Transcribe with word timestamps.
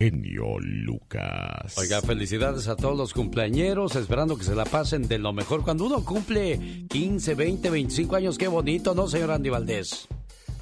genio 0.00 0.60
Lucas. 0.60 1.76
Oiga, 1.76 2.00
felicidades 2.00 2.68
a 2.68 2.76
todos 2.76 2.96
los 2.96 3.12
cumpleañeros, 3.12 3.96
esperando 3.96 4.38
que 4.38 4.44
se 4.44 4.54
la 4.54 4.64
pasen 4.64 5.08
de 5.08 5.18
lo 5.18 5.32
mejor. 5.32 5.64
Cuando 5.64 5.86
uno 5.86 6.04
cumple 6.04 6.86
15, 6.88 7.34
20, 7.34 7.68
25 7.68 8.14
años, 8.14 8.38
qué 8.38 8.46
bonito, 8.46 8.94
¿no, 8.94 9.08
señor 9.08 9.32
Andy 9.32 9.50
Valdés? 9.50 10.06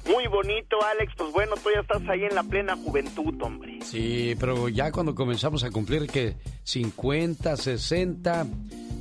Muy 0.07 0.25
bonito, 0.25 0.77
Alex. 0.81 1.13
Pues 1.15 1.31
bueno, 1.33 1.53
tú 1.61 1.69
ya 1.71 1.81
estás 1.81 2.01
ahí 2.09 2.23
en 2.23 2.33
la 2.33 2.41
plena 2.41 2.75
juventud, 2.77 3.39
hombre. 3.43 3.77
Sí, 3.83 4.33
pero 4.39 4.69
ya 4.69 4.91
cuando 4.91 5.13
comenzamos 5.13 5.63
a 5.63 5.69
cumplir 5.69 6.07
que 6.07 6.35
50, 6.63 7.57
60, 7.57 8.47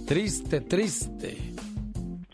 triste, 0.06 0.60
triste. 0.60 1.38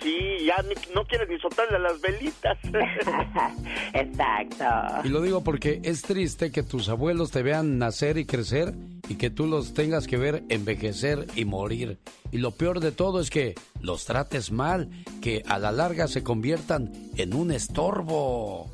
Sí, 0.02 0.46
ya 0.46 0.56
no 0.94 1.04
quieres 1.04 1.28
ni 1.28 1.38
soltarle 1.38 1.78
las 1.78 2.00
velitas. 2.00 2.58
Exacto. 3.94 4.64
Y 5.04 5.08
lo 5.08 5.20
digo 5.20 5.44
porque 5.44 5.80
es 5.84 6.02
triste 6.02 6.50
que 6.50 6.62
tus 6.62 6.88
abuelos 6.88 7.30
te 7.30 7.42
vean 7.42 7.78
nacer 7.78 8.18
y 8.18 8.24
crecer 8.24 8.74
y 9.08 9.14
que 9.14 9.30
tú 9.30 9.46
los 9.46 9.74
tengas 9.74 10.06
que 10.06 10.16
ver 10.16 10.42
envejecer 10.48 11.26
y 11.36 11.44
morir. 11.44 11.98
Y 12.30 12.38
lo 12.38 12.52
peor 12.52 12.80
de 12.80 12.92
todo 12.92 13.20
es 13.20 13.30
que 13.30 13.54
los 13.80 14.04
trates 14.04 14.50
mal, 14.50 14.90
que 15.20 15.42
a 15.46 15.58
la 15.58 15.70
larga 15.70 16.08
se 16.08 16.22
conviertan 16.22 16.92
en 17.16 17.34
un 17.34 17.52
estorbo. 17.52 18.70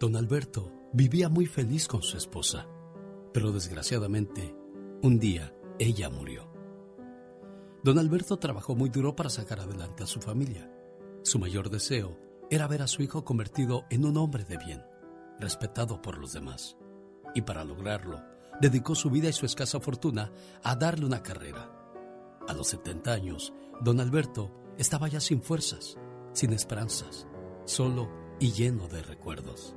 Don 0.00 0.16
Alberto 0.16 0.72
vivía 0.92 1.28
muy 1.28 1.46
feliz 1.46 1.86
con 1.86 2.02
su 2.02 2.16
esposa, 2.16 2.66
pero 3.32 3.52
desgraciadamente, 3.52 4.54
un 5.02 5.18
día 5.18 5.52
ella 5.78 6.10
murió. 6.10 6.51
Don 7.84 7.98
Alberto 7.98 8.36
trabajó 8.36 8.76
muy 8.76 8.90
duro 8.90 9.16
para 9.16 9.28
sacar 9.28 9.58
adelante 9.58 10.04
a 10.04 10.06
su 10.06 10.20
familia. 10.20 10.70
Su 11.24 11.40
mayor 11.40 11.68
deseo 11.68 12.16
era 12.48 12.68
ver 12.68 12.82
a 12.82 12.86
su 12.86 13.02
hijo 13.02 13.24
convertido 13.24 13.86
en 13.90 14.04
un 14.04 14.16
hombre 14.18 14.44
de 14.44 14.56
bien, 14.56 14.84
respetado 15.40 16.00
por 16.00 16.16
los 16.16 16.32
demás. 16.32 16.76
Y 17.34 17.42
para 17.42 17.64
lograrlo, 17.64 18.22
dedicó 18.60 18.94
su 18.94 19.10
vida 19.10 19.28
y 19.28 19.32
su 19.32 19.46
escasa 19.46 19.80
fortuna 19.80 20.30
a 20.62 20.76
darle 20.76 21.06
una 21.06 21.24
carrera. 21.24 21.72
A 22.46 22.52
los 22.54 22.68
70 22.68 23.12
años, 23.12 23.52
don 23.80 23.98
Alberto 23.98 24.52
estaba 24.78 25.08
ya 25.08 25.18
sin 25.18 25.42
fuerzas, 25.42 25.98
sin 26.32 26.52
esperanzas, 26.52 27.26
solo 27.64 28.08
y 28.38 28.52
lleno 28.52 28.86
de 28.86 29.02
recuerdos. 29.02 29.74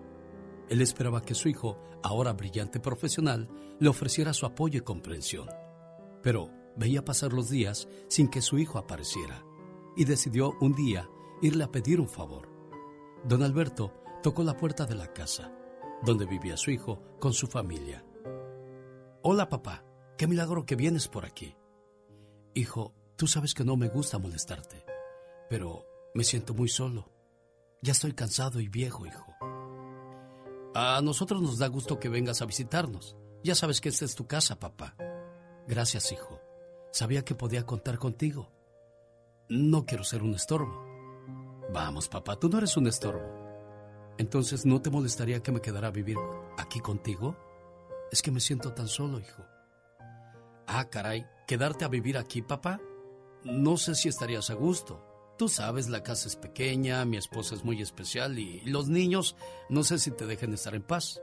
Él 0.70 0.82
esperaba 0.82 1.24
que 1.24 1.34
su 1.34 1.50
hijo, 1.50 1.80
ahora 2.04 2.34
brillante 2.34 2.80
profesional, 2.80 3.50
le 3.80 3.90
ofreciera 3.90 4.32
su 4.34 4.46
apoyo 4.46 4.78
y 4.78 4.84
comprensión. 4.84 5.48
Pero 6.22 6.52
veía 6.76 7.06
pasar 7.06 7.34
los 7.34 7.50
días 7.50 7.88
sin 8.08 8.28
que 8.28 8.42
su 8.42 8.58
hijo 8.58 8.78
apareciera 8.78 9.44
y 9.96 10.06
decidió 10.06 10.54
un 10.62 10.74
día 10.74 11.10
irle 11.42 11.64
a 11.64 11.72
pedir 11.72 12.00
un 12.00 12.10
favor. 12.10 12.50
Don 13.24 13.44
Alberto 13.44 13.94
tocó 14.22 14.44
la 14.44 14.58
puerta 14.58 14.86
de 14.86 14.96
la 14.96 15.14
casa, 15.14 15.52
donde 16.04 16.26
vivía 16.26 16.58
su 16.58 16.72
hijo 16.72 17.02
con 17.20 17.34
su 17.34 17.48
familia. 17.48 18.06
Hola 19.22 19.50
papá, 19.50 19.84
qué 20.18 20.28
milagro 20.28 20.66
que 20.66 20.76
vienes 20.76 21.08
por 21.08 21.26
aquí. 21.26 21.56
Hijo, 22.54 22.94
tú 23.16 23.28
sabes 23.28 23.54
que 23.54 23.64
no 23.64 23.76
me 23.76 23.88
gusta 23.88 24.20
molestarte, 24.20 24.86
pero 25.50 25.86
me 26.14 26.24
siento 26.24 26.54
muy 26.54 26.70
solo. 26.70 27.12
Ya 27.82 27.92
estoy 27.92 28.14
cansado 28.14 28.60
y 28.60 28.70
viejo, 28.70 29.06
hijo. 29.06 29.34
A 30.74 31.02
nosotros 31.02 31.42
nos 31.42 31.58
da 31.58 31.68
gusto 31.68 32.00
que 32.00 32.10
vengas 32.10 32.42
a 32.42 32.46
visitarnos. 32.46 33.16
Ya 33.44 33.56
sabes 33.56 33.80
que 33.80 33.90
esta 33.90 34.06
es 34.06 34.16
tu 34.16 34.28
casa, 34.28 34.60
papá. 34.60 34.96
Gracias, 35.68 36.12
hijo. 36.12 36.40
Sabía 36.96 37.26
que 37.26 37.36
podía 37.36 37.66
contar 37.66 37.98
contigo. 38.00 38.50
No 39.50 39.86
quiero 39.86 40.06
ser 40.06 40.24
un 40.24 40.34
estorbo. 40.34 40.82
Vamos, 41.74 42.08
papá, 42.08 42.40
tú 42.40 42.48
no 42.48 42.58
eres 42.58 42.78
un 42.78 42.88
estorbo. 42.88 44.14
Entonces, 44.18 44.66
¿no 44.66 44.82
te 44.82 44.90
molestaría 44.90 45.44
que 45.44 45.52
me 45.52 45.60
quedara 45.60 45.90
a 45.90 45.92
vivir 45.92 46.16
aquí 46.58 46.80
contigo? 46.80 47.36
Es 48.14 48.22
que 48.22 48.32
me 48.32 48.40
siento 48.40 48.72
tan 48.72 48.88
solo, 48.88 49.20
hijo. 49.20 49.44
Ah, 50.68 50.90
caray, 50.90 51.26
¿quedarte 51.46 51.84
a 51.84 51.90
vivir 51.90 52.18
aquí, 52.18 52.42
papá? 52.42 52.80
No 53.44 53.76
sé 53.76 53.94
si 53.94 54.08
estarías 54.08 54.50
a 54.50 54.54
gusto. 54.54 55.04
Tú 55.38 55.50
sabes, 55.50 55.90
la 55.90 56.02
casa 56.02 56.30
es 56.30 56.38
pequeña, 56.38 57.04
mi 57.04 57.18
esposa 57.18 57.56
es 57.56 57.66
muy 57.66 57.82
especial 57.82 58.40
y 58.40 58.62
los 58.62 58.88
niños 58.88 59.36
no 59.68 59.84
sé 59.84 60.00
si 60.00 60.12
te 60.12 60.26
dejen 60.26 60.54
estar 60.54 60.74
en 60.74 60.84
paz. 60.84 61.22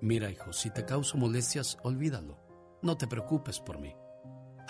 Mira, 0.00 0.30
hijo, 0.30 0.54
si 0.54 0.70
te 0.70 0.86
causo 0.86 1.18
molestias, 1.18 1.76
olvídalo. 1.82 2.38
No 2.80 2.96
te 2.96 3.06
preocupes 3.06 3.60
por 3.60 3.78
mí 3.78 3.94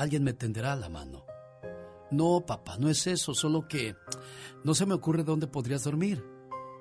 alguien 0.00 0.24
me 0.24 0.32
tenderá 0.32 0.74
la 0.76 0.88
mano. 0.88 1.26
No, 2.10 2.44
papá, 2.46 2.76
no 2.78 2.88
es 2.88 3.06
eso, 3.06 3.34
solo 3.34 3.68
que 3.68 3.94
no 4.64 4.74
se 4.74 4.86
me 4.86 4.94
ocurre 4.94 5.24
dónde 5.24 5.46
podrías 5.46 5.84
dormir. 5.84 6.24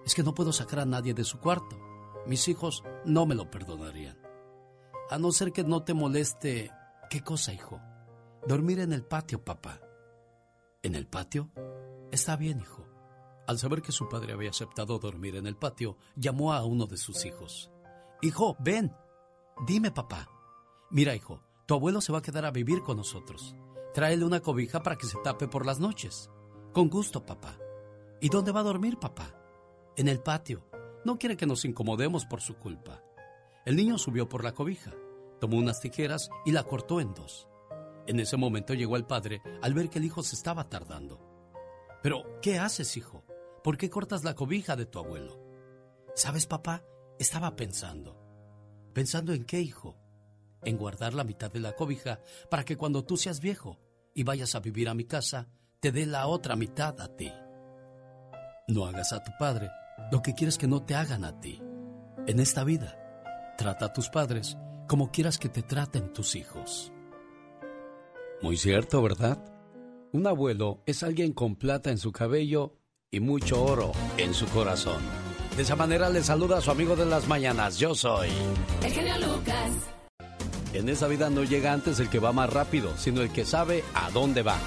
Es 0.06 0.16
que 0.16 0.24
no 0.24 0.34
puedo 0.34 0.52
sacar 0.54 0.80
a 0.80 0.86
nadie 0.86 1.14
de 1.14 1.24
su 1.24 1.40
cuarto. 1.40 1.78
Mis 2.26 2.48
hijos 2.48 2.84
no 3.06 3.26
me 3.26 3.36
lo 3.36 3.52
perdonarían. 3.52 4.18
A 5.10 5.18
no 5.18 5.32
ser 5.32 5.52
que 5.52 5.64
no 5.64 5.84
te 5.84 5.94
moleste... 5.94 6.72
¿Qué 7.10 7.22
cosa, 7.22 7.54
hijo? 7.54 7.82
Dormir 8.48 8.80
en 8.80 8.94
el 8.94 9.04
patio, 9.04 9.44
papá. 9.44 9.82
¿En 10.82 10.96
el 10.96 11.08
patio? 11.08 11.52
Está 12.12 12.36
bien, 12.36 12.60
hijo. 12.60 12.88
Al 13.48 13.58
saber 13.58 13.82
que 13.82 13.92
su 13.92 14.08
padre 14.08 14.34
había 14.34 14.52
aceptado 14.52 15.00
dormir 15.00 15.36
en 15.36 15.48
el 15.48 15.58
patio, 15.58 15.98
llamó 16.16 16.54
a 16.54 16.64
uno 16.64 16.86
de 16.86 16.98
sus 16.98 17.26
hijos. 17.26 17.72
Hijo, 18.22 18.56
ven. 18.60 18.96
Dime, 19.66 19.92
papá. 19.92 20.30
Mira, 20.92 21.16
hijo, 21.16 21.42
tu 21.70 21.76
abuelo 21.76 22.02
se 22.02 22.12
va 22.12 22.18
a 22.18 22.24
quedar 22.24 22.46
a 22.46 22.52
vivir 22.52 22.82
con 22.82 22.98
nosotros. 22.98 23.56
Tráele 23.94 24.26
una 24.26 24.40
cobija 24.40 24.82
para 24.82 24.96
que 24.96 25.06
se 25.06 25.20
tape 25.24 25.48
por 25.48 25.68
las 25.68 25.80
noches. 25.80 26.32
Con 26.74 26.90
gusto, 26.90 27.28
papá. 27.28 27.60
¿Y 28.20 28.30
dónde 28.30 28.52
va 28.52 28.62
a 28.62 28.64
dormir, 28.64 28.98
papá? 28.98 29.40
En 29.96 30.08
el 30.08 30.20
patio. 30.20 30.68
No 31.06 31.20
quiere 31.20 31.38
que 31.38 31.46
nos 31.46 31.66
incomodemos 31.66 32.26
por 32.26 32.42
su 32.42 32.56
culpa. 32.56 33.04
El 33.68 33.76
niño 33.76 34.00
subió 34.00 34.28
por 34.28 34.44
la 34.44 34.56
cobija, 34.56 34.96
tomó 35.40 35.58
unas 35.60 35.80
tijeras 35.80 36.32
y 36.44 36.54
la 36.54 36.64
cortó 36.64 37.02
en 37.02 37.14
dos. 37.14 37.48
En 38.08 38.20
ese 38.20 38.36
momento 38.36 38.74
llegó 38.74 38.96
el 38.96 39.06
padre 39.06 39.40
al 39.62 39.76
ver 39.76 39.92
que 39.92 40.00
el 40.00 40.06
hijo 40.06 40.24
se 40.24 40.36
estaba 40.36 40.70
tardando. 40.70 41.22
Pero, 42.02 42.24
¿qué 42.42 42.58
haces, 42.58 42.98
hijo? 42.98 43.24
¿Por 43.64 43.78
qué 43.78 43.92
cortas 43.92 44.24
la 44.24 44.34
cobija 44.34 44.76
de 44.76 44.88
tu 44.88 44.98
abuelo? 44.98 45.40
¿Sabes, 46.16 46.48
papá? 46.48 46.84
Estaba 47.20 47.56
pensando. 47.56 48.20
¿Pensando 48.92 49.34
en 49.34 49.46
qué, 49.46 49.62
hijo? 49.62 50.00
En 50.64 50.78
guardar 50.78 51.14
la 51.14 51.24
mitad 51.24 51.52
de 51.52 51.60
la 51.60 51.76
cobija 51.76 52.20
para 52.50 52.64
que 52.64 52.78
cuando 52.78 53.04
tú 53.04 53.18
seas 53.18 53.40
viejo 53.40 53.80
y 54.14 54.24
vayas 54.24 54.56
a 54.56 54.60
vivir 54.60 54.90
a 54.90 54.94
mi 54.94 55.06
casa, 55.06 55.48
te 55.80 55.92
dé 55.92 56.06
la 56.06 56.28
otra 56.28 56.56
mitad 56.56 57.00
a 57.02 57.16
ti. 57.16 57.32
No 58.68 58.86
hagas 58.86 59.14
a 59.14 59.24
tu 59.24 59.32
padre 59.40 59.70
lo 60.12 60.22
que 60.22 60.34
quieres 60.34 60.58
que 60.58 60.68
no 60.68 60.84
te 60.84 60.96
hagan 60.96 61.24
a 61.24 61.40
ti. 61.40 61.62
En 62.28 62.40
esta 62.40 62.64
vida, 62.64 62.98
trata 63.58 63.86
a 63.86 63.94
tus 63.94 64.10
padres 64.10 64.58
como 64.88 65.12
quieras 65.12 65.38
que 65.38 65.50
te 65.50 65.62
traten 65.64 66.14
tus 66.14 66.36
hijos. 66.36 66.92
Muy 68.42 68.58
cierto, 68.58 69.02
¿verdad? 69.02 69.44
Un 70.12 70.26
abuelo 70.26 70.82
es 70.86 71.04
alguien 71.04 71.34
con 71.34 71.56
plata 71.56 71.92
en 71.92 71.98
su 71.98 72.12
cabello 72.12 72.76
y 73.12 73.20
mucho 73.20 73.64
oro 73.64 73.92
en 74.18 74.34
su 74.34 74.48
corazón. 74.48 75.02
De 75.56 75.64
esa 75.64 75.76
manera 75.76 76.10
le 76.10 76.24
saluda 76.24 76.58
a 76.58 76.62
su 76.62 76.72
amigo 76.72 76.96
de 76.96 77.06
las 77.06 77.28
mañanas. 77.28 77.78
Yo 77.78 77.94
soy. 77.94 78.30
El 78.84 78.92
genio 78.92 79.18
Lucas. 79.18 79.99
En 80.72 80.88
esa 80.88 81.08
vida 81.08 81.32
no 81.32 81.44
llega 81.44 81.74
antes 81.74 82.00
el 82.00 82.10
que 82.10 82.20
va 82.20 82.32
más 82.32 82.54
rápido, 82.54 82.96
sino 82.96 83.22
el 83.22 83.32
que 83.32 83.44
sabe 83.44 83.84
a 83.96 84.12
dónde 84.12 84.44
va. 84.44 84.58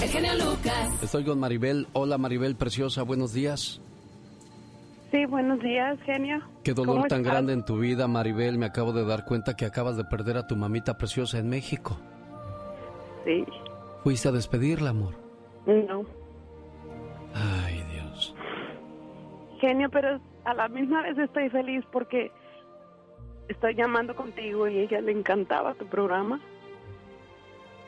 El 0.00 0.08
genio 0.08 0.32
Lucas. 0.34 1.02
Estoy 1.02 1.24
con 1.24 1.38
Maribel. 1.38 1.86
Hola 1.92 2.16
Maribel, 2.16 2.56
preciosa, 2.56 3.02
buenos 3.02 3.34
días. 3.34 3.82
Sí, 5.10 5.26
buenos 5.26 5.60
días, 5.60 5.98
genio. 6.06 6.40
Qué 6.64 6.72
dolor 6.72 7.06
tan 7.06 7.22
grande 7.22 7.52
en 7.52 7.64
tu 7.64 7.78
vida, 7.78 8.08
Maribel. 8.08 8.56
Me 8.56 8.66
acabo 8.66 8.92
de 8.92 9.04
dar 9.04 9.26
cuenta 9.26 9.56
que 9.56 9.66
acabas 9.66 9.96
de 9.98 10.04
perder 10.04 10.38
a 10.38 10.46
tu 10.46 10.56
mamita 10.56 10.96
preciosa 10.96 11.38
en 11.38 11.50
México. 11.50 11.98
Sí. 13.24 13.44
¿Fuiste 14.04 14.28
a 14.28 14.32
despedirla, 14.32 14.90
amor? 14.90 15.14
No. 15.66 16.04
Ay, 17.34 17.84
Dios. 17.92 18.34
Genio, 19.60 19.90
pero 19.90 20.18
a 20.44 20.54
la 20.54 20.68
misma 20.68 21.02
vez 21.02 21.18
estoy 21.18 21.50
feliz 21.50 21.84
porque 21.92 22.30
estoy 23.48 23.74
llamando 23.74 24.14
contigo 24.14 24.68
y 24.68 24.78
ella 24.78 25.00
le 25.00 25.12
encantaba 25.12 25.74
tu 25.74 25.86
programa. 25.86 26.40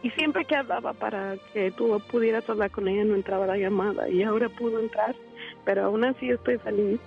Y 0.03 0.11
siempre 0.11 0.47
que 0.47 0.57
hablaba 0.57 0.95
para 0.95 1.37
que 1.53 1.71
tú 1.73 2.01
pudieras 2.11 2.49
hablar 2.49 2.71
con 2.71 2.89
ella 2.89 3.05
no 3.05 3.15
entraba 3.15 3.47
la 3.47 3.59
llamada 3.59 4.09
y 4.09 4.23
ahora 4.23 4.49
pudo 4.49 4.81
entrar, 4.81 5.15
pero 5.65 5.85
aún 5.85 6.05
así 6.05 6.31
estoy 6.31 6.57
feliz. 6.59 7.01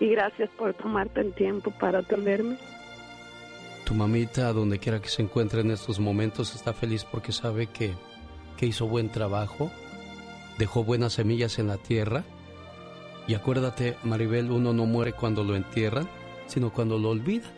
Y 0.00 0.08
gracias 0.08 0.48
por 0.56 0.72
tomarte 0.72 1.20
el 1.20 1.34
tiempo 1.34 1.70
para 1.78 1.98
atenderme. 1.98 2.56
Tu 3.84 3.92
mamita, 3.94 4.52
donde 4.54 4.78
quiera 4.78 5.02
que 5.02 5.10
se 5.10 5.20
encuentre 5.20 5.60
en 5.60 5.70
estos 5.70 6.00
momentos, 6.00 6.54
está 6.54 6.72
feliz 6.72 7.04
porque 7.04 7.32
sabe 7.32 7.66
que, 7.66 7.92
que 8.56 8.64
hizo 8.64 8.86
buen 8.86 9.10
trabajo, 9.10 9.70
dejó 10.58 10.84
buenas 10.84 11.14
semillas 11.14 11.58
en 11.58 11.66
la 11.66 11.76
tierra. 11.76 12.24
Y 13.26 13.34
acuérdate, 13.34 13.96
Maribel, 14.02 14.50
uno 14.50 14.72
no 14.72 14.86
muere 14.86 15.12
cuando 15.12 15.44
lo 15.44 15.54
entierran, 15.54 16.08
sino 16.50 16.72
cuando 16.72 16.98
lo 16.98 17.10
olvida. 17.10 17.48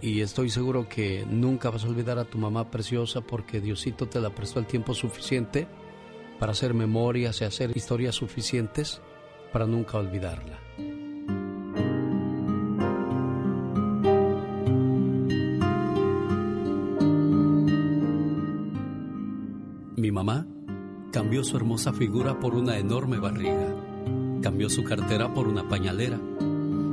Y 0.00 0.20
estoy 0.20 0.48
seguro 0.48 0.88
que 0.88 1.26
nunca 1.28 1.70
vas 1.70 1.84
a 1.84 1.88
olvidar 1.88 2.18
a 2.18 2.24
tu 2.24 2.38
mamá 2.38 2.70
preciosa 2.70 3.20
porque 3.20 3.60
Diosito 3.60 4.06
te 4.06 4.20
la 4.20 4.30
prestó 4.30 4.60
el 4.60 4.66
tiempo 4.66 4.94
suficiente 4.94 5.66
para 6.38 6.52
hacer 6.52 6.72
memorias 6.72 7.40
y 7.40 7.44
hacer 7.44 7.76
historias 7.76 8.14
suficientes 8.14 9.00
para 9.52 9.66
nunca 9.66 9.98
olvidarla. 9.98 10.60
Mi 19.96 20.12
mamá 20.12 20.46
cambió 21.10 21.42
su 21.42 21.56
hermosa 21.56 21.92
figura 21.92 22.38
por 22.38 22.54
una 22.54 22.78
enorme 22.78 23.18
barriga, 23.18 23.74
cambió 24.40 24.70
su 24.70 24.84
cartera 24.84 25.34
por 25.34 25.48
una 25.48 25.68
pañalera 25.68 26.20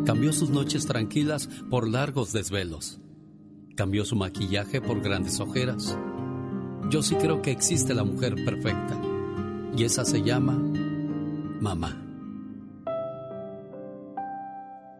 Cambió 0.05 0.31
sus 0.33 0.51
noches 0.51 0.85
tranquilas 0.85 1.49
por 1.71 1.89
largos 1.89 2.31
desvelos. 2.31 2.99
Cambió 3.75 4.05
su 4.05 4.15
maquillaje 4.15 4.79
por 4.79 5.01
grandes 5.01 5.39
ojeras. 5.39 5.97
Yo 6.91 7.01
sí 7.01 7.15
creo 7.15 7.41
que 7.41 7.49
existe 7.49 7.95
la 7.95 8.03
mujer 8.03 8.35
perfecta. 8.45 9.01
Y 9.75 9.83
esa 9.83 10.05
se 10.05 10.21
llama 10.21 10.53
mamá. 11.59 11.99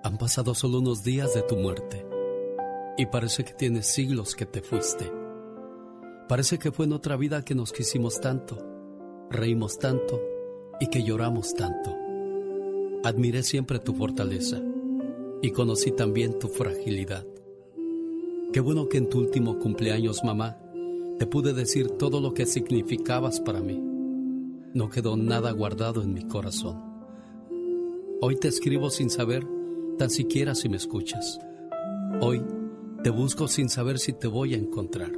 Han 0.04 0.18
pasado 0.18 0.56
solo 0.56 0.80
unos 0.80 1.04
días 1.04 1.36
de 1.36 1.44
tu 1.44 1.56
muerte. 1.56 2.04
Y 2.98 3.06
parece 3.06 3.44
que 3.46 3.54
tienes 3.54 3.86
siglos 3.86 4.34
que 4.34 4.48
te 4.48 4.64
fuiste. 4.64 5.12
Parece 6.28 6.58
que 6.58 6.72
fue 6.72 6.88
en 6.88 6.94
otra 6.94 7.16
vida 7.16 7.46
que 7.46 7.54
nos 7.54 7.72
quisimos 7.72 8.20
tanto, 8.20 8.58
reímos 9.30 9.78
tanto 9.78 10.20
y 10.80 10.88
que 10.88 11.04
lloramos 11.04 11.54
tanto. 11.54 11.96
Admiré 13.04 13.44
siempre 13.44 13.78
tu 13.78 13.94
fortaleza 13.94 14.60
y 15.42 15.52
conocí 15.52 15.92
también 15.92 16.40
tu 16.40 16.48
fragilidad. 16.48 17.26
Qué 18.54 18.60
bueno 18.60 18.88
que 18.88 18.98
en 18.98 19.10
tu 19.10 19.20
último 19.20 19.60
cumpleaños, 19.60 20.24
mamá, 20.24 20.58
te 21.20 21.26
pude 21.26 21.54
decir 21.54 21.92
todo 21.92 22.22
lo 22.22 22.34
que 22.34 22.46
significabas 22.46 23.40
para 23.40 23.62
mí. 23.62 23.82
No 24.74 24.90
quedó 24.90 25.18
nada 25.18 25.52
guardado 25.52 26.02
en 26.02 26.14
mi 26.14 26.28
corazón. 26.28 26.82
Hoy 28.22 28.38
te 28.38 28.48
escribo 28.48 28.90
sin 28.90 29.10
saber 29.10 29.46
tan 29.98 30.10
siquiera 30.10 30.56
si 30.56 30.70
me 30.70 30.78
escuchas. 30.78 31.40
Hoy 32.22 32.42
te 33.04 33.10
busco 33.10 33.48
sin 33.48 33.70
saber 33.70 34.00
si 34.00 34.14
te 34.14 34.28
voy 34.28 34.54
a 34.54 34.58
encontrar. 34.58 35.12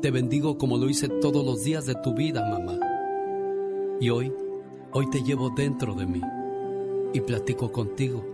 Te 0.00 0.10
bendigo 0.10 0.58
como 0.58 0.78
lo 0.78 0.88
hice 0.88 1.08
todos 1.08 1.44
los 1.44 1.64
días 1.64 1.86
de 1.86 1.94
tu 1.94 2.14
vida, 2.14 2.48
mamá. 2.48 2.78
Y 4.00 4.10
hoy, 4.10 4.32
hoy 4.92 5.08
te 5.10 5.22
llevo 5.22 5.50
dentro 5.56 5.94
de 5.94 6.06
mí 6.06 6.20
y 7.12 7.20
platico 7.20 7.70
contigo, 7.70 8.24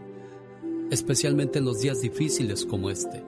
especialmente 0.91 1.59
en 1.59 1.65
los 1.65 1.81
días 1.81 2.01
difíciles 2.01 2.65
como 2.65 2.91
este. 2.91 3.25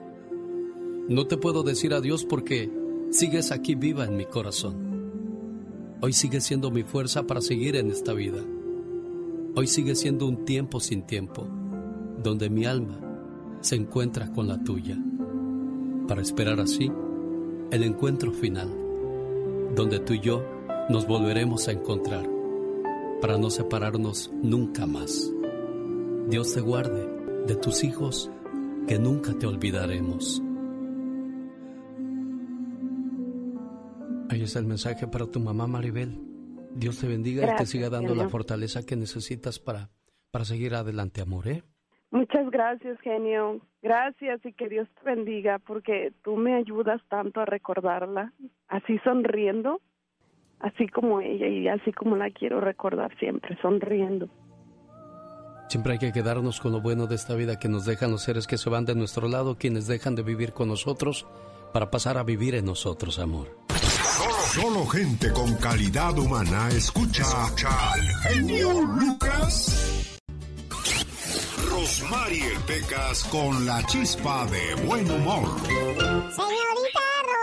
No 1.07 1.27
te 1.27 1.37
puedo 1.37 1.63
decir 1.63 1.93
adiós 1.93 2.25
porque 2.25 2.71
sigues 3.11 3.51
aquí 3.51 3.75
viva 3.75 4.05
en 4.05 4.15
mi 4.15 4.25
corazón. 4.25 4.91
Hoy 6.01 6.13
sigues 6.13 6.43
siendo 6.43 6.71
mi 6.71 6.83
fuerza 6.83 7.23
para 7.23 7.41
seguir 7.41 7.75
en 7.75 7.91
esta 7.91 8.13
vida. 8.13 8.43
Hoy 9.55 9.67
sigue 9.67 9.95
siendo 9.95 10.25
un 10.25 10.45
tiempo 10.45 10.79
sin 10.79 11.03
tiempo, 11.03 11.47
donde 12.23 12.49
mi 12.49 12.65
alma 12.65 12.99
se 13.59 13.75
encuentra 13.75 14.31
con 14.31 14.47
la 14.47 14.63
tuya, 14.63 14.97
para 16.07 16.21
esperar 16.21 16.59
así 16.59 16.91
el 17.69 17.83
encuentro 17.83 18.31
final, 18.31 18.69
donde 19.75 19.99
tú 19.99 20.13
y 20.13 20.21
yo 20.21 20.43
nos 20.89 21.05
volveremos 21.05 21.67
a 21.67 21.73
encontrar, 21.73 22.27
para 23.21 23.37
no 23.37 23.49
separarnos 23.49 24.31
nunca 24.41 24.85
más. 24.85 25.31
Dios 26.29 26.53
te 26.53 26.61
guarde 26.61 27.10
de 27.47 27.55
tus 27.55 27.83
hijos, 27.83 28.31
que 28.87 28.99
nunca 28.99 29.33
te 29.37 29.47
olvidaremos. 29.47 30.41
Ahí 34.29 34.43
está 34.43 34.59
el 34.59 34.65
mensaje 34.65 35.07
para 35.07 35.25
tu 35.25 35.39
mamá 35.39 35.67
Maribel. 35.67 36.17
Dios 36.73 36.99
te 36.99 37.07
bendiga 37.07 37.51
y 37.51 37.55
te 37.57 37.65
siga 37.65 37.89
dando 37.89 38.15
la 38.15 38.29
fortaleza 38.29 38.85
que 38.85 38.95
necesitas 38.95 39.59
para, 39.59 39.89
para 40.31 40.45
seguir 40.45 40.73
adelante, 40.73 41.21
amor, 41.21 41.47
¿eh? 41.47 41.63
Muchas 42.11 42.49
gracias, 42.49 42.99
genio. 43.01 43.61
Gracias 43.81 44.45
y 44.45 44.53
que 44.53 44.69
Dios 44.69 44.87
te 44.95 45.03
bendiga 45.03 45.59
porque 45.59 46.13
tú 46.23 46.35
me 46.35 46.55
ayudas 46.55 47.01
tanto 47.09 47.41
a 47.41 47.45
recordarla, 47.45 48.33
así 48.67 48.99
sonriendo, 48.99 49.81
así 50.59 50.87
como 50.87 51.21
ella 51.21 51.47
y 51.47 51.67
así 51.67 51.91
como 51.91 52.15
la 52.15 52.29
quiero 52.29 52.61
recordar 52.61 53.17
siempre, 53.17 53.57
sonriendo. 53.61 54.29
Siempre 55.71 55.93
hay 55.93 55.99
que 55.99 56.11
quedarnos 56.11 56.59
con 56.59 56.73
lo 56.73 56.81
bueno 56.81 57.07
de 57.07 57.15
esta 57.15 57.33
vida 57.33 57.57
que 57.57 57.69
nos 57.69 57.85
dejan 57.85 58.11
los 58.11 58.23
seres 58.23 58.45
que 58.45 58.57
se 58.57 58.69
van 58.69 58.83
de 58.83 58.93
nuestro 58.93 59.29
lado, 59.29 59.57
quienes 59.57 59.87
dejan 59.87 60.15
de 60.15 60.21
vivir 60.21 60.51
con 60.51 60.67
nosotros 60.67 61.25
para 61.71 61.89
pasar 61.89 62.17
a 62.17 62.23
vivir 62.23 62.55
en 62.55 62.65
nosotros, 62.65 63.19
amor. 63.19 63.57
Solo, 64.53 64.85
gente 64.87 65.31
con 65.31 65.55
calidad 65.55 66.19
humana 66.19 66.67
escucha, 66.71 67.21
escucha 67.21 67.93
al 67.93 68.01
genio 68.01 68.81
Lucas. 68.81 70.09
Rosmarie 71.69 72.51
Pecas 72.67 73.23
con 73.31 73.65
la 73.65 73.81
chispa 73.85 74.45
de 74.47 74.75
buen 74.85 75.09
humor. 75.09 75.57
Señorita 75.61 76.99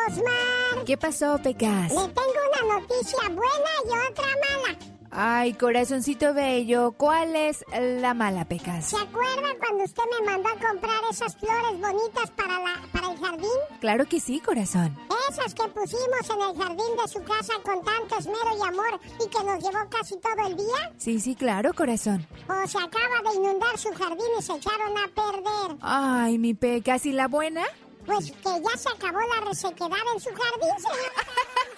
Rosmar. 0.07 0.85
¿Qué 0.85 0.99
pasó, 0.99 1.41
Pecas? 1.43 1.91
Le 1.93 2.09
tengo 2.09 2.41
una 2.53 2.79
noticia 2.79 3.21
buena 3.31 3.73
y 3.87 4.11
otra 4.11 4.27
mala. 4.27 4.98
Ay, 5.21 5.55
corazoncito 5.55 6.33
bello, 6.33 6.93
¿cuál 6.93 7.35
es 7.35 7.65
la 7.73 8.15
mala, 8.15 8.45
Pecas? 8.45 8.91
¿Se 8.91 8.97
acuerda 8.97 9.49
cuando 9.59 9.83
usted 9.83 10.05
me 10.17 10.27
mandó 10.27 10.49
a 10.49 10.53
comprar 10.53 11.01
esas 11.11 11.35
flores 11.37 11.73
bonitas 11.81 12.31
para, 12.37 12.61
la, 12.61 12.81
para 12.93 13.11
el 13.11 13.19
jardín? 13.19 13.51
Claro 13.81 14.07
que 14.07 14.21
sí, 14.21 14.39
corazón. 14.39 14.97
Esas 15.29 15.55
que 15.55 15.67
pusimos 15.71 16.31
en 16.31 16.41
el 16.41 16.57
jardín 16.57 16.97
de 17.03 17.09
su 17.09 17.21
casa 17.25 17.53
con 17.65 17.85
tanto 17.85 18.17
esmero 18.17 18.57
y 18.57 18.69
amor 18.69 19.01
y 19.19 19.29
que 19.29 19.43
nos 19.43 19.61
llevó 19.61 19.91
casi 19.91 20.17
todo 20.21 20.47
el 20.47 20.57
día. 20.57 20.93
Sí, 20.99 21.19
sí, 21.19 21.35
claro, 21.35 21.75
corazón. 21.75 22.25
O 22.49 22.69
se 22.69 22.79
acaba 22.79 23.29
de 23.29 23.37
inundar 23.39 23.77
su 23.77 23.93
jardín 23.95 24.25
y 24.39 24.43
se 24.43 24.53
echaron 24.53 24.99
a 24.99 25.09
perder. 25.09 25.79
Ay, 25.81 26.39
mi 26.39 26.55
Pecas, 26.55 27.07
¿y 27.07 27.13
la 27.13 27.27
buena? 27.27 27.65
Pues 28.07 28.31
que 28.31 28.51
ya 28.63 28.79
se 28.79 28.89
acabó 28.89 29.19
la 29.19 29.49
resequedad 29.49 29.99
en 30.15 30.21
su 30.21 30.31
jardín, 30.31 30.79
señor. 30.79 31.13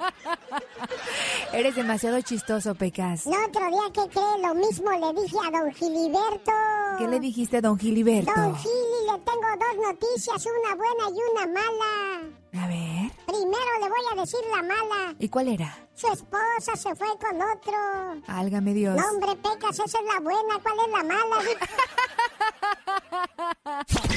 Eres 1.52 1.74
demasiado 1.74 2.20
chistoso, 2.22 2.74
Pecas. 2.74 3.26
No, 3.26 3.36
otro 3.46 3.66
día 3.68 3.92
que 3.92 4.10
cree 4.10 4.42
lo 4.42 4.54
mismo 4.54 4.90
le 4.90 5.22
dije 5.22 5.36
a 5.46 5.50
don 5.50 5.72
Giliberto. 5.72 6.52
¿Qué 6.98 7.08
le 7.08 7.20
dijiste 7.20 7.58
a 7.58 7.60
don 7.60 7.78
Giliberto? 7.78 8.32
Don 8.34 8.56
Gili, 8.56 9.00
le 9.06 9.18
tengo 9.18 9.48
dos 9.58 9.86
noticias, 9.88 10.46
una 10.46 10.74
buena 10.74 11.10
y 11.10 11.18
una 11.32 11.46
mala. 11.46 12.40
A 12.52 12.66
ver. 12.66 13.10
Primero 13.26 13.78
le 13.80 13.88
voy 13.88 14.00
a 14.12 14.20
decir 14.20 14.40
la 14.50 14.62
mala. 14.62 15.14
¿Y 15.18 15.28
cuál 15.28 15.48
era? 15.48 15.88
Su 15.94 16.08
esposa 16.08 16.76
se 16.76 16.94
fue 16.94 17.08
con 17.18 17.40
otro. 17.40 18.22
Álgame 18.26 18.74
Dios. 18.74 18.96
No, 18.96 19.04
hombre, 19.08 19.36
Pecas, 19.36 19.78
esa 19.78 19.98
es 19.98 20.04
la 20.12 20.20
buena. 20.20 20.58
¿Cuál 20.62 20.74
es 20.84 20.92
la 20.92 21.02
mala? 21.04 21.36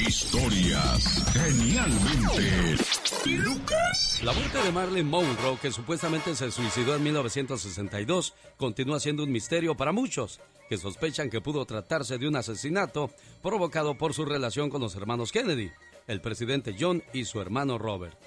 Historias 0.00 1.32
genialmente 1.32 2.76
Lucas. 3.24 4.20
La 4.22 4.32
muerte 4.32 4.58
de 4.58 4.72
Marilyn 4.72 5.08
Monroe, 5.08 5.58
que 5.60 5.70
supuestamente 5.70 6.34
se 6.34 6.50
suicidó 6.50 6.94
en 6.96 7.02
1962, 7.02 8.34
continúa 8.56 9.00
siendo 9.00 9.22
un 9.22 9.32
misterio 9.32 9.76
para 9.76 9.92
muchos, 9.92 10.40
que 10.68 10.76
sospechan 10.76 11.30
que 11.30 11.40
pudo 11.40 11.64
tratarse 11.64 12.18
de 12.18 12.28
un 12.28 12.36
asesinato 12.36 13.10
provocado 13.42 13.96
por 13.96 14.12
su 14.12 14.24
relación 14.24 14.68
con 14.70 14.82
los 14.82 14.94
hermanos 14.94 15.32
Kennedy, 15.32 15.70
el 16.06 16.20
presidente 16.20 16.76
John 16.78 17.02
y 17.12 17.24
su 17.24 17.40
hermano 17.40 17.78
Robert. 17.78 18.18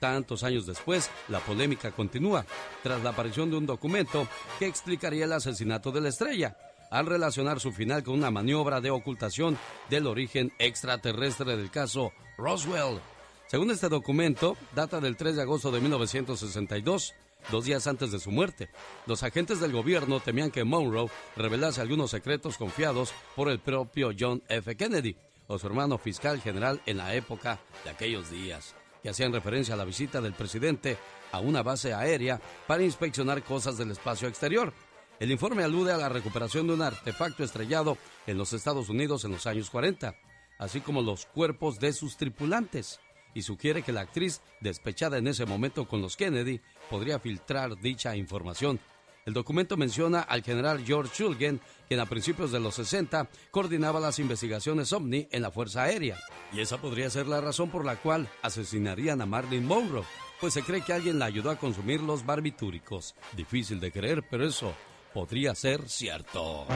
Tantos 0.00 0.44
años 0.44 0.66
después, 0.66 1.10
la 1.28 1.40
polémica 1.40 1.90
continúa, 1.90 2.46
tras 2.82 3.02
la 3.02 3.10
aparición 3.10 3.50
de 3.50 3.58
un 3.58 3.66
documento 3.66 4.26
que 4.58 4.66
explicaría 4.66 5.26
el 5.26 5.32
asesinato 5.32 5.92
de 5.92 6.00
la 6.00 6.08
estrella, 6.08 6.56
al 6.90 7.06
relacionar 7.06 7.60
su 7.60 7.70
final 7.70 8.02
con 8.02 8.14
una 8.14 8.30
maniobra 8.30 8.80
de 8.80 8.90
ocultación 8.90 9.58
del 9.90 10.06
origen 10.06 10.52
extraterrestre 10.58 11.56
del 11.56 11.70
caso 11.70 12.12
Roswell. 12.38 12.98
Según 13.46 13.70
este 13.70 13.88
documento, 13.88 14.56
data 14.74 15.00
del 15.00 15.16
3 15.16 15.36
de 15.36 15.42
agosto 15.42 15.70
de 15.70 15.80
1962, 15.80 17.14
dos 17.50 17.64
días 17.64 17.86
antes 17.86 18.10
de 18.10 18.20
su 18.20 18.30
muerte. 18.30 18.70
Los 19.06 19.22
agentes 19.22 19.60
del 19.60 19.72
gobierno 19.72 20.20
temían 20.20 20.50
que 20.50 20.64
Monroe 20.64 21.10
revelase 21.36 21.80
algunos 21.80 22.10
secretos 22.10 22.56
confiados 22.56 23.12
por 23.36 23.50
el 23.50 23.58
propio 23.58 24.12
John 24.18 24.42
F. 24.48 24.76
Kennedy 24.76 25.16
o 25.50 25.58
su 25.58 25.66
hermano 25.66 25.98
fiscal 25.98 26.40
general 26.40 26.80
en 26.86 26.96
la 26.96 27.14
época 27.14 27.58
de 27.84 27.90
aquellos 27.90 28.30
días, 28.30 28.74
que 29.02 29.10
hacían 29.10 29.32
referencia 29.32 29.74
a 29.74 29.76
la 29.76 29.84
visita 29.84 30.20
del 30.20 30.32
presidente 30.32 30.96
a 31.32 31.40
una 31.40 31.62
base 31.62 31.92
aérea 31.92 32.40
para 32.68 32.84
inspeccionar 32.84 33.42
cosas 33.42 33.76
del 33.76 33.90
espacio 33.90 34.28
exterior. 34.28 34.72
El 35.18 35.32
informe 35.32 35.64
alude 35.64 35.92
a 35.92 35.96
la 35.96 36.08
recuperación 36.08 36.68
de 36.68 36.74
un 36.74 36.82
artefacto 36.82 37.42
estrellado 37.42 37.98
en 38.28 38.38
los 38.38 38.52
Estados 38.52 38.88
Unidos 38.88 39.24
en 39.24 39.32
los 39.32 39.46
años 39.46 39.70
40, 39.70 40.14
así 40.58 40.80
como 40.80 41.02
los 41.02 41.26
cuerpos 41.26 41.80
de 41.80 41.92
sus 41.92 42.16
tripulantes, 42.16 43.00
y 43.34 43.42
sugiere 43.42 43.82
que 43.82 43.92
la 43.92 44.02
actriz, 44.02 44.40
despechada 44.60 45.18
en 45.18 45.26
ese 45.26 45.46
momento 45.46 45.86
con 45.88 46.00
los 46.00 46.16
Kennedy, 46.16 46.60
podría 46.88 47.18
filtrar 47.18 47.76
dicha 47.80 48.14
información. 48.16 48.78
El 49.26 49.34
documento 49.34 49.76
menciona 49.76 50.20
al 50.20 50.42
general 50.42 50.82
George 50.84 51.12
Shulgin, 51.14 51.60
quien 51.86 52.00
a 52.00 52.06
principios 52.06 52.52
de 52.52 52.60
los 52.60 52.74
60 52.76 53.28
coordinaba 53.50 54.00
las 54.00 54.18
investigaciones 54.18 54.92
OVNI 54.92 55.28
en 55.30 55.42
la 55.42 55.50
Fuerza 55.50 55.82
Aérea. 55.82 56.16
Y 56.52 56.60
esa 56.60 56.78
podría 56.78 57.10
ser 57.10 57.26
la 57.26 57.40
razón 57.40 57.70
por 57.70 57.84
la 57.84 57.96
cual 57.96 58.28
asesinarían 58.42 59.20
a 59.20 59.26
Marilyn 59.26 59.66
Monroe, 59.66 60.04
pues 60.40 60.54
se 60.54 60.62
cree 60.62 60.80
que 60.80 60.94
alguien 60.94 61.18
la 61.18 61.26
ayudó 61.26 61.50
a 61.50 61.58
consumir 61.58 62.00
los 62.00 62.24
barbitúricos. 62.24 63.14
Difícil 63.36 63.78
de 63.78 63.92
creer, 63.92 64.24
pero 64.28 64.46
eso 64.46 64.74
podría 65.12 65.54
ser 65.54 65.88
cierto. 65.88 66.66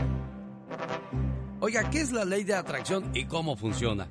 Oiga, 1.60 1.88
¿qué 1.88 2.02
es 2.02 2.12
la 2.12 2.26
ley 2.26 2.44
de 2.44 2.54
atracción 2.54 3.10
y 3.14 3.24
cómo 3.24 3.56
funciona? 3.56 4.10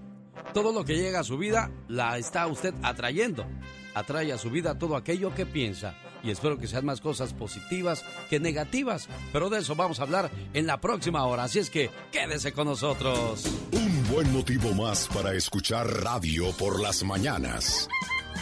Todo 0.53 0.71
lo 0.71 0.83
que 0.83 0.95
llega 0.95 1.19
a 1.19 1.23
su 1.23 1.37
vida 1.37 1.71
la 1.87 2.17
está 2.17 2.47
usted 2.47 2.73
atrayendo. 2.81 3.45
atrae 3.93 4.33
a 4.33 4.39
su 4.39 4.49
vida 4.49 4.79
todo 4.79 4.95
aquello 4.95 5.35
que 5.35 5.45
piensa. 5.45 5.95
Y 6.23 6.31
espero 6.31 6.57
que 6.57 6.67
sean 6.67 6.85
más 6.85 7.01
cosas 7.01 7.33
positivas 7.33 8.03
que 8.29 8.39
negativas. 8.39 9.09
Pero 9.31 9.49
de 9.49 9.59
eso 9.59 9.75
vamos 9.75 9.99
a 9.99 10.03
hablar 10.03 10.31
en 10.53 10.65
la 10.65 10.79
próxima 10.79 11.25
hora. 11.25 11.43
Así 11.43 11.59
es 11.59 11.69
que 11.69 11.89
quédese 12.11 12.53
con 12.53 12.67
nosotros. 12.67 13.45
Un 13.71 14.07
buen 14.09 14.31
motivo 14.31 14.73
más 14.73 15.07
para 15.13 15.33
escuchar 15.33 15.85
radio 16.03 16.51
por 16.57 16.81
las 16.81 17.03
mañanas. 17.03 17.89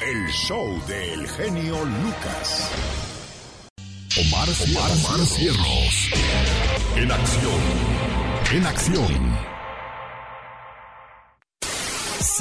El 0.01 0.27
show 0.29 0.81
del 0.88 1.27
genio 1.27 1.83
Lucas. 1.83 2.71
Omar, 4.17 4.50
Omar, 4.50 5.25
Cierros. 5.25 6.09
En 6.95 7.11
acción. 7.11 7.61
En 8.51 8.65
acción. 8.65 9.61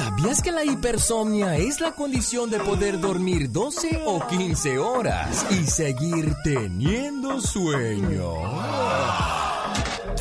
¿Sabías 0.01 0.41
que 0.41 0.51
la 0.51 0.65
hipersomnia 0.65 1.59
es 1.59 1.79
la 1.79 1.93
condición 1.93 2.49
de 2.49 2.59
poder 2.59 2.99
dormir 3.01 3.53
12 3.53 4.01
o 4.07 4.27
15 4.27 4.79
horas 4.79 5.45
y 5.51 5.67
seguir 5.67 6.35
teniendo 6.43 7.39
sueño? 7.39 8.33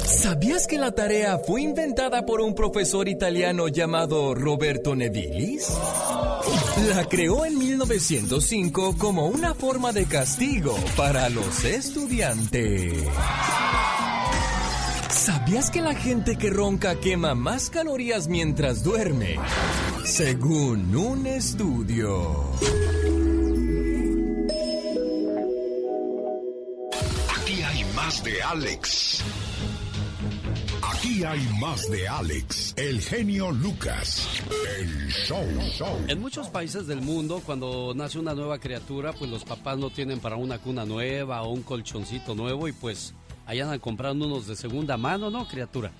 ¿Sabías 0.04 0.68
que 0.68 0.78
la 0.78 0.92
tarea 0.92 1.40
fue 1.40 1.62
inventada 1.62 2.26
por 2.26 2.42
un 2.42 2.56
profesor 2.56 3.08
italiano 3.08 3.70
llamado 3.70 4.36
Roberto 4.36 4.98
Nevilis? 4.98 5.70
La 6.94 7.06
creó 7.06 7.46
en 7.46 7.58
1905 7.58 8.98
como 8.98 9.28
una 9.28 9.54
forma 9.54 9.94
de 9.94 10.06
castigo 10.06 10.76
para 10.98 11.30
los 11.30 11.64
estudiantes. 11.64 13.06
¿Sabías 15.30 15.70
que 15.70 15.80
la 15.80 15.94
gente 15.94 16.38
que 16.40 16.50
ronca 16.50 17.00
quema 17.00 17.36
más 17.36 17.70
calorías 17.70 18.28
mientras 18.28 18.84
duerme? 18.84 19.36
Según 20.04 20.96
un 20.96 21.28
estudio. 21.28 22.50
Aquí 27.38 27.62
hay 27.62 27.86
más 27.96 28.24
de 28.24 28.42
Alex. 28.42 29.24
Aquí 30.82 31.24
hay 31.24 31.48
más 31.62 31.88
de 31.92 32.08
Alex, 32.08 32.74
el 32.76 33.00
genio 33.00 33.52
Lucas, 33.52 34.28
el 34.80 35.10
show, 35.10 35.46
show. 35.78 36.06
En 36.08 36.20
muchos 36.20 36.48
países 36.48 36.88
del 36.88 37.02
mundo, 37.02 37.44
cuando 37.46 37.94
nace 37.94 38.18
una 38.18 38.34
nueva 38.34 38.58
criatura, 38.58 39.14
pues 39.14 39.30
los 39.30 39.46
papás 39.46 39.78
no 39.78 39.92
tienen 39.92 40.20
para 40.20 40.38
una 40.38 40.58
cuna 40.58 40.86
nueva 40.86 41.44
o 41.44 41.54
un 41.54 41.62
colchoncito 41.62 42.34
nuevo 42.34 42.68
y 42.68 42.72
pues 42.72 43.14
allá 43.50 43.64
andan 43.64 43.80
comprando 43.80 44.28
unos 44.28 44.46
de 44.46 44.56
segunda 44.56 44.96
mano, 44.96 45.32
¿no, 45.32 45.48
criatura? 45.48 45.92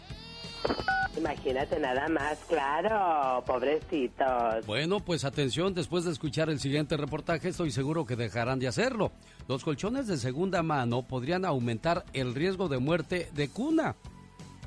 Imagínate 1.18 1.80
nada 1.80 2.08
más, 2.08 2.38
claro, 2.48 3.44
pobrecitos. 3.44 4.66
Bueno, 4.68 5.00
pues 5.00 5.26
atención, 5.26 5.74
después 5.74 6.06
de 6.06 6.12
escuchar 6.12 6.52
el 6.52 6.60
siguiente 6.60 6.96
reportaje, 6.96 7.50
estoy 7.50 7.72
seguro 7.72 8.06
que 8.06 8.16
dejarán 8.16 8.60
de 8.60 8.68
hacerlo. 8.68 9.12
Los 9.48 9.64
colchones 9.64 10.06
de 10.06 10.18
segunda 10.18 10.62
mano 10.62 11.02
podrían 11.02 11.44
aumentar 11.44 12.06
el 12.14 12.36
riesgo 12.36 12.68
de 12.68 12.78
muerte 12.78 13.30
de 13.34 13.50
cuna. 13.50 13.96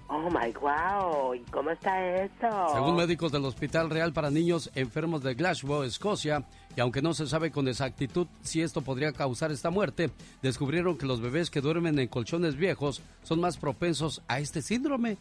Oh 0.09 0.29
my 0.29 0.53
wow, 0.61 1.35
¿y 1.35 1.41
cómo 1.51 1.71
está 1.71 2.05
eso? 2.17 2.69
Según 2.75 2.97
médicos 2.97 3.33
del 3.33 3.45
Hospital 3.47 3.89
Real 3.89 4.13
para 4.13 4.31
Niños 4.31 4.71
Enfermos 4.75 5.23
de 5.23 5.35
Glasgow, 5.35 5.85
Escocia, 5.85 6.45
y 6.77 6.81
aunque 6.81 7.03
no 7.03 7.15
se 7.15 7.27
sabe 7.27 7.51
con 7.51 7.69
exactitud 7.69 8.27
si 8.43 8.63
esto 8.63 8.83
podría 8.83 9.13
causar 9.13 9.53
esta 9.53 9.71
muerte, 9.71 10.11
descubrieron 10.43 10.97
que 10.97 11.07
los 11.07 11.21
bebés 11.21 11.51
que 11.51 11.61
duermen 11.61 11.99
en 11.99 12.09
colchones 12.09 12.57
viejos 12.57 13.03
son 13.23 13.41
más 13.41 13.57
propensos 13.57 14.23
a 14.29 14.41
este 14.41 14.63
síndrome. 14.63 15.19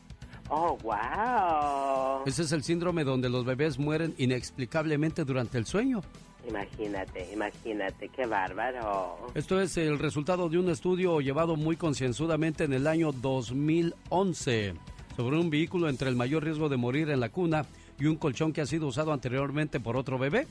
Oh, 0.49 0.77
wow. 0.83 2.23
Ese 2.25 2.43
es 2.43 2.51
el 2.51 2.63
síndrome 2.63 3.03
donde 3.03 3.29
los 3.29 3.45
bebés 3.45 3.79
mueren 3.79 4.13
inexplicablemente 4.17 5.23
durante 5.23 5.57
el 5.57 5.65
sueño. 5.65 6.01
Imagínate, 6.47 7.31
imagínate, 7.31 8.09
qué 8.09 8.25
bárbaro. 8.25 9.15
Esto 9.35 9.61
es 9.61 9.77
el 9.77 9.99
resultado 9.99 10.49
de 10.49 10.57
un 10.57 10.69
estudio 10.69 11.21
llevado 11.21 11.55
muy 11.55 11.77
concienzudamente 11.77 12.63
en 12.63 12.73
el 12.73 12.87
año 12.87 13.11
2011 13.11 14.73
sobre 15.15 15.39
un 15.39 15.49
vehículo 15.49 15.87
entre 15.87 16.09
el 16.09 16.15
mayor 16.15 16.43
riesgo 16.43 16.67
de 16.67 16.77
morir 16.77 17.09
en 17.09 17.19
la 17.19 17.29
cuna 17.29 17.65
y 17.99 18.07
un 18.07 18.15
colchón 18.15 18.53
que 18.53 18.61
ha 18.61 18.65
sido 18.65 18.87
usado 18.87 19.13
anteriormente 19.13 19.79
por 19.79 19.95
otro 19.95 20.17
bebé. 20.17 20.47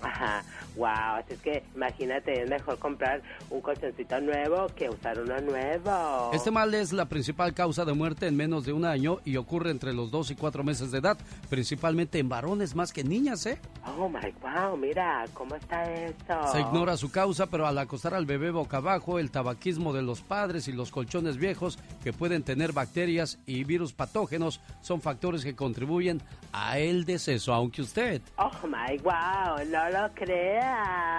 Ajá, 0.00 0.46
wow, 0.80 1.18
así 1.18 1.34
es 1.34 1.40
que 1.40 1.62
imagínate, 1.74 2.42
es 2.42 2.48
mejor 2.48 2.78
comprar 2.78 3.22
un 3.50 3.60
colchoncito 3.60 4.20
nuevo 4.20 4.66
que 4.74 4.88
usar 4.88 5.20
uno 5.20 5.38
nuevo. 5.40 6.30
Este 6.32 6.50
mal 6.50 6.72
es 6.74 6.92
la 6.92 7.04
principal 7.04 7.52
causa 7.52 7.84
de 7.84 7.92
muerte 7.92 8.26
en 8.26 8.36
menos 8.36 8.64
de 8.64 8.72
un 8.72 8.86
año 8.86 9.18
y 9.24 9.36
ocurre 9.36 9.70
entre 9.70 9.92
los 9.92 10.10
2 10.10 10.30
y 10.32 10.36
4 10.36 10.64
meses 10.64 10.90
de 10.90 10.98
edad, 10.98 11.18
principalmente 11.50 12.18
en 12.18 12.28
varones 12.28 12.74
más 12.74 12.92
que 12.92 13.04
niñas, 13.04 13.44
¿eh? 13.44 13.60
Oh 13.98 14.08
my 14.08 14.32
wow, 14.40 14.76
mira, 14.76 15.26
¿cómo 15.34 15.54
está 15.54 15.84
eso? 15.92 16.46
Se 16.50 16.60
ignora 16.60 16.96
su 16.96 17.10
causa, 17.10 17.46
pero 17.46 17.66
al 17.66 17.78
acostar 17.78 18.14
al 18.14 18.24
bebé 18.24 18.50
boca 18.50 18.78
abajo, 18.78 19.18
el 19.18 19.30
tabaquismo 19.30 19.92
de 19.92 20.02
los 20.02 20.22
padres 20.22 20.66
y 20.68 20.72
los 20.72 20.90
colchones 20.90 21.36
viejos 21.36 21.78
que 22.02 22.12
pueden 22.14 22.42
tener 22.42 22.72
bacterias 22.72 23.38
y 23.44 23.64
virus 23.64 23.92
patógenos 23.92 24.60
son 24.80 25.02
factores 25.02 25.44
que 25.44 25.54
contribuyen 25.54 26.22
a 26.52 26.78
el 26.78 27.04
deceso, 27.04 27.52
aunque 27.52 27.82
usted. 27.82 28.22
Oh 28.38 28.50
my 28.66 28.96
wow, 28.98 29.64
no 29.68 29.90
lo 29.90 30.14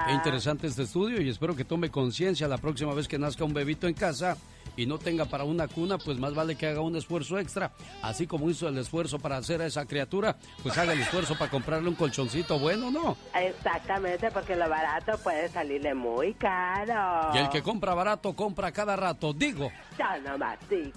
Qué 0.08 0.14
interesante 0.14 0.68
este 0.68 0.84
estudio 0.84 1.22
y 1.22 1.30
espero 1.30 1.56
que 1.56 1.64
tome 1.64 1.90
conciencia 1.90 2.48
la 2.48 2.58
próxima 2.58 2.94
vez 2.94 3.08
que 3.08 3.20
nazca 3.20 3.44
un 3.44 3.54
bebito 3.54 3.88
en 3.88 3.94
casa 3.94 4.38
y 4.76 4.86
no 4.86 4.98
tenga 4.98 5.26
para 5.26 5.44
una 5.44 5.68
cuna, 5.68 5.98
pues 5.98 6.18
más 6.18 6.34
vale 6.34 6.56
que 6.56 6.68
haga 6.68 6.82
un 6.82 6.96
esfuerzo 6.96 7.38
extra. 7.38 7.72
Así 8.02 8.28
como 8.28 8.50
hizo 8.50 8.68
el 8.68 8.78
esfuerzo 8.78 9.20
para 9.20 9.38
hacer 9.38 9.62
a 9.62 9.66
esa 9.66 9.86
criatura, 9.86 10.38
pues 10.64 10.78
haga 10.78 10.94
el 10.94 11.02
esfuerzo 11.02 11.38
para 11.38 11.52
comprarle 11.52 11.90
un 11.90 11.96
colchoncito 11.96 12.58
bueno, 12.58 12.90
¿no? 12.90 13.18
Exactamente, 13.36 14.32
porque 14.32 14.56
lo 14.56 14.70
barato 14.70 15.18
puede 15.20 15.50
salirle 15.50 15.94
muy 15.94 16.34
caro. 16.36 17.34
Y 17.34 17.38
el 17.38 17.50
que 17.50 17.62
compra 17.62 17.94
barato 17.94 18.34
compra 18.34 18.72
cada 18.72 18.96
rato, 18.96 19.34
digo. 19.34 19.72
Ya 19.98 20.18
no 20.20 20.38
más 20.38 20.58
digo. 20.70 20.92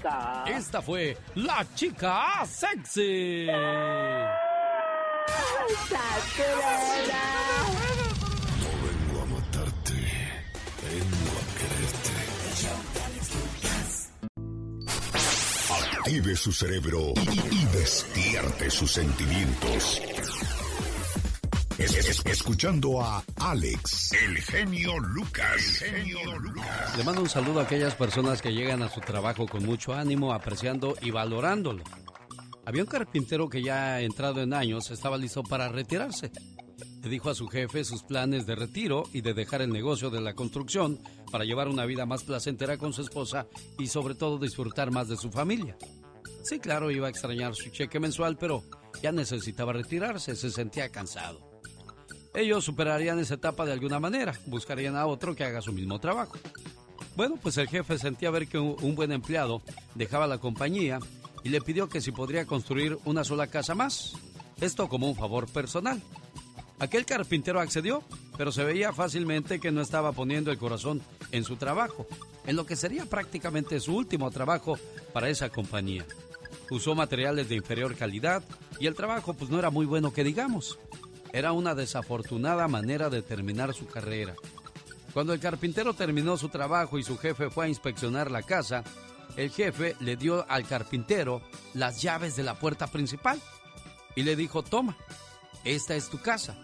Esta 0.47 0.81
fue 0.81 1.17
la 1.35 1.67
chica 1.75 2.45
sexy. 2.47 3.47
No 3.47 4.45
Active 16.07 16.37
su 16.37 16.53
cerebro 16.53 17.15
y, 17.51 17.55
y 17.55 17.65
despierte 17.67 18.71
sus 18.71 18.93
sentimientos. 18.93 20.03
Es- 21.79 21.95
es- 21.97 22.23
escuchando 22.27 23.01
a 23.03 23.25
Alex, 23.41 24.13
el 24.13 24.37
genio 24.43 24.99
Lucas. 24.99 25.81
El 25.83 25.91
genio 25.97 26.39
Lucas. 26.41 26.97
Le 26.99 27.05
mando 27.05 27.23
un 27.23 27.29
saludo 27.29 27.61
a 27.61 27.63
aquellas 27.63 27.95
personas 27.95 28.43
que 28.43 28.53
llegan 28.53 28.83
a 28.83 28.91
su 28.91 29.01
trabajo 29.01 29.47
con 29.47 29.65
mucho 29.65 29.95
ánimo, 29.95 30.33
apreciando 30.35 30.95
y 31.01 31.11
valorándolo. 31.11 31.83
Había 32.67 32.83
un 32.83 32.89
carpintero 32.89 33.49
que 33.49 33.63
ya 33.63 34.01
entrado 34.01 34.43
en 34.43 34.53
años 34.53 34.91
estaba 34.91 35.17
listo 35.17 35.43
para 35.43 35.69
retirarse. 35.69 36.31
Dijo 37.05 37.29
a 37.29 37.35
su 37.35 37.49
jefe 37.49 37.85
sus 37.85 38.03
planes 38.03 38.47
de 38.47 38.55
retiro 38.55 39.05
y 39.13 39.21
de 39.21 39.35
dejar 39.35 39.61
el 39.61 39.71
negocio 39.71 40.09
de 40.09 40.23
la 40.23 40.35
construcción 40.35 40.99
para 41.31 41.45
llevar 41.45 41.69
una 41.69 41.85
vida 41.85 42.07
más 42.07 42.25
placentera 42.25 42.79
con 42.79 42.93
su 42.93 43.03
esposa 43.03 43.47
y 43.79 43.89
sobre 43.89 44.15
todo 44.15 44.39
disfrutar 44.39 44.91
más 44.91 45.09
de 45.09 45.17
su 45.17 45.31
familia. 45.31 45.77
Sí, 46.43 46.59
claro, 46.59 46.91
iba 46.91 47.07
a 47.07 47.11
extrañar 47.11 47.55
su 47.55 47.71
cheque 47.71 48.01
mensual, 48.01 48.37
pero 48.39 48.65
ya 49.03 49.13
necesitaba 49.13 49.75
retirarse, 49.75 50.35
se 50.35 50.51
sentía 50.51 50.89
cansado. 50.89 51.41
Ellos 52.35 52.65
superarían 52.65 53.19
esa 53.19 53.35
etapa 53.35 53.65
de 53.67 53.73
alguna 53.73 54.01
manera, 54.01 54.35
buscarían 54.47 54.97
a 54.97 55.07
otro 55.07 55.37
que 55.37 55.45
haga 55.45 55.61
su 55.61 55.73
mismo 55.73 56.01
trabajo. 56.01 56.39
Bueno, 57.17 57.39
pues 57.41 57.59
el 57.59 57.69
jefe 57.69 57.99
sentía 57.99 58.31
ver 58.31 58.49
que 58.49 58.59
un 58.59 58.95
buen 58.95 59.13
empleado 59.13 59.63
dejaba 59.95 60.27
la 60.27 60.39
compañía 60.39 60.99
y 61.45 61.51
le 61.51 61.61
pidió 61.61 61.89
que 61.89 62.01
si 62.01 62.13
podría 62.13 62.47
construir 62.47 62.99
una 63.05 63.25
sola 63.25 63.47
casa 63.47 63.75
más. 63.75 64.15
Esto 64.61 64.89
como 64.89 65.09
un 65.09 65.15
favor 65.15 65.47
personal. 65.47 66.03
Aquel 66.79 67.07
carpintero 67.07 67.61
accedió, 67.61 68.03
pero 68.37 68.51
se 68.51 68.65
veía 68.65 68.93
fácilmente 68.93 69.61
que 69.61 69.71
no 69.71 69.81
estaba 69.81 70.13
poniendo 70.13 70.51
el 70.51 70.59
corazón 70.59 71.03
en 71.31 71.45
su 71.45 71.57
trabajo, 71.57 72.07
en 72.47 72.57
lo 72.57 72.67
que 72.67 72.77
sería 72.77 73.07
prácticamente 73.07 73.79
su 73.81 73.97
último 73.97 74.31
trabajo 74.31 74.79
para 75.13 75.29
esa 75.29 75.51
compañía. 75.51 76.05
Usó 76.71 76.95
materiales 76.95 77.49
de 77.49 77.57
inferior 77.57 77.95
calidad 77.95 78.43
y 78.81 78.87
el 78.87 78.95
trabajo 78.95 79.35
pues 79.35 79.51
no 79.51 79.59
era 79.59 79.71
muy 79.71 79.87
bueno 79.87 80.13
que 80.13 80.25
digamos. 80.25 80.79
Era 81.33 81.53
una 81.53 81.75
desafortunada 81.75 82.69
manera 82.69 83.11
de 83.11 83.23
terminar 83.23 83.75
su 83.75 83.87
carrera. 83.87 84.35
Cuando 85.13 85.33
el 85.33 85.41
carpintero 85.41 85.95
terminó 85.95 86.37
su 86.37 86.49
trabajo 86.49 86.99
y 86.99 87.05
su 87.05 87.17
jefe 87.19 87.51
fue 87.51 87.67
a 87.67 87.69
inspeccionar 87.69 88.31
la 88.31 88.43
casa, 88.43 88.83
el 89.37 89.51
jefe 89.51 89.97
le 90.01 90.17
dio 90.17 90.45
al 90.49 90.67
carpintero 90.67 91.41
las 91.73 92.03
llaves 92.03 92.35
de 92.37 92.43
la 92.43 92.59
puerta 92.59 92.89
principal 92.89 93.41
y 94.17 94.23
le 94.23 94.37
dijo, 94.37 94.63
toma, 94.63 94.97
esta 95.65 95.95
es 95.95 96.09
tu 96.09 96.21
casa. 96.21 96.55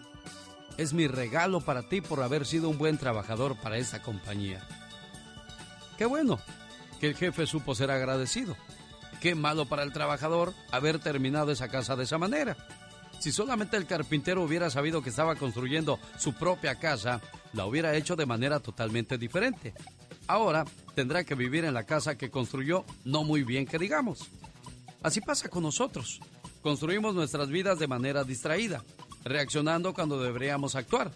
Es 0.77 0.93
mi 0.93 1.07
regalo 1.07 1.61
para 1.61 1.83
ti 1.83 2.01
por 2.01 2.21
haber 2.21 2.45
sido 2.45 2.69
un 2.69 2.77
buen 2.77 2.97
trabajador 2.97 3.55
para 3.55 3.77
esta 3.77 4.01
compañía. 4.01 4.65
Qué 5.97 6.05
bueno 6.05 6.39
que 6.99 7.07
el 7.07 7.15
jefe 7.15 7.45
supo 7.45 7.75
ser 7.75 7.91
agradecido. 7.91 8.55
Qué 9.19 9.35
malo 9.35 9.65
para 9.65 9.83
el 9.83 9.93
trabajador 9.93 10.53
haber 10.71 10.99
terminado 10.99 11.51
esa 11.51 11.67
casa 11.67 11.95
de 11.95 12.05
esa 12.05 12.17
manera. 12.17 12.57
Si 13.19 13.31
solamente 13.31 13.77
el 13.77 13.85
carpintero 13.85 14.41
hubiera 14.41 14.71
sabido 14.71 15.03
que 15.03 15.11
estaba 15.11 15.35
construyendo 15.35 15.99
su 16.17 16.33
propia 16.33 16.79
casa, 16.79 17.21
la 17.53 17.67
hubiera 17.67 17.95
hecho 17.95 18.15
de 18.15 18.25
manera 18.25 18.59
totalmente 18.59 19.19
diferente. 19.19 19.75
Ahora 20.25 20.65
tendrá 20.95 21.23
que 21.23 21.35
vivir 21.35 21.65
en 21.65 21.73
la 21.73 21.83
casa 21.83 22.17
que 22.17 22.31
construyó 22.31 22.83
no 23.05 23.23
muy 23.23 23.43
bien 23.43 23.67
que 23.67 23.77
digamos. 23.77 24.27
Así 25.03 25.21
pasa 25.21 25.49
con 25.49 25.63
nosotros. 25.63 26.19
Construimos 26.61 27.15
nuestras 27.15 27.49
vidas 27.49 27.79
de 27.79 27.87
manera 27.87 28.23
distraída, 28.23 28.83
reaccionando 29.23 29.93
cuando 29.93 30.21
deberíamos 30.21 30.75
actuar. 30.75 31.11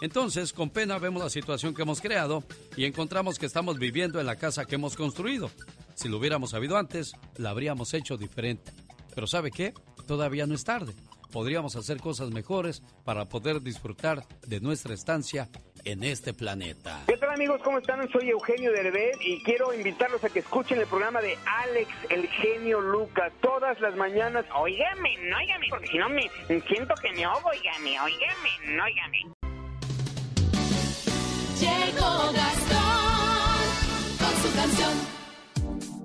Entonces, 0.00 0.52
con 0.52 0.70
pena 0.70 0.98
vemos 0.98 1.22
la 1.22 1.30
situación 1.30 1.74
que 1.74 1.82
hemos 1.82 2.00
creado 2.00 2.44
y 2.76 2.84
encontramos 2.84 3.38
que 3.38 3.46
estamos 3.46 3.78
viviendo 3.78 4.20
en 4.20 4.26
la 4.26 4.36
casa 4.36 4.64
que 4.64 4.74
hemos 4.74 4.96
construido. 4.96 5.50
Si 5.94 6.08
lo 6.08 6.18
hubiéramos 6.18 6.50
sabido 6.50 6.76
antes, 6.76 7.12
la 7.36 7.50
habríamos 7.50 7.94
hecho 7.94 8.16
diferente. 8.16 8.72
Pero 9.14 9.26
¿sabe 9.26 9.50
qué? 9.50 9.72
Todavía 10.06 10.46
no 10.46 10.54
es 10.54 10.64
tarde. 10.64 10.94
Podríamos 11.32 11.76
hacer 11.76 11.98
cosas 11.98 12.30
mejores 12.30 12.82
para 13.04 13.28
poder 13.28 13.62
disfrutar 13.62 14.26
de 14.46 14.60
nuestra 14.60 14.94
estancia 14.94 15.48
en 15.86 16.02
este 16.02 16.34
planeta. 16.34 17.04
¿Qué 17.06 17.16
tal 17.16 17.30
amigos? 17.30 17.60
¿Cómo 17.62 17.78
están? 17.78 18.10
Soy 18.10 18.28
Eugenio 18.28 18.72
Derbez 18.72 19.16
y 19.20 19.40
quiero 19.42 19.72
invitarlos 19.72 20.22
a 20.24 20.28
que 20.28 20.40
escuchen 20.40 20.80
el 20.80 20.86
programa 20.86 21.20
de 21.20 21.38
Alex, 21.46 21.88
el 22.10 22.26
genio 22.26 22.80
Lucas, 22.80 23.32
todas 23.40 23.80
las 23.80 23.94
mañanas. 23.96 24.44
Óigame, 24.54 25.16
no 25.30 25.36
óigame, 25.36 25.66
porque 25.70 25.86
si 25.86 25.98
no 25.98 26.08
me 26.08 26.28
siento 26.66 26.94
que 27.00 27.12
me 27.12 27.26
oigo, 27.26 27.48
óigame, 27.48 28.00
óigame, 28.00 28.76
no 28.76 28.84
óigame. 28.84 29.18
Llegó 31.60 32.32
Gastón 32.32 33.56
con 34.18 34.42
su 34.42 34.56
canción. 34.56 35.16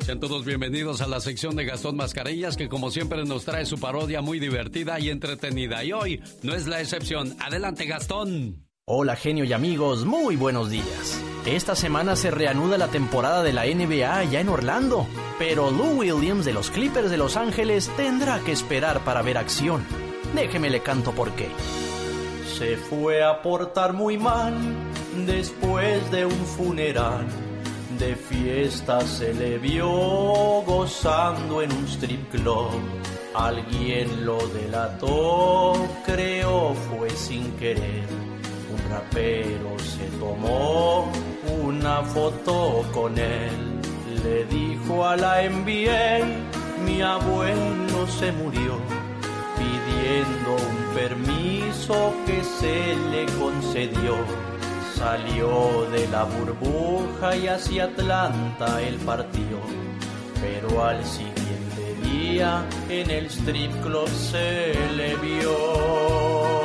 Sean 0.06 0.20
todos 0.20 0.46
bienvenidos 0.46 1.02
a 1.02 1.08
la 1.08 1.20
sección 1.20 1.56
de 1.56 1.66
Gastón 1.66 1.96
Mascarillas 1.96 2.56
que 2.56 2.70
como 2.70 2.92
siempre 2.92 3.24
nos 3.26 3.46
trae 3.46 3.66
su 3.66 3.80
parodia 3.80 4.22
muy 4.22 4.40
divertida 4.40 5.00
y 5.00 5.10
entretenida. 5.10 5.84
Y 5.84 5.94
hoy 5.94 6.22
no 6.44 6.54
es 6.54 6.68
la 6.68 6.82
excepción. 6.82 7.36
Adelante 7.40 7.86
Gastón. 7.86 8.71
Hola 8.94 9.16
genio 9.16 9.46
y 9.46 9.54
amigos, 9.54 10.04
muy 10.04 10.36
buenos 10.36 10.70
días. 10.70 11.18
Esta 11.46 11.78
semana 11.78 12.18
se 12.18 12.30
reanuda 12.30 12.78
la 12.78 12.90
temporada 12.90 13.42
de 13.42 13.54
la 13.54 13.64
NBA 13.64 14.26
ya 14.26 14.42
en 14.42 14.50
Orlando, 14.50 15.08
pero 15.40 15.72
Lou 15.72 16.00
Williams 16.00 16.44
de 16.44 16.52
los 16.52 16.70
Clippers 16.72 17.10
de 17.10 17.16
Los 17.16 17.38
Ángeles 17.38 17.90
tendrá 17.96 18.42
que 18.42 18.52
esperar 18.52 19.00
para 19.06 19.22
ver 19.22 19.38
acción. 19.38 19.86
Déjeme 20.36 20.70
le 20.70 20.82
canto 20.82 21.14
por 21.14 21.32
qué. 21.32 21.48
Se 22.58 22.76
fue 22.76 23.24
a 23.24 23.42
portar 23.42 23.94
muy 23.94 24.18
mal 24.18 24.56
después 25.26 26.12
de 26.12 26.26
un 26.26 26.46
funeral 26.46 27.26
de 27.98 28.16
fiesta 28.18 29.00
se 29.02 29.34
le 29.34 29.58
vio 29.58 29.88
gozando 29.88 31.62
en 31.62 31.72
un 31.72 31.86
strip 31.86 32.30
club. 32.30 32.72
Alguien 33.34 34.26
lo 34.26 34.38
delató, 34.50 35.88
creo 36.06 36.74
fue 36.74 37.10
sin 37.12 37.52
querer. 37.54 38.31
Rapero 38.92 39.80
se 39.80 40.06
tomó 40.20 41.12
una 41.64 42.04
foto 42.04 42.84
con 42.94 43.18
él. 43.18 43.80
Le 44.24 44.46
dijo 44.46 45.06
a 45.06 45.16
la 45.16 45.42
NBA, 45.42 46.84
mi 46.86 47.02
abuelo 47.02 48.06
se 48.20 48.32
murió, 48.32 48.78
pidiendo 49.58 50.52
un 50.70 50.96
permiso 50.96 52.14
que 52.26 52.44
se 52.44 52.96
le 53.12 53.26
concedió 53.40 54.16
Salió 55.02 55.90
de 55.90 56.08
la 56.10 56.26
burbuja 56.26 57.36
y 57.36 57.48
hacia 57.48 57.86
Atlanta 57.86 58.80
el 58.84 58.98
partió, 58.98 59.58
pero 60.40 60.86
al 60.86 61.04
siguiente 61.04 61.96
día 62.04 62.64
en 62.88 63.10
el 63.10 63.26
strip 63.26 63.72
club 63.82 64.08
se 64.10 64.76
le 64.96 65.16
vio. 65.16 66.61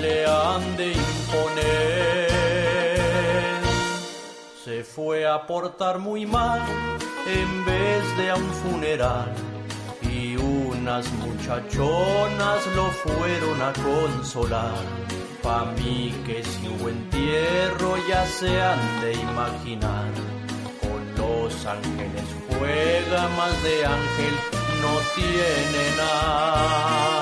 Le 0.00 0.26
han 0.26 0.76
de 0.76 0.92
imponer. 0.92 2.28
Se 4.64 4.84
fue 4.84 5.26
a 5.26 5.46
portar 5.46 5.98
muy 5.98 6.26
mal 6.26 6.62
en 7.26 7.64
vez 7.64 8.16
de 8.18 8.30
a 8.30 8.36
un 8.36 8.50
funeral 8.62 9.32
y 10.02 10.36
unas 10.84 11.10
muchachonas 11.14 12.66
lo 12.76 12.90
fueron 12.90 13.62
a 13.62 13.72
consolar. 13.72 14.84
Pa' 15.42 15.64
mí 15.76 16.12
que 16.26 16.44
si 16.44 16.68
hubo 16.68 16.90
entierro 16.90 17.96
ya 18.06 18.26
se 18.26 18.60
han 18.60 19.00
de 19.00 19.14
imaginar. 19.14 20.10
Con 20.82 21.02
los 21.16 21.64
ángeles 21.64 22.26
juega 22.50 23.28
más 23.30 23.62
de 23.62 23.86
ángel, 23.86 24.34
no 24.82 24.94
tiene 25.16 25.84
nada. 25.96 27.14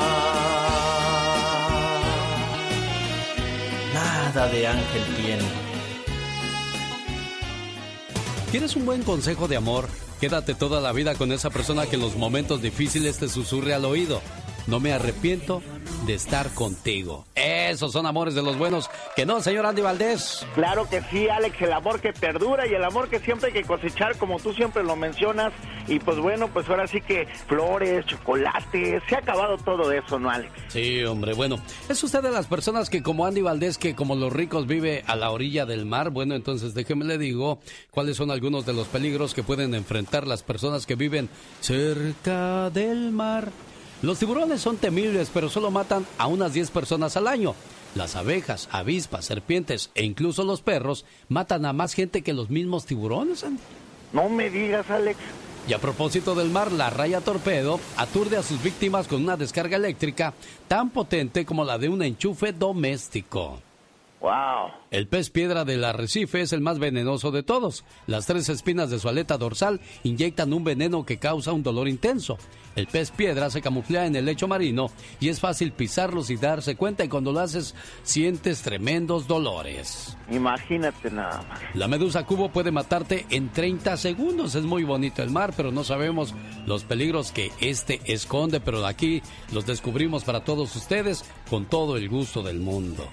nada 3.95 4.49
de 4.49 4.67
ángel 4.67 5.03
tiene. 5.17 5.49
¿Quieres 8.51 8.75
un 8.75 8.87
buen 8.87 9.03
consejo 9.05 9.47
de 9.47 9.57
amor? 9.57 9.89
Quédate 10.23 10.55
toda 10.55 10.81
la 10.81 10.93
vida 10.93 11.17
con 11.17 11.33
esa 11.33 11.51
persona 11.51 11.87
que 11.87 11.97
en 11.97 12.03
los 12.03 12.15
momentos 12.15 12.63
difíciles 12.63 13.19
te 13.19 13.29
susurre 13.29 13.75
al 13.75 13.85
oído. 13.85 14.23
No 14.67 14.81
me 14.81 14.93
arrepiento 14.93 15.63
de 16.07 16.15
estar 16.15 16.53
contigo. 16.55 17.25
Esos 17.35 17.93
son 17.93 18.07
amores 18.07 18.35
de 18.35 18.43
los 18.43 18.57
buenos. 18.59 18.89
Que 19.17 19.27
no, 19.27 19.41
señor 19.41 19.67
Andy 19.67 19.83
Valdés. 19.83 20.47
Claro 20.55 20.89
que 20.89 21.03
sí, 21.11 21.29
Alex, 21.29 21.61
el 21.63 21.73
amor 21.73 22.01
que 22.01 22.13
perdura 22.13 22.67
y 22.67 22.75
el 22.75 22.85
amor 22.85 23.09
que 23.09 23.21
siempre 23.21 23.49
hay 23.49 23.53
que 23.53 23.65
cosechar, 23.65 24.17
como 24.19 24.39
tú 24.39 24.53
siempre 24.53 24.83
lo 24.83 24.97
mencionas. 24.97 25.53
Y 25.89 25.99
pues 25.99 26.19
bueno, 26.19 26.49
pues 26.49 26.69
ahora 26.69 26.87
sí 26.87 27.01
que 27.01 27.27
flores, 27.47 28.07
chocolates, 28.07 29.03
se 29.09 29.15
ha 29.15 29.19
acabado 29.19 29.57
todo 29.59 29.91
eso, 29.93 30.19
¿no, 30.19 30.31
Alex? 30.31 30.53
Sí, 30.69 31.03
hombre, 31.05 31.35
bueno. 31.35 31.57
¿Es 31.89 32.03
usted 32.03 32.23
de 32.23 32.31
las 32.31 32.47
personas 32.47 32.91
que 32.91 33.03
como 33.03 33.27
Andy 33.27 33.43
Valdés, 33.43 33.79
que 33.79 33.95
como 33.95 34.15
los 34.15 34.33
ricos 34.33 34.67
vive 34.67 35.03
a 35.07 35.17
la 35.17 35.31
orilla 35.31 35.67
del 35.67 35.87
mar? 35.87 36.11
Bueno, 36.11 36.35
entonces 36.35 36.75
déjeme 36.75 37.05
le 37.05 37.19
digo 37.19 37.59
cuáles 37.91 38.17
son 38.17 38.31
algunos 38.31 38.65
de 38.67 38.73
los 38.73 38.87
peligros 38.89 39.35
que 39.35 39.43
pueden 39.43 39.75
enfrentar 39.75 40.27
las 40.27 40.43
personas 40.43 40.87
que 40.87 40.95
viven 40.95 41.29
cerca 41.61 42.71
del 42.71 43.11
mar. 43.11 43.51
Los 44.03 44.19
tiburones 44.19 44.61
son 44.61 44.79
temibles, 44.79 45.31
pero 45.33 45.49
solo 45.49 45.71
matan 45.71 46.05
a 46.19 46.27
unas 46.27 46.53
10 46.53 46.73
personas 46.73 47.17
al 47.17 47.29
año. 47.29 47.55
Las 47.95 48.17
abejas, 48.17 48.69
avispas, 48.73 49.25
serpientes 49.25 49.91
e 49.95 50.05
incluso 50.05 50.43
los 50.43 50.61
perros 50.61 51.05
matan 51.29 51.65
a 51.67 51.73
más 51.73 51.95
gente 51.95 52.23
que 52.23 52.33
los 52.33 52.51
mismos 52.51 52.85
tiburones, 52.85 53.45
Andy. 53.45 53.63
No 54.13 54.29
me 54.29 54.51
digas, 54.51 54.91
Alex. 54.91 55.19
Y 55.69 55.73
a 55.73 55.79
propósito 55.79 56.35
del 56.35 56.51
mar, 56.51 56.73
la 56.73 56.91
raya 56.91 57.21
torpedo 57.21 57.79
aturde 57.97 58.37
a 58.37 58.43
sus 58.43 58.61
víctimas 58.61 59.07
con 59.07 59.23
una 59.23 59.37
descarga 59.37 59.77
eléctrica 59.77 60.35
tan 60.67 60.91
potente 60.91 61.47
como 61.47 61.65
la 61.65 61.79
de 61.79 61.89
un 61.89 62.03
enchufe 62.03 62.53
doméstico. 62.53 63.61
Wow. 64.23 64.71
El 64.93 65.09
pez 65.09 65.31
piedra 65.31 65.65
del 65.65 65.83
arrecife 65.83 66.43
es 66.43 66.53
el 66.53 66.61
más 66.61 66.79
venenoso 66.79 67.33
de 67.33 67.43
todos. 67.43 67.85
Las 68.07 68.25
tres 68.27 68.49
espinas 68.49 68.89
de 68.89 69.01
su 69.01 69.09
aleta 69.09 69.37
dorsal 69.37 69.81
inyectan 70.05 70.53
un 70.53 70.63
veneno 70.63 71.05
que 71.05 71.19
causa 71.19 71.53
un 71.53 71.65
dolor 71.65 71.89
intenso. 71.89 72.39
El 72.77 72.87
pez 72.87 73.11
piedra 73.11 73.51
se 73.51 73.61
camufla 73.61 74.07
en 74.07 74.15
el 74.15 74.25
lecho 74.25 74.47
marino 74.47 74.91
y 75.19 75.29
es 75.29 75.41
fácil 75.41 75.73
pisarlos 75.73 76.31
y 76.31 76.37
darse 76.37 76.77
cuenta 76.77 77.05
y 77.05 77.09
cuando 77.09 77.33
lo 77.33 77.41
haces 77.41 77.75
sientes 78.05 78.63
tremendos 78.63 79.27
dolores. 79.27 80.17
Imagínate 80.31 81.11
nada 81.11 81.43
más. 81.49 81.61
La 81.75 81.89
medusa 81.89 82.25
cubo 82.25 82.51
puede 82.51 82.71
matarte 82.71 83.27
en 83.31 83.51
30 83.51 83.97
segundos. 83.97 84.55
Es 84.55 84.63
muy 84.63 84.85
bonito 84.85 85.25
el 85.25 85.31
mar, 85.31 85.53
pero 85.57 85.73
no 85.73 85.83
sabemos 85.83 86.33
los 86.65 86.85
peligros 86.85 87.33
que 87.33 87.51
este 87.61 88.01
esconde, 88.05 88.61
pero 88.61 88.87
aquí 88.87 89.21
los 89.51 89.67
descubrimos 89.67 90.23
para 90.23 90.45
todos 90.45 90.77
ustedes 90.77 91.25
con 91.51 91.65
todo 91.65 91.97
el 91.97 92.09
gusto 92.09 92.45
del 92.45 92.61
mundo. 92.61 93.05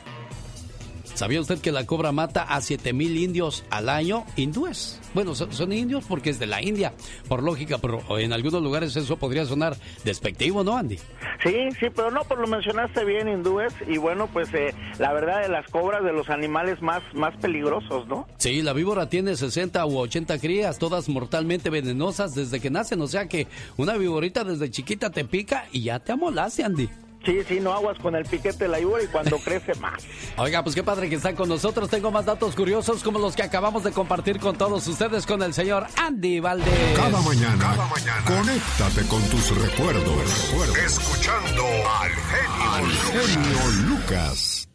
¿Sabía 1.13 1.41
usted 1.41 1.59
que 1.59 1.71
la 1.71 1.85
cobra 1.85 2.11
mata 2.11 2.43
a 2.43 2.61
7000 2.61 3.17
indios 3.17 3.63
al 3.69 3.89
año 3.89 4.25
hindúes? 4.35 4.99
Bueno, 5.13 5.35
son, 5.35 5.73
indios 5.73 6.05
porque 6.07 6.29
es 6.29 6.39
de 6.39 6.47
la 6.47 6.61
India, 6.61 6.93
por 7.27 7.43
lógica, 7.43 7.77
pero 7.79 8.01
en 8.17 8.31
algunos 8.31 8.61
lugares 8.61 8.95
eso 8.95 9.17
podría 9.17 9.45
sonar 9.45 9.75
despectivo, 10.05 10.63
¿no, 10.63 10.77
Andy? 10.77 10.97
Sí, 11.43 11.69
sí, 11.79 11.87
pero 11.95 12.11
no, 12.11 12.21
pues 12.21 12.39
lo 12.39 12.47
mencionaste 12.47 13.05
bien, 13.05 13.27
hindúes, 13.27 13.73
y 13.87 13.97
bueno, 13.97 14.27
pues 14.27 14.53
eh, 14.53 14.73
la 14.99 15.13
verdad 15.13 15.41
de 15.41 15.49
las 15.49 15.67
cobras 15.67 16.03
de 16.03 16.13
los 16.13 16.29
animales 16.29 16.81
más, 16.81 17.01
más 17.13 17.35
peligrosos, 17.37 18.07
¿no? 18.07 18.27
Sí, 18.37 18.61
la 18.61 18.73
víbora 18.73 19.09
tiene 19.09 19.35
60 19.35 19.85
u 19.85 19.97
80 19.97 20.39
crías, 20.39 20.77
todas 20.77 21.09
mortalmente 21.09 21.69
venenosas 21.69 22.35
desde 22.35 22.59
que 22.59 22.69
nacen, 22.69 23.01
o 23.01 23.07
sea 23.07 23.27
que 23.27 23.47
una 23.77 23.97
víborita 23.97 24.43
desde 24.43 24.69
chiquita 24.69 25.09
te 25.09 25.25
pica 25.25 25.65
y 25.71 25.83
ya 25.83 25.99
te 25.99 26.11
amolaste, 26.11 26.63
Andy. 26.63 26.89
Sí, 27.25 27.39
sí, 27.47 27.59
no 27.59 27.73
aguas 27.73 27.97
con 27.99 28.15
el 28.15 28.25
piquete 28.25 28.65
de 28.65 28.67
la 28.67 28.77
víbora 28.79 29.03
y 29.03 29.07
cuando 29.07 29.37
crece 29.43 29.75
más. 29.75 30.03
Oiga, 30.37 30.63
pues 30.63 30.75
qué 30.75 30.83
padre 30.83 31.09
que 31.09 31.15
están 31.15 31.35
con 31.35 31.49
nosotros. 31.49 31.89
Tengo 31.89 32.11
más 32.11 32.25
datos 32.25 32.55
curiosos 32.55 33.03
como 33.03 33.19
los 33.19 33.35
que 33.35 33.43
acabamos 33.43 33.83
de 33.83 33.91
compartir 33.91 34.39
con 34.39 34.57
todos 34.57 34.87
ustedes 34.87 35.25
con 35.25 35.41
el 35.43 35.53
señor 35.53 35.87
Andy 35.97 36.39
Valdés. 36.39 36.97
Cada 36.97 37.21
mañana, 37.21 37.57
cada 37.57 37.85
mañana, 37.87 38.23
conéctate 38.25 39.07
con 39.07 39.21
tus 39.29 39.55
recuerdos. 39.57 40.53
Escuchando 40.85 41.63
al 41.99 42.11
genio, 42.11 42.71
al 42.73 42.85
genio 42.91 43.89
Lucas. 43.89 44.69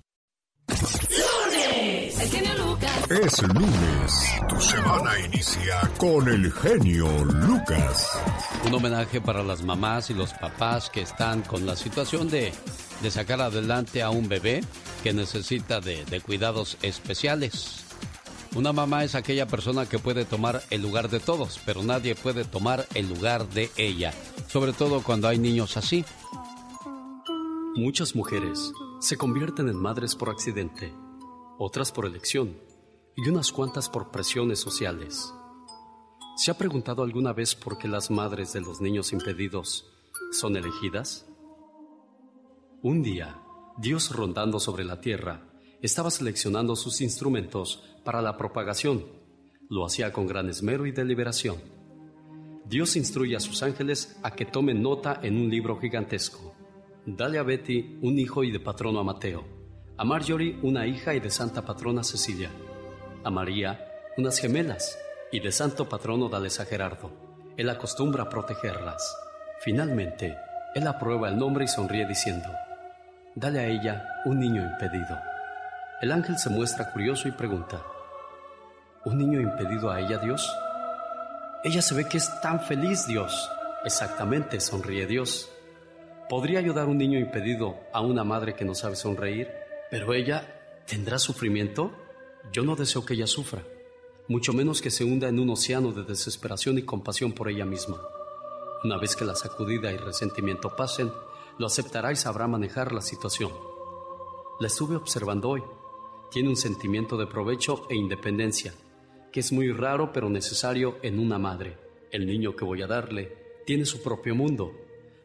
¡Lunes! 1.75 2.21
El 2.21 2.29
genio 2.29 2.67
Lucas. 2.67 3.11
Es 3.11 3.43
lunes. 3.43 4.25
Tu 4.49 4.61
semana 4.61 5.19
inicia 5.21 5.81
con 5.99 6.29
el 6.29 6.53
genio 6.53 7.09
Lucas. 7.25 8.11
Un 8.67 8.75
homenaje 8.75 9.21
para 9.21 9.43
las 9.43 9.63
mamás 9.63 10.11
y 10.11 10.15
los 10.15 10.33
papás 10.35 10.91
que 10.91 11.03
están 11.03 11.43
con 11.43 11.67
la 11.67 11.77
situación 11.77 12.29
de, 12.29 12.53
de 13.03 13.11
sacar 13.11 13.41
adelante 13.41 14.03
a 14.03 14.11
un 14.11 14.29
bebé 14.29 14.63
que 15.03 15.13
necesita 15.13 15.81
de, 15.81 16.05
de 16.05 16.21
cuidados 16.21 16.77
especiales. 16.83 17.85
Una 18.55 18.73
mamá 18.73 19.03
es 19.03 19.17
aquella 19.17 19.47
persona 19.47 19.87
que 19.87 19.99
puede 19.99 20.25
tomar 20.25 20.63
el 20.71 20.81
lugar 20.81 21.11
de 21.11 21.19
todos, 21.19 21.61
pero 21.67 21.83
nadie 21.83 22.15
puede 22.15 22.45
tomar 22.45 22.87
el 22.95 23.09
lugar 23.09 23.49
de 23.49 23.71
ella, 23.77 24.15
sobre 24.47 24.73
todo 24.73 25.03
cuando 25.03 25.27
hay 25.27 25.39
niños 25.39 25.77
así. 25.77 26.05
Muchas 27.75 28.15
mujeres 28.15 28.73
se 29.01 29.17
convierten 29.17 29.69
en 29.69 29.77
madres 29.77 30.15
por 30.15 30.31
accidente, 30.31 30.95
otras 31.59 31.93
por 31.93 32.07
elección 32.07 32.57
y 33.17 33.29
unas 33.29 33.53
cuantas 33.53 33.89
por 33.89 34.11
presiones 34.11 34.59
sociales. 34.59 35.33
¿Se 36.37 36.51
ha 36.51 36.59
preguntado 36.59 37.03
alguna 37.03 37.33
vez 37.33 37.55
por 37.55 37.79
qué 37.79 37.87
las 37.87 38.11
madres 38.11 38.53
de 38.53 38.61
los 38.61 38.81
niños 38.81 39.13
impedidos 39.13 39.87
son 40.33 40.57
elegidas? 40.57 41.27
Un 42.83 43.03
día, 43.03 43.41
Dios 43.79 44.11
rondando 44.15 44.59
sobre 44.59 44.85
la 44.85 45.01
tierra, 45.01 45.49
estaba 45.81 46.11
seleccionando 46.11 46.75
sus 46.75 47.01
instrumentos 47.01 47.85
para 48.05 48.21
la 48.21 48.37
propagación. 48.37 49.05
Lo 49.71 49.87
hacía 49.87 50.13
con 50.13 50.27
gran 50.27 50.49
esmero 50.49 50.87
y 50.87 50.93
deliberación. 50.93 51.57
Dios 52.67 52.97
instruye 52.97 53.37
a 53.37 53.41
sus 53.41 53.63
ángeles 53.63 54.19
a 54.23 54.33
que 54.33 54.45
tomen 54.45 54.83
nota 54.83 55.21
en 55.23 55.37
un 55.37 55.51
libro 55.51 55.79
gigantesco. 55.79 56.55
Dale 57.07 57.39
a 57.39 57.43
Betty 57.43 57.99
un 58.03 58.19
hijo 58.19 58.43
y 58.43 58.51
de 58.51 58.61
patrono 58.61 58.99
a 58.99 59.05
Mateo, 59.05 59.45
a 59.97 60.05
Marjorie 60.05 60.59
una 60.63 60.87
hija 60.87 61.15
y 61.15 61.21
de 61.21 61.31
santa 61.31 61.63
patrona 61.63 62.03
Cecilia, 62.03 62.51
a 63.23 63.31
María 63.31 63.87
unas 64.17 64.39
gemelas 64.39 64.99
y 65.31 65.39
de 65.39 65.53
santo 65.53 65.89
patrono 65.89 66.29
dales 66.29 66.59
a 66.59 66.65
Gerardo. 66.65 67.11
Él 67.57 67.71
acostumbra 67.71 68.25
a 68.25 68.29
protegerlas. 68.29 69.17
Finalmente, 69.61 70.37
él 70.75 70.87
aprueba 70.87 71.29
el 71.29 71.39
nombre 71.39 71.65
y 71.65 71.69
sonríe 71.69 72.07
diciendo, 72.07 72.49
Dale 73.37 73.61
a 73.61 73.67
ella 73.67 74.05
un 74.25 74.41
niño 74.41 74.63
impedido. 74.63 75.19
El 76.01 76.11
ángel 76.11 76.39
se 76.39 76.51
muestra 76.51 76.93
curioso 76.93 77.29
y 77.29 77.33
pregunta, 77.33 77.83
¿Un 79.05 79.19
niño 79.19 79.41
impedido 79.41 79.91
a 79.91 80.01
ella, 80.01 80.19
Dios? 80.19 80.53
Ella 81.63 81.83
se 81.83 81.95
ve 81.95 82.09
que 82.09 82.19
es 82.19 82.41
tan 82.41 82.61
feliz, 82.61 83.07
Dios. 83.07 83.51
Exactamente, 83.85 84.61
sonríe 84.61 85.07
Dios. 85.07 85.51
¿Podría 86.29 86.59
ayudar 86.59 86.87
un 86.87 86.99
niño 86.99 87.19
impedido 87.19 87.77
a 87.93 88.01
una 88.01 88.25
madre 88.25 88.55
que 88.55 88.65
no 88.65 88.75
sabe 88.75 88.97
sonreír? 88.97 89.64
Pero 89.95 90.13
ella, 90.13 90.83
¿tendrá 90.89 91.21
sufrimiento? 91.21 91.93
Yo 92.53 92.65
no 92.65 92.75
deseo 92.75 93.07
que 93.07 93.15
ella 93.15 93.29
sufra, 93.29 93.63
mucho 94.27 94.53
menos 94.53 94.83
que 94.83 94.91
se 94.91 95.05
hunda 95.05 95.29
en 95.29 95.39
un 95.39 95.51
océano 95.51 95.93
de 95.93 96.03
desesperación 96.03 96.79
y 96.79 96.83
compasión 96.83 97.31
por 97.31 97.49
ella 97.49 97.65
misma. 97.65 98.03
Una 98.83 98.99
vez 98.99 99.15
que 99.15 99.25
la 99.25 99.37
sacudida 99.37 99.93
y 99.93 99.97
resentimiento 99.97 100.75
pasen, 100.75 101.13
lo 101.61 101.67
aceptará 101.69 102.11
y 102.11 102.17
sabrá 102.17 102.49
manejar 102.49 102.91
la 102.91 103.03
situación. 103.03 103.53
La 104.59 104.67
estuve 104.67 104.97
observando 104.97 105.51
hoy. 105.51 105.63
Tiene 106.29 106.49
un 106.49 106.57
sentimiento 106.57 107.17
de 107.17 107.29
provecho 107.29 107.87
e 107.89 107.95
independencia, 107.95 108.75
que 109.31 109.39
es 109.39 109.53
muy 109.53 109.71
raro 109.71 110.11
pero 110.13 110.29
necesario 110.29 110.97
en 111.03 111.21
una 111.21 111.39
madre. 111.39 111.79
El 112.11 112.27
niño 112.27 112.57
que 112.57 112.65
voy 112.65 112.83
a 112.83 112.89
darle 112.89 113.61
tiene 113.65 113.85
su 113.85 114.03
propio 114.03 114.35
mundo 114.35 114.73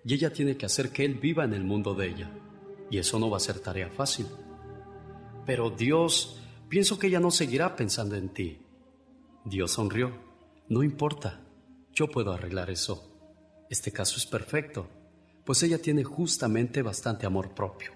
y 0.05 0.13
ella 0.13 0.31
tiene 0.31 0.57
que 0.57 0.67
hacer 0.67 0.91
que 0.91 1.05
él 1.05 1.15
viva 1.15 1.43
en 1.43 1.55
el 1.55 1.63
mundo 1.63 1.95
de 1.95 2.07
ella. 2.07 2.31
Y 2.91 2.99
eso 2.99 3.17
no 3.17 3.31
va 3.31 3.37
a 3.37 3.39
ser 3.39 3.61
tarea 3.61 3.89
fácil. 3.89 4.27
Pero 5.49 5.71
Dios, 5.71 6.37
pienso 6.69 6.99
que 6.99 7.07
ella 7.07 7.19
no 7.19 7.31
seguirá 7.31 7.75
pensando 7.75 8.15
en 8.15 8.29
ti. 8.29 8.59
Dios 9.43 9.71
sonrió. 9.71 10.11
No 10.67 10.83
importa, 10.83 11.41
yo 11.91 12.07
puedo 12.07 12.31
arreglar 12.31 12.69
eso. 12.69 13.17
Este 13.67 13.91
caso 13.91 14.17
es 14.17 14.27
perfecto, 14.27 14.87
pues 15.43 15.63
ella 15.63 15.81
tiene 15.81 16.03
justamente 16.03 16.83
bastante 16.83 17.25
amor 17.25 17.55
propio. 17.55 17.93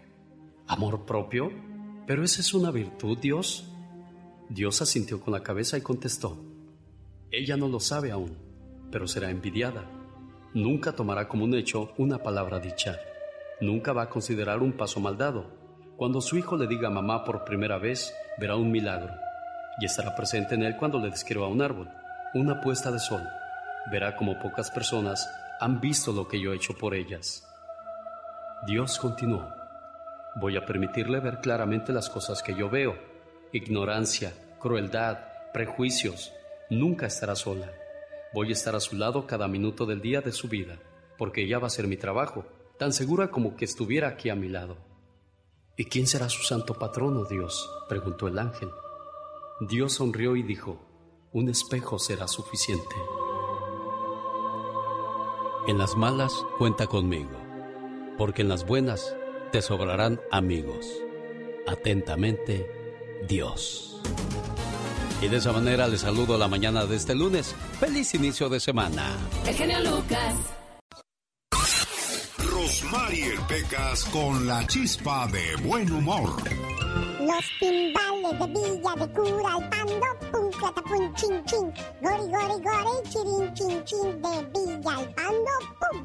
¿Amor 0.65 1.05
propio? 1.05 1.51
¿Pero 2.07 2.23
esa 2.23 2.41
es 2.41 2.55
una 2.55 2.71
virtud, 2.71 3.19
Dios? 3.19 3.65
Dios 4.49 4.81
asintió 4.81 5.21
con 5.21 5.31
la 5.31 5.43
cabeza 5.43 5.77
y 5.77 5.81
contestó. 5.81 6.43
Ella 7.29 7.55
no 7.55 7.67
lo 7.67 7.79
sabe 7.79 8.09
aún, 8.09 8.35
pero 8.89 9.07
será 9.07 9.29
envidiada. 9.29 9.87
Nunca 10.55 10.93
tomará 10.93 11.27
como 11.27 11.43
un 11.43 11.53
hecho 11.53 11.93
una 11.99 12.17
palabra 12.17 12.59
dicha. 12.59 12.97
Nunca 13.61 13.93
va 13.93 14.01
a 14.01 14.09
considerar 14.09 14.63
un 14.63 14.73
paso 14.73 14.99
mal 14.99 15.19
dado. 15.19 15.62
Cuando 15.97 16.21
su 16.21 16.37
hijo 16.37 16.57
le 16.57 16.67
diga 16.67 16.89
mamá 16.89 17.23
por 17.23 17.45
primera 17.45 17.77
vez, 17.77 18.13
verá 18.39 18.55
un 18.55 18.71
milagro 18.71 19.13
y 19.79 19.85
estará 19.85 20.15
presente 20.15 20.55
en 20.55 20.63
él 20.63 20.75
cuando 20.77 20.99
le 20.99 21.09
describa 21.09 21.47
un 21.47 21.61
árbol, 21.61 21.89
una 22.33 22.61
puesta 22.61 22.91
de 22.91 22.99
sol. 22.99 23.21
Verá 23.91 24.15
como 24.15 24.39
pocas 24.39 24.71
personas 24.71 25.29
han 25.59 25.79
visto 25.79 26.11
lo 26.11 26.27
que 26.27 26.41
yo 26.41 26.51
he 26.51 26.55
hecho 26.55 26.75
por 26.75 26.95
ellas. 26.95 27.47
Dios 28.65 28.97
continuó. 28.97 29.47
Voy 30.35 30.57
a 30.57 30.65
permitirle 30.65 31.19
ver 31.19 31.39
claramente 31.41 31.93
las 31.93 32.09
cosas 32.09 32.41
que 32.41 32.55
yo 32.55 32.69
veo. 32.69 32.97
Ignorancia, 33.51 34.33
crueldad, 34.59 35.19
prejuicios. 35.53 36.33
Nunca 36.69 37.05
estará 37.05 37.35
sola. 37.35 37.71
Voy 38.33 38.49
a 38.49 38.53
estar 38.53 38.75
a 38.75 38.79
su 38.79 38.95
lado 38.95 39.27
cada 39.27 39.47
minuto 39.47 39.85
del 39.85 40.01
día 40.01 40.21
de 40.21 40.31
su 40.31 40.47
vida, 40.47 40.79
porque 41.19 41.43
ella 41.43 41.59
va 41.59 41.67
a 41.67 41.69
ser 41.69 41.87
mi 41.87 41.97
trabajo, 41.97 42.45
tan 42.79 42.93
segura 42.93 43.29
como 43.29 43.55
que 43.55 43.65
estuviera 43.65 44.07
aquí 44.07 44.31
a 44.31 44.35
mi 44.35 44.49
lado. 44.49 44.92
¿Y 45.75 45.85
quién 45.85 46.05
será 46.05 46.29
su 46.29 46.43
santo 46.43 46.75
patrono, 46.75 47.25
Dios? 47.25 47.67
preguntó 47.89 48.27
el 48.27 48.37
ángel. 48.37 48.69
Dios 49.59 49.93
sonrió 49.93 50.35
y 50.35 50.43
dijo, 50.43 50.79
un 51.31 51.49
espejo 51.49 51.97
será 51.97 52.27
suficiente. 52.27 52.95
En 55.67 55.79
las 55.79 55.95
malas 55.95 56.31
cuenta 56.59 56.85
conmigo, 56.85 57.31
porque 58.19 58.43
en 58.43 58.49
las 58.49 58.67
buenas 58.67 59.15
te 59.51 59.63
sobrarán 59.63 60.21
amigos. 60.29 60.85
Atentamente, 61.65 62.69
Dios. 63.27 63.99
Y 65.23 65.27
de 65.27 65.37
esa 65.37 65.53
manera 65.53 65.87
les 65.87 66.01
saludo 66.01 66.37
la 66.37 66.47
mañana 66.47 66.85
de 66.85 66.97
este 66.97 67.15
lunes. 67.15 67.55
Feliz 67.79 68.13
inicio 68.13 68.47
de 68.47 68.59
semana. 68.59 69.17
El 69.47 69.55
genio 69.55 69.79
Lucas. 69.79 70.35
Rosmarie 72.83 73.39
Pecas 73.47 74.03
con 74.05 74.45
la 74.45 74.65
chispa 74.67 75.27
de 75.27 75.55
buen 75.63 75.89
humor. 75.91 76.35
Los 77.21 77.45
timbales 77.59 78.39
de 78.39 78.47
Villa 78.47 78.95
de 78.97 79.07
Cura, 79.13 79.57
el 79.57 79.69
pando, 79.69 80.42
catapum, 80.59 81.13
chin, 81.15 81.43
chin. 81.45 81.73
Gori, 82.01 82.27
gori, 82.31 82.57
gori, 82.61 82.95
chirin, 83.09 83.53
chin, 83.53 83.83
chin, 83.85 84.21
de 84.21 84.53
pum. 85.81 86.03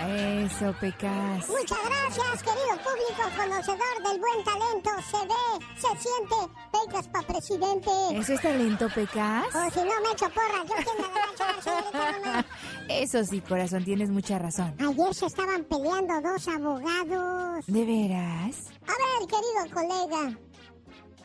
Eso, 0.00 0.72
Pecas. 0.80 1.48
Muchas 1.48 1.78
gracias, 1.84 2.42
querido 2.42 2.74
público 2.84 3.22
conocedor 3.36 3.96
del 4.04 4.20
buen 4.20 4.44
talento. 4.44 4.90
Se 5.10 5.18
ve, 5.26 5.66
se 5.76 5.88
siente, 6.02 6.36
Pecas 6.72 7.08
para 7.08 7.26
presidente. 7.26 7.90
¿Eso 8.12 8.32
es 8.34 8.40
talento, 8.40 8.88
Pecas? 8.94 9.46
O 9.54 9.70
si 9.70 9.80
no 9.80 10.00
me 10.00 10.12
echo 10.12 10.28
porras, 10.30 10.64
yo 10.68 10.74
quién 10.76 10.96
me 10.96 11.02
la 11.02 11.08
va 11.08 11.24
a 11.24 11.32
echar, 11.32 11.62
señorita, 11.62 12.18
no 12.24 12.44
Eso 12.88 13.24
sí, 13.24 13.40
corazón, 13.40 13.84
tienes 13.84 14.10
mucha 14.10 14.38
razón. 14.38 14.74
Ayer 14.78 15.14
se 15.14 15.26
estaban 15.26 15.64
peleando 15.64 16.20
dos 16.20 16.48
abogados. 16.48 17.66
¿De 17.66 17.84
veras? 17.84 18.56
A 18.86 18.92
ver, 18.92 19.28
querido 19.28 19.74
colega, 19.74 20.38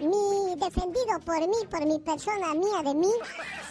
mi 0.03 0.55
defendido 0.55 1.19
por 1.25 1.39
mí, 1.39 1.55
por 1.69 1.85
mi 1.85 1.99
persona 1.99 2.53
mía 2.53 2.81
de 2.83 2.93
mí, 2.95 3.11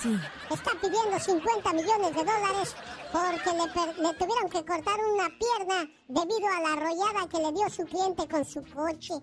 Sí. 0.00 0.16
está 0.50 0.70
pidiendo 0.80 1.18
50 1.18 1.72
millones 1.72 2.14
de 2.14 2.24
dólares 2.24 2.74
porque 3.12 3.50
le, 3.56 3.68
per- 3.72 3.98
le 3.98 4.14
tuvieron 4.14 4.48
que 4.50 4.64
cortar 4.64 4.98
una 5.14 5.28
pierna 5.38 5.90
debido 6.08 6.48
a 6.48 6.60
la 6.60 6.72
arrollada 6.72 7.28
que 7.28 7.38
le 7.38 7.52
dio 7.52 7.68
su 7.70 7.84
cliente 7.84 8.26
con 8.28 8.44
su 8.44 8.62
coche. 8.74 9.14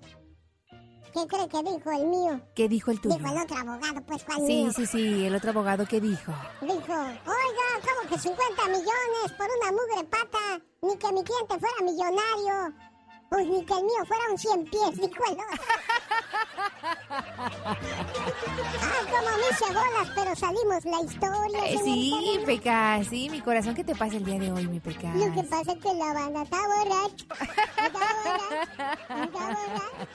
¿Qué 1.11 1.25
cree 1.27 1.47
que 1.49 1.63
dijo 1.63 1.89
el 1.91 2.05
mío? 2.05 2.39
¿Qué 2.55 2.69
dijo 2.69 2.91
el 2.91 3.01
tuyo? 3.01 3.15
Dijo 3.17 3.31
el 3.33 3.41
otro 3.41 3.57
abogado, 3.57 3.99
pues, 4.05 4.23
¿cuál 4.23 4.37
Sí, 4.45 4.63
mío? 4.63 4.71
sí, 4.71 4.85
sí, 4.85 5.25
el 5.25 5.33
otro 5.35 5.49
abogado, 5.49 5.85
¿qué 5.87 5.99
dijo? 5.99 6.31
Dijo, 6.61 6.93
oiga, 6.93 7.67
¿cómo 7.81 8.09
que 8.09 8.19
50 8.19 8.65
millones 8.67 9.31
por 9.35 9.47
una 9.59 9.71
mugre 9.71 10.03
pata? 10.07 10.61
Ni 10.83 10.95
que 10.97 11.11
mi 11.11 11.23
cliente 11.23 11.59
fuera 11.59 11.81
millonario. 11.81 12.75
Pues 13.29 13.47
ni 13.47 13.63
que 13.63 13.73
el 13.73 13.83
mío 13.83 14.05
fuera 14.07 14.23
un 14.31 14.37
100 14.37 14.63
pies, 14.65 14.95
dijo 14.95 15.23
el 15.27 15.33
otro. 15.33 15.45
Ah, 18.81 19.01
como 19.09 19.29
mis 19.37 19.59
bolas, 19.67 20.11
pero 20.15 20.35
salimos 20.35 20.85
la 20.85 21.01
historia. 21.01 21.65
Eh, 21.65 21.79
sí, 21.83 22.39
Peca, 22.45 23.03
sí, 23.07 23.29
mi 23.29 23.41
corazón, 23.41 23.75
¿qué 23.75 23.83
te 23.83 23.95
pasa 23.95 24.17
el 24.17 24.25
día 24.25 24.39
de 24.39 24.51
hoy, 24.51 24.67
mi 24.67 24.79
Peca? 24.79 25.13
Lo 25.13 25.33
que 25.33 25.43
pasa 25.43 25.71
es 25.73 25.79
que 25.79 25.93
la 25.93 26.13
banda 26.13 26.43
está 26.43 26.57
borracha. 26.57 27.25
Está 27.85 27.99
borracha. 27.99 28.93
Está 29.23 29.41
borracha. 29.47 30.09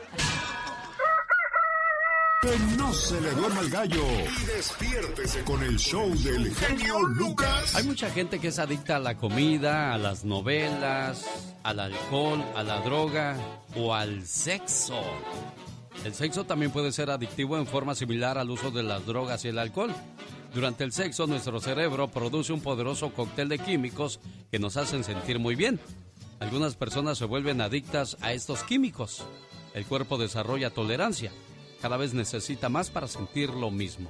Que 2.44 2.58
no 2.76 2.92
se 2.92 3.18
le 3.22 3.30
duerma 3.30 3.60
el 3.62 3.70
gallo. 3.70 4.04
Y 4.06 4.44
despiértese 4.44 5.42
con 5.44 5.62
el 5.62 5.78
show 5.78 6.10
del 6.22 6.54
genio 6.54 7.00
Lucas. 7.00 7.74
Hay 7.74 7.84
mucha 7.84 8.10
gente 8.10 8.38
que 8.38 8.48
es 8.48 8.58
adicta 8.58 8.96
a 8.96 8.98
la 8.98 9.16
comida, 9.16 9.94
a 9.94 9.96
las 9.96 10.26
novelas, 10.26 11.24
al 11.62 11.80
alcohol, 11.80 12.44
a 12.54 12.62
la 12.62 12.82
droga 12.82 13.38
o 13.74 13.94
al 13.94 14.26
sexo. 14.26 15.00
El 16.04 16.12
sexo 16.12 16.44
también 16.44 16.70
puede 16.70 16.92
ser 16.92 17.08
adictivo 17.08 17.56
en 17.56 17.66
forma 17.66 17.94
similar 17.94 18.36
al 18.36 18.50
uso 18.50 18.70
de 18.70 18.82
las 18.82 19.06
drogas 19.06 19.42
y 19.46 19.48
el 19.48 19.58
alcohol. 19.58 19.94
Durante 20.52 20.84
el 20.84 20.92
sexo, 20.92 21.26
nuestro 21.26 21.60
cerebro 21.60 22.08
produce 22.08 22.52
un 22.52 22.60
poderoso 22.60 23.14
cóctel 23.14 23.48
de 23.48 23.58
químicos 23.58 24.20
que 24.50 24.58
nos 24.58 24.76
hacen 24.76 25.02
sentir 25.02 25.38
muy 25.38 25.54
bien. 25.54 25.80
Algunas 26.40 26.76
personas 26.76 27.16
se 27.16 27.24
vuelven 27.24 27.62
adictas 27.62 28.18
a 28.20 28.34
estos 28.34 28.64
químicos. 28.64 29.24
El 29.72 29.86
cuerpo 29.86 30.18
desarrolla 30.18 30.68
tolerancia. 30.68 31.32
Cada 31.84 31.98
vez 31.98 32.14
necesita 32.14 32.70
más 32.70 32.88
para 32.88 33.06
sentir 33.06 33.50
lo 33.50 33.70
mismo. 33.70 34.08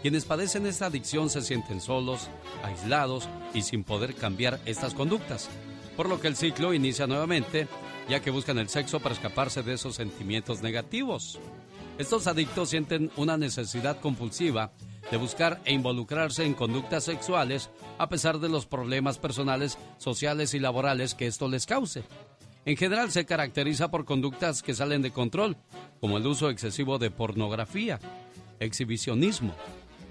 Quienes 0.00 0.24
padecen 0.24 0.64
esta 0.64 0.86
adicción 0.86 1.28
se 1.28 1.42
sienten 1.42 1.82
solos, 1.82 2.30
aislados 2.62 3.28
y 3.52 3.60
sin 3.60 3.84
poder 3.84 4.14
cambiar 4.14 4.60
estas 4.64 4.94
conductas. 4.94 5.50
Por 5.94 6.08
lo 6.08 6.22
que 6.22 6.28
el 6.28 6.36
ciclo 6.36 6.72
inicia 6.72 7.06
nuevamente, 7.06 7.68
ya 8.08 8.20
que 8.20 8.30
buscan 8.30 8.56
el 8.56 8.70
sexo 8.70 8.98
para 9.00 9.14
escaparse 9.14 9.62
de 9.62 9.74
esos 9.74 9.94
sentimientos 9.94 10.62
negativos. 10.62 11.38
Estos 11.98 12.26
adictos 12.26 12.70
sienten 12.70 13.10
una 13.18 13.36
necesidad 13.36 14.00
compulsiva 14.00 14.72
de 15.10 15.18
buscar 15.18 15.60
e 15.66 15.74
involucrarse 15.74 16.46
en 16.46 16.54
conductas 16.54 17.04
sexuales 17.04 17.68
a 17.98 18.08
pesar 18.08 18.38
de 18.38 18.48
los 18.48 18.64
problemas 18.64 19.18
personales, 19.18 19.76
sociales 19.98 20.54
y 20.54 20.60
laborales 20.60 21.14
que 21.14 21.26
esto 21.26 21.46
les 21.46 21.66
cause. 21.66 22.04
En 22.66 22.76
general 22.76 23.12
se 23.12 23.24
caracteriza 23.24 23.92
por 23.92 24.04
conductas 24.04 24.60
que 24.60 24.74
salen 24.74 25.00
de 25.00 25.12
control, 25.12 25.56
como 26.00 26.18
el 26.18 26.26
uso 26.26 26.50
excesivo 26.50 26.98
de 26.98 27.12
pornografía, 27.12 28.00
exhibicionismo, 28.58 29.54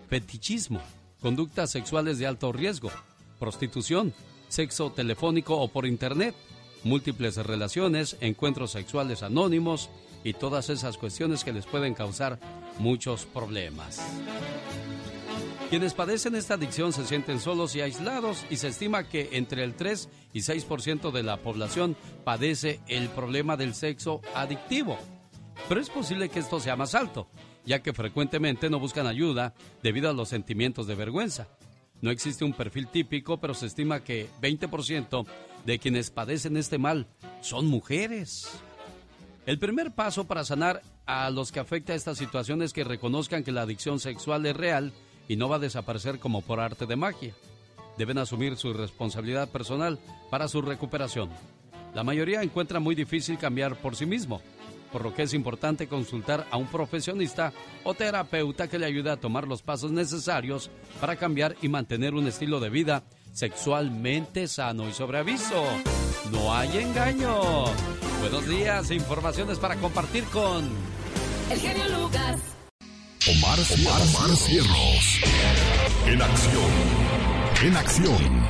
fetichismo, 0.09 0.79
conductas 1.21 1.69
sexuales 1.71 2.17
de 2.17 2.27
alto 2.27 2.53
riesgo, 2.53 2.91
prostitución, 3.39 4.13
sexo 4.47 4.89
telefónico 4.89 5.57
o 5.57 5.67
por 5.67 5.85
internet, 5.85 6.33
múltiples 6.85 7.35
relaciones, 7.35 8.15
encuentros 8.21 8.71
sexuales 8.71 9.21
anónimos 9.21 9.89
y 10.23 10.31
todas 10.31 10.69
esas 10.69 10.97
cuestiones 10.97 11.43
que 11.43 11.51
les 11.51 11.65
pueden 11.65 11.93
causar 11.93 12.39
muchos 12.79 13.25
problemas. 13.25 13.99
Quienes 15.69 15.95
padecen 15.95 16.35
esta 16.35 16.53
adicción 16.53 16.93
se 16.93 17.05
sienten 17.05 17.39
solos 17.39 17.75
y 17.75 17.81
aislados 17.81 18.45
y 18.51 18.57
se 18.57 18.67
estima 18.67 19.09
que 19.09 19.29
entre 19.33 19.63
el 19.63 19.73
3 19.73 20.09
y 20.31 20.41
6% 20.41 21.11
de 21.11 21.23
la 21.23 21.37
población 21.37 21.97
padece 22.23 22.79
el 22.87 23.09
problema 23.09 23.57
del 23.57 23.73
sexo 23.73 24.21
adictivo. 24.35 24.97
Pero 25.67 25.81
es 25.81 25.89
posible 25.89 26.29
que 26.29 26.39
esto 26.39 26.59
sea 26.59 26.75
más 26.75 26.93
alto, 26.93 27.27
ya 27.65 27.81
que 27.81 27.93
frecuentemente 27.93 28.69
no 28.69 28.79
buscan 28.79 29.07
ayuda 29.07 29.55
debido 29.81 30.07
a 30.07 30.13
los 30.13 30.29
sentimientos 30.29 30.85
de 30.85 30.93
vergüenza. 30.93 31.47
No 31.99 32.11
existe 32.11 32.45
un 32.45 32.53
perfil 32.53 32.87
típico, 32.87 33.39
pero 33.39 33.55
se 33.55 33.65
estima 33.65 34.03
que 34.03 34.29
20% 34.41 35.25
de 35.65 35.79
quienes 35.79 36.11
padecen 36.11 36.57
este 36.57 36.77
mal 36.77 37.07
son 37.41 37.65
mujeres. 37.65 38.47
El 39.47 39.57
primer 39.57 39.93
paso 39.93 40.25
para 40.25 40.43
sanar 40.43 40.83
a 41.07 41.29
los 41.31 41.51
que 41.51 41.59
afecta 41.59 41.95
esta 41.95 42.13
situación 42.13 42.61
es 42.61 42.71
que 42.71 42.83
reconozcan 42.83 43.43
que 43.43 43.51
la 43.51 43.61
adicción 43.61 43.99
sexual 43.99 44.45
es 44.45 44.55
real 44.55 44.93
y 45.27 45.35
no 45.35 45.49
va 45.49 45.57
a 45.57 45.59
desaparecer 45.59 46.19
como 46.19 46.41
por 46.41 46.59
arte 46.59 46.85
de 46.85 46.95
magia. 46.95 47.33
Deben 47.97 48.17
asumir 48.17 48.57
su 48.57 48.73
responsabilidad 48.73 49.49
personal 49.49 49.99
para 50.29 50.47
su 50.47 50.61
recuperación. 50.61 51.29
La 51.93 52.03
mayoría 52.03 52.41
encuentra 52.41 52.79
muy 52.79 52.93
difícil 52.93 53.37
cambiar 53.37 53.77
por 53.77 53.95
sí 53.95 54.05
mismo, 54.05 54.41
por 54.91 55.03
lo 55.03 55.13
que 55.13 55.23
es 55.23 55.33
importante 55.33 55.87
consultar 55.87 56.45
a 56.51 56.57
un 56.57 56.67
profesionista 56.67 57.53
o 57.83 57.93
terapeuta 57.93 58.67
que 58.67 58.79
le 58.79 58.85
ayude 58.85 59.11
a 59.11 59.17
tomar 59.17 59.47
los 59.47 59.61
pasos 59.61 59.91
necesarios 59.91 60.69
para 60.99 61.15
cambiar 61.15 61.55
y 61.61 61.69
mantener 61.69 62.13
un 62.13 62.27
estilo 62.27 62.59
de 62.59 62.69
vida 62.69 63.03
sexualmente 63.33 64.47
sano 64.47 64.87
y 64.89 64.93
sobre 64.93 65.19
aviso. 65.19 65.63
No 66.31 66.53
hay 66.53 66.77
engaño. 66.77 67.65
Buenos 68.21 68.47
días, 68.47 68.91
informaciones 68.91 69.59
para 69.59 69.75
compartir 69.75 70.23
con 70.25 70.65
El 71.49 71.59
genio 71.59 71.99
Lucas. 71.99 72.54
Omar, 73.27 73.57
Omar, 73.59 74.01
Omar 74.03 74.37
Cierros. 74.37 75.19
En 76.05 76.21
acción. 76.21 76.71
En 77.63 77.75
acción. 77.75 78.45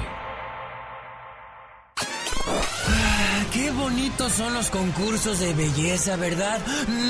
Ah, 2.87 3.45
Qué 3.53 3.71
bonitos 3.71 4.33
son 4.33 4.53
los 4.53 4.69
concursos 4.69 5.39
de 5.39 5.53
belleza, 5.53 6.17
¿verdad? 6.17 6.59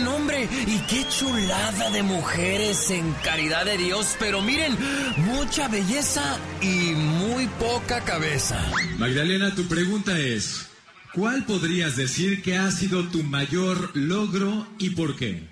No, 0.04 0.18
hombre, 0.18 0.48
y 0.68 0.78
qué 0.88 1.08
chulada 1.10 1.90
de 1.90 2.04
mujeres 2.04 2.92
en 2.92 3.12
caridad 3.24 3.66
de 3.66 3.78
Dios, 3.80 4.16
pero 4.20 4.44
miren, 4.44 4.78
mucha 5.18 5.68
belleza 5.68 6.38
y 6.62 6.92
muy 6.94 7.48
poca 7.48 8.02
cabeza. 8.02 8.64
Magdalena, 9.00 9.56
tu 9.56 9.68
pregunta 9.68 10.16
es, 10.20 10.68
¿cuál 11.16 11.46
podrías 11.46 11.96
decir 11.96 12.44
que 12.44 12.58
ha 12.60 12.70
sido 12.70 13.08
tu 13.08 13.24
mayor 13.24 13.90
logro 13.96 14.68
y 14.78 14.92
por 14.92 15.16
qué? 15.16 15.50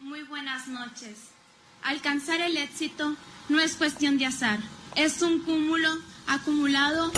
Muy 0.00 0.24
buenas 0.24 0.66
noches. 0.66 1.33
Alcanzar 1.84 2.40
el 2.40 2.56
éxito 2.56 3.14
no 3.50 3.60
es 3.60 3.74
cuestión 3.74 4.16
de 4.16 4.24
azar, 4.24 4.58
es 4.96 5.20
un 5.20 5.40
cúmulo 5.40 5.90
acumulado, 6.26 7.12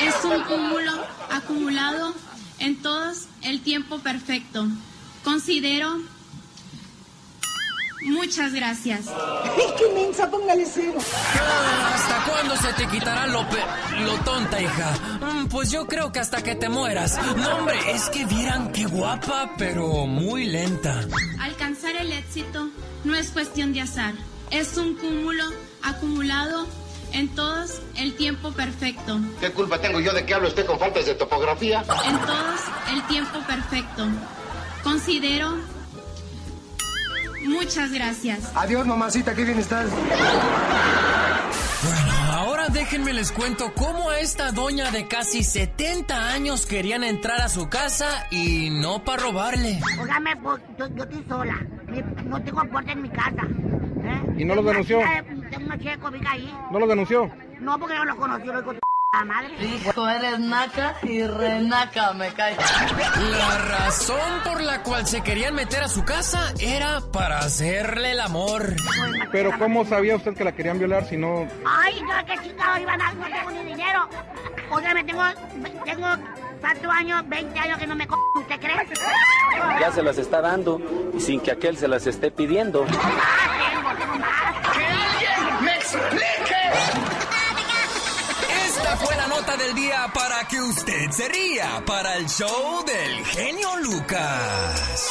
es 0.00 0.14
un 0.24 0.42
cúmulo 0.44 0.92
acumulado 1.30 2.14
en 2.58 2.80
todos 2.80 3.26
el 3.42 3.60
tiempo 3.60 3.98
perfecto. 3.98 4.66
Considero 5.24 6.00
Muchas 8.02 8.52
gracias. 8.52 9.00
¡Qué 9.78 9.92
mensa, 9.94 10.30
póngale 10.30 10.64
cero! 10.66 10.98
¿Hasta 11.94 12.24
cuándo 12.30 12.56
se 12.56 12.72
te 12.72 12.86
quitará 12.88 13.26
lo, 13.26 13.46
pe- 13.48 14.00
lo 14.04 14.14
tonta, 14.24 14.60
hija? 14.60 14.92
Mm, 15.20 15.46
Pues 15.48 15.70
yo 15.70 15.86
creo 15.86 16.10
que 16.10 16.18
hasta 16.20 16.42
que 16.42 16.54
te 16.54 16.68
mueras. 16.68 17.18
No, 17.36 17.56
hombre, 17.56 17.78
es 17.92 18.08
que 18.10 18.24
vieran 18.24 18.72
qué 18.72 18.86
guapa, 18.86 19.50
pero 19.58 20.06
muy 20.06 20.46
lenta. 20.46 21.00
Alcanzar 21.40 21.94
el 21.96 22.12
éxito 22.12 22.68
no 23.04 23.14
es 23.14 23.30
cuestión 23.30 23.72
de 23.74 23.82
azar, 23.82 24.14
es 24.50 24.76
un 24.78 24.94
cúmulo 24.96 25.44
acumulado 25.82 26.66
en 27.12 27.28
todos 27.34 27.80
el 27.96 28.14
tiempo 28.14 28.52
perfecto. 28.52 29.18
¿Qué 29.40 29.50
culpa 29.52 29.78
tengo 29.80 30.00
yo 30.00 30.12
de 30.12 30.24
que 30.24 30.32
hable 30.34 30.48
usted 30.48 30.64
con 30.64 30.78
faltas 30.78 31.04
de 31.06 31.14
topografía? 31.16 31.84
En 32.06 32.18
todos 32.20 32.60
el 32.92 33.02
tiempo 33.08 33.38
perfecto. 33.46 34.06
Considero... 34.82 35.56
Muchas 37.42 37.92
gracias. 37.92 38.52
Adiós, 38.54 38.86
mamacita, 38.86 39.34
qué 39.34 39.44
bien 39.44 39.58
estás. 39.58 39.88
Bueno, 41.82 42.12
ahora 42.32 42.68
déjenme 42.68 43.12
les 43.12 43.32
cuento 43.32 43.72
cómo 43.74 44.10
a 44.10 44.18
esta 44.20 44.52
doña 44.52 44.90
de 44.90 45.08
casi 45.08 45.42
70 45.42 46.32
años 46.32 46.66
querían 46.66 47.02
entrar 47.04 47.40
a 47.40 47.48
su 47.48 47.68
casa 47.68 48.26
y 48.30 48.68
no 48.70 49.02
para 49.04 49.22
robarle. 49.22 49.80
Óigame, 50.00 50.36
pues, 50.36 50.60
yo, 50.78 50.86
yo 50.94 51.04
estoy 51.04 51.24
sola. 51.28 51.58
No 52.26 52.42
tengo 52.42 52.62
puerta 52.70 52.92
en 52.92 53.02
mi 53.02 53.08
casa. 53.08 53.42
¿eh? 54.04 54.34
¿Y 54.38 54.44
no 54.44 54.54
lo 54.54 54.62
denunció? 54.62 55.00
Eh, 55.00 55.24
Tengo 55.50 55.66
una 55.66 55.78
chica 55.78 55.98
ahí. 56.30 56.54
¿No 56.70 56.78
lo 56.78 56.86
denunció? 56.86 57.30
No, 57.60 57.78
porque 57.78 57.94
no 57.94 58.04
lo 58.04 58.16
conoció, 58.16 58.52
lo 58.52 58.62
tu 59.10 59.26
madre. 59.26 59.54
Hijo, 59.60 60.08
eres 60.08 60.38
naca 60.38 60.96
y 61.02 61.26
renaca, 61.26 62.12
me 62.12 62.32
cae. 62.32 62.56
La 62.56 63.58
razón 63.58 64.40
por 64.44 64.62
la 64.62 64.82
cual 64.82 65.06
se 65.06 65.22
querían 65.22 65.54
meter 65.54 65.82
a 65.82 65.88
su 65.88 66.04
casa 66.04 66.52
era 66.60 67.00
para 67.12 67.38
hacerle 67.38 68.12
el 68.12 68.20
amor. 68.20 68.76
Pero 69.32 69.58
¿cómo 69.58 69.84
sabía 69.84 70.16
usted 70.16 70.34
que 70.36 70.44
la 70.44 70.52
querían 70.52 70.78
violar 70.78 71.06
si 71.06 71.16
no... 71.16 71.48
Ay, 71.66 72.00
no, 72.02 72.24
qué 72.24 72.40
chingado 72.42 72.78
iban 72.80 73.00
a 73.00 73.12
no 73.12 73.24
tengo 73.24 73.50
ni 73.50 73.64
dinero. 73.70 74.08
Óigame, 74.70 75.04
tengo, 75.04 75.22
tengo 75.84 76.06
tantos 76.60 76.92
años, 76.92 77.28
20 77.28 77.58
años 77.58 77.78
que 77.78 77.86
no 77.86 77.96
me 77.96 78.06
co... 78.06 78.16
¿Usted 78.36 78.60
cree? 78.60 78.76
Ya 79.80 79.90
se 79.90 80.02
las 80.02 80.18
está 80.18 80.40
dando 80.40 80.80
sin 81.18 81.40
que 81.40 81.50
aquel 81.50 81.76
se 81.76 81.88
las 81.88 82.06
esté 82.06 82.30
pidiendo. 82.30 82.84
Tengo, 82.84 83.90
tengo 83.98 84.16
más. 84.18 84.69
Nota 89.50 89.64
del 89.64 89.74
día 89.74 90.10
para 90.12 90.46
que 90.46 90.60
usted 90.60 91.10
se 91.10 91.28
ría 91.28 91.82
para 91.86 92.16
el 92.16 92.28
show 92.28 92.84
del 92.84 93.24
genio 93.26 93.76
Lucas. 93.78 95.10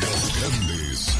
Los 0.00 0.40
grandes. 0.40 1.18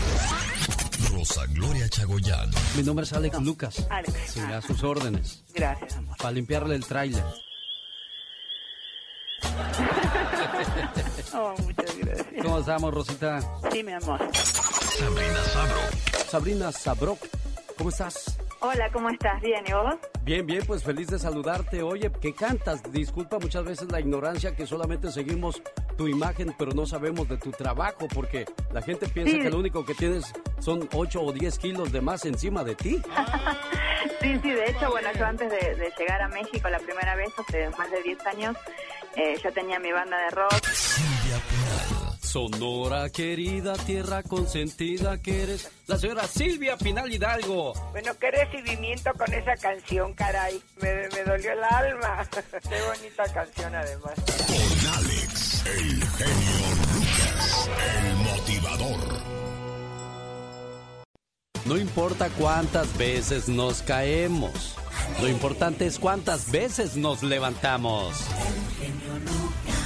Rosa 1.13 1.47
Gloria 1.49 1.89
Chagoyán. 1.89 2.51
Mi 2.77 2.83
nombre 2.83 3.05
es 3.05 3.13
Alex 3.13 3.41
Lucas. 3.41 3.87
Alex. 3.91 4.15
Sí, 4.29 4.41
a 4.41 4.61
sus 4.63 4.83
órdenes. 4.83 5.43
Gracias, 5.55 5.97
amor. 5.97 6.17
Para 6.17 6.33
limpiarle 6.33 6.75
el 6.77 6.85
tráiler. 6.85 7.25
Oh, 11.35 11.55
muchas 11.63 11.97
gracias. 11.99 12.27
¿Cómo 12.43 12.59
estamos, 12.59 12.95
Rosita? 12.95 13.41
Sí, 13.73 13.83
mi 13.83 13.93
amor. 13.93 14.21
Sabrina 14.35 15.45
Sabro. 15.53 15.81
Sabrina 16.29 16.73
Sabrok, 16.73 17.19
¿cómo 17.77 17.91
estás? 17.91 18.39
Hola, 18.63 18.91
¿cómo 18.93 19.09
estás? 19.09 19.41
¿Bien? 19.41 19.65
¿Y 19.67 19.73
vos? 19.73 19.95
Bien, 20.23 20.47
bien, 20.47 20.63
pues 20.67 20.83
feliz 20.85 21.07
de 21.09 21.19
saludarte. 21.19 21.83
Oye, 21.83 22.11
¿qué 22.21 22.35
cantas? 22.35 22.83
Disculpa 22.93 23.39
muchas 23.39 23.65
veces 23.65 23.91
la 23.91 24.01
ignorancia 24.01 24.55
que 24.55 24.67
solamente 24.67 25.11
seguimos 25.11 25.63
tu 25.97 26.07
imagen, 26.09 26.55
pero 26.59 26.73
no 26.73 26.85
sabemos 26.85 27.27
de 27.29 27.39
tu 27.39 27.51
trabajo, 27.53 28.07
porque 28.15 28.45
la 28.73 28.83
gente 28.83 29.09
piensa 29.09 29.33
Sí. 29.33 29.41
que 29.41 29.51
lo 29.51 29.59
único 29.59 29.85
que 29.85 29.95
tienes 29.95 30.31
son 30.59 30.87
8 30.93 31.23
o 31.23 31.33
10 31.33 31.59
kilos 31.59 31.91
de 31.93 32.01
más 32.03 32.25
encima 32.27 32.65
de 32.65 32.75
ti. 32.75 33.01
Sí, 34.23 34.39
sí, 34.43 34.51
de 34.51 34.71
hecho, 34.71 34.91
bueno, 34.91 35.09
yo 35.19 35.25
antes 35.27 35.51
de, 35.51 35.75
de 35.77 35.93
llegar 35.99 36.21
a 36.23 36.29
México 36.29 36.69
la 36.69 36.79
primera 36.79 37.15
vez, 37.17 37.31
hace 37.39 37.69
más 37.71 37.91
de 37.91 38.03
10 38.03 38.27
años, 38.27 38.57
eh, 39.17 39.37
yo 39.43 39.53
tenía 39.53 39.79
mi 39.79 39.93
banda 39.93 40.17
de 40.19 40.31
rock. 40.31 40.67
Sonora 42.31 43.11
querida, 43.11 43.75
tierra 43.75 44.23
consentida 44.23 45.21
que 45.21 45.43
eres 45.43 45.69
la 45.89 45.99
señora 45.99 46.29
Silvia 46.29 46.77
Pinal 46.77 47.13
Hidalgo. 47.13 47.75
Bueno, 47.91 48.13
qué 48.21 48.31
recibimiento 48.31 49.11
con 49.15 49.35
esa 49.35 49.57
canción, 49.57 50.15
caray. 50.15 50.63
Me, 50.81 51.09
me 51.09 51.25
dolió 51.25 51.53
el 51.53 51.65
alma. 51.65 52.29
qué 52.69 52.83
bonita 52.83 53.25
canción, 53.33 53.75
además. 53.75 54.15
Con 54.47 54.95
Alex, 54.95 55.67
el 55.67 56.05
genio 56.05 56.69
Lucas, 56.95 57.71
el 58.05 58.17
motivador. 58.17 59.41
No 61.65 61.77
importa 61.77 62.31
cuántas 62.31 62.97
veces 62.97 63.49
nos 63.49 63.83
caemos, 63.83 64.77
lo 65.21 65.29
importante 65.29 65.87
es 65.87 65.99
cuántas 65.99 66.51
veces 66.51 66.97
nos 66.97 67.23
levantamos. 67.23 68.15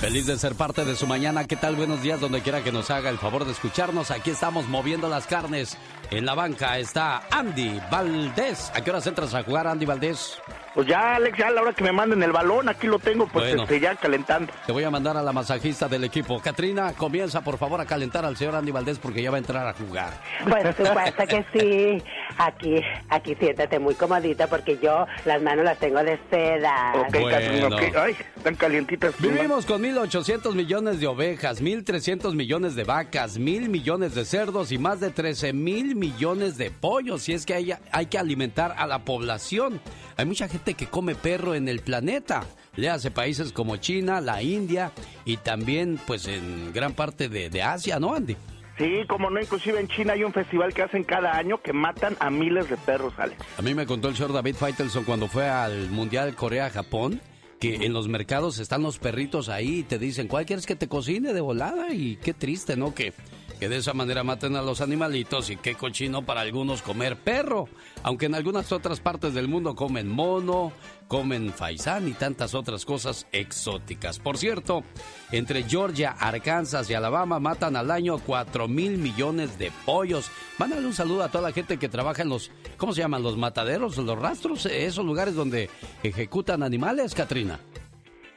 Feliz 0.01 0.27
de 0.27 0.39
ser 0.39 0.55
parte 0.55 0.85
de 0.85 0.97
su 0.97 1.07
mañana. 1.07 1.47
¿Qué 1.47 1.57
tal? 1.57 1.77
Buenos 1.77 2.03
días, 2.03 2.21
donde 2.21 2.43
quiera 2.43 2.63
que 2.63 2.73
nos 2.73 2.91
haga 2.91 3.11
el 3.11 3.19
favor 3.19 3.45
de 3.45 3.53
escucharnos. 3.53 4.11
Aquí 4.11 4.31
estamos 4.31 4.69
moviendo 4.69 5.09
las 5.09 5.27
carnes. 5.27 5.79
En 6.11 6.27
la 6.27 6.35
banca 6.35 6.79
está 6.79 7.23
Andy 7.31 7.81
Valdés. 7.91 8.71
¿A 8.75 8.83
qué 8.83 8.91
horas 8.91 9.07
entras 9.07 9.35
a 9.35 9.43
jugar, 9.43 9.67
Andy 9.67 9.87
Valdés? 9.87 10.37
Pues 10.75 10.89
ya, 10.89 11.15
Alex, 11.15 11.39
ya 11.39 11.49
a 11.49 11.51
la 11.53 11.63
hora 11.63 11.73
que 11.73 11.85
me 11.85 11.93
manden 11.93 12.21
el 12.25 12.33
balón, 12.33 12.69
aquí 12.69 12.89
lo 12.89 12.99
tengo, 12.99 13.29
pues 13.29 13.47
Bueno. 13.47 13.63
este, 13.63 13.79
ya 13.79 13.95
calentando. 13.95 14.53
Te 14.67 14.73
voy 14.73 14.83
a 14.83 14.91
mandar 14.91 15.17
a 15.17 15.23
la 15.23 15.33
masajista 15.33 15.87
del 15.87 16.03
equipo. 16.03 16.41
Katrina, 16.41 16.93
comienza 16.95 17.43
por 17.43 17.59
favor 17.59 17.81
a 17.81 17.87
calentar 17.87 18.25
al 18.25 18.37
señor 18.37 18.57
Andy 18.57 18.73
Valdés 18.73 18.99
porque 18.99 19.23
ya 19.23 19.31
va 19.31 19.37
a 19.37 19.39
entrar 19.39 19.67
a 19.69 19.73
jugar. 19.75 20.11
Por 20.43 20.75
supuesto 20.75 21.27
que 21.29 21.45
sí. 21.53 22.05
Aquí, 22.39 22.81
aquí 23.09 23.37
siéntate 23.37 23.79
muy 23.79 23.95
comodita 23.95 24.49
porque 24.49 24.77
yo 24.83 25.07
las 25.25 25.41
manos 25.43 25.65
las 25.65 25.79
tengo 25.79 26.03
de 26.03 26.19
seda. 26.29 26.93
Ok, 27.07 27.31
Katrina, 27.31 27.67
ok. 27.69 27.83
Ay, 27.97 28.17
están 28.37 28.57
calientitas. 28.57 29.15
Vivimos 29.21 29.67
con 29.67 29.81
1.800 29.81 30.55
millones 30.55 30.99
de 30.99 31.07
ovejas, 31.07 31.63
1.300 31.63 32.35
millones 32.35 32.75
de 32.75 32.83
vacas, 32.83 33.39
mil 33.39 33.69
millones 33.69 34.17
de 34.17 34.25
cerdos 34.25 34.73
y 34.73 34.79
más 34.79 34.99
de 34.99 35.11
13 35.11 35.53
mil 35.53 35.95
millones 35.95 36.57
de 36.59 36.73
pollos. 36.73 37.29
Y 37.29 37.35
es 37.35 37.47
que 37.47 37.55
hay, 37.55 37.75
hay 37.93 38.07
que 38.07 38.19
alimentar 38.19 38.75
a 38.77 38.89
la 38.89 39.05
población. 39.05 39.81
Hay 40.17 40.27
mucha 40.27 40.49
gente 40.49 40.64
que 40.73 40.87
come 40.87 41.15
perro 41.15 41.55
en 41.55 41.69
el 41.69 41.81
planeta. 41.81 42.45
Le 42.77 42.89
hace 42.89 43.11
países 43.11 43.53
como 43.53 43.77
China, 43.77 44.23
la 44.23 44.43
India 44.43 44.91
y 45.27 45.37
también 45.37 46.01
pues 46.07 46.27
en 46.27 46.73
gran 46.73 46.95
parte 46.95 47.29
de, 47.29 47.51
de 47.51 47.63
Asia, 47.63 48.01
¿no, 48.01 48.15
Andy? 48.15 48.35
Sí, 48.79 49.03
como 49.07 49.31
no, 49.31 49.41
inclusive 49.41 49.79
en 49.79 49.89
China 49.89 50.15
hay 50.15 50.25
un 50.25 50.33
festival 50.33 50.73
que 50.73 50.83
hacen 50.83 51.05
cada 51.05 51.37
año 51.37 51.61
que 51.63 51.73
matan 51.73 52.17
a 52.19 52.31
miles 52.31 52.69
de 52.71 52.77
perros, 52.79 53.13
Alex. 53.19 53.41
A 53.59 53.63
mí 53.63 53.75
me 53.75 53.85
contó 53.87 54.09
el 54.09 54.17
señor 54.17 54.33
David 54.33 54.57
Faitelson 54.57 55.05
cuando 55.05 55.29
fue 55.29 55.49
al 55.49 55.91
Mundial 55.91 56.35
Corea-Japón 56.35 57.21
que 57.61 57.87
en 57.87 57.93
los 57.93 58.09
mercados 58.09 58.59
están 58.59 58.83
los 58.83 58.99
perritos 58.99 59.49
ahí 59.49 59.79
y 59.79 59.83
te 59.85 59.99
dicen, 59.99 60.29
¿cuál 60.29 60.45
quieres 60.45 60.67
que 60.67 60.77
te 60.77 60.89
cocine 60.89 61.33
de 61.33 61.41
volada? 61.41 61.95
Y 61.95 62.17
qué 62.17 62.35
triste, 62.35 62.77
¿no? 62.77 62.95
Que, 62.95 63.15
que 63.59 63.69
de 63.69 63.77
esa 63.77 63.95
manera 63.95 64.23
maten 64.23 64.57
a 64.57 64.63
los 64.63 64.81
animalitos 64.81 65.49
y 65.51 65.57
qué 65.57 65.75
cochino 65.75 66.27
para 66.27 66.43
algunos 66.43 66.83
comer 66.83 67.17
perro. 67.17 67.69
Aunque 68.05 68.27
en 68.27 68.35
algunas 68.35 68.71
otras 68.71 69.01
partes 69.01 69.33
del 69.33 69.49
mundo 69.49 69.75
comen 69.75 70.11
mono, 70.11 70.73
comen 71.09 71.51
faisán 71.55 72.07
y 72.07 72.13
tantas 72.13 72.55
otras 72.55 72.85
cosas 72.85 73.27
exóticas. 73.33 74.19
Por 74.19 74.37
cierto, 74.37 74.85
entre 75.33 75.63
Georgia, 75.63 76.15
Arkansas 76.21 76.89
y 76.91 76.95
Alabama 76.95 77.41
matan 77.41 77.77
al 77.77 77.91
año 77.91 78.19
4 78.19 78.69
mil 78.69 78.99
millones 78.99 79.59
de 79.59 79.73
pollos. 79.87 80.31
Mándale 80.59 80.87
un 80.87 80.93
saludo 80.93 81.23
a 81.23 81.31
toda 81.31 81.49
la 81.49 81.53
gente 81.53 81.79
que 81.79 81.89
trabaja 81.89 82.21
en 82.21 82.29
los, 82.29 82.53
¿cómo 82.77 82.93
se 82.93 83.01
llaman? 83.01 83.23
Los 83.23 83.39
mataderos, 83.39 83.97
los 83.97 84.19
rastros, 84.19 84.67
eh, 84.67 84.85
esos 84.85 85.05
lugares 85.05 85.35
donde 85.35 85.71
ejecutan 86.03 86.63
animales, 86.63 87.15
Katrina. 87.15 87.59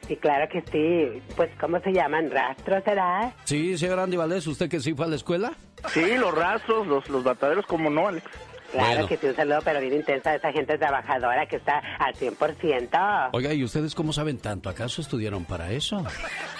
Sí, 0.06 0.16
claro 0.16 0.48
que 0.50 0.62
sí. 0.72 1.22
Pues, 1.36 1.50
¿cómo 1.60 1.78
se 1.80 1.92
llaman? 1.92 2.30
¿Rastros 2.30 2.82
será? 2.84 3.34
Sí, 3.44 3.76
señor 3.76 3.98
Andy 3.98 4.16
Valdés, 4.16 4.46
¿usted 4.46 4.70
que 4.70 4.80
sí 4.80 4.94
fue 4.94 5.04
a 5.04 5.08
la 5.08 5.16
escuela? 5.16 5.52
Sí, 5.88 6.16
los 6.16 6.34
rastros, 6.34 6.86
los, 6.86 7.06
los 7.10 7.22
mataderos, 7.22 7.66
como 7.66 7.90
no, 7.90 8.08
Alex. 8.08 8.24
Claro 8.72 8.88
Bueno. 8.90 9.06
que 9.08 9.16
sí, 9.16 9.26
un 9.26 9.34
saludo, 9.36 9.60
pero 9.64 9.80
bien 9.80 9.94
intensa 9.94 10.30
a 10.30 10.34
esa 10.34 10.52
gente 10.52 10.76
trabajadora 10.76 11.46
que 11.46 11.56
está 11.56 11.78
al 11.98 12.14
100%. 12.14 13.30
Oiga, 13.32 13.54
¿y 13.54 13.64
ustedes 13.64 13.94
cómo 13.94 14.12
saben 14.12 14.38
tanto? 14.38 14.68
¿Acaso 14.68 15.00
estudiaron 15.00 15.44
para 15.44 15.70
eso? 15.70 16.04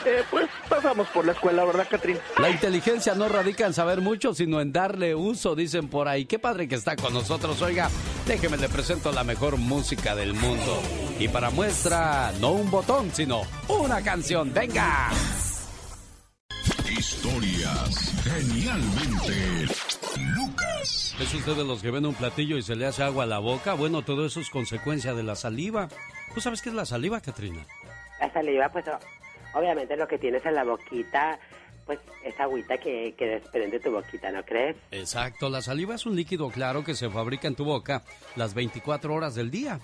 Eh, 0.07 0.23
pues 0.31 0.47
pasamos 0.69 1.07
por 1.09 1.27
la 1.27 1.33
escuela, 1.33 1.65
¿verdad, 1.65 1.87
Katrina? 1.91 2.21
La 2.39 2.49
inteligencia 2.51 3.15
no 3.15 3.29
radica 3.29 3.67
en 3.67 3.75
saber 3.75 4.01
mucho, 4.01 4.33
sino 4.33 4.61
en 4.61 4.73
darle 4.73 5.15
uso, 5.15 5.55
dicen 5.55 5.89
por 5.89 6.09
ahí. 6.09 6.25
Qué 6.25 6.39
padre 6.39 6.67
que 6.67 6.77
está 6.77 6.97
con 6.97 7.13
nosotros. 7.13 7.61
Oiga, 7.63 7.91
déjeme 8.27 8.57
le 8.57 8.69
presento 8.69 9.13
la 9.13 9.25
mejor 9.25 9.57
música 9.59 10.15
del 10.15 10.33
mundo. 10.35 10.81
Y 11.19 11.29
para 11.29 11.51
muestra, 11.51 12.33
no 12.41 12.53
un 12.53 12.71
botón, 12.71 13.11
sino 13.13 13.43
una 13.69 14.01
canción. 14.03 14.53
¡Venga! 14.55 15.11
Historias 16.89 18.13
genialmente. 18.25 19.67
¿Es 21.21 21.35
usted 21.35 21.57
de 21.57 21.65
los 21.65 21.83
que 21.83 21.91
ven 21.91 22.07
un 22.07 22.15
platillo 22.15 22.57
y 22.57 22.63
se 22.63 22.77
le 22.77 22.87
hace 22.87 23.03
agua 23.03 23.25
a 23.25 23.27
la 23.27 23.41
boca? 23.41 23.75
Bueno, 23.75 24.03
todo 24.03 24.25
eso 24.25 24.39
es 24.39 24.51
consecuencia 24.51 25.15
de 25.15 25.25
la 25.25 25.35
saliva. 25.35 25.89
¿Tú 26.33 26.41
sabes 26.41 26.63
qué 26.63 26.69
es 26.69 26.77
la 26.77 26.87
saliva, 26.87 27.21
Katrina? 27.21 27.67
La 28.21 28.33
saliva, 28.33 28.69
pues, 28.69 28.85
obviamente 29.53 29.97
lo 29.97 30.07
que 30.07 30.19
tienes 30.19 30.47
en 30.47 30.55
la 30.55 30.63
boquita, 30.63 31.41
pues, 31.87 31.99
esa 32.23 32.45
agüita 32.45 32.79
que, 32.79 33.17
que 33.19 33.27
desprende 33.27 33.81
tu 33.81 33.91
boquita, 33.91 34.31
¿no 34.31 34.45
crees? 34.45 34.77
Exacto, 34.93 35.51
la 35.51 35.61
saliva 35.61 35.97
es 35.97 36.07
un 36.07 36.15
líquido 36.15 36.51
claro 36.51 36.85
que 36.85 36.95
se 36.95 37.11
fabrica 37.11 37.49
en 37.49 37.57
tu 37.57 37.65
boca 37.65 38.05
las 38.37 38.55
24 38.55 39.13
horas 39.13 39.35
del 39.35 39.51
día. 39.51 39.81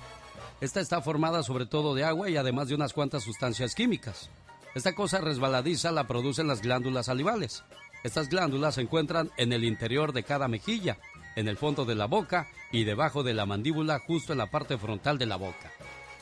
Esta 0.60 0.80
está 0.80 1.02
formada 1.02 1.42
sobre 1.42 1.66
todo 1.66 1.96
de 1.96 2.04
agua 2.04 2.30
y 2.30 2.36
además 2.36 2.68
de 2.68 2.76
unas 2.76 2.92
cuantas 2.92 3.24
sustancias 3.24 3.74
químicas. 3.74 4.30
Esta 4.76 4.94
cosa 4.94 5.20
resbaladiza 5.20 5.90
la 5.90 6.06
producen 6.06 6.46
las 6.46 6.62
glándulas 6.62 7.06
salivales. 7.06 7.64
Estas 8.04 8.28
glándulas 8.28 8.74
se 8.74 8.82
encuentran 8.82 9.30
en 9.36 9.52
el 9.52 9.64
interior 9.64 10.12
de 10.12 10.24
cada 10.24 10.46
mejilla, 10.46 10.98
en 11.36 11.48
el 11.48 11.56
fondo 11.56 11.84
de 11.84 11.94
la 11.94 12.06
boca 12.06 12.48
y 12.72 12.84
debajo 12.84 13.22
de 13.22 13.34
la 13.34 13.46
mandíbula 13.46 13.98
justo 13.98 14.32
en 14.32 14.38
la 14.38 14.50
parte 14.50 14.78
frontal 14.78 15.18
de 15.18 15.26
la 15.26 15.36
boca. 15.36 15.70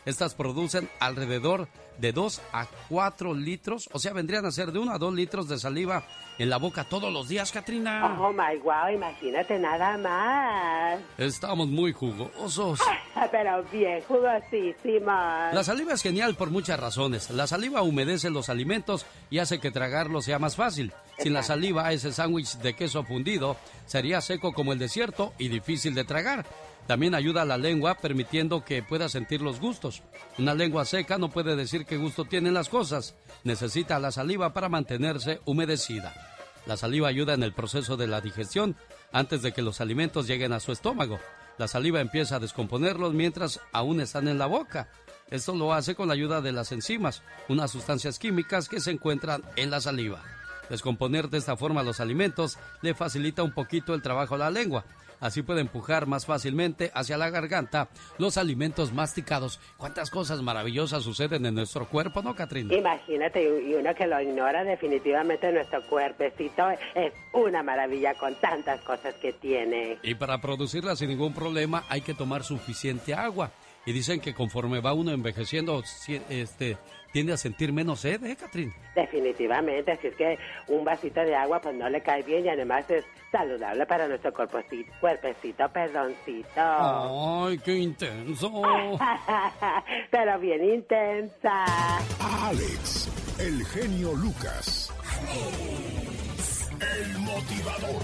Estas 0.05 0.35
producen 0.35 0.89
alrededor 0.99 1.69
de 1.99 2.13
2 2.13 2.43
a 2.53 2.67
4 2.89 3.35
litros, 3.35 3.89
o 3.93 4.01
sea, 4.01 4.13
vendrían 4.13 4.45
a 4.45 4.51
ser 4.51 4.73
de 4.73 4.81
1 4.81 4.93
a 4.93 4.99
2 4.99 5.15
litros 5.15 5.49
de 5.49 5.59
saliva 5.59 6.03
en 6.39 6.51
la 6.51 6.57
boca 6.57 6.85
todos 6.85 7.13
los 7.13 7.29
días, 7.29 7.53
Katrina. 7.53 8.19
Oh 8.19 8.33
my 8.33 8.59
wow, 8.65 8.89
imagínate 8.93 9.59
nada 9.59 9.97
más. 9.99 11.01
Estamos 11.19 11.69
muy 11.69 11.93
jugosos. 11.93 12.81
Pero 13.31 13.63
bien, 13.71 14.03
jugosísimos. 14.09 15.55
La 15.55 15.63
saliva 15.63 15.93
es 15.93 16.03
genial 16.03 16.35
por 16.35 16.51
muchas 16.51 16.81
razones. 16.81 17.31
La 17.31 17.47
saliva 17.47 17.83
humedece 17.83 18.31
los 18.31 18.49
alimentos 18.49 19.07
y 19.31 19.39
hace 19.39 19.61
que 19.61 19.71
tragarlo 19.71 20.21
sea 20.21 20.41
más 20.41 20.57
fácil. 20.57 20.93
Sin 21.23 21.35
la 21.35 21.45
saliva, 21.45 21.93
ese 21.93 22.13
sándwich 22.13 22.57
de 22.59 22.75
queso 22.75 23.05
fundido 23.05 23.57
sería 23.87 24.21
seco 24.21 24.53
como 24.53 24.73
el 24.73 24.81
desierto 24.81 25.33
y 25.39 25.49
difícil 25.49 25.95
de 25.95 26.03
tragar. 26.03 26.45
También 26.89 27.15
ayuda 27.15 27.43
a 27.43 27.45
la 27.45 27.59
lengua 27.59 27.95
permitiendo 27.95 28.65
que 28.65 28.83
pueda 28.83 29.09
sentir 29.09 29.41
los 29.41 29.61
gustos. 29.61 30.03
Una 30.37 30.53
lengua 30.53 30.85
seca 30.85 31.19
no 31.19 31.31
puede 31.31 31.55
decir 31.55 31.87
qué 31.87 31.97
gusto 31.97 32.25
tienen 32.25 32.55
las 32.55 32.69
cosas. 32.69 33.15
Necesita 33.45 34.01
la 34.01 34.11
saliva 34.11 34.53
para 34.53 34.69
mantenerse 34.69 35.41
humedecida. 35.45 36.13
La 36.67 36.77
saliva 36.77 37.07
ayuda 37.07 37.35
en 37.35 37.45
el 37.45 37.53
proceso 37.53 37.97
de 37.97 38.09
la 38.09 38.21
digestión 38.21 38.75
antes 39.13 39.43
de 39.43 39.53
que 39.53 39.63
los 39.63 39.81
alimentos 39.81 40.27
lleguen 40.27 40.53
a 40.53 40.59
su 40.59 40.73
estómago. 40.73 41.21
La 41.57 41.69
saliva 41.69 42.01
empieza 42.01 42.37
a 42.37 42.41
descomponerlos 42.41 43.15
mientras 43.15 43.61
aún 43.71 44.01
están 44.01 44.27
en 44.27 44.39
la 44.39 44.47
boca. 44.47 44.89
Esto 45.31 45.55
lo 45.55 45.73
hace 45.73 45.95
con 45.95 46.09
la 46.09 46.15
ayuda 46.15 46.41
de 46.41 46.51
las 46.51 46.73
enzimas, 46.73 47.23
unas 47.49 47.71
sustancias 47.71 48.19
químicas 48.19 48.69
que 48.69 48.81
se 48.81 48.91
encuentran 48.91 49.45
en 49.55 49.71
la 49.71 49.81
saliva. 49.81 50.21
Descomponer 50.73 51.29
de 51.29 51.37
esta 51.37 51.55
forma 51.55 51.83
los 51.83 52.01
alimentos 52.01 52.59
le 52.81 52.95
facilita 52.95 53.43
un 53.43 53.53
poquito 53.53 53.93
el 53.93 54.01
trabajo 54.01 54.37
a 54.37 54.39
la 54.39 54.51
lengua. 54.51 54.87
Así 55.21 55.43
puede 55.43 55.61
empujar 55.61 56.07
más 56.07 56.25
fácilmente 56.25 56.91
hacia 56.95 57.19
la 57.19 57.29
garganta 57.29 57.91
los 58.17 58.39
alimentos 58.39 58.91
masticados. 58.91 59.61
¿Cuántas 59.77 60.09
cosas 60.09 60.41
maravillosas 60.41 61.03
suceden 61.03 61.45
en 61.45 61.57
nuestro 61.57 61.87
cuerpo, 61.87 62.23
no, 62.23 62.35
Catrina? 62.35 62.75
Imagínate, 62.75 63.43
y 63.43 63.75
uno 63.75 63.95
que 63.95 64.07
lo 64.07 64.19
ignora, 64.19 64.65
definitivamente 64.65 65.53
nuestro 65.53 65.87
cuerpecito 65.89 66.71
es 66.95 67.13
una 67.35 67.63
maravilla 67.63 68.15
con 68.15 68.35
tantas 68.37 68.81
cosas 68.81 69.13
que 69.17 69.35
tiene. 69.35 69.99
Y 70.03 70.15
para 70.15 70.41
producirla 70.41 70.97
sin 70.97 71.11
ningún 71.11 71.35
problema 71.35 71.85
hay 71.91 72.01
que 72.01 72.15
tomar 72.15 72.45
suficiente 72.45 73.13
agua. 73.13 73.51
Y 73.85 73.93
dicen 73.93 74.21
que 74.21 74.33
conforme 74.33 74.81
va 74.81 74.93
uno 74.93 75.11
envejeciendo, 75.11 75.83
este, 76.31 76.79
tiende 77.13 77.33
a 77.33 77.37
sentir 77.37 77.73
menos 77.73 78.01
sed, 78.01 78.25
¿eh, 78.25 78.37
Catrín? 78.37 78.75
Definitivamente, 78.95 79.93
así 79.93 80.09
es 80.09 80.17
que 80.17 80.39
un 80.69 80.85
vasito 80.85 81.21
de 81.21 81.35
agua 81.35 81.61
pues 81.61 81.75
no 81.75 81.89
le 81.89 82.03
cae 82.03 82.23
bien 82.23 82.45
y 82.45 82.49
además 82.49 82.91
es 82.91 83.05
saludable 83.31 83.87
para 83.87 84.09
nuestro 84.09 84.33
cuerpecito, 84.33 84.93
cuerpecito, 85.01 85.69
perdoncito. 85.71 86.49
¡Ay, 86.57 87.59
qué 87.59 87.77
intenso! 87.77 88.51
Pero 90.11 90.39
bien 90.39 90.65
intensa. 90.65 91.65
Alex, 92.19 93.11
el 93.39 93.65
genio 93.67 94.13
Lucas. 94.15 94.93
El 96.81 97.19
motivador. 97.19 98.03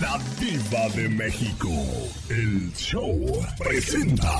La 0.00 0.18
diva 0.40 0.88
de 0.94 1.08
México. 1.08 1.68
El 2.28 2.72
show 2.74 3.46
presenta. 3.58 4.32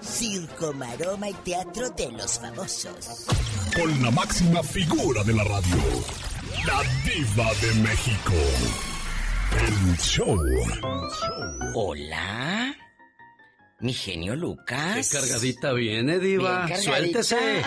Circo, 0.00 0.72
maroma 0.72 1.30
y 1.30 1.34
teatro 1.34 1.90
de 1.90 2.10
los 2.12 2.38
famosos. 2.38 3.26
Con 3.76 4.02
la 4.02 4.10
máxima 4.10 4.62
figura 4.62 5.22
de 5.22 5.34
la 5.34 5.44
radio. 5.44 5.76
La 6.66 6.82
diva 7.04 7.52
de 7.60 7.74
México. 7.82 8.34
El 9.60 9.98
show. 9.98 10.40
Hola. 11.74 12.74
Mi 13.80 13.92
genio 13.92 14.34
Lucas. 14.34 15.10
Qué 15.10 15.18
cargadita 15.18 15.72
viene, 15.72 16.18
diva. 16.18 16.66
Bien 16.66 16.82
cargadita. 16.82 17.22
Suéltese. 17.22 17.62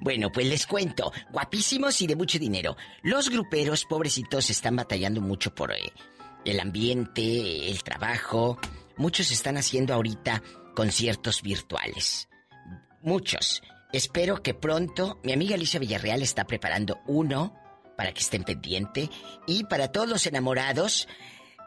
Bueno, 0.00 0.30
pues 0.30 0.46
les 0.46 0.66
cuento. 0.66 1.12
Guapísimos 1.30 2.00
y 2.02 2.06
de 2.06 2.16
mucho 2.16 2.38
dinero. 2.38 2.76
Los 3.02 3.30
gruperos, 3.30 3.84
pobrecitos, 3.84 4.50
están 4.50 4.76
batallando 4.76 5.20
mucho 5.20 5.54
por 5.54 5.72
eh, 5.72 5.92
el 6.44 6.60
ambiente, 6.60 7.70
el 7.70 7.82
trabajo. 7.82 8.58
Muchos 8.96 9.30
están 9.30 9.56
haciendo 9.56 9.94
ahorita 9.94 10.42
conciertos 10.74 11.42
virtuales. 11.42 12.28
Muchos. 13.02 13.62
Espero 13.92 14.42
que 14.42 14.54
pronto 14.54 15.18
mi 15.24 15.32
amiga 15.32 15.56
Alicia 15.56 15.80
Villarreal 15.80 16.22
está 16.22 16.44
preparando 16.44 17.00
uno 17.06 17.54
para 17.96 18.12
que 18.12 18.20
estén 18.20 18.44
pendiente. 18.44 19.10
Y 19.46 19.64
para 19.64 19.88
todos 19.88 20.08
los 20.08 20.26
enamorados, 20.26 21.08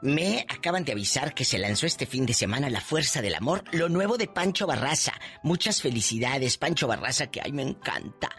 me 0.03 0.45
acaban 0.49 0.83
de 0.83 0.91
avisar 0.91 1.33
que 1.33 1.45
se 1.45 1.57
lanzó 1.57 1.85
este 1.85 2.05
fin 2.05 2.25
de 2.25 2.33
semana 2.33 2.69
La 2.69 2.81
Fuerza 2.81 3.21
del 3.21 3.35
Amor, 3.35 3.63
lo 3.71 3.87
nuevo 3.87 4.17
de 4.17 4.27
Pancho 4.27 4.67
Barraza. 4.67 5.13
Muchas 5.43 5.81
felicidades, 5.81 6.57
Pancho 6.57 6.87
Barraza, 6.87 7.27
que 7.27 7.41
ay 7.41 7.53
me 7.53 7.63
encanta. 7.63 8.29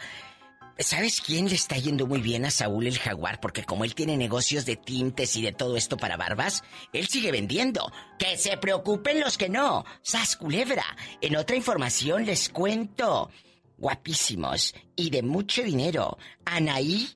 ¿Sabes 0.79 1.21
quién 1.21 1.49
le 1.49 1.55
está 1.55 1.77
yendo 1.77 2.07
muy 2.07 2.21
bien 2.21 2.45
a 2.45 2.51
Saúl 2.51 2.87
el 2.87 2.99
Jaguar? 2.99 3.41
Porque 3.41 3.65
como 3.65 3.85
él 3.85 3.95
tiene 3.95 4.17
negocios 4.17 4.67
de 4.67 4.77
tintes 4.77 5.37
y 5.37 5.43
de 5.43 5.53
todo 5.53 5.77
esto 5.77 5.97
para 5.97 6.17
barbas, 6.17 6.65
él 6.93 7.07
sigue 7.07 7.33
vendiendo. 7.33 7.91
Que 8.19 8.37
se 8.37 8.57
preocupen 8.57 9.21
los 9.21 9.39
que 9.39 9.49
no. 9.49 9.85
Sas 10.03 10.37
culebra. 10.37 10.85
En 11.21 11.37
otra 11.37 11.57
información 11.57 12.27
les 12.27 12.49
cuento. 12.49 13.31
Guapísimos 13.79 14.75
y 14.97 15.11
de 15.11 15.23
mucho 15.23 15.63
dinero. 15.63 16.19
Anaí 16.45 17.09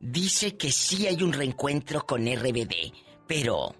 dice 0.00 0.56
que 0.56 0.72
sí 0.72 1.06
hay 1.06 1.22
un 1.22 1.32
reencuentro 1.32 2.04
con 2.04 2.26
RBD, 2.26 2.92
pero 3.28 3.74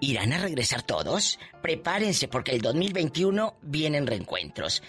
¿irán 0.00 0.32
a 0.32 0.38
regresar 0.38 0.82
todos? 0.82 1.38
Prepárense 1.62 2.28
porque 2.28 2.52
el 2.52 2.60
2021 2.60 3.56
vienen 3.62 4.06
reencuentros. 4.06 4.82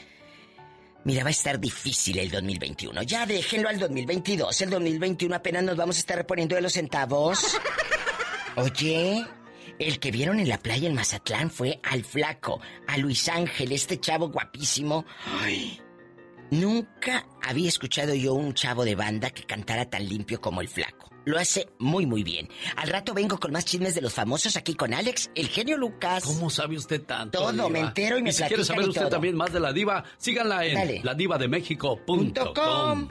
Mira, 1.03 1.23
va 1.23 1.29
a 1.29 1.31
estar 1.31 1.59
difícil 1.59 2.19
el 2.19 2.29
2021. 2.29 3.01
Ya 3.03 3.25
déjenlo 3.25 3.69
al 3.69 3.79
2022. 3.79 4.61
El 4.61 4.69
2021 4.69 5.35
apenas 5.35 5.63
nos 5.63 5.77
vamos 5.77 5.95
a 5.95 5.99
estar 5.99 6.17
reponiendo 6.17 6.55
de 6.55 6.61
los 6.61 6.73
centavos. 6.73 7.57
Oye, 8.57 9.25
el 9.79 9.99
que 9.99 10.11
vieron 10.11 10.39
en 10.39 10.49
la 10.49 10.57
playa 10.57 10.89
en 10.89 10.95
Mazatlán 10.95 11.51
fue 11.51 11.79
al 11.83 12.03
flaco, 12.03 12.59
a 12.87 12.97
Luis 12.97 13.29
Ángel, 13.29 13.71
este 13.71 13.99
chavo 13.99 14.29
guapísimo. 14.29 15.05
Ay, 15.39 15.79
nunca 16.51 17.25
había 17.41 17.69
escuchado 17.69 18.13
yo 18.13 18.33
un 18.33 18.53
chavo 18.53 18.83
de 18.83 18.95
banda 18.95 19.29
que 19.29 19.43
cantara 19.43 19.89
tan 19.89 20.07
limpio 20.07 20.41
como 20.41 20.61
el 20.61 20.67
flaco. 20.67 21.09
Lo 21.27 21.37
hace 21.37 21.67
muy 21.77 22.05
muy 22.05 22.23
bien. 22.23 22.47
Al 22.77 22.87
rato 22.87 23.13
vengo 23.13 23.37
con 23.37 23.51
más 23.51 23.65
chismes 23.65 23.93
de 23.93 23.99
los 23.99 24.13
famosos 24.13 24.55
aquí 24.55 24.75
con 24.75 24.93
Alex, 24.93 25.29
el 25.35 25.49
genio 25.49 25.75
Lucas. 25.75 26.23
¿Cómo 26.23 26.49
sabe 26.49 26.77
usted 26.77 27.03
tanto? 27.03 27.39
Todo, 27.39 27.51
diva? 27.51 27.67
me 27.67 27.81
entero 27.81 28.17
y 28.17 28.23
me 28.23 28.31
si 28.31 28.43
quiere 28.43 28.63
saber 28.63 28.85
y 28.85 28.87
usted 28.87 29.01
todo. 29.01 29.09
también 29.09 29.35
más 29.35 29.51
de 29.51 29.59
la 29.59 29.73
diva, 29.73 30.05
síganla 30.17 30.65
en 30.65 31.03
ladivademexico.com. 31.03 33.07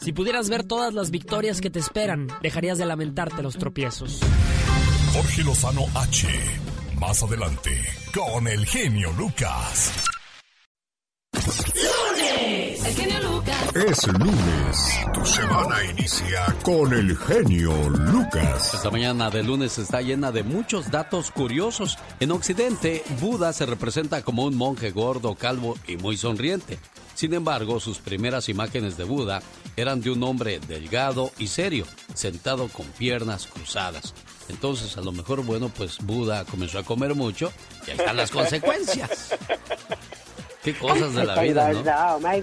Si 0.00 0.14
pudieras 0.14 0.48
ver 0.48 0.64
todas 0.64 0.94
las 0.94 1.10
victorias 1.10 1.60
que 1.60 1.68
te 1.68 1.78
esperan, 1.78 2.28
dejarías 2.40 2.78
de 2.78 2.86
lamentarte 2.86 3.42
los 3.42 3.58
tropiezos. 3.58 4.20
Jorge 5.12 5.44
Lozano 5.44 5.84
H. 5.94 6.26
Más 6.98 7.22
adelante, 7.22 7.84
con 8.14 8.48
el 8.48 8.64
genio 8.64 9.12
Lucas. 9.12 10.06
El 12.84 12.94
genio 12.94 13.20
Lucas. 13.20 13.76
Es 13.76 14.06
lunes. 14.06 15.00
Tu 15.12 15.26
semana 15.26 15.84
inicia 15.84 16.56
con 16.62 16.92
el 16.92 17.16
genio 17.16 17.72
Lucas. 17.88 18.74
Esta 18.74 18.90
mañana 18.90 19.30
de 19.30 19.42
lunes 19.42 19.78
está 19.78 20.00
llena 20.00 20.32
de 20.32 20.42
muchos 20.42 20.90
datos 20.90 21.30
curiosos. 21.30 21.98
En 22.20 22.30
Occidente, 22.30 23.02
Buda 23.20 23.52
se 23.52 23.66
representa 23.66 24.22
como 24.22 24.44
un 24.44 24.56
monje 24.56 24.90
gordo, 24.90 25.34
calvo 25.34 25.76
y 25.86 25.96
muy 25.96 26.16
sonriente. 26.16 26.78
Sin 27.14 27.34
embargo, 27.34 27.80
sus 27.80 27.98
primeras 27.98 28.48
imágenes 28.48 28.96
de 28.96 29.04
Buda 29.04 29.42
eran 29.76 30.00
de 30.00 30.10
un 30.10 30.22
hombre 30.22 30.58
delgado 30.66 31.32
y 31.38 31.48
serio, 31.48 31.86
sentado 32.14 32.68
con 32.68 32.86
piernas 32.86 33.46
cruzadas. 33.46 34.14
Entonces, 34.48 34.96
a 34.96 35.02
lo 35.02 35.12
mejor, 35.12 35.44
bueno, 35.44 35.68
pues 35.68 35.98
Buda 35.98 36.44
comenzó 36.44 36.78
a 36.78 36.82
comer 36.82 37.14
mucho 37.14 37.52
y 37.86 37.90
ahí 37.90 37.96
están 37.98 38.16
las 38.16 38.30
consecuencias. 38.30 39.34
Qué 40.62 40.74
cosas 40.74 41.14
de 41.14 41.24
la 41.24 41.40
vida, 41.40 41.72
¿no? 41.72 41.80
Oh 42.16 42.20
my. 42.20 42.42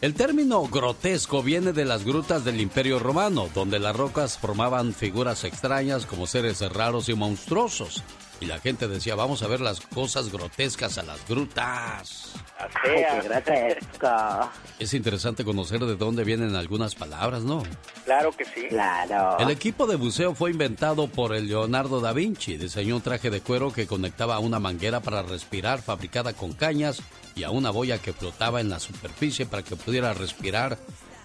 El 0.00 0.14
término 0.14 0.62
grotesco 0.66 1.42
viene 1.42 1.72
de 1.72 1.84
las 1.84 2.04
grutas 2.04 2.44
del 2.44 2.60
Imperio 2.60 2.98
Romano, 2.98 3.48
donde 3.54 3.78
las 3.78 3.96
rocas 3.96 4.38
formaban 4.38 4.92
figuras 4.92 5.44
extrañas 5.44 6.06
como 6.06 6.26
seres 6.26 6.60
raros 6.72 7.08
y 7.08 7.14
monstruosos. 7.14 8.02
Y 8.38 8.44
la 8.46 8.58
gente 8.58 8.86
decía, 8.86 9.14
vamos 9.14 9.42
a 9.42 9.46
ver 9.48 9.60
las 9.60 9.80
cosas 9.80 10.30
grotescas 10.30 10.98
a 10.98 11.02
las 11.02 11.26
grutas. 11.26 12.34
Ay, 12.58 13.02
qué 13.22 13.28
grotesco. 13.28 14.50
Es 14.78 14.92
interesante 14.92 15.42
conocer 15.42 15.80
de 15.80 15.96
dónde 15.96 16.22
vienen 16.22 16.54
algunas 16.54 16.94
palabras, 16.94 17.42
¿no? 17.44 17.62
Claro 18.04 18.32
que 18.32 18.44
sí. 18.44 18.66
Claro. 18.68 19.38
El 19.38 19.48
equipo 19.50 19.86
de 19.86 19.96
buceo 19.96 20.34
fue 20.34 20.50
inventado 20.50 21.08
por 21.08 21.34
el 21.34 21.48
Leonardo 21.48 22.00
da 22.00 22.12
Vinci. 22.12 22.58
Diseñó 22.58 22.96
un 22.96 23.02
traje 23.02 23.30
de 23.30 23.40
cuero 23.40 23.72
que 23.72 23.86
conectaba 23.86 24.34
a 24.34 24.38
una 24.38 24.58
manguera 24.58 25.00
para 25.00 25.22
respirar 25.22 25.80
fabricada 25.80 26.34
con 26.34 26.52
cañas 26.52 27.00
y 27.34 27.44
a 27.44 27.50
una 27.50 27.70
boya 27.70 27.98
que 28.02 28.12
flotaba 28.12 28.60
en 28.60 28.68
la 28.68 28.80
superficie 28.80 29.46
para 29.46 29.62
que 29.62 29.76
pudiera 29.76 30.12
respirar 30.12 30.76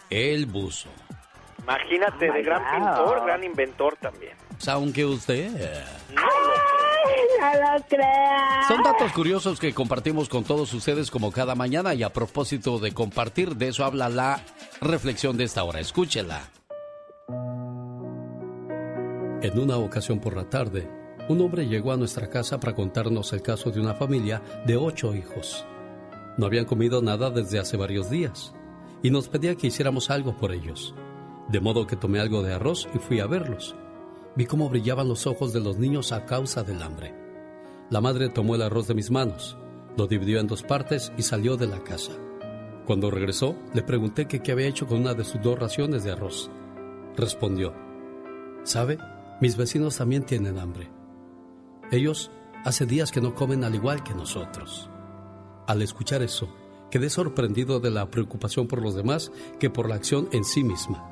el 0.09 0.45
buzo. 0.45 0.89
Imagínate, 1.64 2.30
Oh 2.30 2.34
de 2.34 2.41
gran 2.41 2.64
God. 2.64 2.72
pintor, 2.95 3.26
gran 3.26 3.43
inventor 3.43 3.97
también. 4.01 4.34
Aunque 4.68 5.05
usted... 5.05 5.84
Ay, 6.09 6.80
no 7.41 7.77
lo 7.77 7.83
creas. 7.87 8.67
Son 8.67 8.83
datos 8.83 9.11
curiosos 9.13 9.59
que 9.59 9.73
compartimos 9.73 10.29
con 10.29 10.43
todos 10.43 10.73
ustedes 10.73 11.11
como 11.11 11.31
cada 11.31 11.55
mañana 11.55 11.93
y 11.93 12.03
a 12.03 12.13
propósito 12.13 12.79
de 12.79 12.93
compartir, 12.93 13.55
de 13.55 13.69
eso 13.69 13.85
habla 13.85 14.09
la 14.09 14.43
reflexión 14.81 15.37
de 15.37 15.45
esta 15.45 15.63
hora. 15.63 15.79
Escúchela. 15.79 16.41
En 19.41 19.57
una 19.57 19.77
ocasión 19.77 20.19
por 20.19 20.35
la 20.35 20.49
tarde, 20.49 20.87
un 21.27 21.41
hombre 21.41 21.67
llegó 21.67 21.91
a 21.91 21.97
nuestra 21.97 22.29
casa 22.29 22.59
para 22.59 22.75
contarnos 22.75 23.33
el 23.33 23.41
caso 23.41 23.71
de 23.71 23.79
una 23.79 23.95
familia 23.95 24.41
de 24.65 24.77
ocho 24.77 25.15
hijos. 25.15 25.65
No 26.37 26.45
habían 26.45 26.65
comido 26.65 27.01
nada 27.01 27.29
desde 27.29 27.59
hace 27.59 27.77
varios 27.77 28.09
días 28.09 28.53
y 29.03 29.09
nos 29.09 29.27
pedía 29.29 29.55
que 29.55 29.67
hiciéramos 29.67 30.09
algo 30.09 30.37
por 30.37 30.51
ellos. 30.51 30.93
De 31.49 31.59
modo 31.59 31.87
que 31.87 31.95
tomé 31.95 32.19
algo 32.19 32.43
de 32.43 32.53
arroz 32.53 32.87
y 32.93 32.99
fui 32.99 33.19
a 33.19 33.27
verlos. 33.27 33.75
Vi 34.36 34.45
cómo 34.45 34.69
brillaban 34.69 35.07
los 35.07 35.27
ojos 35.27 35.53
de 35.53 35.59
los 35.59 35.77
niños 35.77 36.11
a 36.11 36.25
causa 36.25 36.63
del 36.63 36.82
hambre. 36.82 37.13
La 37.89 38.01
madre 38.01 38.29
tomó 38.29 38.55
el 38.55 38.61
arroz 38.61 38.88
de 38.88 38.93
mis 38.93 39.11
manos, 39.11 39.57
lo 39.97 40.07
dividió 40.07 40.39
en 40.39 40.47
dos 40.47 40.63
partes 40.63 41.11
y 41.17 41.23
salió 41.23 41.57
de 41.57 41.67
la 41.67 41.84
casa. 41.84 42.13
Cuando 42.86 43.11
regresó, 43.11 43.55
le 43.73 43.84
pregunté 43.84 44.27
que 44.27 44.41
qué 44.41 44.51
había 44.51 44.67
hecho 44.67 44.88
con 44.88 44.99
una 44.99 45.13
de 45.13 45.23
sus 45.23 45.41
dos 45.41 45.59
raciones 45.59 46.03
de 46.03 46.11
arroz. 46.11 46.49
Respondió, 47.17 47.73
¿sabe? 48.63 48.97
Mis 49.41 49.57
vecinos 49.57 49.97
también 49.97 50.23
tienen 50.23 50.57
hambre. 50.59 50.89
Ellos 51.91 52.32
hace 52.63 52.86
días 52.86 53.11
que 53.11 53.21
no 53.21 53.36
comen 53.36 53.63
al 53.63 53.75
igual 53.75 54.03
que 54.03 54.13
nosotros. 54.13 54.89
Al 55.67 55.82
escuchar 55.82 56.21
eso, 56.21 56.47
Quedé 56.91 57.09
sorprendido 57.09 57.79
de 57.79 57.89
la 57.89 58.11
preocupación 58.11 58.67
por 58.67 58.82
los 58.82 58.95
demás 58.95 59.32
que 59.59 59.69
por 59.69 59.88
la 59.88 59.95
acción 59.95 60.27
en 60.34 60.43
sí 60.43 60.61
misma. 60.61 61.09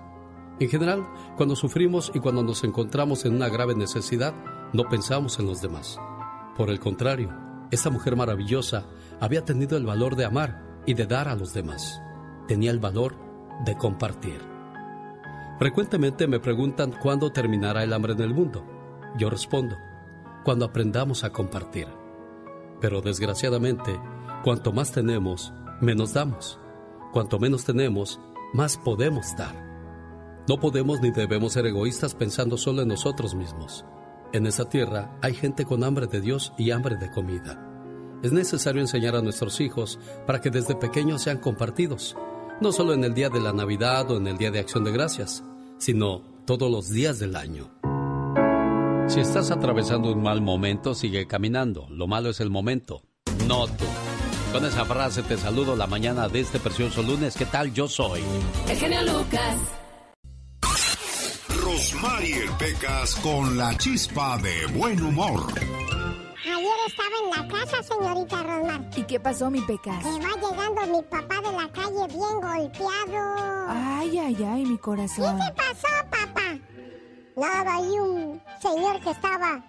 En 0.60 0.70
general, 0.70 1.07
cuando 1.38 1.55
sufrimos 1.55 2.12
y 2.14 2.20
cuando 2.20 2.43
nos 2.43 2.64
encontramos 2.66 3.24
en 3.26 3.34
una 3.34 3.47
grave 3.47 3.76
necesidad, 3.76 4.34
no 4.74 4.89
pensamos 4.89 5.39
en 5.39 5.45
los 5.45 5.62
demás. 5.62 5.99
Por 6.57 6.70
el 6.70 6.80
contrario, 6.80 7.32
esta 7.72 7.89
mujer 7.89 8.18
maravillosa 8.18 8.86
había 9.22 9.45
tenido 9.45 9.78
el 9.78 9.86
valor 9.86 10.18
de 10.18 10.26
amar 10.26 10.82
y 10.86 10.95
de 10.95 11.05
dar 11.05 11.30
a 11.30 11.36
los 11.36 11.53
demás. 11.53 12.01
Tenía 12.47 12.72
el 12.72 12.80
valor 12.80 13.16
de 13.66 13.78
compartir. 13.78 14.41
Frecuentemente 15.60 16.28
me 16.28 16.39
preguntan 16.39 16.93
cuándo 17.01 17.32
terminará 17.32 17.84
el 17.84 17.93
hambre 17.93 18.14
en 18.14 18.22
el 18.22 18.34
mundo. 18.34 18.66
Yo 19.18 19.30
respondo, 19.30 19.78
cuando 20.43 20.66
aprendamos 20.66 21.24
a 21.24 21.32
compartir. 21.32 21.88
Pero 22.82 23.01
desgraciadamente, 23.01 23.99
cuanto 24.43 24.74
más 24.74 24.91
tenemos, 24.91 25.53
menos 25.80 26.14
damos. 26.14 26.60
Cuanto 27.14 27.39
menos 27.39 27.66
tenemos, 27.66 28.20
más 28.53 28.78
podemos 28.78 29.36
dar. 29.38 29.68
No 30.50 30.60
podemos 30.60 31.00
ni 31.00 31.12
debemos 31.12 31.54
ser 31.54 31.68
egoístas 31.68 32.16
pensando 32.16 32.58
solo 32.58 32.82
en 32.82 32.88
nosotros 32.88 33.36
mismos. 33.36 33.86
En 34.34 34.47
esta 34.47 34.68
tierra 34.68 35.16
hay 35.22 35.36
gente 35.36 35.64
con 35.64 35.84
hambre 35.84 36.08
de 36.08 36.22
Dios 36.22 36.54
y 36.58 36.72
hambre 36.72 36.95
de 36.95 37.12
comida. 37.12 37.64
Es 38.24 38.32
necesario 38.32 38.82
enseñar 38.82 39.16
a 39.16 39.22
nuestros 39.22 39.62
hijos 39.62 40.00
para 40.26 40.41
que 40.41 40.50
desde 40.50 40.74
pequeños 40.74 41.22
sean 41.22 41.38
compartidos, 41.38 42.18
no 42.62 42.72
solo 42.72 42.95
en 42.95 43.04
el 43.04 43.14
día 43.14 43.30
de 43.30 43.39
la 43.39 43.54
Navidad 43.54 44.10
o 44.10 44.18
en 44.18 44.26
el 44.26 44.39
día 44.39 44.50
de 44.50 44.58
Acción 44.58 44.84
de 44.84 44.91
Gracias, 44.91 45.43
sino 45.78 46.24
todos 46.47 46.72
los 46.72 46.89
días 46.89 47.20
del 47.20 47.36
año. 47.36 47.70
Si 49.08 49.20
estás 49.20 49.52
atravesando 49.52 50.12
un 50.12 50.24
mal 50.24 50.41
momento, 50.41 50.95
sigue 50.95 51.28
caminando. 51.28 51.86
Lo 51.91 52.08
malo 52.08 52.32
es 52.32 52.39
el 52.39 52.50
momento, 52.50 53.04
no 53.47 53.68
tú. 53.68 53.86
Con 54.52 54.66
esa 54.66 54.84
frase 54.84 55.22
te 55.22 55.38
saludo 55.38 55.76
la 55.76 55.86
mañana 55.86 56.28
de 56.28 56.39
este 56.39 56.60
precioso 56.60 57.04
lunes. 57.04 57.36
¿Qué 57.38 57.45
tal? 57.45 57.72
Yo 57.72 57.88
soy. 57.88 58.22
El 58.68 58.78
genio 58.78 59.04
Lucas. 59.04 59.60
Rosmarie 61.80 62.45
Pecas 62.59 63.15
con 63.23 63.57
la 63.57 63.73
chispa 63.77 64.38
de 64.39 64.65
buen 64.77 65.01
humor. 65.01 65.47
Ayer 66.43 66.77
estaba 66.86 67.15
en 67.23 67.30
la 67.30 67.57
casa, 67.57 67.82
señorita 67.82 68.43
Rosmar. 68.43 68.82
¿Y 68.97 69.03
qué 69.03 69.17
pasó, 69.17 69.49
mi 69.49 69.61
Pecas? 69.61 70.03
Que 70.03 70.09
va 70.09 70.36
llegando 70.36 70.97
mi 70.97 71.01
papá 71.03 71.36
de 71.36 71.53
la 71.53 71.71
calle 71.71 72.05
bien 72.09 72.41
golpeado. 72.41 73.65
Ay, 73.69 74.19
ay, 74.19 74.43
ay, 74.43 74.65
mi 74.65 74.77
corazón. 74.77 75.39
¿Qué 75.39 75.45
te 75.45 75.53
pasó, 75.53 75.88
papá? 76.09 76.59
Nada, 77.38 77.75
hay 77.75 77.97
un 77.97 78.41
señor 78.61 78.99
que 78.99 79.11
estaba 79.11 79.63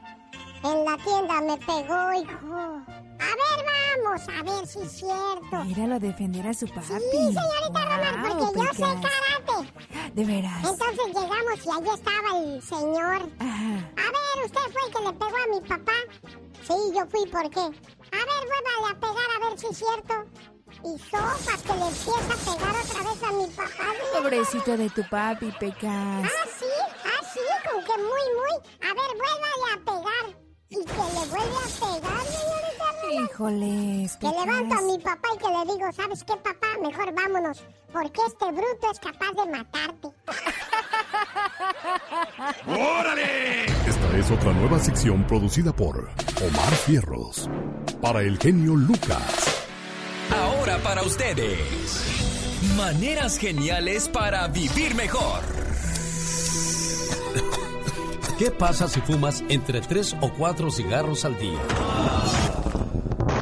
en 0.64 0.84
la 0.84 0.96
tienda 0.96 1.40
me 1.42 1.56
pegó, 1.58 2.12
hijo. 2.12 2.99
A 3.20 3.34
ver, 3.40 3.64
vamos, 4.04 4.28
a 4.28 4.42
ver 4.42 4.66
si 4.66 4.80
es 4.80 4.92
cierto. 4.92 5.64
Míralo 5.64 6.00
defender 6.00 6.46
a 6.46 6.54
su 6.54 6.66
papi. 6.66 6.86
Sí, 6.88 7.34
señorita 7.34 7.84
Román, 7.84 8.38
porque 8.38 8.58
yo 8.58 8.72
sé 8.72 8.80
karate. 8.80 9.72
¿De 10.14 10.24
veras? 10.24 10.64
Entonces 10.64 11.06
llegamos 11.06 11.66
y 11.66 11.70
allí 11.70 11.90
estaba 11.94 12.38
el 12.38 12.62
señor. 12.62 13.28
A 13.38 14.08
ver, 14.14 14.44
¿usted 14.44 14.60
fue 14.72 14.82
el 14.86 14.92
que 14.94 15.00
le 15.02 15.12
pegó 15.12 15.36
a 15.36 15.46
mi 15.54 15.60
papá? 15.68 15.92
Sí, 16.66 16.74
yo 16.94 17.06
fui, 17.06 17.26
¿por 17.30 17.50
qué? 17.50 17.60
A 17.60 18.22
ver, 18.28 18.42
vuélvale 18.50 18.90
a 18.90 19.00
pegar 19.00 19.28
a 19.36 19.48
ver 19.48 19.58
si 19.58 19.66
es 19.66 19.78
cierto. 19.78 20.14
Y 20.84 20.98
sopas 20.98 21.62
que 21.62 21.74
le 21.74 21.86
empieza 21.86 22.32
a 22.32 22.56
pegar 22.56 22.74
otra 22.82 23.02
vez 23.10 23.22
a 23.22 23.32
mi 23.32 23.46
papá. 23.48 23.88
Pobrecito 24.14 24.76
de 24.76 24.90
tu 24.90 25.02
papi, 25.08 25.52
Pecas. 25.58 26.24
Ah, 26.24 26.46
sí, 26.58 26.66
ah, 27.04 27.24
sí, 27.34 27.40
con 27.68 27.84
que 27.84 27.96
muy, 27.98 28.26
muy. 28.38 28.54
A 28.88 28.94
ver, 28.94 29.10
vuélvale 29.16 29.66
a 29.74 29.78
pegar. 29.84 30.49
Y 30.70 30.84
que 30.84 30.92
le 30.92 31.26
vuelve 31.26 31.56
a 31.56 31.68
pegar, 31.80 32.24
señorita 32.26 32.84
Román. 33.02 33.24
Híjoles, 33.24 34.16
Que 34.18 34.26
levanto 34.28 34.74
a 34.78 34.82
mi 34.82 34.98
papá 34.98 35.28
y 35.34 35.38
que 35.38 35.48
le 35.48 35.72
digo, 35.74 35.92
¿sabes 35.92 36.22
qué, 36.22 36.36
papá? 36.36 36.68
Mejor 36.80 37.12
vámonos, 37.12 37.60
porque 37.92 38.20
este 38.24 38.46
bruto 38.52 38.90
es 38.92 39.00
capaz 39.00 39.32
de 39.32 39.50
matarte. 39.50 40.08
¡Órale! 42.68 43.64
Esta 43.64 44.16
es 44.16 44.30
otra 44.30 44.52
nueva 44.52 44.78
sección 44.78 45.26
producida 45.26 45.72
por 45.72 46.08
Omar 46.40 46.72
Fierros. 46.86 47.50
Para 48.00 48.20
el 48.20 48.38
genio 48.38 48.76
Lucas. 48.76 49.66
Ahora 50.32 50.78
para 50.78 51.02
ustedes. 51.02 52.60
Maneras 52.76 53.38
geniales 53.38 54.08
para 54.08 54.46
vivir 54.46 54.94
mejor. 54.94 55.59
¿Qué 58.40 58.50
pasa 58.50 58.88
si 58.88 59.02
fumas 59.02 59.44
entre 59.50 59.82
3 59.82 60.16
o 60.22 60.32
4 60.32 60.70
cigarros 60.70 61.26
al 61.26 61.38
día? 61.38 61.58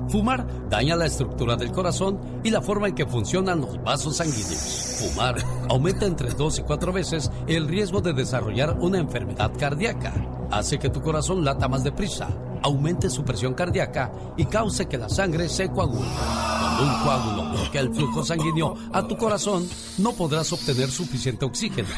Fumar 0.09 0.45
daña 0.69 0.97
la 0.97 1.07
estructura 1.07 1.55
del 1.55 1.71
corazón 1.71 2.19
y 2.43 2.51
la 2.51 2.61
forma 2.61 2.89
en 2.89 2.97
que 2.97 3.07
funcionan 3.07 3.61
los 3.61 3.81
vasos 3.85 4.17
sanguíneos. 4.17 4.97
Fumar 4.99 5.37
aumenta 5.69 6.05
entre 6.05 6.31
2 6.31 6.59
y 6.59 6.63
4 6.63 6.93
veces 6.93 7.31
el 7.47 7.69
riesgo 7.69 8.01
de 8.01 8.13
desarrollar 8.13 8.77
una 8.81 8.99
enfermedad 8.99 9.53
cardíaca. 9.57 10.13
Hace 10.51 10.81
que 10.81 10.91
tu 10.91 11.01
corazón 11.01 11.45
lata 11.45 11.69
más 11.69 11.85
deprisa, 11.85 12.31
aumente 12.65 13.09
su 13.09 13.23
presión 13.23 13.55
cardíaca 13.55 14.11
y 14.37 14.47
cause 14.47 14.89
que 14.89 14.99
la 14.99 15.09
sangre 15.09 15.49
se 15.49 15.69
coagule. 15.69 16.09
Cuando 16.09 16.83
un 16.83 17.03
coágulo 17.05 17.51
bloquea 17.51 17.83
el 17.83 17.95
flujo 17.95 18.25
sanguíneo 18.25 18.75
a 18.93 19.07
tu 19.07 19.17
corazón, 19.17 19.65
no 19.99 20.13
podrás 20.15 20.53
obtener 20.53 20.91
suficiente 20.91 21.45
oxígeno, 21.45 21.89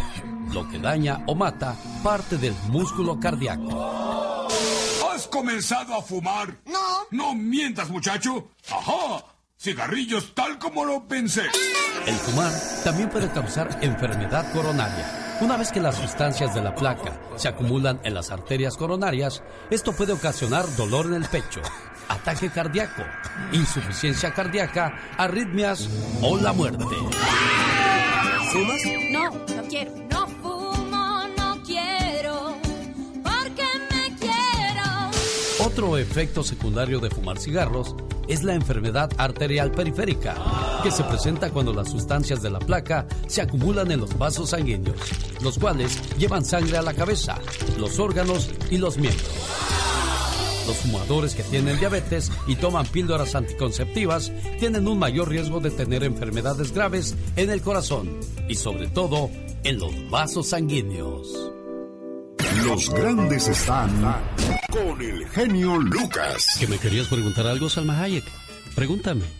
lo 0.52 0.68
que 0.68 0.78
daña 0.78 1.22
o 1.26 1.34
mata 1.34 1.76
parte 2.02 2.36
del 2.36 2.54
músculo 2.68 3.18
cardíaco. 3.18 4.48
¿Has 5.12 5.26
comenzado 5.28 5.94
a 5.94 6.02
fumar? 6.02 6.58
No. 6.66 7.06
No 7.10 7.34
mientas, 7.34 7.90
muchacho. 7.90 8.48
Ajá. 8.70 9.24
Cigarrillos 9.58 10.34
tal 10.34 10.58
como 10.58 10.84
lo 10.84 11.06
pensé. 11.06 11.42
El 12.06 12.14
fumar 12.14 12.52
también 12.82 13.10
puede 13.10 13.30
causar 13.30 13.78
enfermedad 13.82 14.50
coronaria. 14.52 15.36
Una 15.40 15.56
vez 15.56 15.70
que 15.72 15.80
las 15.80 15.96
sustancias 15.96 16.54
de 16.54 16.62
la 16.62 16.74
placa 16.74 17.18
se 17.36 17.48
acumulan 17.48 18.00
en 18.04 18.14
las 18.14 18.30
arterias 18.30 18.76
coronarias, 18.76 19.42
esto 19.70 19.92
puede 19.92 20.12
ocasionar 20.12 20.64
dolor 20.76 21.06
en 21.06 21.14
el 21.14 21.24
pecho, 21.24 21.60
ataque 22.10 22.50
cardíaco, 22.50 23.02
insuficiencia 23.52 24.32
cardíaca, 24.32 24.98
arritmias 25.16 25.88
o 26.20 26.36
la 26.36 26.52
muerte. 26.52 26.84
¿Fumas? 28.52 28.80
No, 29.10 29.30
no 29.30 29.62
quiero. 29.68 29.92
No 30.10 30.26
fumo, 30.26 31.22
no 31.38 31.62
quiero. 31.64 32.56
Porque 33.22 33.64
me 33.90 34.16
quiero. 34.16 35.64
Otro 35.64 35.96
efecto 35.96 36.42
secundario 36.42 36.98
de 36.98 37.10
fumar 37.10 37.38
cigarros 37.38 37.94
es 38.26 38.42
la 38.42 38.54
enfermedad 38.54 39.10
arterial 39.16 39.70
periférica, 39.70 40.34
que 40.82 40.90
se 40.90 41.04
presenta 41.04 41.50
cuando 41.50 41.72
las 41.72 41.90
sustancias 41.90 42.42
de 42.42 42.50
la 42.50 42.58
placa 42.58 43.06
se 43.28 43.42
acumulan 43.42 43.90
en 43.90 44.00
los 44.00 44.16
vasos 44.18 44.50
sanguíneos, 44.50 44.96
los 45.42 45.58
cuales 45.58 46.00
llevan 46.16 46.44
sangre 46.44 46.76
a 46.76 46.82
la 46.82 46.94
cabeza, 46.94 47.38
los 47.78 47.98
órganos 47.98 48.50
y 48.70 48.78
los 48.78 48.98
miembros. 48.98 49.30
Los 50.66 50.76
fumadores 50.76 51.34
que 51.34 51.42
tienen 51.42 51.78
diabetes 51.78 52.30
y 52.46 52.56
toman 52.56 52.86
píldoras 52.86 53.34
anticonceptivas 53.34 54.32
tienen 54.58 54.86
un 54.86 54.98
mayor 54.98 55.28
riesgo 55.28 55.60
de 55.60 55.70
tener 55.70 56.04
enfermedades 56.04 56.72
graves 56.72 57.16
en 57.36 57.50
el 57.50 57.62
corazón 57.62 58.20
y 58.48 58.54
sobre 58.54 58.88
todo 58.88 59.30
en 59.64 59.78
los 59.78 60.10
vasos 60.10 60.48
sanguíneos. 60.48 61.50
Los 62.64 62.90
grandes 62.90 63.48
están 63.48 63.90
con 64.70 65.00
el 65.00 65.26
genio 65.28 65.78
Lucas. 65.78 66.56
¿Que 66.58 66.66
me 66.66 66.78
querías 66.78 67.06
preguntar 67.08 67.46
algo, 67.46 67.68
Salma 67.68 68.00
Hayek? 68.00 68.24
Pregúntame. 68.74 69.39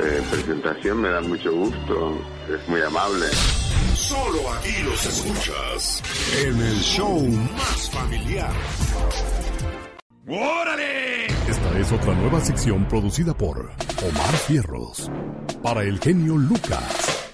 eh, 0.00 0.22
presentación. 0.30 1.00
Me 1.00 1.08
da 1.08 1.20
mucho 1.20 1.52
gusto, 1.52 2.18
es 2.48 2.68
muy 2.68 2.80
amable. 2.82 3.26
Solo 3.94 4.52
aquí 4.52 4.82
los 4.84 5.06
escuchas 5.06 6.02
en 6.44 6.60
el 6.60 6.80
show 6.80 7.20
más 7.56 7.90
familiar. 7.90 8.52
¡Órale! 10.26 11.26
Esta 11.48 11.78
es 11.78 11.92
otra 11.92 12.14
nueva 12.14 12.40
sección 12.40 12.86
producida 12.88 13.34
por 13.34 13.58
Omar 13.58 14.36
Fierros. 14.46 15.10
Para 15.62 15.82
el 15.82 15.98
genio 16.00 16.36
Lucas. 16.36 17.28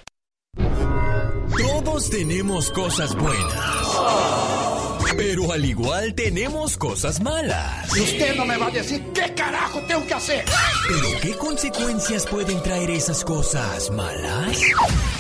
Todos 1.57 2.11
tenemos 2.11 2.71
cosas 2.71 3.15
buenas 3.15 4.68
Pero 5.17 5.53
al 5.53 5.65
igual 5.65 6.15
tenemos 6.15 6.77
cosas 6.77 7.21
malas. 7.21 7.97
Y 7.97 8.01
usted 8.01 8.37
no 8.37 8.45
me 8.45 8.57
va 8.57 8.67
a 8.67 8.71
decir 8.71 9.03
qué 9.15 9.35
carajo 9.35 9.81
tengo 9.87 10.07
que 10.07 10.15
hacer. 10.15 10.45
¿Pero 10.89 11.21
qué 11.21 11.35
consecuencias 11.35 12.27
pueden 12.27 12.63
traer 12.63 12.91
esas 12.91 13.25
cosas 13.25 13.91
malas? 13.91 14.61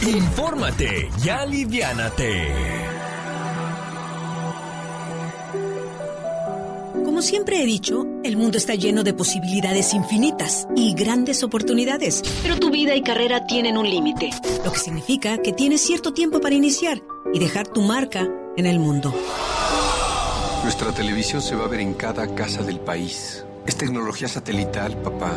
Infórmate 0.02 1.08
y 1.24 1.28
aliviánate. 1.28 2.88
Como 7.18 7.22
siempre 7.22 7.60
he 7.60 7.66
dicho, 7.66 8.06
el 8.22 8.36
mundo 8.36 8.58
está 8.58 8.76
lleno 8.76 9.02
de 9.02 9.12
posibilidades 9.12 9.92
infinitas 9.92 10.68
y 10.76 10.94
grandes 10.94 11.42
oportunidades, 11.42 12.22
pero 12.44 12.60
tu 12.60 12.70
vida 12.70 12.94
y 12.94 13.02
carrera 13.02 13.44
tienen 13.44 13.76
un 13.76 13.90
límite, 13.90 14.30
lo 14.64 14.70
que 14.70 14.78
significa 14.78 15.38
que 15.38 15.52
tienes 15.52 15.80
cierto 15.80 16.12
tiempo 16.12 16.40
para 16.40 16.54
iniciar 16.54 17.02
y 17.34 17.40
dejar 17.40 17.66
tu 17.66 17.80
marca 17.80 18.28
en 18.56 18.66
el 18.66 18.78
mundo. 18.78 19.12
Nuestra 20.62 20.92
televisión 20.92 21.40
se 21.40 21.56
va 21.56 21.64
a 21.64 21.68
ver 21.68 21.80
en 21.80 21.94
cada 21.94 22.34
casa 22.34 22.62
del 22.62 22.80
país. 22.80 23.44
Es 23.66 23.76
tecnología 23.76 24.28
satelital, 24.28 24.96
papá. 25.02 25.32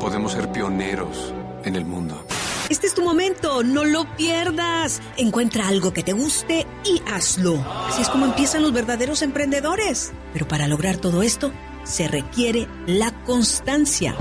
Podemos 0.00 0.32
ser 0.32 0.50
pioneros 0.50 1.32
en 1.64 1.76
el 1.76 1.84
mundo. 1.84 2.26
Este 2.68 2.86
es 2.86 2.94
tu 2.94 3.02
momento, 3.02 3.62
no 3.62 3.84
lo 3.84 4.04
pierdas. 4.16 5.00
Encuentra 5.16 5.68
algo 5.68 5.92
que 5.92 6.02
te 6.02 6.12
guste 6.12 6.66
y 6.84 7.02
hazlo. 7.10 7.64
Así 7.88 8.02
es 8.02 8.08
como 8.08 8.24
empiezan 8.24 8.62
los 8.62 8.72
verdaderos 8.72 9.22
emprendedores. 9.22 10.12
Pero 10.32 10.48
para 10.48 10.66
lograr 10.68 10.96
todo 10.96 11.22
esto, 11.22 11.52
se 11.84 12.08
requiere 12.08 12.68
la 12.86 13.12
constancia. 13.24 14.14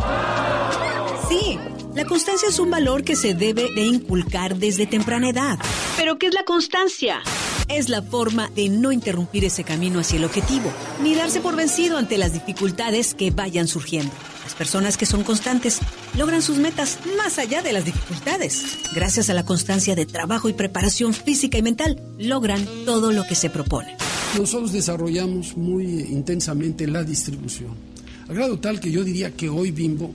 Sí, 1.30 1.60
la 1.96 2.06
constancia 2.06 2.50
es 2.50 2.60
un 2.60 2.70
valor 2.70 3.04
que 3.04 3.16
se 3.16 3.34
debe 3.34 3.70
de 3.74 3.82
inculcar 3.82 4.56
desde 4.56 4.86
temprana 4.86 5.30
edad. 5.30 5.60
¿Pero 5.98 6.18
qué 6.18 6.28
es 6.28 6.34
la 6.34 6.44
constancia? 6.44 7.22
Es 7.72 7.88
la 7.88 8.02
forma 8.02 8.50
de 8.50 8.68
no 8.68 8.92
interrumpir 8.92 9.46
ese 9.46 9.64
camino 9.64 10.02
hacia 10.02 10.18
el 10.18 10.26
objetivo, 10.26 10.70
ni 11.02 11.16
darse 11.16 11.40
por 11.40 11.56
vencido 11.56 11.98
ante 11.98 12.18
las 12.18 12.34
dificultades 12.34 13.14
que 13.14 13.32
vayan 13.32 13.70
surgiendo. 13.70 14.12
Las 14.44 14.56
personas 14.56 14.98
que 14.98 15.06
son 15.06 15.24
constantes 15.24 15.80
logran 16.18 16.42
sus 16.42 16.58
metas 16.58 17.00
más 17.18 17.40
allá 17.40 17.62
de 17.62 17.72
las 17.72 17.86
dificultades. 17.86 18.78
Gracias 18.94 19.30
a 19.30 19.34
la 19.34 19.46
constancia 19.46 19.96
de 19.96 20.06
trabajo 20.06 20.50
y 20.50 20.54
preparación 20.54 21.14
física 21.14 21.58
y 21.58 21.62
mental, 21.62 21.98
logran 22.20 22.68
todo 22.84 23.14
lo 23.14 23.24
que 23.24 23.36
se 23.36 23.50
proponen. 23.50 23.96
Nosotros 24.38 24.74
desarrollamos 24.74 25.56
muy 25.56 25.86
intensamente 25.86 26.86
la 26.88 27.06
distribución, 27.06 27.74
al 28.28 28.36
grado 28.36 28.60
tal 28.60 28.82
que 28.82 28.92
yo 28.92 29.06
diría 29.06 29.32
que 29.32 29.48
hoy 29.48 29.72
Bimbo 29.72 30.14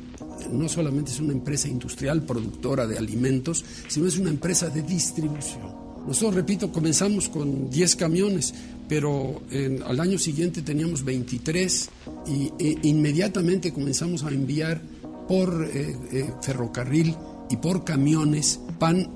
no 0.53 0.69
solamente 0.69 1.11
es 1.11 1.21
una 1.21 1.33
empresa 1.33 1.69
industrial 1.69 2.23
productora 2.23 2.87
de 2.87 2.99
alimentos, 2.99 3.65
sino 3.89 4.07
es 4.07 4.19
una 4.19 4.29
empresa 4.29 4.69
de 4.69 4.83
distribución. 4.83 5.86
Nosotros, 6.07 6.35
repito, 6.35 6.71
comenzamos 6.73 7.29
con 7.29 7.69
10 7.71 7.97
camiones, 7.97 8.55
pero 8.89 9.43
al 9.87 10.01
año 10.01 10.19
siguiente 10.19 10.63
teníamos 10.63 11.05
23 11.05 11.89
y 12.29 12.53
e, 12.59 12.79
inmediatamente 12.83 13.73
comenzamos 13.73 14.23
a 14.25 14.29
enviar 14.29 14.81
por 15.29 15.69
eh, 15.73 15.97
eh, 16.13 16.31
ferrocarril 16.41 17.17
y 17.51 17.57
por 17.57 17.85
camiones 17.85 18.61
pan 18.79 19.09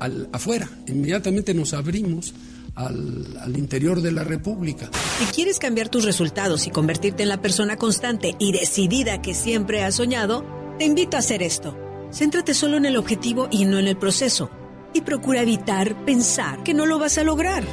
al- 0.00 0.28
afuera. 0.32 0.68
Inmediatamente 0.86 1.52
nos 1.52 1.74
abrimos 1.74 2.32
al, 2.74 3.36
al 3.42 3.58
interior 3.58 4.00
de 4.00 4.12
la 4.12 4.24
República. 4.24 4.90
Si 5.18 5.26
quieres 5.34 5.58
cambiar 5.58 5.88
tus 5.90 6.04
resultados 6.04 6.66
y 6.66 6.70
convertirte 6.70 7.24
en 7.24 7.28
la 7.28 7.42
persona 7.42 7.76
constante 7.76 8.34
y 8.38 8.52
decidida 8.52 9.20
que 9.20 9.34
siempre 9.34 9.82
has 9.84 9.96
soñado, 9.96 10.44
te 10.78 10.86
invito 10.86 11.16
a 11.16 11.20
hacer 11.20 11.42
esto. 11.42 11.76
Céntrate 12.10 12.54
solo 12.54 12.78
en 12.78 12.86
el 12.86 12.96
objetivo 12.96 13.48
y 13.50 13.66
no 13.66 13.78
en 13.78 13.88
el 13.88 13.98
proceso. 13.98 14.48
Y 14.92 15.02
procura 15.02 15.42
evitar 15.42 15.94
pensar 16.04 16.62
que 16.62 16.74
no 16.74 16.86
lo 16.86 16.98
vas 16.98 17.18
a 17.18 17.24
lograr. 17.24 17.64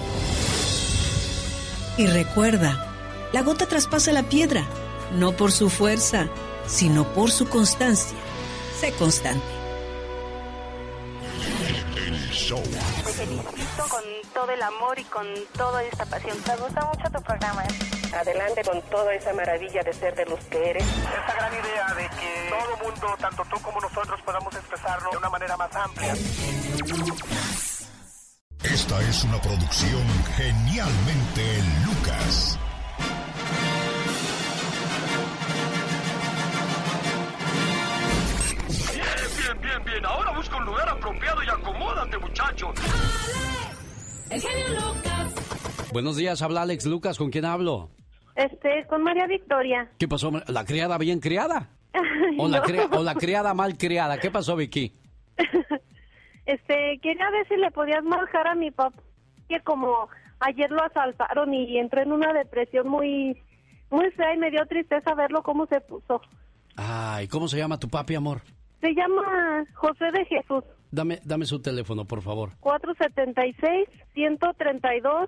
Y 1.97 2.07
recuerda, 2.07 2.93
la 3.32 3.41
gota 3.41 3.68
traspasa 3.68 4.11
la 4.11 4.24
piedra, 4.24 4.66
no 5.18 5.32
por 5.32 5.51
su 5.51 5.70
fuerza, 5.70 6.28
sino 6.68 7.05
por 7.13 7.32
su 7.32 7.47
constancia. 7.47 8.18
Sé 8.80 8.91
constante. 8.93 9.55
Show. 12.36 12.62
Te 12.62 13.14
felicito 13.14 13.88
con 13.90 14.04
todo 14.34 14.52
el 14.52 14.62
amor 14.62 15.00
y 15.00 15.06
con 15.06 15.26
toda 15.58 15.82
esta 15.84 16.06
pasión. 16.06 16.38
Me 16.46 16.56
gusta 16.58 16.86
mucho 16.86 17.10
tu 17.10 17.24
programa. 17.24 17.64
Adelante 18.14 18.62
con 18.64 18.82
toda 18.84 19.14
esa 19.14 19.34
maravilla 19.34 19.82
de 19.84 19.94
ser 19.94 20.16
de 20.16 20.26
los 20.26 20.40
que 20.46 20.72
eres. 20.72 20.84
Esta 20.84 21.34
gran 21.34 21.54
idea 21.54 21.94
de 21.96 22.10
que 22.10 22.50
todo 22.50 22.78
mundo, 22.86 23.16
tanto 23.20 23.44
tú 23.50 23.62
como 23.62 23.80
nosotros, 23.80 24.20
podamos 24.26 24.54
expresarlo 24.54 25.12
de 25.12 25.18
una 25.18 25.30
manera 25.30 25.56
más 25.56 25.74
amplia. 25.76 26.14
Esta 28.64 29.02
es 29.02 29.24
una 29.24 29.42
producción 29.42 30.06
genialmente 30.36 31.64
Lucas. 31.86 32.60
Bien, 39.46 39.62
bien, 39.62 39.84
bien. 39.86 40.06
Ahora 40.06 40.32
busca 40.36 40.58
un 40.58 40.66
lugar 40.66 40.89
apropiado 40.89 41.43
y 41.43 41.48
acomódate, 41.50 42.18
muchacho. 42.18 42.74
El 44.30 44.41
genio 44.41 44.68
Lucas. 44.80 45.89
Buenos 45.93 46.18
días, 46.18 46.41
habla 46.41 46.64
Alex 46.64 46.86
Lucas, 46.88 47.18
¿con 47.18 47.30
quién 47.30 47.46
hablo? 47.46 47.89
Este, 48.36 48.86
con 48.88 49.04
María 49.04 49.28
Victoria. 49.28 49.89
¿Qué 50.00 50.08
pasó? 50.08 50.32
¿La 50.48 50.66
criada 50.66 50.98
bien 50.98 51.20
criada? 51.20 51.70
¿O 52.39 52.48
la, 52.48 52.58
No. 52.60 52.64
cria- 52.64 52.89
o 52.91 53.04
la 53.04 53.14
criada 53.16 53.54
mal 53.54 53.78
criada? 53.78 54.18
¿Qué 54.18 54.32
pasó, 54.32 54.56
Vicky? 54.56 54.93
Este, 56.46 57.00
quería 57.02 57.30
ver 57.32 57.48
si 57.48 57.56
le 57.56 57.72
podías 57.72 58.04
marcar 58.04 58.48
a 58.48 58.56
mi 58.56 58.72
papá, 58.72 58.98
que 59.48 59.60
como 59.62 60.10
ayer 60.39 60.70
lo 60.72 60.84
asaltaron 60.84 61.54
y 61.54 61.78
entró 61.78 62.02
en 62.02 62.12
una 62.12 62.34
depresión 62.34 62.88
muy, 62.88 63.41
muy 63.89 64.10
fea 64.12 64.34
y 64.34 64.38
me 64.38 64.50
dio 64.52 64.66
tristeza 64.68 65.14
verlo 65.16 65.43
cómo 65.43 65.66
se 65.68 65.82
puso. 65.82 66.22
Ay, 66.76 67.28
¿cómo 67.28 67.48
se 67.48 67.58
llama 67.58 67.80
tu 67.80 67.88
papi, 67.89 68.16
amor? 68.16 68.41
Se 68.82 68.94
llama 68.94 69.66
José 69.74 70.12
de 70.12 70.26
Jesús, 70.26 70.64
Dame, 70.92 71.20
dame 71.26 71.46
su 71.46 71.60
teléfono, 71.62 72.06
por 72.06 72.22
favor. 72.22 72.52
476-132. 72.62 75.28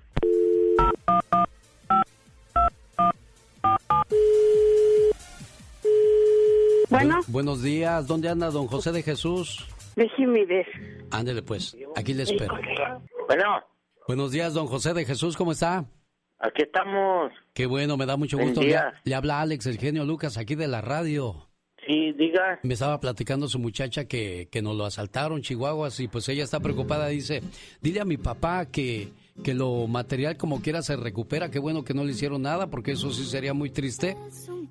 Bueno. 6.90 7.18
Bu- 7.20 7.32
buenos 7.32 7.62
días, 7.62 8.06
¿dónde 8.06 8.28
anda 8.28 8.50
don 8.50 8.66
José 8.66 8.92
de 8.92 9.02
Jesús? 9.02 9.66
Déjeme 9.96 10.44
ver. 10.46 10.66
Ándele 11.10 11.42
pues, 11.42 11.76
aquí 11.96 12.14
le 12.14 12.22
espero. 12.22 12.54
Bueno, 13.26 13.44
Buenos 14.06 14.32
días, 14.32 14.54
don 14.54 14.66
José 14.66 14.94
de 14.94 15.04
Jesús, 15.04 15.36
¿cómo 15.36 15.52
está? 15.52 15.84
aquí 16.40 16.62
estamos. 16.62 17.32
Qué 17.52 17.66
bueno, 17.66 17.96
me 17.96 18.06
da 18.06 18.16
mucho 18.16 18.36
Buen 18.36 18.50
gusto. 18.50 18.62
Le, 18.62 18.78
le 19.04 19.14
habla 19.14 19.40
Alex, 19.40 19.66
el 19.66 19.76
genio 19.76 20.04
Lucas, 20.04 20.38
aquí 20.38 20.54
de 20.54 20.68
la 20.68 20.80
radio. 20.80 21.47
Sí, 21.88 22.12
diga. 22.12 22.60
Me 22.64 22.74
estaba 22.74 23.00
platicando 23.00 23.48
su 23.48 23.58
muchacha 23.58 24.04
que, 24.04 24.48
que 24.50 24.60
nos 24.60 24.76
lo 24.76 24.84
asaltaron, 24.84 25.40
Chihuahuas, 25.40 25.98
y 26.00 26.08
pues 26.08 26.28
ella 26.28 26.44
está 26.44 26.60
preocupada. 26.60 27.06
Dice, 27.08 27.40
dile 27.80 28.00
a 28.00 28.04
mi 28.04 28.18
papá 28.18 28.66
que, 28.66 29.08
que 29.42 29.54
lo 29.54 29.86
material 29.86 30.36
como 30.36 30.60
quiera 30.60 30.82
se 30.82 30.96
recupera. 30.96 31.50
Qué 31.50 31.58
bueno 31.58 31.84
que 31.84 31.94
no 31.94 32.04
le 32.04 32.12
hicieron 32.12 32.42
nada, 32.42 32.66
porque 32.66 32.92
eso 32.92 33.10
sí 33.10 33.24
sería 33.24 33.54
muy 33.54 33.70
triste. 33.70 34.18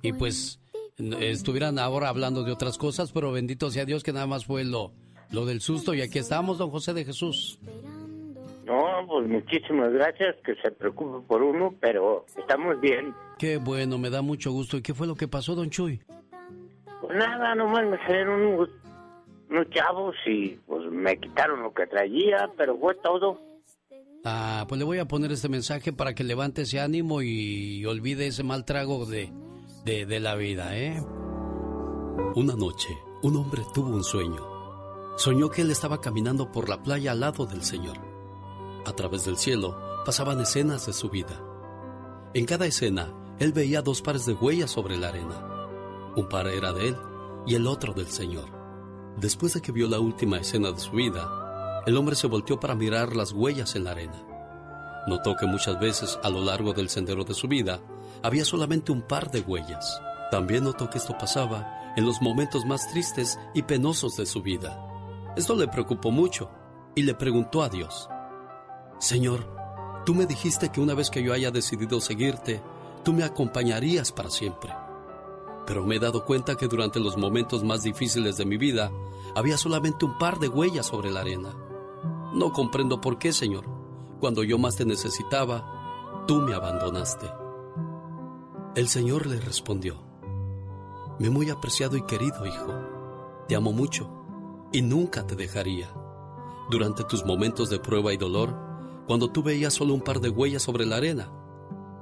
Y 0.00 0.12
pues 0.12 0.60
estuvieran 0.96 1.80
ahora 1.80 2.08
hablando 2.08 2.44
de 2.44 2.52
otras 2.52 2.78
cosas, 2.78 3.10
pero 3.10 3.32
bendito 3.32 3.68
sea 3.72 3.84
Dios 3.84 4.04
que 4.04 4.12
nada 4.12 4.28
más 4.28 4.46
fue 4.46 4.62
lo, 4.62 4.92
lo 5.32 5.44
del 5.44 5.60
susto. 5.60 5.94
Y 5.94 6.02
aquí 6.02 6.20
estamos, 6.20 6.58
don 6.58 6.70
José 6.70 6.94
de 6.94 7.04
Jesús. 7.04 7.58
No, 8.64 8.84
pues 9.08 9.28
muchísimas 9.28 9.92
gracias 9.92 10.36
que 10.44 10.54
se 10.62 10.70
preocupe 10.70 11.26
por 11.26 11.42
uno, 11.42 11.74
pero 11.80 12.26
estamos 12.36 12.80
bien. 12.80 13.12
Qué 13.40 13.56
bueno, 13.56 13.98
me 13.98 14.08
da 14.08 14.22
mucho 14.22 14.52
gusto. 14.52 14.76
¿Y 14.76 14.82
qué 14.82 14.94
fue 14.94 15.08
lo 15.08 15.16
que 15.16 15.26
pasó, 15.26 15.56
don 15.56 15.70
Chuy? 15.70 16.00
Pues 17.00 17.16
nada, 17.16 17.54
nomás 17.54 17.84
me 17.86 17.98
salieron 17.98 18.40
unos, 18.42 18.68
unos 19.50 19.70
chavos 19.70 20.16
y 20.26 20.50
pues 20.66 20.90
me 20.90 21.18
quitaron 21.18 21.62
lo 21.62 21.72
que 21.72 21.86
traía, 21.86 22.50
pero 22.56 22.76
fue 22.78 22.94
todo. 22.96 23.40
Ah, 24.24 24.66
pues 24.68 24.78
le 24.78 24.84
voy 24.84 24.98
a 24.98 25.06
poner 25.06 25.30
este 25.32 25.48
mensaje 25.48 25.92
para 25.92 26.14
que 26.14 26.24
levante 26.24 26.62
ese 26.62 26.80
ánimo 26.80 27.22
y 27.22 27.84
olvide 27.86 28.26
ese 28.26 28.42
mal 28.42 28.64
trago 28.64 29.06
de, 29.06 29.32
de, 29.84 30.06
de 30.06 30.20
la 30.20 30.34
vida, 30.34 30.76
¿eh? 30.76 31.00
Una 32.34 32.54
noche, 32.54 32.88
un 33.22 33.36
hombre 33.36 33.62
tuvo 33.72 33.88
un 33.88 34.04
sueño. 34.04 34.44
Soñó 35.16 35.50
que 35.50 35.62
él 35.62 35.70
estaba 35.70 36.00
caminando 36.00 36.50
por 36.52 36.68
la 36.68 36.82
playa 36.82 37.12
al 37.12 37.20
lado 37.20 37.46
del 37.46 37.62
Señor. 37.62 37.96
A 38.86 38.92
través 38.92 39.24
del 39.24 39.36
cielo 39.36 39.76
pasaban 40.04 40.40
escenas 40.40 40.86
de 40.86 40.92
su 40.92 41.10
vida. 41.10 41.40
En 42.34 42.44
cada 42.44 42.66
escena, 42.66 43.12
él 43.38 43.52
veía 43.52 43.82
dos 43.82 44.02
pares 44.02 44.26
de 44.26 44.34
huellas 44.34 44.70
sobre 44.70 44.96
la 44.96 45.08
arena. 45.08 45.57
Un 46.16 46.28
par 46.28 46.46
era 46.48 46.72
de 46.72 46.88
él 46.88 46.96
y 47.46 47.54
el 47.54 47.66
otro 47.66 47.92
del 47.92 48.08
Señor. 48.08 48.48
Después 49.16 49.54
de 49.54 49.60
que 49.60 49.72
vio 49.72 49.88
la 49.88 50.00
última 50.00 50.38
escena 50.38 50.70
de 50.72 50.80
su 50.80 50.92
vida, 50.92 51.82
el 51.86 51.96
hombre 51.96 52.16
se 52.16 52.26
volteó 52.26 52.60
para 52.60 52.74
mirar 52.74 53.16
las 53.16 53.32
huellas 53.32 53.74
en 53.76 53.84
la 53.84 53.92
arena. 53.92 54.24
Notó 55.06 55.36
que 55.36 55.46
muchas 55.46 55.78
veces 55.80 56.18
a 56.22 56.28
lo 56.28 56.40
largo 56.40 56.72
del 56.72 56.88
sendero 56.88 57.24
de 57.24 57.34
su 57.34 57.48
vida 57.48 57.80
había 58.22 58.44
solamente 58.44 58.92
un 58.92 59.02
par 59.02 59.30
de 59.30 59.40
huellas. 59.40 60.00
También 60.30 60.64
notó 60.64 60.90
que 60.90 60.98
esto 60.98 61.16
pasaba 61.18 61.92
en 61.96 62.04
los 62.04 62.20
momentos 62.20 62.66
más 62.66 62.90
tristes 62.90 63.38
y 63.54 63.62
penosos 63.62 64.16
de 64.16 64.26
su 64.26 64.42
vida. 64.42 64.84
Esto 65.36 65.54
le 65.54 65.68
preocupó 65.68 66.10
mucho 66.10 66.50
y 66.94 67.02
le 67.02 67.14
preguntó 67.14 67.62
a 67.62 67.68
Dios, 67.68 68.08
Señor, 68.98 69.58
Tú 70.08 70.14
me 70.14 70.24
dijiste 70.24 70.70
que 70.70 70.80
una 70.80 70.94
vez 70.94 71.10
que 71.10 71.22
yo 71.22 71.34
haya 71.34 71.50
decidido 71.50 72.00
seguirte, 72.00 72.62
tú 73.04 73.12
me 73.12 73.24
acompañarías 73.24 74.10
para 74.10 74.30
siempre. 74.30 74.72
Pero 75.68 75.84
me 75.84 75.96
he 75.96 75.98
dado 75.98 76.24
cuenta 76.24 76.56
que 76.56 76.66
durante 76.66 76.98
los 76.98 77.18
momentos 77.18 77.62
más 77.62 77.82
difíciles 77.82 78.38
de 78.38 78.46
mi 78.46 78.56
vida 78.56 78.90
había 79.36 79.58
solamente 79.58 80.06
un 80.06 80.16
par 80.16 80.38
de 80.38 80.48
huellas 80.48 80.86
sobre 80.86 81.10
la 81.10 81.20
arena. 81.20 81.54
No 82.32 82.54
comprendo 82.54 83.02
por 83.02 83.18
qué, 83.18 83.34
Señor. 83.34 83.66
Cuando 84.18 84.42
yo 84.42 84.56
más 84.56 84.76
te 84.76 84.86
necesitaba, 84.86 86.24
tú 86.26 86.40
me 86.40 86.54
abandonaste. 86.54 87.30
El 88.76 88.88
Señor 88.88 89.26
le 89.26 89.40
respondió, 89.40 90.02
Mi 91.18 91.28
muy 91.28 91.50
apreciado 91.50 91.98
y 91.98 92.02
querido 92.02 92.46
hijo, 92.46 92.72
te 93.46 93.54
amo 93.54 93.70
mucho 93.70 94.08
y 94.72 94.80
nunca 94.80 95.26
te 95.26 95.36
dejaría. 95.36 95.92
Durante 96.70 97.04
tus 97.04 97.26
momentos 97.26 97.68
de 97.68 97.78
prueba 97.78 98.14
y 98.14 98.16
dolor, 98.16 98.56
cuando 99.06 99.30
tú 99.30 99.42
veías 99.42 99.74
solo 99.74 99.92
un 99.92 100.00
par 100.00 100.20
de 100.20 100.30
huellas 100.30 100.62
sobre 100.62 100.86
la 100.86 100.96
arena, 100.96 101.30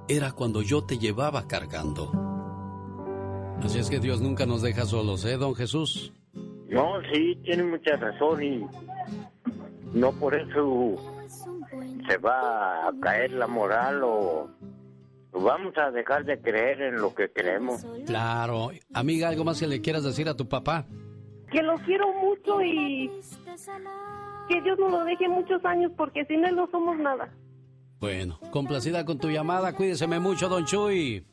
era 0.07 0.31
cuando 0.31 0.63
yo 0.63 0.85
te 0.85 0.99
llevaba 0.99 1.49
cargando. 1.49 2.36
Así 3.63 3.79
es 3.79 3.91
que 3.91 3.99
Dios 3.99 4.21
nunca 4.21 4.47
nos 4.47 4.63
deja 4.63 4.85
solos, 4.85 5.25
¿eh, 5.25 5.37
don 5.37 5.55
Jesús? 5.55 6.13
No, 6.69 7.01
sí, 7.13 7.37
tiene 7.45 7.65
mucha 7.65 7.97
razón 7.97 8.43
y 8.43 8.67
no 9.93 10.13
por 10.13 10.35
eso 10.35 10.95
se 12.09 12.17
va 12.19 12.89
a 12.89 12.93
caer 13.01 13.33
la 13.33 13.47
moral 13.47 14.03
o 14.05 14.49
vamos 15.33 15.77
a 15.77 15.91
dejar 15.91 16.25
de 16.25 16.41
creer 16.41 16.81
en 16.83 17.01
lo 17.01 17.15
que 17.15 17.31
creemos. 17.31 17.85
Claro. 18.07 18.71
Amiga, 18.93 19.29
¿algo 19.29 19.45
más 19.45 19.61
que 19.61 19.67
le 19.67 19.81
quieras 19.81 20.05
decir 20.05 20.29
a 20.29 20.37
tu 20.37 20.49
papá? 20.49 20.87
Que 21.51 21.63
lo 21.63 21.77
quiero 21.79 22.13
mucho 22.15 22.63
y 22.63 23.11
que 24.49 24.61
Dios 24.63 24.79
nos 24.79 24.91
lo 24.91 25.05
deje 25.05 25.29
muchos 25.29 25.65
años 25.65 25.93
porque 25.97 26.25
sin 26.27 26.45
él 26.45 26.57
no 26.57 26.69
somos 26.71 26.99
nada. 26.99 27.29
Bueno, 27.99 28.39
complacida 28.51 29.05
con 29.05 29.19
tu 29.19 29.31
llamada, 29.31 29.75
cuídeseme 29.75 30.21
mucho, 30.21 30.49
don 30.49 30.65
Chuy. 30.67 31.25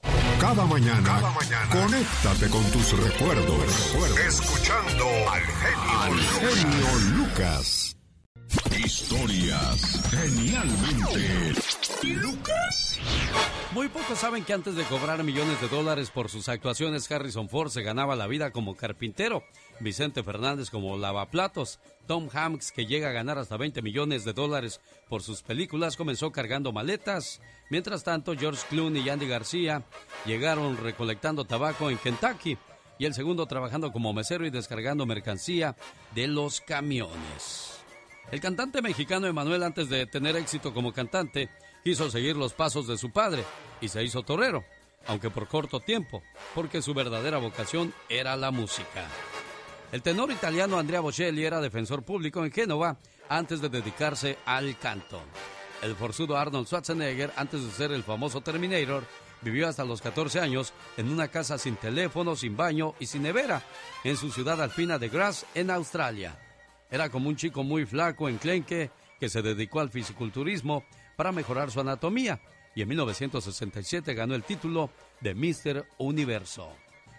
Cada 0.43 0.65
mañana, 0.65 1.01
cada 1.03 1.31
mañana, 1.31 1.69
conéctate 1.69 2.49
con 2.49 2.63
tus 2.71 2.91
recuerdos. 2.99 3.95
Escuchando 4.27 5.05
al 5.31 5.41
genio, 5.41 5.99
al 6.01 6.19
genio 6.19 6.87
Lucas. 7.15 7.95
Historias 8.77 10.01
genialmente 10.11 11.53
Lucas. 12.15 12.99
Muy 13.73 13.87
pocos 13.87 14.19
saben 14.19 14.43
que 14.43 14.53
antes 14.53 14.75
de 14.75 14.83
cobrar 14.83 15.23
millones 15.23 15.59
de 15.59 15.67
dólares 15.67 16.11
por 16.11 16.29
sus 16.29 16.47
actuaciones, 16.47 17.11
Harrison 17.11 17.49
Ford 17.49 17.71
se 17.71 17.81
ganaba 17.81 18.15
la 18.15 18.27
vida 18.27 18.51
como 18.51 18.75
carpintero, 18.75 19.43
Vicente 19.79 20.21
Fernández 20.21 20.69
como 20.69 20.95
lavaplatos, 20.95 21.79
Tom 22.05 22.29
Hanks, 22.31 22.71
que 22.71 22.85
llega 22.85 23.09
a 23.09 23.13
ganar 23.13 23.39
hasta 23.39 23.57
20 23.57 23.81
millones 23.81 24.25
de 24.25 24.33
dólares 24.33 24.79
por 25.09 25.23
sus 25.23 25.41
películas, 25.41 25.97
comenzó 25.97 26.31
cargando 26.31 26.71
maletas. 26.71 27.41
Mientras 27.71 28.03
tanto, 28.03 28.35
George 28.37 28.63
Clooney 28.69 29.01
y 29.01 29.09
Andy 29.09 29.27
García 29.27 29.83
llegaron 30.23 30.77
recolectando 30.77 31.45
tabaco 31.45 31.89
en 31.89 31.97
Kentucky 31.97 32.59
y 32.99 33.05
el 33.05 33.15
segundo 33.15 33.47
trabajando 33.47 33.91
como 33.91 34.13
mesero 34.13 34.45
y 34.45 34.51
descargando 34.51 35.07
mercancía 35.07 35.75
de 36.13 36.27
los 36.27 36.61
camiones. 36.61 37.79
El 38.31 38.39
cantante 38.39 38.83
mexicano 38.83 39.27
Emanuel, 39.27 39.63
antes 39.63 39.89
de 39.89 40.05
tener 40.05 40.35
éxito 40.35 40.73
como 40.73 40.93
cantante, 40.93 41.49
quiso 41.83 42.09
seguir 42.09 42.35
los 42.35 42.53
pasos 42.53 42.87
de 42.87 42.97
su 42.97 43.11
padre 43.11 43.43
y 43.81 43.87
se 43.89 44.03
hizo 44.03 44.23
torero, 44.23 44.63
aunque 45.07 45.29
por 45.29 45.47
corto 45.47 45.79
tiempo, 45.79 46.23
porque 46.55 46.81
su 46.81 46.93
verdadera 46.93 47.37
vocación 47.37 47.93
era 48.09 48.35
la 48.35 48.51
música. 48.51 49.07
El 49.91 50.01
tenor 50.01 50.31
italiano 50.31 50.79
Andrea 50.79 51.01
Bocelli 51.01 51.45
era 51.45 51.61
defensor 51.61 52.03
público 52.03 52.43
en 52.43 52.51
Génova 52.51 52.97
antes 53.29 53.61
de 53.61 53.69
dedicarse 53.69 54.37
al 54.45 54.77
canto. 54.79 55.21
El 55.81 55.95
forzudo 55.95 56.37
Arnold 56.37 56.65
Schwarzenegger, 56.65 57.31
antes 57.35 57.63
de 57.63 57.71
ser 57.71 57.91
el 57.91 58.03
famoso 58.03 58.41
Terminator, 58.41 59.03
vivió 59.41 59.67
hasta 59.67 59.83
los 59.83 60.01
14 60.01 60.39
años 60.39 60.73
en 60.97 61.09
una 61.09 61.27
casa 61.27 61.57
sin 61.57 61.75
teléfono, 61.75 62.35
sin 62.35 62.55
baño 62.55 62.95
y 62.99 63.05
sin 63.05 63.23
nevera, 63.23 63.61
en 64.03 64.15
su 64.15 64.31
ciudad 64.31 64.61
alpina 64.61 64.97
de 64.97 65.09
Grass, 65.09 65.45
en 65.53 65.69
Australia. 65.69 66.39
Era 66.89 67.09
como 67.09 67.27
un 67.27 67.35
chico 67.35 67.63
muy 67.63 67.85
flaco, 67.85 68.29
enclenque, 68.29 68.91
que 69.19 69.29
se 69.29 69.41
dedicó 69.41 69.79
al 69.79 69.89
fisiculturismo 69.89 70.85
para 71.15 71.31
mejorar 71.31 71.71
su 71.71 71.79
anatomía 71.79 72.39
y 72.75 72.81
en 72.81 72.89
1967 72.89 74.13
ganó 74.13 74.35
el 74.35 74.43
título 74.43 74.89
de 75.21 75.35
Mister 75.35 75.85
Universo. 75.97 76.71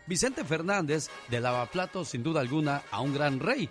Vicente 0.07 0.45
Fernández 0.45 1.09
de 1.29 1.41
lavaplatos 1.41 2.09
sin 2.09 2.23
duda 2.23 2.41
alguna 2.41 2.83
a 2.91 3.01
un 3.01 3.15
gran 3.15 3.41
rey. 3.41 3.71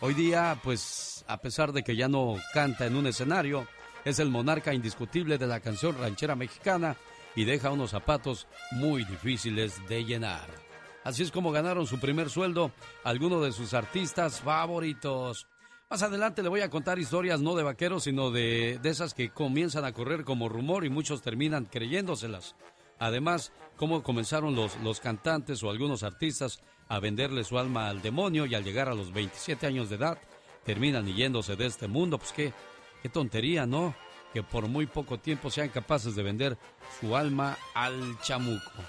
Hoy 0.00 0.14
día, 0.14 0.58
pues, 0.62 1.24
a 1.28 1.40
pesar 1.40 1.72
de 1.72 1.82
que 1.82 1.96
ya 1.96 2.08
no 2.08 2.36
canta 2.54 2.86
en 2.86 2.96
un 2.96 3.06
escenario, 3.06 3.66
es 4.04 4.18
el 4.18 4.30
monarca 4.30 4.72
indiscutible 4.72 5.36
de 5.36 5.46
la 5.46 5.60
canción 5.60 5.98
ranchera 5.98 6.36
mexicana 6.36 6.96
y 7.36 7.44
deja 7.44 7.70
unos 7.70 7.90
zapatos 7.90 8.46
muy 8.72 9.04
difíciles 9.04 9.86
de 9.88 10.04
llenar. 10.04 10.48
Así 11.04 11.22
es 11.22 11.30
como 11.30 11.52
ganaron 11.52 11.86
su 11.86 12.00
primer 12.00 12.30
sueldo 12.30 12.72
algunos 13.02 13.44
de 13.44 13.52
sus 13.52 13.74
artistas 13.74 14.40
favoritos. 14.40 15.46
Más 15.94 16.02
adelante 16.02 16.42
le 16.42 16.48
voy 16.48 16.60
a 16.60 16.70
contar 16.70 16.98
historias 16.98 17.40
no 17.40 17.54
de 17.54 17.62
vaqueros, 17.62 18.02
sino 18.02 18.32
de, 18.32 18.80
de 18.82 18.90
esas 18.90 19.14
que 19.14 19.30
comienzan 19.30 19.84
a 19.84 19.92
correr 19.92 20.24
como 20.24 20.48
rumor 20.48 20.84
y 20.84 20.90
muchos 20.90 21.22
terminan 21.22 21.66
creyéndoselas. 21.66 22.56
Además, 22.98 23.52
cómo 23.76 24.02
comenzaron 24.02 24.56
los, 24.56 24.76
los 24.78 24.98
cantantes 24.98 25.62
o 25.62 25.70
algunos 25.70 26.02
artistas 26.02 26.58
a 26.88 26.98
venderle 26.98 27.44
su 27.44 27.60
alma 27.60 27.88
al 27.88 28.02
demonio 28.02 28.44
y 28.44 28.56
al 28.56 28.64
llegar 28.64 28.88
a 28.88 28.94
los 28.94 29.12
27 29.12 29.68
años 29.68 29.88
de 29.88 29.94
edad 29.94 30.18
terminan 30.64 31.06
yéndose 31.06 31.54
de 31.54 31.66
este 31.66 31.86
mundo. 31.86 32.18
Pues 32.18 32.32
qué, 32.32 32.52
qué 33.00 33.08
tontería, 33.08 33.64
¿no? 33.64 33.94
Que 34.32 34.42
por 34.42 34.66
muy 34.66 34.86
poco 34.86 35.20
tiempo 35.20 35.48
sean 35.48 35.68
capaces 35.68 36.16
de 36.16 36.24
vender 36.24 36.58
su 36.98 37.14
alma 37.14 37.56
al 37.72 38.18
chamuco. 38.20 38.82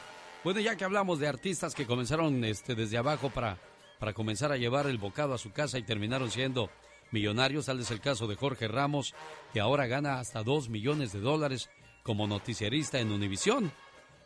Bueno, 0.43 0.59
ya 0.59 0.75
que 0.75 0.85
hablamos 0.85 1.19
de 1.19 1.27
artistas 1.27 1.75
que 1.75 1.85
comenzaron 1.85 2.43
este, 2.43 2.73
desde 2.73 2.97
abajo 2.97 3.29
para, 3.29 3.59
para 3.99 4.13
comenzar 4.13 4.51
a 4.51 4.57
llevar 4.57 4.87
el 4.87 4.97
bocado 4.97 5.35
a 5.35 5.37
su 5.37 5.51
casa 5.51 5.77
y 5.77 5.83
terminaron 5.83 6.31
siendo 6.31 6.71
millonarios, 7.11 7.65
tal 7.65 7.79
es 7.79 7.91
el 7.91 8.01
caso 8.01 8.27
de 8.27 8.35
Jorge 8.35 8.67
Ramos, 8.67 9.13
que 9.53 9.59
ahora 9.59 9.87
gana 9.87 10.19
hasta 10.19 10.43
2 10.43 10.69
millones 10.69 11.13
de 11.13 11.19
dólares 11.19 11.69
como 12.03 12.27
noticiarista 12.27 12.99
en 12.99 13.11
Univisión. 13.11 13.71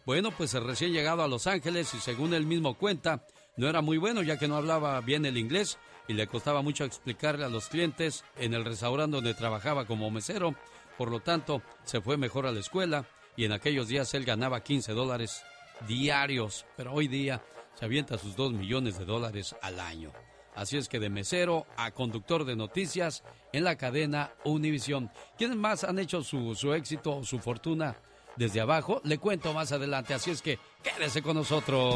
Bueno, 0.05 0.31
pues 0.31 0.53
recién 0.53 0.91
llegado 0.91 1.23
a 1.23 1.27
Los 1.27 1.47
Ángeles 1.47 1.93
y 1.93 1.99
según 1.99 2.33
él 2.33 2.45
mismo 2.45 2.77
cuenta, 2.77 3.25
no 3.57 3.67
era 3.67 3.81
muy 3.81 3.97
bueno 3.97 4.21
ya 4.21 4.37
que 4.37 4.47
no 4.47 4.55
hablaba 4.55 4.99
bien 5.01 5.25
el 5.25 5.37
inglés 5.37 5.77
y 6.07 6.13
le 6.13 6.27
costaba 6.27 6.61
mucho 6.61 6.85
explicarle 6.85 7.45
a 7.45 7.49
los 7.49 7.67
clientes 7.67 8.25
en 8.37 8.53
el 8.53 8.65
restaurante 8.65 9.17
donde 9.17 9.33
trabajaba 9.33 9.85
como 9.85 10.09
mesero. 10.09 10.55
Por 10.97 11.11
lo 11.11 11.19
tanto, 11.19 11.61
se 11.83 12.01
fue 12.01 12.17
mejor 12.17 12.47
a 12.47 12.51
la 12.51 12.59
escuela 12.59 13.05
y 13.37 13.45
en 13.45 13.51
aquellos 13.51 13.87
días 13.87 14.13
él 14.13 14.25
ganaba 14.25 14.63
15 14.63 14.93
dólares 14.93 15.43
diarios, 15.87 16.65
pero 16.75 16.93
hoy 16.93 17.07
día 17.07 17.41
se 17.75 17.85
avienta 17.85 18.17
sus 18.17 18.35
2 18.35 18.53
millones 18.53 18.97
de 18.97 19.05
dólares 19.05 19.55
al 19.61 19.79
año. 19.79 20.11
Así 20.55 20.77
es 20.77 20.89
que 20.89 20.99
de 20.99 21.09
mesero 21.09 21.65
a 21.77 21.91
conductor 21.91 22.43
de 22.45 22.55
noticias 22.55 23.23
en 23.53 23.63
la 23.63 23.77
cadena 23.77 24.31
Univisión. 24.43 25.11
¿Quiénes 25.37 25.57
más 25.57 25.83
han 25.83 25.99
hecho 25.99 26.23
su, 26.23 26.55
su 26.55 26.73
éxito 26.73 27.17
o 27.17 27.23
su 27.23 27.39
fortuna 27.39 27.95
desde 28.35 28.61
abajo? 28.61 29.01
Le 29.03 29.17
cuento 29.17 29.53
más 29.53 29.71
adelante, 29.71 30.13
así 30.13 30.31
es 30.31 30.41
que 30.41 30.59
quédese 30.83 31.21
con 31.21 31.35
nosotros. 31.37 31.95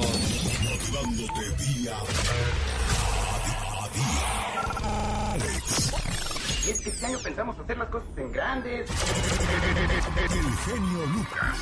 Motivándote 0.64 1.64
día 1.64 1.98
a 3.80 3.90
día. 3.90 5.34
Alex, 5.34 5.94
Y 6.66 6.70
es 6.72 6.80
que 6.82 6.90
este 6.90 7.06
año 7.06 7.20
pensamos 7.24 7.60
hacer 7.60 7.78
las 7.78 7.90
cosas 7.90 8.08
en 8.18 8.32
grandes. 8.32 8.90
el 8.90 10.58
genio 10.58 11.06
Lucas, 11.08 11.58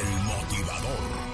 el 0.00 0.22
motivador. 0.24 1.33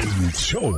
El 0.00 0.32
show. 0.32 0.72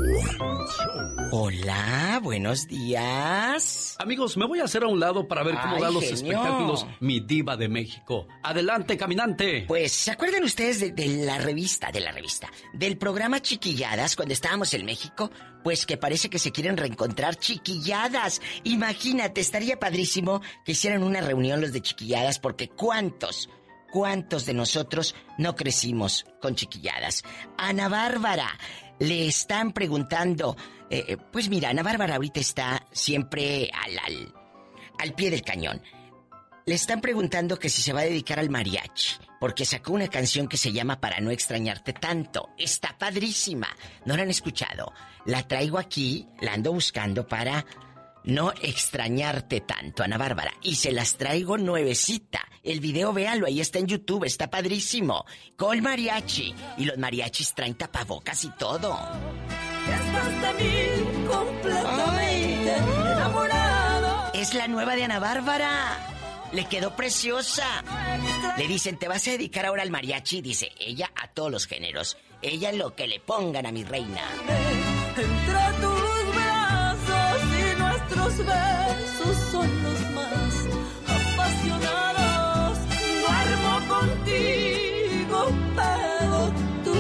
Hola, 1.33 2.21
buenos 2.23 2.67
días. 2.67 3.97
Amigos, 3.99 4.37
me 4.39 4.47
voy 4.47 4.61
a 4.61 4.65
hacer 4.65 4.83
a 4.83 4.87
un 4.87 4.99
lado 4.99 5.29
para 5.29 5.43
ver 5.43 5.57
cómo 5.61 5.77
Ay, 5.77 5.83
dan 5.83 5.95
los 5.95 6.05
genio. 6.05 6.17
espectáculos 6.17 6.87
Mi 7.01 7.21
Diva 7.21 7.57
de 7.57 7.69
México. 7.69 8.27
Adelante, 8.43 8.97
caminante. 8.97 9.65
Pues, 9.69 9.93
¿se 9.93 10.11
acuerdan 10.11 10.45
ustedes 10.45 10.81
de, 10.81 10.93
de 10.93 11.25
la 11.27 11.37
revista, 11.39 11.91
de 11.93 12.01
la 12.01 12.13
revista, 12.13 12.51
del 12.73 12.97
programa 12.97 13.41
Chiquilladas 13.43 14.17
cuando 14.17 14.33
estábamos 14.33 14.73
en 14.73 14.87
México? 14.87 15.31
Pues 15.63 15.85
que 15.85 15.99
parece 15.99 16.31
que 16.31 16.39
se 16.39 16.53
quieren 16.53 16.79
reencontrar 16.79 17.37
Chiquilladas. 17.37 18.41
Imagínate, 18.65 19.43
estaría 19.43 19.79
padrísimo 19.79 20.41
que 20.65 20.73
hicieran 20.73 21.03
una 21.03 21.21
reunión 21.21 21.61
los 21.61 21.73
de 21.73 21.83
Chiquilladas 21.83 22.39
porque 22.39 22.69
¿cuántos? 22.69 23.51
¿Cuántos 23.93 24.47
de 24.47 24.55
nosotros 24.55 25.15
no 25.37 25.57
crecimos 25.57 26.25
con 26.41 26.55
Chiquilladas? 26.55 27.25
Ana 27.59 27.89
Bárbara, 27.89 28.57
le 29.01 29.27
están 29.27 29.73
preguntando, 29.73 30.57
eh, 30.91 31.05
eh, 31.09 31.17
pues 31.17 31.49
mira, 31.49 31.71
Ana 31.71 31.83
Bárbara 31.83 32.17
ahorita 32.17 32.39
está 32.39 32.87
siempre 32.93 33.71
al, 33.73 33.99
al, 33.99 34.35
al 34.99 35.15
pie 35.15 35.31
del 35.31 35.43
cañón. 35.43 35.83
Le 36.67 36.75
están 36.75 37.01
preguntando 37.01 37.59
que 37.59 37.71
si 37.71 37.83
se 37.83 37.93
va 37.93 38.01
a 38.01 38.05
dedicar 38.05 38.39
al 38.39 38.51
mariachi, 38.51 39.17
porque 39.41 39.65
sacó 39.65 39.95
una 39.95 40.09
canción 40.09 40.47
que 40.47 40.59
se 40.59 40.71
llama 40.71 41.01
Para 41.01 41.19
no 41.21 41.31
extrañarte 41.31 41.95
tanto. 41.95 42.51
Está 42.59 42.97
padrísima. 42.97 43.69
¿No 44.05 44.17
la 44.17 44.23
han 44.23 44.31
escuchado? 44.31 44.93
La 45.25 45.49
traigo 45.49 45.79
aquí, 45.79 46.29
la 46.41 46.53
ando 46.53 46.73
buscando 46.73 47.27
para 47.27 47.65
no 48.25 48.53
extrañarte 48.61 49.61
tanto, 49.61 50.03
Ana 50.03 50.19
Bárbara. 50.19 50.53
Y 50.63 50.77
se 50.77 50.93
las 50.93 51.17
traigo 51.17 51.59
nuevecita. 51.59 52.47
El 52.63 52.81
video, 52.81 53.13
véalo, 53.13 53.47
ahí 53.47 53.61
está 53.61 53.79
en 53.79 53.87
YouTube, 53.87 54.25
está 54.25 54.51
padrísimo. 54.51 55.25
Con 55.57 55.81
mariachi. 55.81 56.55
Y 56.79 56.85
los 56.85 56.99
mariachis 56.99 57.55
traen 57.55 57.75
tapabocas 57.75 58.45
y 58.45 58.51
todo. 58.51 58.99
Completamente 61.29 62.77
enamorado. 63.13 64.33
Es 64.35 64.55
la 64.55 64.69
nueva 64.69 64.97
de 64.97 65.05
Ana 65.05 65.19
Bárbara. 65.19 66.07
Le 66.53 66.67
quedó 66.67 66.97
preciosa. 66.97 67.67
Le 68.59 68.67
dicen, 68.67 68.99
¿te 68.99 69.09
vas 69.09 69.27
a 69.29 69.31
dedicar 69.31 69.67
ahora 69.67 69.83
al 69.83 69.91
mariachi? 69.91 70.43
Dice, 70.43 70.71
ella 70.79 71.11
a 71.15 71.29
todos 71.29 71.51
los 71.51 71.67
géneros. 71.67 72.17
Ella 72.43 72.73
lo 72.73 72.95
que 72.95 73.07
le 73.07 73.21
pongan 73.21 73.67
a 73.67 73.73
mi 73.73 73.85
reina. 73.85 74.23
Nuestros 78.21 78.47
besos 78.47 79.37
son 79.51 79.83
los 79.83 80.01
más 80.13 80.69
apasionados. 81.09 82.79
Duermo 83.21 83.75
contigo, 83.89 85.39
pero 85.77 86.53
tú 86.85 86.95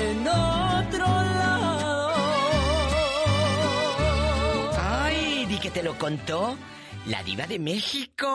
en 0.00 0.28
otro 0.28 1.06
lado. 1.06 2.10
Ay, 4.78 5.46
di 5.46 5.58
que 5.58 5.70
te 5.70 5.82
lo 5.82 5.96
contó 5.98 6.56
la 7.06 7.22
diva 7.22 7.46
de 7.46 7.58
México. 7.58 8.26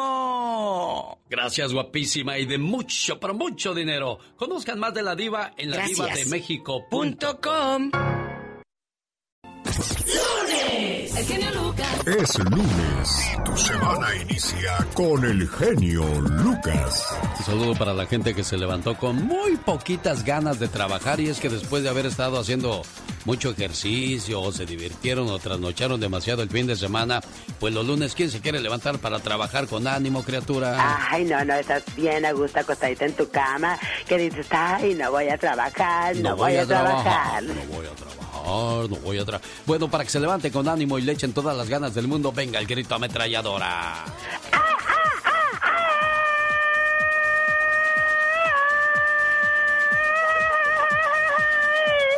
Gracias, 1.30 1.72
guapísima, 1.74 2.38
y 2.40 2.46
de 2.46 2.58
mucho, 2.58 3.20
pero 3.20 3.34
mucho 3.34 3.74
dinero. 3.74 4.20
Conozcan 4.36 4.80
más 4.80 4.94
de 4.94 5.04
la 5.04 5.16
diva 5.16 5.54
en 5.58 5.72
la 5.72 5.78
Gracias. 5.78 5.98
diva 5.98 6.14
de 6.16 6.26
México. 6.26 6.86
El 11.18 11.26
genio 11.26 11.52
Lucas. 11.52 12.08
Es 12.08 12.40
lunes. 12.40 13.38
Tu 13.46 13.58
semana 13.58 14.16
inicia 14.22 14.78
con 14.94 15.24
el 15.24 15.48
genio 15.48 16.04
Lucas. 16.20 17.06
Un 17.40 17.46
saludo 17.46 17.74
para 17.76 17.94
la 17.94 18.06
gente 18.06 18.36
que 18.36 18.44
se 18.44 18.58
levantó 18.58 18.98
con 18.98 19.26
muy 19.26 19.56
poquitas 19.56 20.26
ganas 20.26 20.60
de 20.60 20.68
trabajar 20.68 21.22
y 21.22 21.30
es 21.30 21.40
que 21.40 21.48
después 21.48 21.84
de 21.84 21.90
haber 21.90 22.06
estado 22.06 22.38
haciendo 22.38 22.82
mucho 23.24 23.52
ejercicio 23.52 24.42
o 24.42 24.52
se 24.52 24.66
divirtieron 24.66 25.30
o 25.30 25.40
trasnocharon 25.40 26.00
demasiado 26.00 26.44
el 26.44 26.50
fin 26.50 26.68
de 26.68 26.76
semana, 26.76 27.22
pues 27.60 27.74
los 27.74 27.86
lunes, 27.86 28.14
¿quién 28.14 28.30
se 28.30 28.42
quiere 28.42 28.60
levantar 28.60 29.00
para 29.00 29.20
trabajar 29.20 29.68
con 29.68 29.88
ánimo, 29.88 30.24
criatura? 30.24 31.08
Ay, 31.10 31.26
no, 31.26 31.44
no, 31.44 31.56
estás 31.56 31.84
bien 31.96 32.26
a 32.26 32.34
gusto 32.34 32.60
acostadita 32.60 33.06
en 33.06 33.14
tu 33.14 33.30
cama, 33.30 33.80
que 34.08 34.18
dices, 34.18 34.48
ay, 34.52 34.94
no 34.94 35.12
voy 35.12 35.30
a 35.30 35.38
trabajar, 35.38 36.16
no, 36.18 36.36
voy, 36.36 36.56
a 36.56 36.66
trabajar. 36.66 37.44
No 37.44 37.54
voy 37.54 37.86
a 37.86 37.96
trabajar, 37.96 38.90
no 38.90 38.96
voy 38.98 39.18
a 39.18 39.26
trabajar. 39.26 39.50
Bueno, 39.66 39.90
para 39.90 40.04
que 40.04 40.10
se 40.12 40.20
levante 40.20 40.52
con 40.52 40.68
ánimo 40.68 41.00
y 41.00 41.02
le 41.06 41.14
echen 41.14 41.34
todas 41.34 41.56
las 41.56 41.70
ganas 41.70 41.94
del 41.94 42.08
mundo, 42.08 42.32
venga 42.32 42.60
el 42.60 42.68
grito 42.68 42.96
ametralladora. 42.96 44.04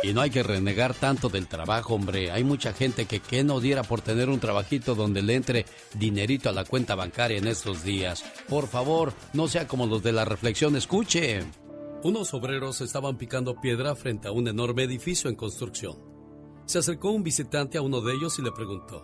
Y 0.02 0.14
no 0.14 0.22
hay 0.22 0.30
que 0.30 0.42
renegar 0.42 0.94
tanto 0.94 1.28
del 1.28 1.48
trabajo, 1.48 1.94
hombre. 1.94 2.30
Hay 2.30 2.42
mucha 2.42 2.72
gente 2.72 3.04
que 3.04 3.20
que 3.20 3.44
no 3.44 3.60
diera 3.60 3.82
por 3.82 4.00
tener 4.00 4.30
un 4.30 4.40
trabajito 4.40 4.94
donde 4.94 5.20
le 5.20 5.34
entre 5.34 5.66
dinerito 5.94 6.48
a 6.48 6.52
la 6.52 6.64
cuenta 6.64 6.94
bancaria 6.94 7.36
en 7.36 7.46
estos 7.46 7.82
días. 7.82 8.24
Por 8.48 8.68
favor, 8.68 9.12
no 9.34 9.48
sea 9.48 9.68
como 9.68 9.86
los 9.86 10.02
de 10.02 10.12
la 10.12 10.24
reflexión, 10.24 10.76
escuche. 10.76 11.40
Unos 12.04 12.32
obreros 12.32 12.80
estaban 12.80 13.18
picando 13.18 13.60
piedra 13.60 13.94
frente 13.96 14.28
a 14.28 14.32
un 14.32 14.48
enorme 14.48 14.84
edificio 14.84 15.28
en 15.28 15.36
construcción. 15.36 16.07
Se 16.68 16.78
acercó 16.78 17.12
un 17.12 17.22
visitante 17.22 17.78
a 17.78 17.82
uno 17.82 18.02
de 18.02 18.12
ellos 18.12 18.38
y 18.38 18.42
le 18.42 18.52
preguntó, 18.52 19.02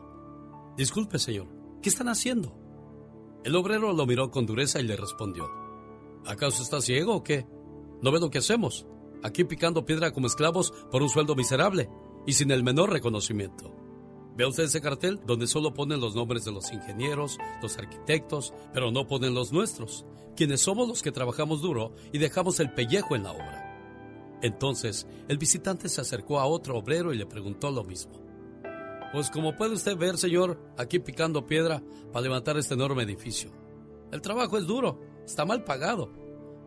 Disculpe, 0.76 1.18
señor, 1.18 1.46
¿qué 1.80 1.88
están 1.88 2.08
haciendo? 2.10 2.54
El 3.42 3.56
obrero 3.56 3.94
lo 3.94 4.04
miró 4.04 4.30
con 4.30 4.44
dureza 4.44 4.80
y 4.80 4.82
le 4.82 4.96
respondió, 4.96 5.50
¿acaso 6.26 6.62
está 6.62 6.82
ciego 6.82 7.14
o 7.14 7.24
qué? 7.24 7.46
¿No 8.02 8.12
ve 8.12 8.20
lo 8.20 8.28
que 8.28 8.36
hacemos? 8.36 8.86
Aquí 9.22 9.44
picando 9.44 9.86
piedra 9.86 10.12
como 10.12 10.26
esclavos 10.26 10.74
por 10.90 11.02
un 11.02 11.08
sueldo 11.08 11.34
miserable 11.34 11.88
y 12.26 12.34
sin 12.34 12.50
el 12.50 12.62
menor 12.62 12.90
reconocimiento. 12.90 13.74
¿Ve 14.36 14.44
usted 14.44 14.64
ese 14.64 14.82
cartel 14.82 15.22
donde 15.24 15.46
solo 15.46 15.72
ponen 15.72 16.00
los 16.00 16.14
nombres 16.14 16.44
de 16.44 16.52
los 16.52 16.70
ingenieros, 16.70 17.38
los 17.62 17.78
arquitectos, 17.78 18.52
pero 18.74 18.90
no 18.90 19.06
ponen 19.06 19.32
los 19.32 19.54
nuestros, 19.54 20.04
quienes 20.36 20.60
somos 20.60 20.86
los 20.86 21.00
que 21.00 21.12
trabajamos 21.12 21.62
duro 21.62 21.94
y 22.12 22.18
dejamos 22.18 22.60
el 22.60 22.74
pellejo 22.74 23.16
en 23.16 23.22
la 23.22 23.32
obra? 23.32 23.63
Entonces, 24.42 25.06
el 25.28 25.38
visitante 25.38 25.88
se 25.88 26.00
acercó 26.00 26.38
a 26.38 26.46
otro 26.46 26.76
obrero 26.76 27.12
y 27.12 27.16
le 27.16 27.26
preguntó 27.26 27.70
lo 27.70 27.84
mismo. 27.84 28.24
Pues 29.12 29.30
como 29.30 29.56
puede 29.56 29.74
usted 29.74 29.96
ver, 29.96 30.18
señor, 30.18 30.60
aquí 30.76 30.98
picando 30.98 31.46
piedra 31.46 31.82
para 32.12 32.22
levantar 32.22 32.56
este 32.58 32.74
enorme 32.74 33.04
edificio. 33.04 33.50
El 34.10 34.20
trabajo 34.20 34.58
es 34.58 34.66
duro, 34.66 35.00
está 35.24 35.44
mal 35.44 35.64
pagado, 35.64 36.10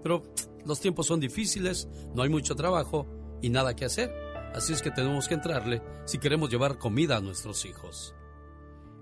pero 0.01 0.23
los 0.65 0.79
tiempos 0.79 1.07
son 1.07 1.19
difíciles, 1.19 1.87
no 2.13 2.23
hay 2.23 2.29
mucho 2.29 2.55
trabajo 2.55 3.05
y 3.41 3.49
nada 3.49 3.75
que 3.75 3.85
hacer, 3.85 4.13
así 4.55 4.73
es 4.73 4.81
que 4.81 4.91
tenemos 4.91 5.27
que 5.27 5.33
entrarle 5.33 5.81
si 6.05 6.19
queremos 6.19 6.49
llevar 6.49 6.77
comida 6.77 7.17
a 7.17 7.21
nuestros 7.21 7.65
hijos. 7.65 8.15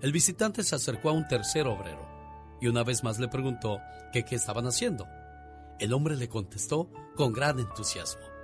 El 0.01 0.11
visitante 0.11 0.63
se 0.63 0.76
acercó 0.76 1.09
a 1.09 1.13
un 1.13 1.28
tercer 1.28 1.68
obrero 1.68 2.07
y 2.59 2.68
una 2.68 2.84
vez 2.84 3.03
más 3.03 3.20
le 3.20 3.28
preguntó 3.28 3.80
que 4.11 4.26
qué 4.26 4.36
estaban 4.36 4.66
haciendo. 4.66 5.07
El 5.80 5.93
hombre 5.93 6.16
le 6.16 6.30
contestó 6.30 6.89
con 7.16 7.34
gran 7.34 7.59
entusiasmo. 7.59 8.35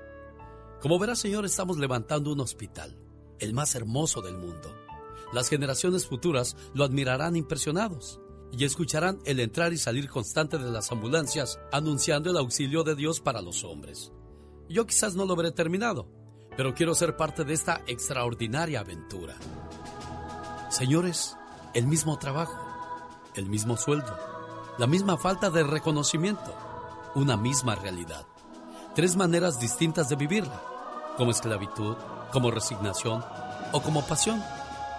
Como 0.82 0.98
verá, 0.98 1.16
señor, 1.16 1.46
estamos 1.46 1.78
levantando 1.78 2.32
un 2.32 2.40
hospital, 2.40 2.98
el 3.38 3.54
más 3.54 3.76
hermoso 3.76 4.22
del 4.22 4.36
mundo. 4.36 4.76
Las 5.32 5.48
generaciones 5.48 6.08
futuras 6.08 6.58
lo 6.74 6.84
admirarán 6.84 7.36
impresionados 7.36 8.20
y 8.52 8.66
escucharán 8.66 9.20
el 9.26 9.40
entrar 9.40 9.74
y 9.74 9.78
salir 9.78 10.10
constante 10.10 10.58
de 10.58 10.72
las 10.72 10.92
ambulancias 10.92 11.60
anunciando 11.72 12.32
el 12.32 12.38
auxilio 12.38 12.84
de 12.84 12.96
Dios 12.96 13.22
para 13.22 13.44
los 13.44 13.64
hombres. 13.64 14.12
Yo 14.70 14.88
quizás 14.88 15.14
no 15.16 15.26
lo 15.26 15.36
veré 15.36 15.52
terminado, 15.52 16.08
pero 16.58 16.74
quiero 16.74 16.96
ser 16.96 17.16
parte 17.16 17.44
de 17.44 17.54
esta 17.54 17.84
extraordinaria 17.86 18.80
aventura. 18.80 19.36
Señores, 20.72 21.38
el 21.76 21.86
mismo 21.86 22.18
trabajo, 22.18 22.60
el 23.36 23.46
mismo 23.46 23.78
sueldo, 23.78 24.18
la 24.80 24.88
misma 24.88 25.18
falta 25.18 25.52
de 25.52 25.64
reconocimiento, 25.64 26.56
una 27.14 27.38
misma 27.38 27.76
realidad. 27.76 28.26
Tres 28.96 29.16
maneras 29.16 29.60
distintas 29.60 30.10
de 30.10 30.16
vivirla, 30.18 30.71
como 31.18 31.32
esclavitud, 31.32 31.96
como 32.32 32.52
resignación 32.52 33.24
o 33.72 33.82
como 33.82 34.06
pasión. 34.06 34.44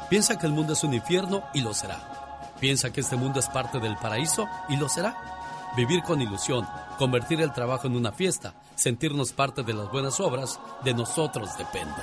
Piensa 0.08 0.38
que 0.38 0.46
el 0.46 0.52
mundo 0.52 0.74
es 0.74 0.84
un 0.84 0.94
infierno 0.94 1.42
y 1.54 1.60
lo 1.60 1.74
será. 1.74 2.52
Piensa 2.60 2.92
que 2.92 3.00
este 3.00 3.16
mundo 3.16 3.40
es 3.40 3.48
parte 3.48 3.80
del 3.80 3.96
paraíso 3.96 4.46
y 4.68 4.76
lo 4.76 4.88
será. 4.88 5.70
Vivir 5.76 6.02
con 6.02 6.20
ilusión, 6.20 6.66
convertir 6.98 7.40
el 7.40 7.52
trabajo 7.52 7.86
en 7.86 7.96
una 7.96 8.12
fiesta, 8.12 8.54
sentirnos 8.74 9.32
parte 9.32 9.62
de 9.62 9.72
las 9.72 9.90
buenas 9.90 10.20
obras, 10.20 10.60
de 10.84 10.92
nosotros 10.92 11.56
depende. 11.56 11.96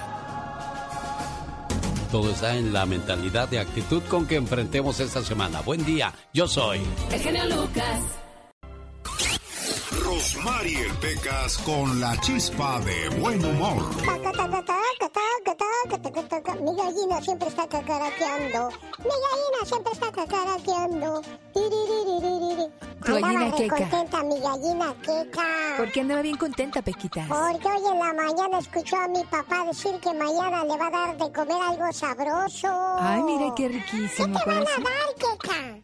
Todo 2.12 2.32
está 2.32 2.56
en 2.56 2.74
la 2.74 2.88
mentalidad 2.88 3.48
de 3.48 3.60
actitud 3.60 4.02
con 4.10 4.26
que 4.26 4.36
enfrentemos 4.36 5.00
esta 5.00 5.22
semana. 5.22 5.62
Buen 5.62 5.86
día, 5.86 6.12
yo 6.34 6.48
soy. 6.48 6.82
El 7.12 7.50
Lucas. 7.56 8.29
Rosmarie 10.32 10.86
Pecas 11.02 11.58
con 11.60 12.00
la 12.00 12.16
chispa 12.22 12.80
de 12.82 13.10
buen 13.20 13.44
humor. 13.44 13.84
Mi 16.62 16.76
gallina 16.76 17.20
siempre 17.20 17.48
está 17.48 17.68
cacaraqueando. 17.68 18.70
Mi 19.00 19.16
gallina 19.26 19.66
siempre 19.66 19.92
está 19.94 20.12
cacaraqueando. 20.12 21.22
Tu 21.52 23.16
Andaba 23.16 23.20
gallina 23.22 23.56
queca. 23.56 23.76
recontenta 23.76 24.24
mi 24.24 24.40
gallina 24.40 24.94
queca. 25.02 25.48
¿Por 25.78 25.92
qué 25.92 26.02
andaba 26.02 26.22
bien 26.22 26.38
contenta, 26.38 26.82
Pequitas? 26.84 27.28
Porque 27.28 27.68
hoy 27.68 27.92
en 27.92 28.00
la 28.00 28.14
mañana 28.14 28.60
escuchó 28.60 28.98
a 28.98 29.08
mi 29.08 29.24
papá 29.24 29.66
decir 29.66 30.00
que 30.00 30.14
mañana 30.14 30.64
le 30.64 30.78
va 30.78 30.88
a 30.88 30.92
dar 30.92 31.18
de 31.18 31.32
comer 31.34 31.58
algo 31.60 31.92
sabroso. 31.92 32.68
Ay, 33.00 33.24
mira 33.24 33.52
qué 33.56 33.64
¿Qué 33.64 33.70
riquísimo, 33.70 34.38
te 34.40 34.46
van 34.46 34.58
a 34.58 34.62
dar, 34.62 35.16
queca? 35.18 35.78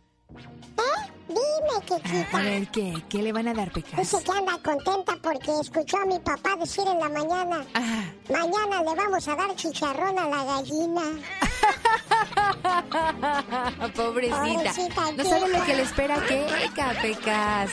¿Eh? 0.78 1.12
Dime, 1.28 1.86
quequita. 1.86 2.38
A 2.38 2.41
ver, 2.41 2.67
¿qué? 2.69 2.93
¿Qué 3.09 3.23
le 3.23 3.32
van 3.32 3.47
a 3.47 3.53
dar, 3.53 3.71
Pecas? 3.71 3.97
Dice 3.99 4.23
que 4.23 4.32
anda 4.32 4.57
contenta 4.63 5.17
porque 5.21 5.59
escuchó 5.59 5.97
a 5.97 6.05
mi 6.05 6.19
papá 6.19 6.55
decir 6.55 6.84
en 6.88 6.99
la 6.99 7.09
mañana, 7.09 7.65
mañana 8.30 8.82
le 8.84 8.95
vamos 8.95 9.28
a 9.28 9.36
dar 9.36 9.55
chicharrón 9.55 10.17
a 10.19 10.28
la 10.28 10.43
gallina. 10.43 11.01
Pobrecita. 13.95 14.39
Pobrecita, 14.39 15.11
No 15.17 15.23
sabe 15.23 15.47
lo 15.49 15.65
que 15.65 15.76
le 15.76 15.82
espera 15.82 16.15
Keika, 16.28 16.93
Pecas. 17.01 17.71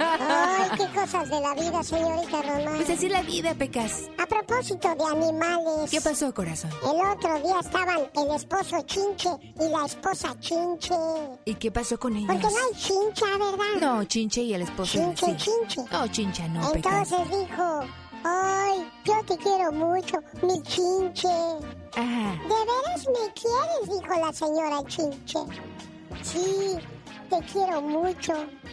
Ay, 0.00 0.70
qué 0.76 1.00
cosas 1.00 1.28
de 1.30 1.40
la 1.40 1.54
vida, 1.54 1.82
señorita 1.82 2.42
Román. 2.42 2.76
Pues 2.76 2.90
así 2.90 3.08
la 3.08 3.22
vida, 3.22 3.54
Pecas. 3.54 4.08
A 4.18 4.26
propósito 4.26 4.94
de 4.94 5.04
animales. 5.04 5.90
¿Qué 5.90 6.00
pasó, 6.00 6.32
corazón? 6.34 6.70
El 6.82 7.06
otro 7.06 7.38
día 7.40 7.60
estaban 7.60 8.00
el 8.16 8.30
esposo 8.34 8.82
chinche 8.86 9.30
y 9.60 9.68
la 9.68 9.86
esposa 9.86 10.34
chinche. 10.40 10.94
¿Y 11.44 11.54
qué 11.54 11.70
pasó 11.70 11.98
con 11.98 12.16
ellos? 12.16 12.39
Porque 12.40 12.54
no 12.54 12.60
hay 12.60 12.74
chincha, 12.80 13.26
¿verdad? 13.38 13.80
No, 13.80 14.04
Chinche 14.04 14.42
y 14.42 14.54
el 14.54 14.62
esposo. 14.62 14.98
Chinche, 14.98 15.26
sí. 15.26 15.36
chinche. 15.36 15.90
No, 15.92 16.08
Chincha, 16.08 16.48
no. 16.48 16.74
Entonces 16.74 17.18
dijo, 17.30 17.80
ay, 18.24 18.90
yo 19.04 19.24
te 19.26 19.36
quiero 19.36 19.72
mucho, 19.72 20.18
mi 20.42 20.62
chinche. 20.62 21.28
Ajá. 21.28 22.40
¿De 22.42 22.48
veras 22.48 23.06
me 23.06 23.32
quieres? 23.34 24.00
Dijo 24.00 24.20
la 24.20 24.32
señora 24.32 24.82
chinche. 24.86 25.38
Sí, 26.22 26.76
te 27.28 27.38
quiero 27.52 27.80
mucho. 27.80 28.32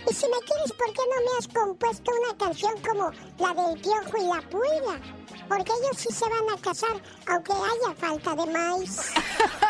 Y 0.10 0.14
si 0.14 0.26
me 0.28 0.40
quieres, 0.46 0.72
¿por 0.78 0.94
qué 0.94 1.02
no 1.02 1.32
me 1.32 1.38
has 1.38 1.48
compuesto 1.48 2.12
una 2.24 2.38
canción 2.38 2.74
como 2.82 3.12
la 3.40 3.54
del 3.54 3.82
piojo 3.82 4.18
y 4.18 4.28
la 4.28 4.42
pulga? 4.50 5.00
Porque 5.48 5.72
ellos 5.72 5.98
sí 5.98 6.10
se 6.12 6.26
van 6.30 6.58
a 6.58 6.62
casar, 6.62 7.02
aunque 7.28 7.54
haya 7.54 7.96
falta 7.98 8.36
de 8.36 8.46
maíz. 8.52 9.14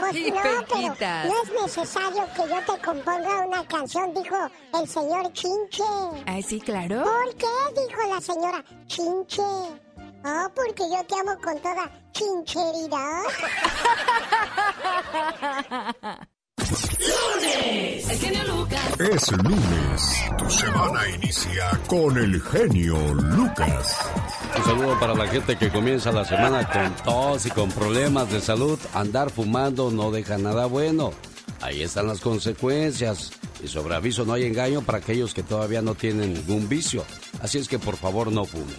Pues 0.00 0.14
no, 0.32 0.40
pero 0.68 0.88
no 1.28 1.42
es 1.42 1.62
necesario 1.62 2.22
que 2.34 2.42
yo 2.48 2.74
te 2.74 2.84
componga 2.84 3.46
una 3.46 3.66
canción, 3.66 4.14
dijo 4.14 4.36
el 4.74 4.88
señor 4.88 5.32
Chinche. 5.32 5.82
Ah, 6.26 6.40
sí, 6.46 6.60
claro. 6.60 7.02
¿Por 7.02 7.34
qué? 7.36 7.46
Dijo 7.86 8.02
la 8.08 8.20
señora 8.20 8.64
Chinche. 8.86 9.42
Oh, 10.28 10.48
porque 10.54 10.82
yo 10.90 11.04
te 11.06 11.14
amo 11.20 11.38
con 11.40 11.56
toda 11.60 11.88
chincheridad. 12.12 13.22
El 17.38 18.18
genio 18.18 18.44
Lucas. 18.44 19.00
Es 19.00 19.32
lunes. 19.32 20.24
Tu 20.38 20.50
semana 20.50 21.08
inicia 21.10 21.70
con 21.86 22.16
el 22.16 22.42
genio 22.42 22.96
Lucas. 23.14 23.96
Un 24.56 24.64
saludo 24.64 24.98
para 24.98 25.14
la 25.14 25.26
gente 25.28 25.56
que 25.56 25.70
comienza 25.70 26.10
la 26.12 26.24
semana 26.24 26.66
con 26.70 26.96
tos 27.04 27.44
y 27.44 27.50
con 27.50 27.70
problemas 27.70 28.30
de 28.32 28.40
salud. 28.40 28.78
Andar 28.94 29.30
fumando 29.30 29.90
no 29.90 30.10
deja 30.10 30.38
nada 30.38 30.64
bueno. 30.66 31.12
Ahí 31.60 31.82
están 31.82 32.06
las 32.06 32.20
consecuencias. 32.20 33.32
Y 33.62 33.68
sobre 33.68 33.94
aviso 33.94 34.24
no 34.24 34.32
hay 34.32 34.44
engaño 34.44 34.82
para 34.82 34.98
aquellos 34.98 35.34
que 35.34 35.42
todavía 35.42 35.82
no 35.82 35.94
tienen 35.94 36.32
ningún 36.32 36.68
vicio. 36.68 37.04
Así 37.42 37.58
es 37.58 37.68
que 37.68 37.78
por 37.78 37.96
favor 37.96 38.32
no 38.32 38.46
fumes. 38.46 38.76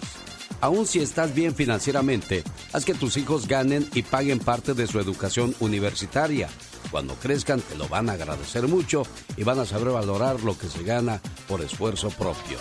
Aún 0.60 0.86
si 0.86 0.98
estás 0.98 1.32
bien 1.32 1.54
financieramente, 1.54 2.42
haz 2.72 2.84
que 2.84 2.94
tus 2.94 3.16
hijos 3.16 3.46
ganen 3.46 3.88
y 3.94 4.02
paguen 4.02 4.40
parte 4.40 4.74
de 4.74 4.88
su 4.88 4.98
educación 4.98 5.54
universitaria. 5.60 6.48
Cuando 6.90 7.14
crezcan 7.14 7.60
te 7.60 7.76
lo 7.76 7.88
van 7.88 8.08
a 8.08 8.12
agradecer 8.12 8.66
mucho 8.68 9.02
y 9.36 9.44
van 9.44 9.58
a 9.58 9.66
saber 9.66 9.90
valorar 9.90 10.42
lo 10.42 10.56
que 10.56 10.68
se 10.68 10.82
gana 10.82 11.20
por 11.46 11.60
esfuerzo 11.60 12.10
propio. 12.10 12.58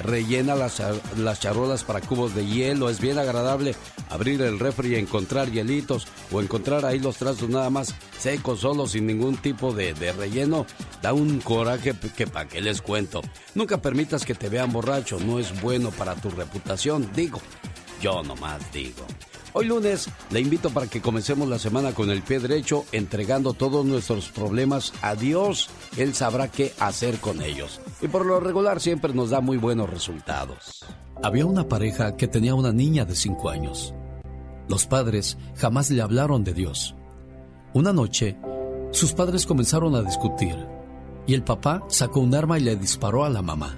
Rellena 0.00 0.54
las, 0.54 0.82
las 1.16 1.40
charolas 1.40 1.84
para 1.84 2.00
cubos 2.00 2.34
de 2.34 2.46
hielo. 2.46 2.90
Es 2.90 3.00
bien 3.00 3.18
agradable 3.18 3.74
abrir 4.10 4.42
el 4.42 4.58
refri 4.58 4.94
y 4.94 4.96
encontrar 4.96 5.50
hielitos 5.50 6.06
o 6.30 6.40
encontrar 6.40 6.84
ahí 6.84 6.98
los 6.98 7.16
trazos 7.16 7.48
nada 7.48 7.70
más 7.70 7.94
secos, 8.18 8.60
solos, 8.60 8.92
sin 8.92 9.06
ningún 9.06 9.36
tipo 9.38 9.72
de, 9.72 9.94
de 9.94 10.12
relleno. 10.12 10.66
Da 11.02 11.12
un 11.12 11.40
coraje 11.40 11.94
que 12.16 12.26
para 12.26 12.48
qué 12.48 12.60
les 12.60 12.82
cuento. 12.82 13.22
Nunca 13.54 13.80
permitas 13.80 14.24
que 14.24 14.34
te 14.34 14.48
vean 14.48 14.72
borracho. 14.72 15.18
No 15.18 15.38
es 15.38 15.60
bueno 15.62 15.90
para 15.90 16.14
tu 16.14 16.30
reputación. 16.30 17.10
Digo, 17.14 17.40
yo 18.00 18.22
nomás 18.22 18.60
digo. 18.72 19.06
Hoy 19.58 19.64
lunes 19.64 20.10
le 20.28 20.40
invito 20.40 20.68
para 20.68 20.86
que 20.86 21.00
comencemos 21.00 21.48
la 21.48 21.58
semana 21.58 21.94
con 21.94 22.10
el 22.10 22.20
pie 22.20 22.40
derecho, 22.40 22.84
entregando 22.92 23.54
todos 23.54 23.86
nuestros 23.86 24.28
problemas 24.28 24.92
a 25.00 25.14
Dios. 25.14 25.70
Él 25.96 26.12
sabrá 26.12 26.48
qué 26.48 26.74
hacer 26.78 27.16
con 27.20 27.40
ellos. 27.40 27.80
Y 28.02 28.08
por 28.08 28.26
lo 28.26 28.38
regular 28.38 28.82
siempre 28.82 29.14
nos 29.14 29.30
da 29.30 29.40
muy 29.40 29.56
buenos 29.56 29.88
resultados. 29.88 30.84
Había 31.22 31.46
una 31.46 31.66
pareja 31.66 32.18
que 32.18 32.28
tenía 32.28 32.54
una 32.54 32.70
niña 32.70 33.06
de 33.06 33.16
cinco 33.16 33.48
años. 33.48 33.94
Los 34.68 34.86
padres 34.86 35.38
jamás 35.54 35.90
le 35.90 36.02
hablaron 36.02 36.44
de 36.44 36.52
Dios. 36.52 36.94
Una 37.72 37.94
noche, 37.94 38.36
sus 38.90 39.14
padres 39.14 39.46
comenzaron 39.46 39.94
a 39.94 40.02
discutir 40.02 40.54
y 41.26 41.32
el 41.32 41.44
papá 41.44 41.82
sacó 41.88 42.20
un 42.20 42.34
arma 42.34 42.58
y 42.58 42.62
le 42.62 42.76
disparó 42.76 43.24
a 43.24 43.30
la 43.30 43.40
mamá. 43.40 43.74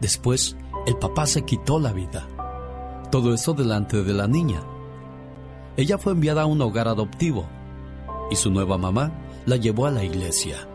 Después, 0.00 0.56
el 0.86 0.96
papá 0.98 1.26
se 1.26 1.42
quitó 1.42 1.80
la 1.80 1.92
vida. 1.92 2.28
Todo 3.10 3.34
eso 3.34 3.54
delante 3.54 4.04
de 4.04 4.14
la 4.14 4.28
niña. 4.28 4.62
Ella 5.80 5.96
fue 5.96 6.12
enviada 6.12 6.42
a 6.42 6.46
un 6.46 6.60
hogar 6.60 6.88
adoptivo 6.88 7.48
y 8.30 8.36
su 8.36 8.50
nueva 8.50 8.76
mamá 8.76 9.12
la 9.46 9.56
llevó 9.56 9.86
a 9.86 9.90
la 9.90 10.04
iglesia. 10.04 10.68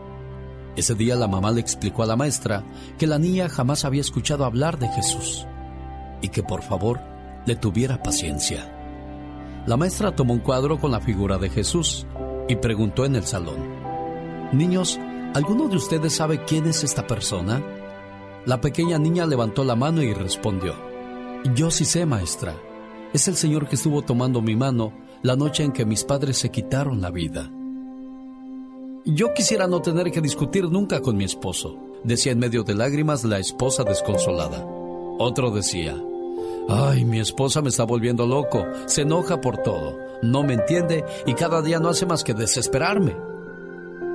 Ese 0.74 0.96
día 0.96 1.14
la 1.14 1.28
mamá 1.28 1.52
le 1.52 1.60
explicó 1.60 2.02
a 2.02 2.06
la 2.06 2.16
maestra 2.16 2.64
que 2.98 3.06
la 3.06 3.16
niña 3.16 3.48
jamás 3.48 3.84
había 3.84 4.00
escuchado 4.00 4.44
hablar 4.44 4.80
de 4.80 4.88
Jesús 4.88 5.46
y 6.22 6.30
que 6.30 6.42
por 6.42 6.60
favor 6.62 6.98
le 7.46 7.54
tuviera 7.54 8.02
paciencia. 8.02 8.68
La 9.64 9.76
maestra 9.76 10.16
tomó 10.16 10.34
un 10.34 10.40
cuadro 10.40 10.80
con 10.80 10.90
la 10.90 10.98
figura 10.98 11.38
de 11.38 11.50
Jesús 11.50 12.04
y 12.48 12.56
preguntó 12.56 13.04
en 13.04 13.14
el 13.14 13.26
salón, 13.26 13.58
Niños, 14.52 14.98
¿alguno 15.34 15.68
de 15.68 15.76
ustedes 15.76 16.16
sabe 16.16 16.44
quién 16.46 16.66
es 16.66 16.82
esta 16.82 17.06
persona? 17.06 17.62
La 18.44 18.60
pequeña 18.60 18.98
niña 18.98 19.24
levantó 19.24 19.62
la 19.62 19.76
mano 19.76 20.02
y 20.02 20.12
respondió, 20.12 20.74
Yo 21.54 21.70
sí 21.70 21.84
sé, 21.84 22.06
maestra. 22.06 22.56
Es 23.16 23.28
el 23.28 23.36
Señor 23.36 23.66
que 23.66 23.76
estuvo 23.76 24.02
tomando 24.02 24.42
mi 24.42 24.56
mano 24.56 24.92
la 25.22 25.36
noche 25.36 25.64
en 25.64 25.72
que 25.72 25.86
mis 25.86 26.04
padres 26.04 26.36
se 26.36 26.50
quitaron 26.50 27.00
la 27.00 27.10
vida. 27.10 27.50
Yo 29.06 29.32
quisiera 29.32 29.66
no 29.66 29.80
tener 29.80 30.12
que 30.12 30.20
discutir 30.20 30.64
nunca 30.64 31.00
con 31.00 31.16
mi 31.16 31.24
esposo, 31.24 31.78
decía 32.04 32.32
en 32.32 32.40
medio 32.40 32.62
de 32.62 32.74
lágrimas 32.74 33.24
la 33.24 33.38
esposa 33.38 33.84
desconsolada. 33.84 34.62
Otro 35.18 35.50
decía, 35.50 35.96
Ay, 36.68 37.06
mi 37.06 37.18
esposa 37.18 37.62
me 37.62 37.70
está 37.70 37.84
volviendo 37.84 38.26
loco, 38.26 38.66
se 38.84 39.00
enoja 39.00 39.40
por 39.40 39.62
todo, 39.62 39.98
no 40.20 40.42
me 40.42 40.52
entiende 40.52 41.02
y 41.24 41.32
cada 41.32 41.62
día 41.62 41.80
no 41.80 41.88
hace 41.88 42.04
más 42.04 42.22
que 42.22 42.34
desesperarme. 42.34 43.16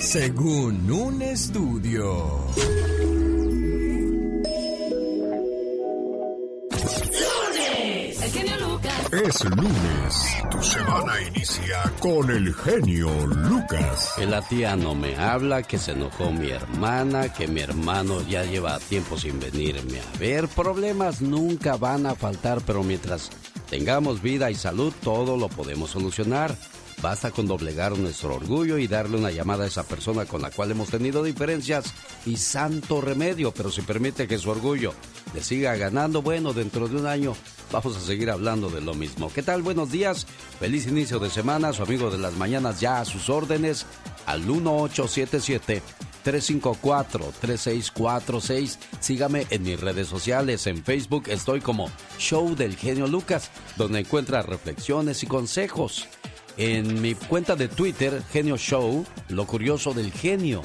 Según 0.00 0.90
un 0.90 1.22
estudio. 1.22 2.44
Es 9.12 9.44
lunes 9.44 10.38
y 10.38 10.48
tu 10.48 10.62
semana 10.62 11.20
inicia 11.20 11.82
con 12.00 12.30
el 12.30 12.54
genio 12.54 13.10
Lucas. 13.26 14.14
Que 14.16 14.24
la 14.24 14.40
tía 14.40 14.74
no 14.74 14.94
me 14.94 15.14
habla, 15.16 15.62
que 15.62 15.76
se 15.76 15.92
enojó 15.92 16.32
mi 16.32 16.48
hermana, 16.48 17.30
que 17.30 17.46
mi 17.46 17.60
hermano 17.60 18.22
ya 18.22 18.42
lleva 18.44 18.78
tiempo 18.78 19.18
sin 19.18 19.38
venirme 19.38 20.00
a 20.00 20.18
ver. 20.18 20.48
Problemas 20.48 21.20
nunca 21.20 21.76
van 21.76 22.06
a 22.06 22.14
faltar, 22.14 22.62
pero 22.66 22.82
mientras 22.82 23.28
tengamos 23.68 24.22
vida 24.22 24.50
y 24.50 24.54
salud, 24.54 24.94
todo 25.02 25.36
lo 25.36 25.50
podemos 25.50 25.90
solucionar. 25.90 26.56
Basta 27.00 27.30
con 27.30 27.46
doblegar 27.46 27.96
nuestro 27.98 28.34
orgullo 28.34 28.78
y 28.78 28.86
darle 28.86 29.16
una 29.16 29.30
llamada 29.30 29.64
a 29.64 29.66
esa 29.66 29.84
persona 29.84 30.24
con 30.24 30.42
la 30.42 30.50
cual 30.50 30.70
hemos 30.70 30.90
tenido 30.90 31.22
diferencias 31.22 31.92
y 32.26 32.36
santo 32.36 33.00
remedio, 33.00 33.52
pero 33.52 33.70
si 33.70 33.82
permite 33.82 34.28
que 34.28 34.38
su 34.38 34.50
orgullo 34.50 34.92
le 35.34 35.42
siga 35.42 35.74
ganando, 35.76 36.22
bueno, 36.22 36.52
dentro 36.52 36.88
de 36.88 36.96
un 36.96 37.06
año 37.06 37.34
vamos 37.72 37.96
a 37.96 38.00
seguir 38.00 38.30
hablando 38.30 38.68
de 38.68 38.82
lo 38.82 38.94
mismo. 38.94 39.32
¿Qué 39.32 39.42
tal? 39.42 39.62
Buenos 39.62 39.90
días, 39.90 40.26
feliz 40.60 40.86
inicio 40.86 41.18
de 41.18 41.30
semana, 41.30 41.72
su 41.72 41.82
amigo 41.82 42.10
de 42.10 42.18
las 42.18 42.34
mañanas 42.34 42.80
ya 42.80 43.00
a 43.00 43.04
sus 43.04 43.30
órdenes 43.30 43.86
al 44.26 44.42
1877. 44.42 45.82
354-3646. 46.24 48.78
Sígame 49.00 49.44
en 49.50 49.64
mis 49.64 49.80
redes 49.80 50.06
sociales. 50.06 50.68
En 50.68 50.84
Facebook 50.84 51.24
estoy 51.26 51.60
como 51.60 51.90
Show 52.16 52.54
del 52.54 52.76
Genio 52.76 53.08
Lucas, 53.08 53.50
donde 53.76 53.98
encuentra 54.00 54.42
reflexiones 54.42 55.24
y 55.24 55.26
consejos 55.26 56.06
en 56.56 57.00
mi 57.00 57.14
cuenta 57.14 57.56
de 57.56 57.68
Twitter, 57.68 58.22
Genio 58.30 58.56
Show, 58.56 59.04
lo 59.28 59.46
curioso 59.46 59.94
del 59.94 60.12
genio. 60.12 60.62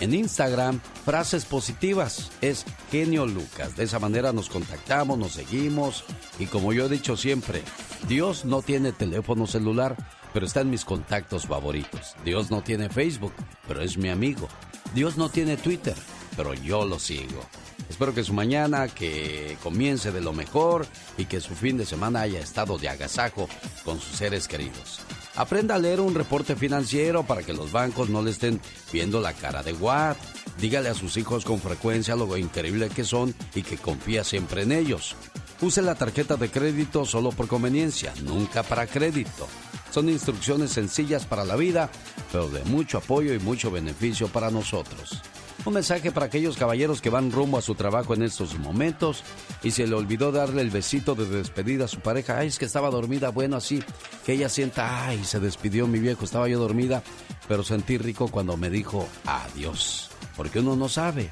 En 0.00 0.12
Instagram, 0.12 0.80
frases 1.04 1.44
positivas, 1.44 2.32
es 2.40 2.64
Genio 2.90 3.26
Lucas. 3.26 3.76
De 3.76 3.84
esa 3.84 3.98
manera 4.00 4.32
nos 4.32 4.48
contactamos, 4.48 5.18
nos 5.18 5.32
seguimos 5.32 6.04
y 6.38 6.46
como 6.46 6.72
yo 6.72 6.86
he 6.86 6.88
dicho 6.88 7.16
siempre, 7.16 7.62
Dios 8.08 8.44
no 8.44 8.60
tiene 8.60 8.92
teléfono 8.92 9.46
celular, 9.46 9.96
pero 10.32 10.46
está 10.46 10.62
en 10.62 10.70
mis 10.70 10.84
contactos 10.84 11.46
favoritos. 11.46 12.16
Dios 12.24 12.50
no 12.50 12.62
tiene 12.62 12.88
Facebook, 12.88 13.32
pero 13.68 13.82
es 13.82 13.96
mi 13.96 14.08
amigo. 14.08 14.48
Dios 14.94 15.16
no 15.16 15.28
tiene 15.28 15.56
Twitter, 15.56 15.94
pero 16.36 16.54
yo 16.54 16.84
lo 16.84 16.98
sigo. 16.98 17.40
Espero 17.88 18.14
que 18.14 18.24
su 18.24 18.32
mañana 18.32 18.88
que 18.88 19.56
comience 19.62 20.10
de 20.10 20.20
lo 20.20 20.32
mejor 20.32 20.86
y 21.18 21.26
que 21.26 21.40
su 21.40 21.54
fin 21.54 21.76
de 21.76 21.86
semana 21.86 22.22
haya 22.22 22.40
estado 22.40 22.78
de 22.78 22.88
agasajo 22.88 23.48
con 23.84 24.00
sus 24.00 24.16
seres 24.16 24.48
queridos. 24.48 25.00
Aprenda 25.36 25.74
a 25.74 25.78
leer 25.78 26.00
un 26.00 26.14
reporte 26.14 26.54
financiero 26.54 27.24
para 27.24 27.42
que 27.42 27.52
los 27.52 27.72
bancos 27.72 28.08
no 28.08 28.22
le 28.22 28.30
estén 28.30 28.60
viendo 28.92 29.20
la 29.20 29.32
cara 29.32 29.62
de 29.62 29.72
Watt. 29.72 30.16
Dígale 30.60 30.88
a 30.88 30.94
sus 30.94 31.16
hijos 31.16 31.44
con 31.44 31.60
frecuencia 31.60 32.14
lo 32.14 32.36
increíble 32.36 32.88
que 32.88 33.04
son 33.04 33.34
y 33.54 33.62
que 33.62 33.76
confía 33.76 34.22
siempre 34.22 34.62
en 34.62 34.72
ellos. 34.72 35.16
Use 35.60 35.82
la 35.82 35.94
tarjeta 35.94 36.36
de 36.36 36.50
crédito 36.50 37.04
solo 37.04 37.30
por 37.30 37.48
conveniencia, 37.48 38.12
nunca 38.22 38.62
para 38.62 38.86
crédito. 38.86 39.48
Son 39.90 40.08
instrucciones 40.08 40.72
sencillas 40.72 41.24
para 41.26 41.44
la 41.44 41.56
vida, 41.56 41.90
pero 42.32 42.48
de 42.48 42.64
mucho 42.64 42.98
apoyo 42.98 43.32
y 43.32 43.38
mucho 43.38 43.70
beneficio 43.70 44.28
para 44.28 44.50
nosotros. 44.50 45.22
Un 45.66 45.72
mensaje 45.72 46.12
para 46.12 46.26
aquellos 46.26 46.58
caballeros 46.58 47.00
que 47.00 47.08
van 47.08 47.32
rumbo 47.32 47.56
a 47.56 47.62
su 47.62 47.74
trabajo 47.74 48.12
en 48.12 48.22
estos 48.22 48.58
momentos 48.58 49.22
y 49.62 49.70
se 49.70 49.86
le 49.86 49.94
olvidó 49.94 50.30
darle 50.30 50.60
el 50.60 50.68
besito 50.68 51.14
de 51.14 51.24
despedida 51.24 51.86
a 51.86 51.88
su 51.88 52.00
pareja. 52.00 52.38
Ay, 52.38 52.48
es 52.48 52.58
que 52.58 52.66
estaba 52.66 52.90
dormida. 52.90 53.30
Bueno, 53.30 53.56
así 53.56 53.82
que 54.26 54.34
ella 54.34 54.50
sienta, 54.50 55.06
ay, 55.06 55.24
se 55.24 55.40
despidió 55.40 55.86
mi 55.86 56.00
viejo, 56.00 56.26
estaba 56.26 56.48
yo 56.48 56.58
dormida, 56.58 57.02
pero 57.48 57.62
sentí 57.62 57.96
rico 57.96 58.28
cuando 58.28 58.58
me 58.58 58.68
dijo 58.68 59.08
adiós. 59.24 60.10
Porque 60.36 60.60
uno 60.60 60.76
no 60.76 60.90
sabe 60.90 61.30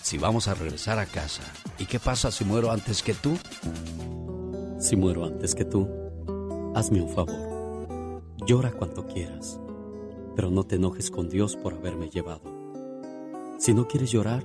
si 0.00 0.16
vamos 0.16 0.46
a 0.46 0.54
regresar 0.54 1.00
a 1.00 1.06
casa. 1.06 1.42
¿Y 1.76 1.86
qué 1.86 1.98
pasa 1.98 2.30
si 2.30 2.44
muero 2.44 2.70
antes 2.70 3.02
que 3.02 3.14
tú? 3.14 3.36
Si 4.78 4.94
muero 4.94 5.24
antes 5.24 5.56
que 5.56 5.64
tú, 5.64 5.88
hazme 6.76 7.02
un 7.02 7.12
favor. 7.12 8.22
Llora 8.46 8.70
cuanto 8.70 9.08
quieras, 9.08 9.58
pero 10.36 10.50
no 10.50 10.62
te 10.62 10.76
enojes 10.76 11.10
con 11.10 11.28
Dios 11.28 11.56
por 11.56 11.74
haberme 11.74 12.10
llevado. 12.10 12.55
Si 13.58 13.72
no 13.72 13.88
quieres 13.88 14.10
llorar, 14.12 14.44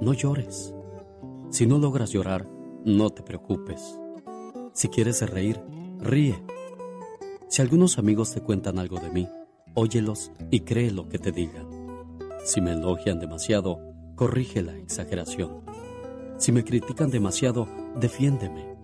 no 0.00 0.12
llores. 0.12 0.74
Si 1.50 1.66
no 1.66 1.78
logras 1.78 2.10
llorar, 2.10 2.48
no 2.84 3.10
te 3.10 3.22
preocupes. 3.22 3.98
Si 4.72 4.88
quieres 4.88 5.22
reír, 5.28 5.60
ríe. 6.00 6.42
Si 7.48 7.62
algunos 7.62 7.98
amigos 7.98 8.32
te 8.32 8.40
cuentan 8.40 8.78
algo 8.78 8.98
de 8.98 9.10
mí, 9.10 9.28
óyelos 9.74 10.32
y 10.50 10.60
cree 10.60 10.90
lo 10.90 11.08
que 11.08 11.18
te 11.18 11.30
digan. 11.30 11.68
Si 12.44 12.60
me 12.60 12.72
elogian 12.72 13.20
demasiado, 13.20 13.78
corrige 14.16 14.62
la 14.62 14.76
exageración. 14.76 15.62
Si 16.36 16.50
me 16.50 16.64
critican 16.64 17.10
demasiado, 17.10 17.68
defiéndeme. 18.00 18.76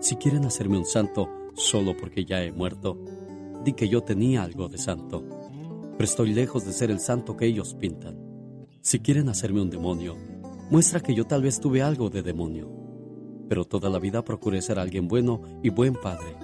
Si 0.00 0.16
quieren 0.16 0.44
hacerme 0.44 0.76
un 0.76 0.84
santo 0.84 1.30
solo 1.54 1.96
porque 1.96 2.26
ya 2.26 2.42
he 2.42 2.52
muerto, 2.52 2.98
di 3.64 3.72
que 3.72 3.88
yo 3.88 4.02
tenía 4.02 4.42
algo 4.42 4.68
de 4.68 4.76
santo, 4.76 5.24
pero 5.92 6.04
estoy 6.04 6.34
lejos 6.34 6.66
de 6.66 6.72
ser 6.72 6.90
el 6.90 7.00
santo 7.00 7.36
que 7.36 7.46
ellos 7.46 7.74
pintan. 7.74 8.33
Si 8.84 9.00
quieren 9.00 9.30
hacerme 9.30 9.62
un 9.62 9.70
demonio, 9.70 10.14
muestra 10.70 11.00
que 11.00 11.14
yo 11.14 11.26
tal 11.26 11.40
vez 11.40 11.58
tuve 11.58 11.80
algo 11.80 12.10
de 12.10 12.22
demonio, 12.22 12.68
pero 13.48 13.64
toda 13.64 13.88
la 13.88 13.98
vida 13.98 14.22
procuré 14.22 14.60
ser 14.60 14.78
alguien 14.78 15.08
bueno 15.08 15.40
y 15.62 15.70
buen 15.70 15.94
padre. 15.94 16.36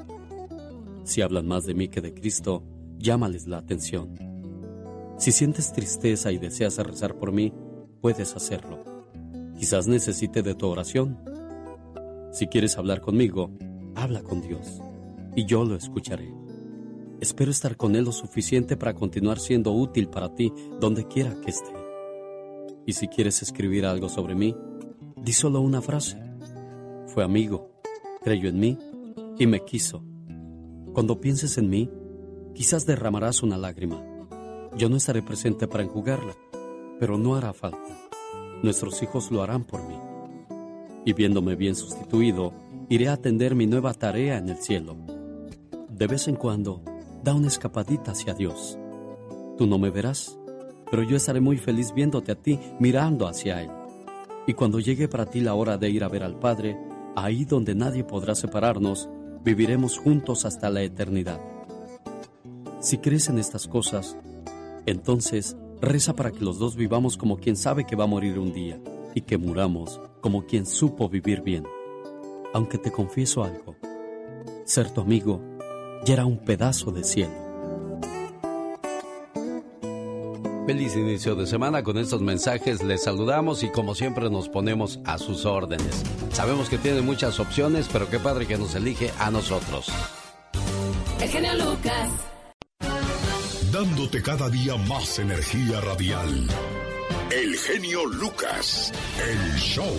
Si 1.04 1.20
hablan 1.20 1.46
más 1.46 1.66
de 1.66 1.74
mí 1.74 1.88
que 1.88 2.00
de 2.00 2.14
Cristo, 2.14 2.64
llámales 2.98 3.46
la 3.46 3.58
atención. 3.58 4.14
Si 5.18 5.32
sientes 5.32 5.74
tristeza 5.74 6.32
y 6.32 6.38
deseas 6.38 6.78
rezar 6.78 7.18
por 7.18 7.30
mí, 7.30 7.52
puedes 8.00 8.34
hacerlo. 8.34 8.84
Quizás 9.58 9.86
necesite 9.86 10.42
de 10.42 10.54
tu 10.54 10.66
oración. 10.66 11.18
Si 12.32 12.46
quieres 12.46 12.78
hablar 12.78 13.02
conmigo, 13.02 13.50
habla 13.94 14.22
con 14.22 14.40
Dios, 14.40 14.80
y 15.36 15.44
yo 15.44 15.62
lo 15.66 15.76
escucharé. 15.76 16.32
Espero 17.20 17.50
estar 17.50 17.76
con 17.76 17.96
Él 17.96 18.06
lo 18.06 18.12
suficiente 18.12 18.78
para 18.78 18.94
continuar 18.94 19.38
siendo 19.38 19.72
útil 19.72 20.08
para 20.08 20.34
ti 20.34 20.50
donde 20.80 21.06
quiera 21.06 21.38
que 21.42 21.50
esté. 21.50 21.79
Y 22.86 22.92
si 22.94 23.08
quieres 23.08 23.42
escribir 23.42 23.86
algo 23.86 24.08
sobre 24.08 24.34
mí, 24.34 24.56
di 25.16 25.32
solo 25.32 25.60
una 25.60 25.80
frase. 25.80 26.18
Fue 27.06 27.24
amigo, 27.24 27.70
creyó 28.22 28.48
en 28.48 28.58
mí 28.58 28.78
y 29.38 29.46
me 29.46 29.64
quiso. 29.64 30.02
Cuando 30.92 31.20
pienses 31.20 31.56
en 31.58 31.68
mí, 31.68 31.90
quizás 32.54 32.86
derramarás 32.86 33.42
una 33.42 33.58
lágrima. 33.58 34.02
Yo 34.76 34.88
no 34.88 34.96
estaré 34.96 35.22
presente 35.22 35.66
para 35.66 35.84
enjugarla, 35.84 36.34
pero 36.98 37.18
no 37.18 37.34
hará 37.34 37.52
falta. 37.52 37.96
Nuestros 38.62 39.02
hijos 39.02 39.30
lo 39.30 39.42
harán 39.42 39.64
por 39.64 39.86
mí. 39.86 39.96
Y 41.04 41.12
viéndome 41.12 41.56
bien 41.56 41.74
sustituido, 41.74 42.52
iré 42.88 43.08
a 43.08 43.14
atender 43.14 43.54
mi 43.54 43.66
nueva 43.66 43.94
tarea 43.94 44.38
en 44.38 44.48
el 44.48 44.58
cielo. 44.58 44.96
De 45.88 46.06
vez 46.06 46.28
en 46.28 46.36
cuando, 46.36 46.82
da 47.22 47.34
una 47.34 47.48
escapadita 47.48 48.12
hacia 48.12 48.34
Dios. 48.34 48.78
Tú 49.56 49.66
no 49.66 49.78
me 49.78 49.90
verás, 49.90 50.38
pero 50.90 51.02
yo 51.02 51.16
estaré 51.16 51.40
muy 51.40 51.56
feliz 51.56 51.92
viéndote 51.94 52.32
a 52.32 52.34
ti 52.34 52.58
mirando 52.78 53.28
hacia 53.28 53.62
Él. 53.62 53.70
Y 54.46 54.54
cuando 54.54 54.80
llegue 54.80 55.08
para 55.08 55.26
ti 55.26 55.40
la 55.40 55.54
hora 55.54 55.78
de 55.78 55.90
ir 55.90 56.02
a 56.02 56.08
ver 56.08 56.22
al 56.22 56.38
Padre, 56.38 56.76
ahí 57.16 57.44
donde 57.44 57.74
nadie 57.74 58.04
podrá 58.04 58.34
separarnos, 58.34 59.08
viviremos 59.44 59.98
juntos 59.98 60.44
hasta 60.44 60.70
la 60.70 60.82
eternidad. 60.82 61.40
Si 62.80 62.98
crees 62.98 63.28
en 63.28 63.38
estas 63.38 63.68
cosas, 63.68 64.16
entonces 64.86 65.56
reza 65.80 66.14
para 66.14 66.30
que 66.30 66.44
los 66.44 66.58
dos 66.58 66.76
vivamos 66.76 67.16
como 67.16 67.38
quien 67.38 67.56
sabe 67.56 67.84
que 67.84 67.96
va 67.96 68.04
a 68.04 68.08
morir 68.08 68.38
un 68.38 68.52
día 68.52 68.80
y 69.14 69.22
que 69.22 69.38
muramos 69.38 70.00
como 70.20 70.46
quien 70.46 70.66
supo 70.66 71.08
vivir 71.08 71.42
bien. 71.42 71.64
Aunque 72.52 72.78
te 72.78 72.90
confieso 72.90 73.44
algo, 73.44 73.76
ser 74.64 74.90
tu 74.90 75.00
amigo 75.00 75.40
ya 76.04 76.14
era 76.14 76.24
un 76.24 76.38
pedazo 76.38 76.90
de 76.90 77.04
cielo. 77.04 77.49
Feliz 80.70 80.94
inicio 80.94 81.34
de 81.34 81.48
semana 81.48 81.82
con 81.82 81.98
estos 81.98 82.22
mensajes. 82.22 82.80
Les 82.84 83.02
saludamos 83.02 83.64
y 83.64 83.70
como 83.70 83.96
siempre 83.96 84.30
nos 84.30 84.48
ponemos 84.48 85.00
a 85.04 85.18
sus 85.18 85.44
órdenes. 85.44 86.04
Sabemos 86.30 86.68
que 86.68 86.78
tiene 86.78 87.00
muchas 87.00 87.40
opciones, 87.40 87.88
pero 87.92 88.08
qué 88.08 88.20
padre 88.20 88.46
que 88.46 88.56
nos 88.56 88.76
elige 88.76 89.10
a 89.18 89.32
nosotros. 89.32 89.88
El 91.20 91.28
genio 91.28 91.54
Lucas. 91.54 92.10
Dándote 93.72 94.22
cada 94.22 94.48
día 94.48 94.76
más 94.76 95.18
energía 95.18 95.80
radial. 95.80 96.46
El 97.32 97.56
genio 97.56 98.06
Lucas. 98.06 98.92
El 99.28 99.58
show. 99.58 99.92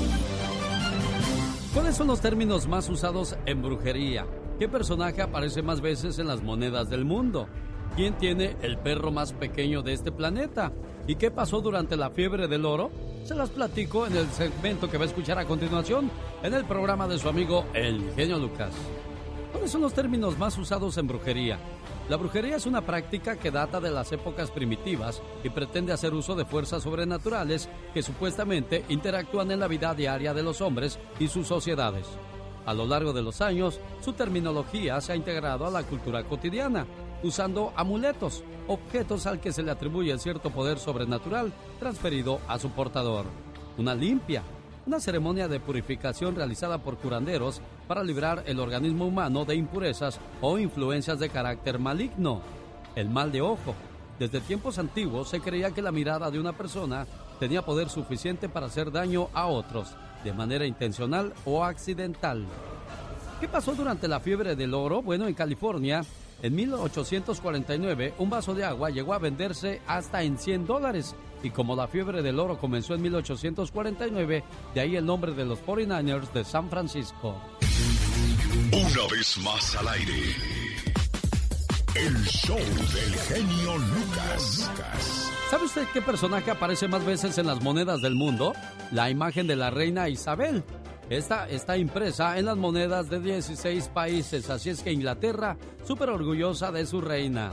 ¿Cuáles 1.73 1.97
son 1.97 2.07
los 2.07 2.21
términos 2.21 2.65
más 2.69 2.87
usados 2.87 3.35
en 3.45 3.61
brujería? 3.61 4.25
¿Qué 4.57 4.69
personaje 4.69 5.21
aparece 5.21 5.63
más 5.63 5.81
veces 5.81 6.17
en 6.17 6.27
las 6.27 6.41
monedas 6.41 6.89
del 6.89 7.03
mundo? 7.03 7.49
¿Quién 7.95 8.17
tiene 8.17 8.55
el 8.61 8.77
perro 8.77 9.11
más 9.11 9.33
pequeño 9.33 9.81
de 9.81 9.91
este 9.91 10.13
planeta? 10.13 10.71
¿Y 11.07 11.15
qué 11.15 11.29
pasó 11.29 11.59
durante 11.59 11.97
la 11.97 12.09
fiebre 12.09 12.47
del 12.47 12.65
oro? 12.65 12.89
Se 13.25 13.35
las 13.35 13.49
platico 13.49 14.07
en 14.07 14.15
el 14.15 14.27
segmento 14.29 14.89
que 14.89 14.97
va 14.97 15.03
a 15.03 15.07
escuchar 15.07 15.37
a 15.37 15.45
continuación 15.45 16.09
en 16.41 16.53
el 16.53 16.63
programa 16.63 17.07
de 17.07 17.19
su 17.19 17.27
amigo 17.27 17.65
El 17.73 18.01
Genio 18.15 18.39
Lucas. 18.39 18.73
¿Cuáles 19.51 19.71
son 19.71 19.81
los 19.81 19.93
términos 19.93 20.37
más 20.39 20.57
usados 20.57 20.97
en 20.97 21.07
brujería? 21.07 21.59
La 22.07 22.15
brujería 22.15 22.55
es 22.55 22.65
una 22.65 22.81
práctica 22.81 23.35
que 23.35 23.51
data 23.51 23.81
de 23.81 23.91
las 23.91 24.11
épocas 24.13 24.51
primitivas 24.51 25.21
y 25.43 25.49
pretende 25.49 25.91
hacer 25.91 26.13
uso 26.13 26.33
de 26.33 26.45
fuerzas 26.45 26.83
sobrenaturales 26.83 27.67
que 27.93 28.01
supuestamente 28.01 28.85
interactúan 28.87 29.51
en 29.51 29.59
la 29.59 29.67
vida 29.67 29.93
diaria 29.93 30.33
de 30.33 30.43
los 30.43 30.61
hombres 30.61 30.97
y 31.19 31.27
sus 31.27 31.47
sociedades. 31.47 32.07
A 32.65 32.73
lo 32.73 32.85
largo 32.85 33.11
de 33.11 33.21
los 33.21 33.41
años, 33.41 33.81
su 34.01 34.13
terminología 34.13 35.01
se 35.01 35.11
ha 35.11 35.15
integrado 35.15 35.65
a 35.65 35.71
la 35.71 35.83
cultura 35.83 36.23
cotidiana, 36.23 36.85
usando 37.23 37.73
amuletos, 37.75 38.43
objetos 38.67 39.25
al 39.25 39.39
que 39.39 39.51
se 39.51 39.63
le 39.63 39.71
atribuye 39.71 40.17
cierto 40.17 40.49
poder 40.49 40.79
sobrenatural 40.79 41.51
transferido 41.79 42.39
a 42.47 42.59
su 42.59 42.71
portador. 42.71 43.25
Una 43.77 43.95
limpia, 43.95 44.43
una 44.85 44.99
ceremonia 44.99 45.47
de 45.47 45.59
purificación 45.59 46.35
realizada 46.35 46.79
por 46.79 46.97
curanderos 46.97 47.61
para 47.87 48.03
librar 48.03 48.43
el 48.47 48.59
organismo 48.59 49.05
humano 49.05 49.45
de 49.45 49.55
impurezas 49.55 50.19
o 50.41 50.57
influencias 50.57 51.19
de 51.19 51.29
carácter 51.29 51.79
maligno. 51.79 52.41
El 52.95 53.09
mal 53.09 53.31
de 53.31 53.41
ojo. 53.41 53.75
Desde 54.19 54.41
tiempos 54.41 54.77
antiguos 54.77 55.29
se 55.29 55.39
creía 55.39 55.71
que 55.71 55.81
la 55.81 55.91
mirada 55.91 56.29
de 56.29 56.39
una 56.39 56.53
persona 56.53 57.07
tenía 57.39 57.63
poder 57.63 57.89
suficiente 57.89 58.49
para 58.49 58.67
hacer 58.67 58.91
daño 58.91 59.29
a 59.33 59.47
otros, 59.47 59.95
de 60.23 60.33
manera 60.33 60.65
intencional 60.65 61.33
o 61.45 61.63
accidental. 61.63 62.45
¿Qué 63.39 63.47
pasó 63.47 63.73
durante 63.73 64.07
la 64.07 64.19
fiebre 64.19 64.55
del 64.55 64.75
oro? 64.75 65.01
Bueno, 65.01 65.27
en 65.27 65.33
California, 65.33 66.03
en 66.41 66.55
1849, 66.55 68.15
un 68.17 68.29
vaso 68.29 68.53
de 68.53 68.65
agua 68.65 68.89
llegó 68.89 69.13
a 69.13 69.19
venderse 69.19 69.81
hasta 69.87 70.23
en 70.23 70.37
100 70.37 70.65
dólares. 70.65 71.15
Y 71.43 71.49
como 71.49 71.75
la 71.75 71.87
fiebre 71.87 72.21
del 72.21 72.39
oro 72.39 72.57
comenzó 72.57 72.93
en 72.95 73.01
1849, 73.01 74.43
de 74.73 74.81
ahí 74.81 74.95
el 74.95 75.05
nombre 75.05 75.33
de 75.33 75.45
los 75.45 75.59
49ers 75.59 76.31
de 76.31 76.43
San 76.43 76.69
Francisco. 76.69 77.35
Una 78.71 79.07
vez 79.11 79.37
más 79.43 79.75
al 79.75 79.87
aire. 79.87 80.35
El 81.95 82.25
show 82.25 82.57
del 82.57 83.13
genio 83.27 83.77
Lucas. 83.77 84.71
¿Sabe 85.49 85.65
usted 85.65 85.85
qué 85.93 86.01
personaje 86.01 86.49
aparece 86.49 86.87
más 86.87 87.05
veces 87.05 87.37
en 87.37 87.47
las 87.47 87.61
monedas 87.61 88.01
del 88.01 88.15
mundo? 88.15 88.53
La 88.91 89.09
imagen 89.09 89.45
de 89.45 89.57
la 89.57 89.69
reina 89.69 90.07
Isabel. 90.07 90.63
Esta 91.11 91.45
está 91.49 91.75
impresa 91.75 92.39
en 92.39 92.45
las 92.45 92.55
monedas 92.55 93.09
de 93.09 93.19
16 93.19 93.89
países, 93.89 94.49
así 94.49 94.69
es 94.69 94.81
que 94.81 94.93
Inglaterra, 94.93 95.57
súper 95.83 96.09
orgullosa 96.09 96.71
de 96.71 96.85
su 96.85 97.01
reina. 97.01 97.51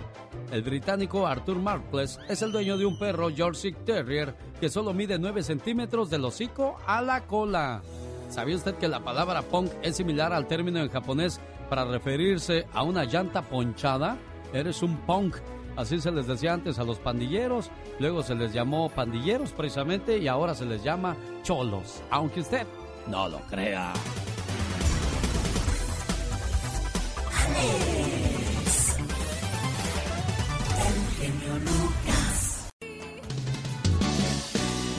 El 0.53 0.63
británico 0.63 1.27
Arthur 1.27 1.57
Marples 1.57 2.21
es 2.29 2.41
el 2.43 2.53
dueño 2.53 2.79
de 2.79 2.87
un 2.87 2.97
perro 3.01 3.31
Yorkshire 3.31 3.77
Terrier 3.85 4.37
que 4.61 4.69
solo 4.69 4.95
mide 4.95 5.19
9 5.19 5.43
centímetros 5.43 6.09
del 6.09 6.25
hocico 6.25 6.77
a 6.87 7.03
la 7.03 7.27
cola. 7.27 7.83
¿Sabía 8.29 8.55
usted 8.55 8.77
que 8.77 8.87
la 8.87 9.03
palabra 9.03 9.43
punk 9.43 9.73
es 9.83 9.97
similar 9.97 10.33
al 10.33 10.47
término 10.47 10.79
en 10.79 10.89
japonés 10.89 11.41
para 11.69 11.85
referirse 11.85 12.65
a 12.73 12.85
una 12.85 13.07
llanta 13.07 13.43
ponchada? 13.43 14.19
Eres 14.53 14.85
un 14.85 14.99
punk. 14.99 15.35
Así 15.75 16.01
se 16.01 16.13
les 16.13 16.29
decía 16.29 16.53
antes 16.53 16.79
a 16.79 16.85
los 16.85 17.01
pandilleros, 17.01 17.73
luego 17.99 18.23
se 18.23 18.37
les 18.37 18.53
llamó 18.53 18.89
pandilleros 18.89 19.51
precisamente 19.51 20.19
y 20.19 20.29
ahora 20.29 20.55
se 20.55 20.65
les 20.65 20.85
llama 20.85 21.17
cholos, 21.43 22.03
aunque 22.11 22.41
usted 22.41 22.65
no 23.09 23.29
lo 23.29 23.41
crea. 23.43 23.93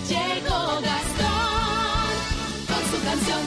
Llegó 0.07 0.81
Gastón 0.81 1.27
con 2.67 2.83
su 2.91 3.05
canción. 3.05 3.39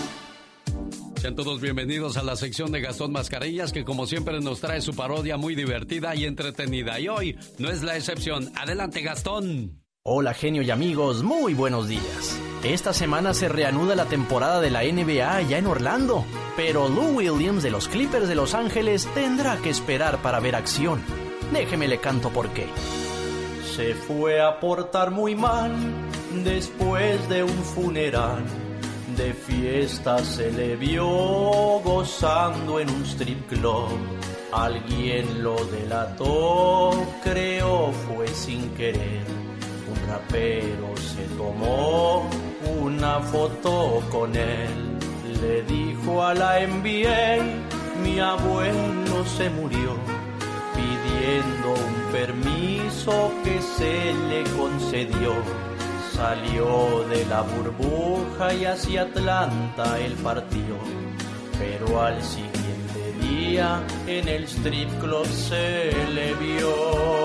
Sean 1.17 1.37
todos 1.37 1.61
bienvenidos 1.61 2.17
a 2.17 2.23
la 2.23 2.37
sección 2.37 2.73
de 2.73 2.81
Gastón 2.81 3.13
Mascarillas 3.13 3.73
que 3.73 3.85
como 3.85 4.07
siempre 4.07 4.41
nos 4.41 4.61
trae 4.61 4.81
su 4.81 4.95
parodia 4.95 5.37
muy 5.37 5.55
divertida 5.55 6.15
y 6.15 6.25
entretenida. 6.25 6.99
Y 7.01 7.09
hoy 7.09 7.39
no 7.59 7.71
es 7.71 7.83
la 7.83 7.97
excepción. 7.97 8.51
Adelante 8.57 9.03
Gastón. 9.03 9.83
Hola 10.05 10.35
genio 10.35 10.63
y 10.63 10.71
amigos, 10.71 11.23
muy 11.23 11.55
buenos 11.55 11.87
días. 11.89 12.37
Esta 12.65 12.93
semana 12.93 13.35
se 13.35 13.49
reanuda 13.49 13.97
la 13.97 14.05
temporada 14.05 14.61
de 14.61 14.71
la 14.71 14.85
NBA 14.85 15.43
ya 15.43 15.59
en 15.59 15.67
Orlando, 15.67 16.25
pero 16.55 16.89
Lou 16.89 17.17
Williams 17.17 17.65
de 17.65 17.73
los 17.73 17.89
Clippers 17.89 18.29
de 18.29 18.37
Los 18.37 18.55
Ángeles 18.55 19.09
tendrá 19.15 19.57
que 19.57 19.71
esperar 19.71 20.23
para 20.23 20.39
ver 20.39 20.55
acción. 20.55 21.03
Déjeme 21.53 21.89
le 21.89 21.99
canto 21.99 22.31
por 22.31 22.51
qué. 22.51 22.69
Se 23.75 23.95
fue 23.95 24.41
a 24.41 24.61
portar 24.61 25.11
muy 25.11 25.35
mal 25.35 25.73
después 26.45 27.29
de 27.29 27.43
un 27.43 27.65
funeral. 27.65 28.45
De 29.17 29.35
fiesta 29.35 30.19
se 30.19 30.53
le 30.53 30.77
vio 30.77 31.05
gozando 31.05 32.79
en 32.79 32.91
un 32.91 33.03
strip 33.03 33.45
club. 33.49 33.89
Alguien 34.53 35.43
lo 35.43 35.57
delató, 35.65 36.93
creo 37.25 37.91
fue 38.07 38.29
sin 38.29 38.71
querer. 38.75 39.52
Un 39.93 40.09
rapero 40.09 40.97
se 40.97 41.25
tomó 41.37 42.27
una 42.81 43.21
foto 43.21 44.03
con 44.11 44.35
él. 44.35 44.99
Le 45.41 45.63
dijo 45.63 46.25
a 46.25 46.33
la 46.35 46.61
NBA, 46.67 47.43
mi 48.03 48.19
abuelo 48.19 49.25
se 49.37 49.51
murió, 49.51 49.97
pidiendo 50.75 51.75
un 51.75 52.13
permiso 52.13 53.33
que 53.45 53.61
se 53.61 54.15
le 54.29 54.45
concedió. 54.57 55.35
Salió 56.13 57.05
de 57.11 57.27
la 57.27 57.43
burbuja 57.43 58.55
y 58.55 58.65
hacia 58.65 59.03
Atlanta 59.03 59.99
él 59.99 60.15
partió, 60.23 60.77
pero 61.59 62.03
al 62.03 62.23
siguiente 62.23 63.13
día 63.21 63.83
en 64.07 64.29
el 64.29 64.45
strip 64.45 64.89
club 65.01 65.27
se 65.27 65.93
le 66.15 66.35
vio. 66.35 67.22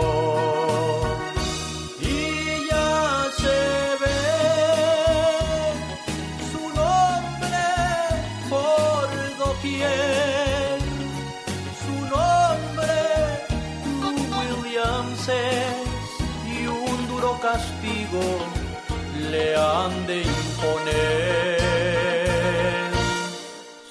Le 19.31 19.55
han 19.55 20.07
de 20.07 20.21
imponer. 20.21 21.57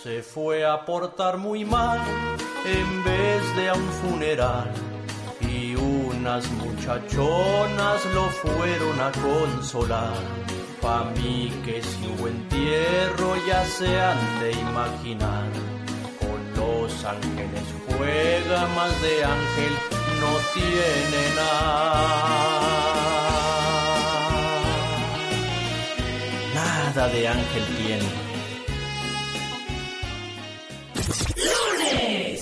Se 0.02 0.22
fue 0.22 0.64
a 0.64 0.84
portar 0.84 1.38
muy 1.38 1.64
mal 1.64 2.00
en 2.64 3.04
vez 3.04 3.56
de 3.56 3.68
a 3.68 3.74
un 3.74 3.88
funeral 4.00 4.72
y 5.40 5.74
unas 5.74 6.50
muchachonas 6.52 8.04
lo 8.14 8.28
fueron 8.30 9.00
a 9.00 9.12
consolar. 9.12 10.16
Pa' 10.80 11.04
mí 11.16 11.52
que 11.64 11.82
si 11.82 12.06
hubo 12.06 12.28
entierro 12.28 13.34
ya 13.46 13.64
se 13.64 14.00
han 14.00 14.40
de 14.40 14.52
imaginar. 14.52 15.48
Con 16.20 16.38
los 16.56 17.04
ángeles 17.04 17.66
juega 17.86 18.66
más 18.68 19.02
de 19.02 19.24
ángel, 19.24 19.72
no 20.20 20.32
tiene 20.54 21.34
nada. 21.34 22.75
Nada 26.56 27.06
de 27.08 27.28
ángel 27.28 27.64
tiene. 27.76 28.26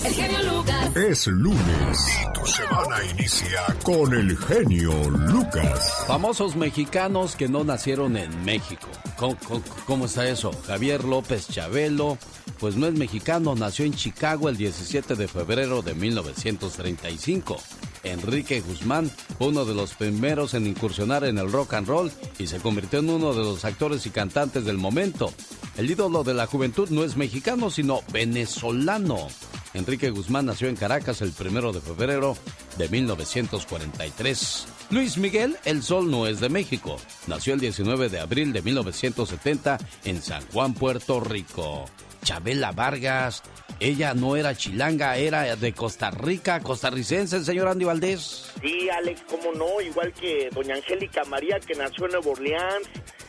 El 0.05 0.13
genio 0.13 0.43
Lucas. 0.53 0.95
Es 0.95 1.27
lunes 1.27 1.99
y 2.21 2.33
tu 2.39 2.45
semana 2.45 2.97
inicia 3.11 3.59
con 3.83 4.13
el 4.13 4.37
genio 4.37 4.93
Lucas. 5.09 5.91
Famosos 6.07 6.55
mexicanos 6.55 7.35
que 7.35 7.47
no 7.47 7.63
nacieron 7.63 8.15
en 8.17 8.43
México. 8.45 8.87
¿Cómo, 9.17 9.35
cómo- 9.47 9.63
cómo 9.87 10.05
está 10.05 10.27
eso? 10.27 10.51
Javier 10.67 11.03
López 11.05 11.47
Chabelo, 11.47 12.17
pues 12.59 12.75
no 12.75 12.87
es 12.87 12.93
mexicano, 12.93 13.55
nació 13.55 13.85
en 13.85 13.93
Chicago 13.93 14.49
el 14.49 14.57
17 14.57 15.15
de 15.15 15.27
febrero 15.27 15.81
de 15.81 15.95
1935. 15.95 17.57
Enrique 18.03 18.61
Guzmán 18.61 19.09
fue 19.39 19.47
uno 19.47 19.65
de 19.65 19.73
los 19.73 19.95
primeros 19.95 20.53
en 20.53 20.67
incursionar 20.67 21.23
en 21.23 21.39
el 21.39 21.51
rock 21.51 21.73
and 21.73 21.87
roll 21.87 22.11
y 22.37 22.45
se 22.45 22.59
convirtió 22.59 22.99
en 22.99 23.09
uno 23.09 23.33
de 23.33 23.43
los 23.43 23.65
actores 23.65 24.05
y 24.05 24.11
cantantes 24.11 24.65
del 24.65 24.77
momento. 24.77 25.33
El 25.77 25.89
ídolo 25.89 26.23
de 26.23 26.35
la 26.35 26.45
juventud 26.45 26.89
no 26.91 27.03
es 27.03 27.17
mexicano, 27.17 27.71
sino 27.71 28.01
venezolano. 28.13 29.27
Enrique 29.73 29.94
Guzmán 29.97 30.45
nació 30.45 30.67
en 30.67 30.75
Caracas 30.75 31.21
el 31.21 31.31
primero 31.31 31.71
de 31.71 31.81
febrero 31.81 32.37
de 32.77 32.89
1943. 32.89 34.67
Luis 34.91 35.17
Miguel, 35.17 35.57
el 35.65 35.81
sol 35.81 36.11
no 36.11 36.27
es 36.27 36.39
de 36.39 36.49
México. 36.49 36.97
Nació 37.27 37.53
el 37.53 37.59
19 37.59 38.09
de 38.09 38.19
abril 38.19 38.53
de 38.53 38.61
1970 38.61 39.77
en 40.03 40.21
San 40.21 40.45
Juan, 40.47 40.73
Puerto 40.73 41.19
Rico. 41.19 41.85
Chabela 42.23 42.71
Vargas, 42.71 43.43
ella 43.79 44.13
no 44.13 44.35
era 44.35 44.55
chilanga, 44.55 45.17
era 45.17 45.55
de 45.55 45.73
Costa 45.73 46.09
Rica, 46.11 46.59
costarricense, 46.61 47.37
el 47.37 47.45
señor 47.45 47.67
Andy 47.67 47.85
Valdés. 47.85 48.51
Sí, 48.61 48.89
Alex, 48.89 49.23
cómo 49.29 49.51
no, 49.53 49.81
igual 49.81 50.11
que 50.13 50.49
doña 50.51 50.75
Angélica 50.75 51.23
María, 51.25 51.59
que 51.59 51.75
nació 51.75 52.05
en 52.05 52.13
Nueva 52.13 52.31
Orleans, 52.31 52.87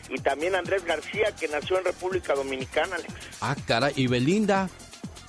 y 0.09 0.19
también 0.19 0.55
Andrés 0.55 0.83
García, 0.85 1.33
que 1.39 1.47
nació 1.47 1.77
en 1.77 1.85
República 1.85 2.33
Dominicana, 2.33 2.95
Alex. 2.95 3.13
Ah, 3.41 3.55
cara, 3.67 3.91
y 3.95 4.07
Belinda. 4.07 4.69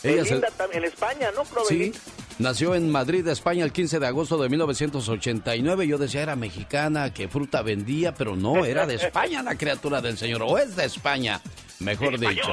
Ella 0.02 0.22
Belinda 0.22 0.48
en 0.72 0.84
España, 0.84 1.30
¿no? 1.34 1.44
Creo 1.44 1.64
Sí, 1.64 1.78
Belinda. 1.78 1.98
nació 2.38 2.74
en 2.74 2.90
Madrid, 2.90 3.26
España, 3.28 3.64
el 3.64 3.72
15 3.72 3.98
de 3.98 4.06
agosto 4.06 4.38
de 4.38 4.48
1989. 4.48 5.86
Yo 5.86 5.98
decía 5.98 6.22
era 6.22 6.36
mexicana, 6.36 7.12
que 7.12 7.28
fruta 7.28 7.62
vendía, 7.62 8.14
pero 8.14 8.36
no, 8.36 8.64
era 8.64 8.86
de 8.86 8.94
España 8.94 9.42
la 9.42 9.56
criatura 9.56 10.00
del 10.00 10.16
señor, 10.16 10.42
o 10.42 10.58
es 10.58 10.76
de 10.76 10.84
España, 10.84 11.40
mejor 11.80 12.18
dicho. 12.18 12.48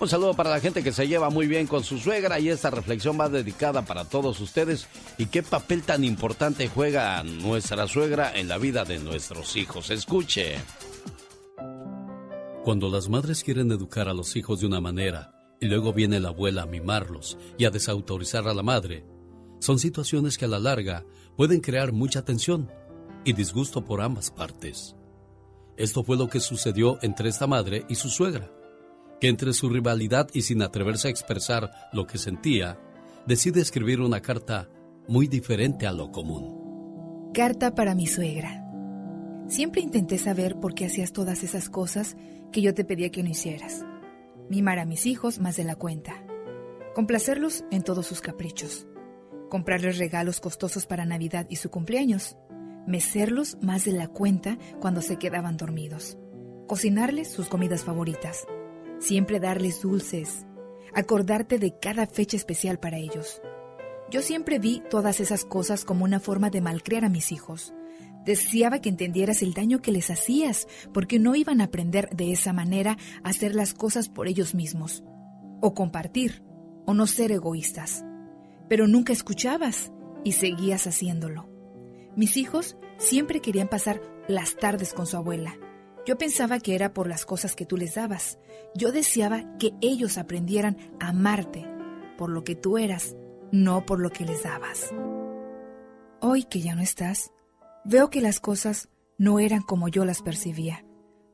Un 0.00 0.08
saludo 0.08 0.32
para 0.32 0.48
la 0.48 0.60
gente 0.60 0.82
que 0.82 0.92
se 0.92 1.06
lleva 1.06 1.28
muy 1.28 1.46
bien 1.46 1.66
con 1.66 1.84
su 1.84 1.98
suegra 1.98 2.40
y 2.40 2.48
esta 2.48 2.70
reflexión 2.70 3.20
va 3.20 3.28
dedicada 3.28 3.82
para 3.82 4.06
todos 4.06 4.40
ustedes. 4.40 4.88
¿Y 5.18 5.26
qué 5.26 5.42
papel 5.42 5.82
tan 5.82 6.04
importante 6.04 6.68
juega 6.68 7.22
nuestra 7.22 7.86
suegra 7.86 8.32
en 8.34 8.48
la 8.48 8.56
vida 8.56 8.84
de 8.86 8.98
nuestros 8.98 9.56
hijos? 9.56 9.90
Escuche. 9.90 10.56
Cuando 12.64 12.88
las 12.88 13.08
madres 13.10 13.44
quieren 13.44 13.70
educar 13.72 14.08
a 14.08 14.14
los 14.14 14.36
hijos 14.36 14.60
de 14.60 14.66
una 14.66 14.80
manera 14.80 15.32
y 15.60 15.66
luego 15.66 15.92
viene 15.92 16.18
la 16.18 16.30
abuela 16.30 16.62
a 16.62 16.66
mimarlos 16.66 17.36
y 17.58 17.66
a 17.66 17.70
desautorizar 17.70 18.48
a 18.48 18.54
la 18.54 18.62
madre, 18.62 19.04
son 19.60 19.78
situaciones 19.78 20.38
que 20.38 20.46
a 20.46 20.48
la 20.48 20.58
larga 20.58 21.04
pueden 21.36 21.60
crear 21.60 21.92
mucha 21.92 22.24
tensión 22.24 22.70
y 23.24 23.34
disgusto 23.34 23.84
por 23.84 24.00
ambas 24.00 24.30
partes. 24.30 24.96
Esto 25.76 26.02
fue 26.02 26.16
lo 26.16 26.28
que 26.28 26.40
sucedió 26.40 26.98
entre 27.02 27.28
esta 27.28 27.46
madre 27.46 27.84
y 27.88 27.94
su 27.94 28.08
suegra, 28.08 28.50
que 29.20 29.28
entre 29.28 29.52
su 29.52 29.68
rivalidad 29.68 30.28
y 30.32 30.42
sin 30.42 30.62
atreverse 30.62 31.08
a 31.08 31.10
expresar 31.10 31.70
lo 31.92 32.06
que 32.06 32.16
sentía, 32.16 32.78
decide 33.26 33.60
escribir 33.60 34.00
una 34.00 34.20
carta 34.22 34.70
muy 35.08 35.28
diferente 35.28 35.86
a 35.86 35.92
lo 35.92 36.10
común. 36.10 37.30
Carta 37.34 37.74
para 37.74 37.94
mi 37.94 38.06
suegra. 38.06 38.64
Siempre 39.48 39.82
intenté 39.82 40.16
saber 40.16 40.56
por 40.56 40.74
qué 40.74 40.86
hacías 40.86 41.12
todas 41.12 41.42
esas 41.42 41.68
cosas 41.68 42.16
que 42.50 42.62
yo 42.62 42.72
te 42.72 42.84
pedía 42.84 43.10
que 43.10 43.22
no 43.22 43.28
hicieras. 43.28 43.84
Mimar 44.50 44.80
a 44.80 44.84
mis 44.84 45.06
hijos 45.06 45.38
más 45.38 45.54
de 45.54 45.62
la 45.62 45.76
cuenta. 45.76 46.24
Complacerlos 46.92 47.64
en 47.70 47.84
todos 47.84 48.04
sus 48.04 48.20
caprichos. 48.20 48.88
Comprarles 49.48 49.96
regalos 49.98 50.40
costosos 50.40 50.86
para 50.86 51.04
Navidad 51.04 51.46
y 51.48 51.54
su 51.54 51.70
cumpleaños. 51.70 52.36
Mecerlos 52.84 53.58
más 53.62 53.84
de 53.84 53.92
la 53.92 54.08
cuenta 54.08 54.58
cuando 54.80 55.02
se 55.02 55.18
quedaban 55.18 55.56
dormidos. 55.56 56.18
Cocinarles 56.66 57.30
sus 57.30 57.46
comidas 57.46 57.84
favoritas. 57.84 58.44
Siempre 58.98 59.38
darles 59.38 59.82
dulces. 59.82 60.44
Acordarte 60.94 61.60
de 61.60 61.78
cada 61.78 62.08
fecha 62.08 62.36
especial 62.36 62.80
para 62.80 62.96
ellos. 62.96 63.40
Yo 64.10 64.20
siempre 64.20 64.58
vi 64.58 64.82
todas 64.90 65.20
esas 65.20 65.44
cosas 65.44 65.84
como 65.84 66.04
una 66.04 66.18
forma 66.18 66.50
de 66.50 66.60
malcriar 66.60 67.04
a 67.04 67.08
mis 67.08 67.30
hijos. 67.30 67.72
Deseaba 68.24 68.80
que 68.80 68.88
entendieras 68.88 69.42
el 69.42 69.54
daño 69.54 69.80
que 69.80 69.92
les 69.92 70.10
hacías, 70.10 70.66
porque 70.92 71.18
no 71.18 71.34
iban 71.34 71.60
a 71.60 71.64
aprender 71.64 72.08
de 72.10 72.32
esa 72.32 72.52
manera 72.52 72.98
a 73.22 73.30
hacer 73.30 73.54
las 73.54 73.74
cosas 73.74 74.08
por 74.08 74.28
ellos 74.28 74.54
mismos, 74.54 75.04
o 75.60 75.74
compartir, 75.74 76.42
o 76.86 76.94
no 76.94 77.06
ser 77.06 77.32
egoístas. 77.32 78.04
Pero 78.68 78.86
nunca 78.86 79.12
escuchabas 79.12 79.92
y 80.24 80.32
seguías 80.32 80.86
haciéndolo. 80.86 81.48
Mis 82.16 82.36
hijos 82.36 82.76
siempre 82.98 83.40
querían 83.40 83.68
pasar 83.68 84.02
las 84.28 84.56
tardes 84.56 84.92
con 84.92 85.06
su 85.06 85.16
abuela. 85.16 85.56
Yo 86.06 86.18
pensaba 86.18 86.60
que 86.60 86.74
era 86.74 86.92
por 86.92 87.08
las 87.08 87.24
cosas 87.24 87.54
que 87.54 87.66
tú 87.66 87.76
les 87.76 87.94
dabas. 87.94 88.38
Yo 88.74 88.92
deseaba 88.92 89.56
que 89.58 89.72
ellos 89.80 90.18
aprendieran 90.18 90.76
a 90.98 91.08
amarte 91.08 91.66
por 92.16 92.30
lo 92.30 92.44
que 92.44 92.54
tú 92.54 92.78
eras, 92.78 93.16
no 93.52 93.86
por 93.86 94.00
lo 94.00 94.10
que 94.10 94.24
les 94.24 94.42
dabas. 94.42 94.90
Hoy 96.20 96.44
que 96.44 96.60
ya 96.60 96.74
no 96.74 96.82
estás, 96.82 97.32
Veo 97.84 98.10
que 98.10 98.20
las 98.20 98.40
cosas 98.40 98.88
no 99.18 99.38
eran 99.38 99.62
como 99.62 99.88
yo 99.88 100.04
las 100.04 100.22
percibía. 100.22 100.84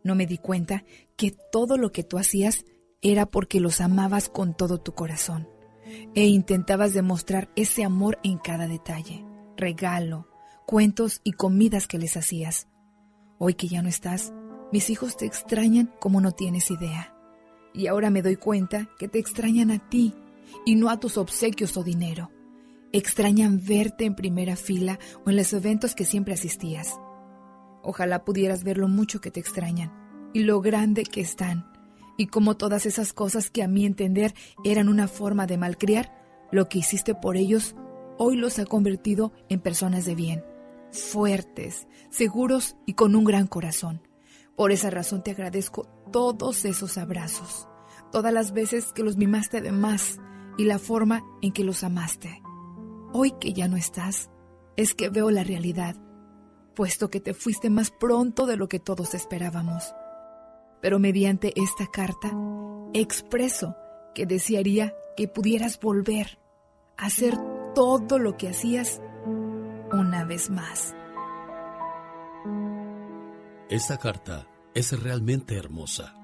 No 0.04 0.14
me 0.14 0.26
di 0.26 0.38
cuenta 0.38 0.84
que 1.16 1.36
todo 1.52 1.76
lo 1.76 1.92
que 1.92 2.04
tú 2.04 2.18
hacías 2.18 2.64
era 3.02 3.26
porque 3.26 3.60
los 3.60 3.80
amabas 3.80 4.28
con 4.28 4.56
todo 4.56 4.78
tu 4.78 4.94
corazón 4.94 5.48
e 6.14 6.26
intentabas 6.26 6.94
demostrar 6.94 7.50
ese 7.56 7.84
amor 7.84 8.18
en 8.22 8.38
cada 8.38 8.66
detalle, 8.66 9.24
regalo, 9.56 10.28
cuentos 10.66 11.20
y 11.22 11.32
comidas 11.32 11.86
que 11.86 11.98
les 11.98 12.16
hacías. 12.16 12.68
Hoy 13.38 13.54
que 13.54 13.68
ya 13.68 13.82
no 13.82 13.88
estás, 13.88 14.32
mis 14.72 14.90
hijos 14.90 15.16
te 15.16 15.26
extrañan 15.26 15.92
como 16.00 16.20
no 16.20 16.32
tienes 16.32 16.70
idea. 16.70 17.14
Y 17.72 17.88
ahora 17.88 18.10
me 18.10 18.22
doy 18.22 18.36
cuenta 18.36 18.88
que 18.98 19.08
te 19.08 19.18
extrañan 19.18 19.70
a 19.70 19.88
ti 19.88 20.14
y 20.64 20.74
no 20.74 20.90
a 20.90 20.98
tus 20.98 21.18
obsequios 21.18 21.76
o 21.76 21.84
dinero. 21.84 22.30
Extrañan 22.92 23.60
verte 23.64 24.04
en 24.04 24.14
primera 24.14 24.56
fila 24.56 24.98
o 25.24 25.30
en 25.30 25.36
los 25.36 25.52
eventos 25.52 25.94
que 25.94 26.04
siempre 26.04 26.34
asistías. 26.34 26.98
Ojalá 27.82 28.24
pudieras 28.24 28.64
ver 28.64 28.78
lo 28.78 28.88
mucho 28.88 29.20
que 29.20 29.30
te 29.30 29.40
extrañan 29.40 29.92
y 30.32 30.44
lo 30.44 30.60
grande 30.60 31.04
que 31.04 31.20
están, 31.20 31.70
y 32.16 32.26
como 32.26 32.56
todas 32.56 32.86
esas 32.86 33.12
cosas 33.12 33.50
que 33.50 33.62
a 33.62 33.68
mi 33.68 33.86
entender 33.86 34.34
eran 34.64 34.88
una 34.88 35.08
forma 35.08 35.46
de 35.46 35.58
malcriar, 35.58 36.12
lo 36.50 36.68
que 36.68 36.78
hiciste 36.78 37.14
por 37.14 37.36
ellos 37.36 37.74
hoy 38.18 38.36
los 38.36 38.58
ha 38.58 38.66
convertido 38.66 39.32
en 39.48 39.60
personas 39.60 40.04
de 40.04 40.14
bien, 40.14 40.44
fuertes, 40.90 41.86
seguros 42.10 42.76
y 42.86 42.94
con 42.94 43.14
un 43.14 43.24
gran 43.24 43.46
corazón. 43.46 44.02
Por 44.56 44.72
esa 44.72 44.90
razón 44.90 45.22
te 45.22 45.32
agradezco 45.32 45.86
todos 46.12 46.64
esos 46.64 46.96
abrazos, 46.96 47.68
todas 48.10 48.32
las 48.32 48.52
veces 48.52 48.92
que 48.92 49.02
los 49.02 49.16
mimaste 49.16 49.60
de 49.60 49.72
más 49.72 50.18
y 50.56 50.64
la 50.64 50.78
forma 50.78 51.22
en 51.42 51.52
que 51.52 51.64
los 51.64 51.84
amaste. 51.84 52.42
Hoy 53.12 53.32
que 53.40 53.52
ya 53.52 53.68
no 53.68 53.76
estás, 53.76 54.30
es 54.76 54.94
que 54.94 55.08
veo 55.08 55.30
la 55.30 55.44
realidad, 55.44 55.96
puesto 56.74 57.08
que 57.08 57.20
te 57.20 57.34
fuiste 57.34 57.70
más 57.70 57.90
pronto 57.90 58.46
de 58.46 58.56
lo 58.56 58.68
que 58.68 58.80
todos 58.80 59.14
esperábamos. 59.14 59.94
Pero 60.80 60.98
mediante 60.98 61.52
esta 61.56 61.86
carta, 61.86 62.32
expreso 62.92 63.76
que 64.14 64.26
desearía 64.26 64.94
que 65.16 65.28
pudieras 65.28 65.80
volver 65.80 66.38
a 66.96 67.06
hacer 67.06 67.36
todo 67.74 68.18
lo 68.18 68.36
que 68.36 68.48
hacías 68.48 69.00
una 69.92 70.24
vez 70.24 70.50
más. 70.50 70.94
Esta 73.68 73.98
carta 73.98 74.46
es 74.74 74.98
realmente 75.02 75.56
hermosa. 75.56 76.14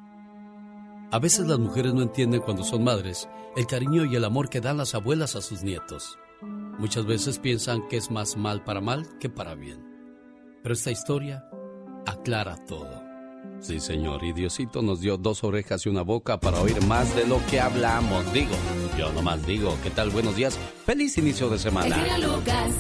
A 1.11 1.19
veces 1.19 1.47
las 1.47 1.59
mujeres 1.59 1.93
no 1.93 2.03
entienden 2.03 2.41
cuando 2.41 2.65
son 2.65 2.85
madres 2.85 3.29
el 3.57 3.67
cariño 3.67 4.05
y 4.05 4.17
el 4.17 4.25
amor 4.25 4.49
que 4.49 4.61
dan 4.61 4.79
las 4.79 4.95
abuelas 4.95 5.37
a 5.37 5.43
sus 5.43 5.63
nietos. 5.63 6.19
Muchas 6.79 7.07
veces 7.07 7.39
piensan 7.39 7.87
que 7.89 7.97
es 7.97 8.11
más 8.11 8.37
mal 8.37 8.65
para 8.65 8.81
mal 8.81 9.07
que 9.19 9.29
para 9.29 9.55
bien. 9.55 9.85
Pero 10.63 10.75
esta 10.75 10.91
historia 10.91 11.45
aclara 12.07 12.57
todo. 12.67 13.03
Sí, 13.61 13.79
señor, 13.79 14.25
y 14.25 14.33
Diosito 14.33 14.83
nos 14.83 15.01
dio 15.01 15.17
dos 15.17 15.45
orejas 15.45 15.87
y 15.87 15.89
una 15.89 16.03
boca 16.03 16.41
para 16.41 16.61
oír 16.61 16.85
más 16.87 17.15
de 17.15 17.27
lo 17.27 17.45
que 17.47 17.61
hablamos. 17.61 18.33
Digo, 18.33 18.55
yo 18.99 19.13
nomás 19.13 19.47
digo, 19.47 19.77
¿qué 19.83 19.91
tal? 19.91 20.11
Buenos 20.11 20.35
días, 20.35 20.59
feliz 20.85 21.17
inicio 21.19 21.49
de 21.49 21.59
semana. 21.59 21.87
El 21.87 22.11
genio 22.11 22.37
Lucas. 22.37 22.73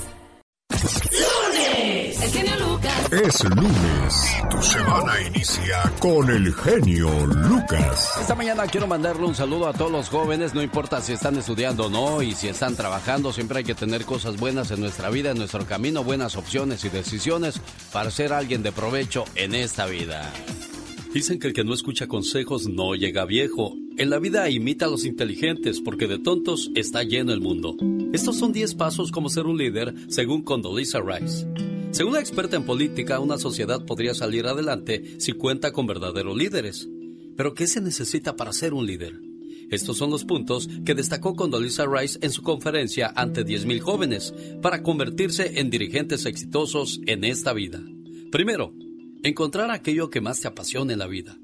El 2.22 2.30
genio 2.30 2.52
Lucas. 2.60 3.12
Es 3.12 3.44
lunes. 3.44 4.14
Tu 4.48 4.62
semana 4.62 5.12
inicia 5.26 5.92
con 5.98 6.30
el 6.30 6.54
genio 6.54 7.10
Lucas. 7.26 8.10
Esta 8.20 8.36
mañana 8.36 8.64
quiero 8.68 8.86
mandarle 8.86 9.26
un 9.26 9.34
saludo 9.34 9.66
a 9.66 9.72
todos 9.72 9.90
los 9.90 10.08
jóvenes, 10.08 10.54
no 10.54 10.62
importa 10.62 11.00
si 11.00 11.14
están 11.14 11.36
estudiando 11.36 11.86
o 11.86 11.90
no 11.90 12.22
y 12.22 12.32
si 12.32 12.46
están 12.46 12.76
trabajando, 12.76 13.32
siempre 13.32 13.58
hay 13.58 13.64
que 13.64 13.74
tener 13.74 14.04
cosas 14.04 14.36
buenas 14.36 14.70
en 14.70 14.80
nuestra 14.80 15.10
vida, 15.10 15.32
en 15.32 15.38
nuestro 15.38 15.66
camino, 15.66 16.04
buenas 16.04 16.36
opciones 16.36 16.84
y 16.84 16.90
decisiones 16.90 17.60
para 17.92 18.12
ser 18.12 18.32
alguien 18.32 18.62
de 18.62 18.70
provecho 18.70 19.24
en 19.34 19.56
esta 19.56 19.86
vida. 19.86 20.32
Dicen 21.12 21.40
que 21.40 21.48
el 21.48 21.52
que 21.52 21.64
no 21.64 21.74
escucha 21.74 22.06
consejos 22.06 22.68
no 22.68 22.94
llega 22.94 23.24
viejo. 23.24 23.74
En 23.98 24.10
la 24.10 24.20
vida 24.20 24.48
imita 24.48 24.84
a 24.86 24.88
los 24.88 25.04
inteligentes 25.04 25.80
porque 25.80 26.06
de 26.06 26.20
tontos 26.20 26.70
está 26.76 27.02
lleno 27.02 27.32
el 27.32 27.40
mundo. 27.40 27.76
Estos 28.12 28.38
son 28.38 28.52
10 28.52 28.76
pasos 28.76 29.10
como 29.10 29.28
ser 29.28 29.46
un 29.46 29.58
líder 29.58 29.92
según 30.08 30.42
Condoleezza 30.42 31.00
Rice. 31.00 31.46
Según 31.92 32.14
la 32.14 32.20
experta 32.20 32.56
en 32.56 32.64
política, 32.64 33.20
una 33.20 33.36
sociedad 33.36 33.84
podría 33.84 34.14
salir 34.14 34.46
adelante 34.46 35.20
si 35.20 35.32
cuenta 35.32 35.72
con 35.72 35.86
verdaderos 35.86 36.36
líderes. 36.36 36.88
Pero 37.36 37.52
¿qué 37.52 37.66
se 37.66 37.82
necesita 37.82 38.34
para 38.34 38.54
ser 38.54 38.72
un 38.72 38.86
líder? 38.86 39.20
Estos 39.70 39.98
son 39.98 40.10
los 40.10 40.24
puntos 40.24 40.70
que 40.86 40.94
destacó 40.94 41.36
Condoleezza 41.36 41.84
Rice 41.86 42.18
en 42.22 42.30
su 42.30 42.42
conferencia 42.42 43.12
ante 43.14 43.44
10.000 43.44 43.80
jóvenes 43.80 44.34
para 44.62 44.82
convertirse 44.82 45.60
en 45.60 45.68
dirigentes 45.68 46.24
exitosos 46.24 47.00
en 47.06 47.24
esta 47.24 47.52
vida. 47.52 47.82
Primero, 48.30 48.74
encontrar 49.22 49.70
aquello 49.70 50.08
que 50.08 50.22
más 50.22 50.40
te 50.40 50.48
apasiona 50.48 50.94
en 50.94 50.98
la 50.98 51.06
vida. 51.06 51.38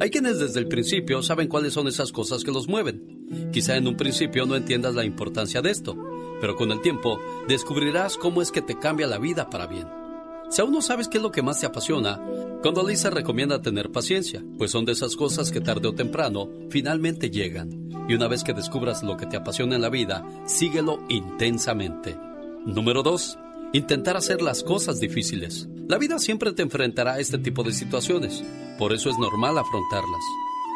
Hay 0.00 0.10
quienes 0.10 0.40
desde 0.40 0.58
el 0.58 0.68
principio 0.68 1.22
saben 1.22 1.48
cuáles 1.48 1.74
son 1.74 1.86
esas 1.86 2.10
cosas 2.10 2.42
que 2.42 2.50
los 2.50 2.66
mueven. 2.66 3.50
Quizá 3.52 3.76
en 3.76 3.86
un 3.86 3.96
principio 3.96 4.46
no 4.46 4.56
entiendas 4.56 4.94
la 4.94 5.04
importancia 5.04 5.62
de 5.62 5.70
esto, 5.70 5.96
pero 6.42 6.56
con 6.56 6.72
el 6.72 6.80
tiempo 6.80 7.20
descubrirás 7.46 8.16
cómo 8.16 8.42
es 8.42 8.50
que 8.50 8.62
te 8.62 8.76
cambia 8.76 9.06
la 9.06 9.18
vida 9.18 9.48
para 9.48 9.68
bien. 9.68 9.86
Si 10.50 10.60
aún 10.60 10.72
no 10.72 10.82
sabes 10.82 11.06
qué 11.06 11.18
es 11.18 11.22
lo 11.22 11.30
que 11.30 11.40
más 11.40 11.60
te 11.60 11.66
apasiona, 11.66 12.20
Condoleezza 12.64 13.10
recomienda 13.10 13.62
tener 13.62 13.92
paciencia, 13.92 14.42
pues 14.58 14.72
son 14.72 14.84
de 14.84 14.90
esas 14.90 15.14
cosas 15.14 15.52
que 15.52 15.60
tarde 15.60 15.86
o 15.86 15.94
temprano 15.94 16.48
finalmente 16.68 17.30
llegan. 17.30 17.88
Y 18.08 18.14
una 18.14 18.26
vez 18.26 18.42
que 18.42 18.54
descubras 18.54 19.04
lo 19.04 19.16
que 19.16 19.26
te 19.26 19.36
apasiona 19.36 19.76
en 19.76 19.82
la 19.82 19.88
vida, 19.88 20.26
síguelo 20.44 20.98
intensamente. 21.08 22.18
Número 22.66 23.04
2. 23.04 23.38
Intentar 23.72 24.16
hacer 24.16 24.42
las 24.42 24.64
cosas 24.64 24.98
difíciles. 24.98 25.68
La 25.86 25.96
vida 25.96 26.18
siempre 26.18 26.52
te 26.52 26.62
enfrentará 26.62 27.12
a 27.12 27.20
este 27.20 27.38
tipo 27.38 27.62
de 27.62 27.72
situaciones, 27.72 28.42
por 28.80 28.92
eso 28.92 29.10
es 29.10 29.16
normal 29.16 29.58
afrontarlas. 29.58 30.24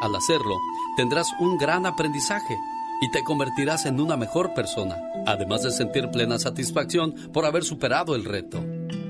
Al 0.01 0.14
hacerlo, 0.14 0.59
tendrás 0.97 1.26
un 1.40 1.59
gran 1.59 1.86
aprendizaje 1.86 2.56
y 3.01 3.10
te 3.10 3.23
convertirás 3.24 3.86
en 3.86 4.01
una 4.01 4.16
mejor 4.16 4.55
persona, 4.55 4.97
además 5.27 5.62
de 5.62 5.70
sentir 5.70 6.10
plena 6.10 6.39
satisfacción 6.39 7.14
por 7.32 7.44
haber 7.44 7.64
superado 7.64 8.14
el 8.14 8.24
reto. 8.24 8.64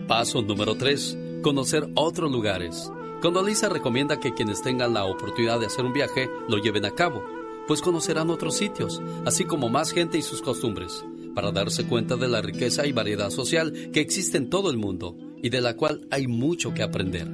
Paso 0.09 0.43
número 0.43 0.77
3. 0.77 1.19
Conocer 1.43 1.89
otros 1.95 2.31
lugares. 2.31 2.91
Condoleezza 3.23 3.69
recomienda 3.69 4.21
que 4.21 4.35
quienes 4.35 4.63
tengan 4.63 4.95
la 4.95 5.05
oportunidad 5.05 5.59
de 5.59 5.67
hacer 5.67 5.85
un 5.85 5.93
viaje 5.93 6.29
lo 6.49 6.59
lleven 6.59 6.85
a 6.85 6.91
cabo, 6.91 7.25
pues 7.67 7.81
conocerán 7.81 8.31
otros 8.31 8.57
sitios, 8.57 9.03
así 9.25 9.45
como 9.45 9.69
más 9.69 9.93
gente 9.93 10.19
y 10.19 10.23
sus 10.23 10.43
costumbres, 10.43 11.05
para 11.35 11.51
darse 11.51 11.87
cuenta 11.87 12.17
de 12.17 12.29
la 12.29 12.43
riqueza 12.43 12.87
y 12.87 12.93
variedad 12.93 13.31
social 13.31 13.73
que 13.93 14.01
existe 14.01 14.39
en 14.39 14.51
todo 14.51 14.71
el 14.71 14.77
mundo 14.77 15.17
y 15.43 15.49
de 15.49 15.61
la 15.61 15.77
cual 15.77 16.07
hay 16.11 16.27
mucho 16.27 16.75
que 16.75 16.83
aprender. 16.83 17.29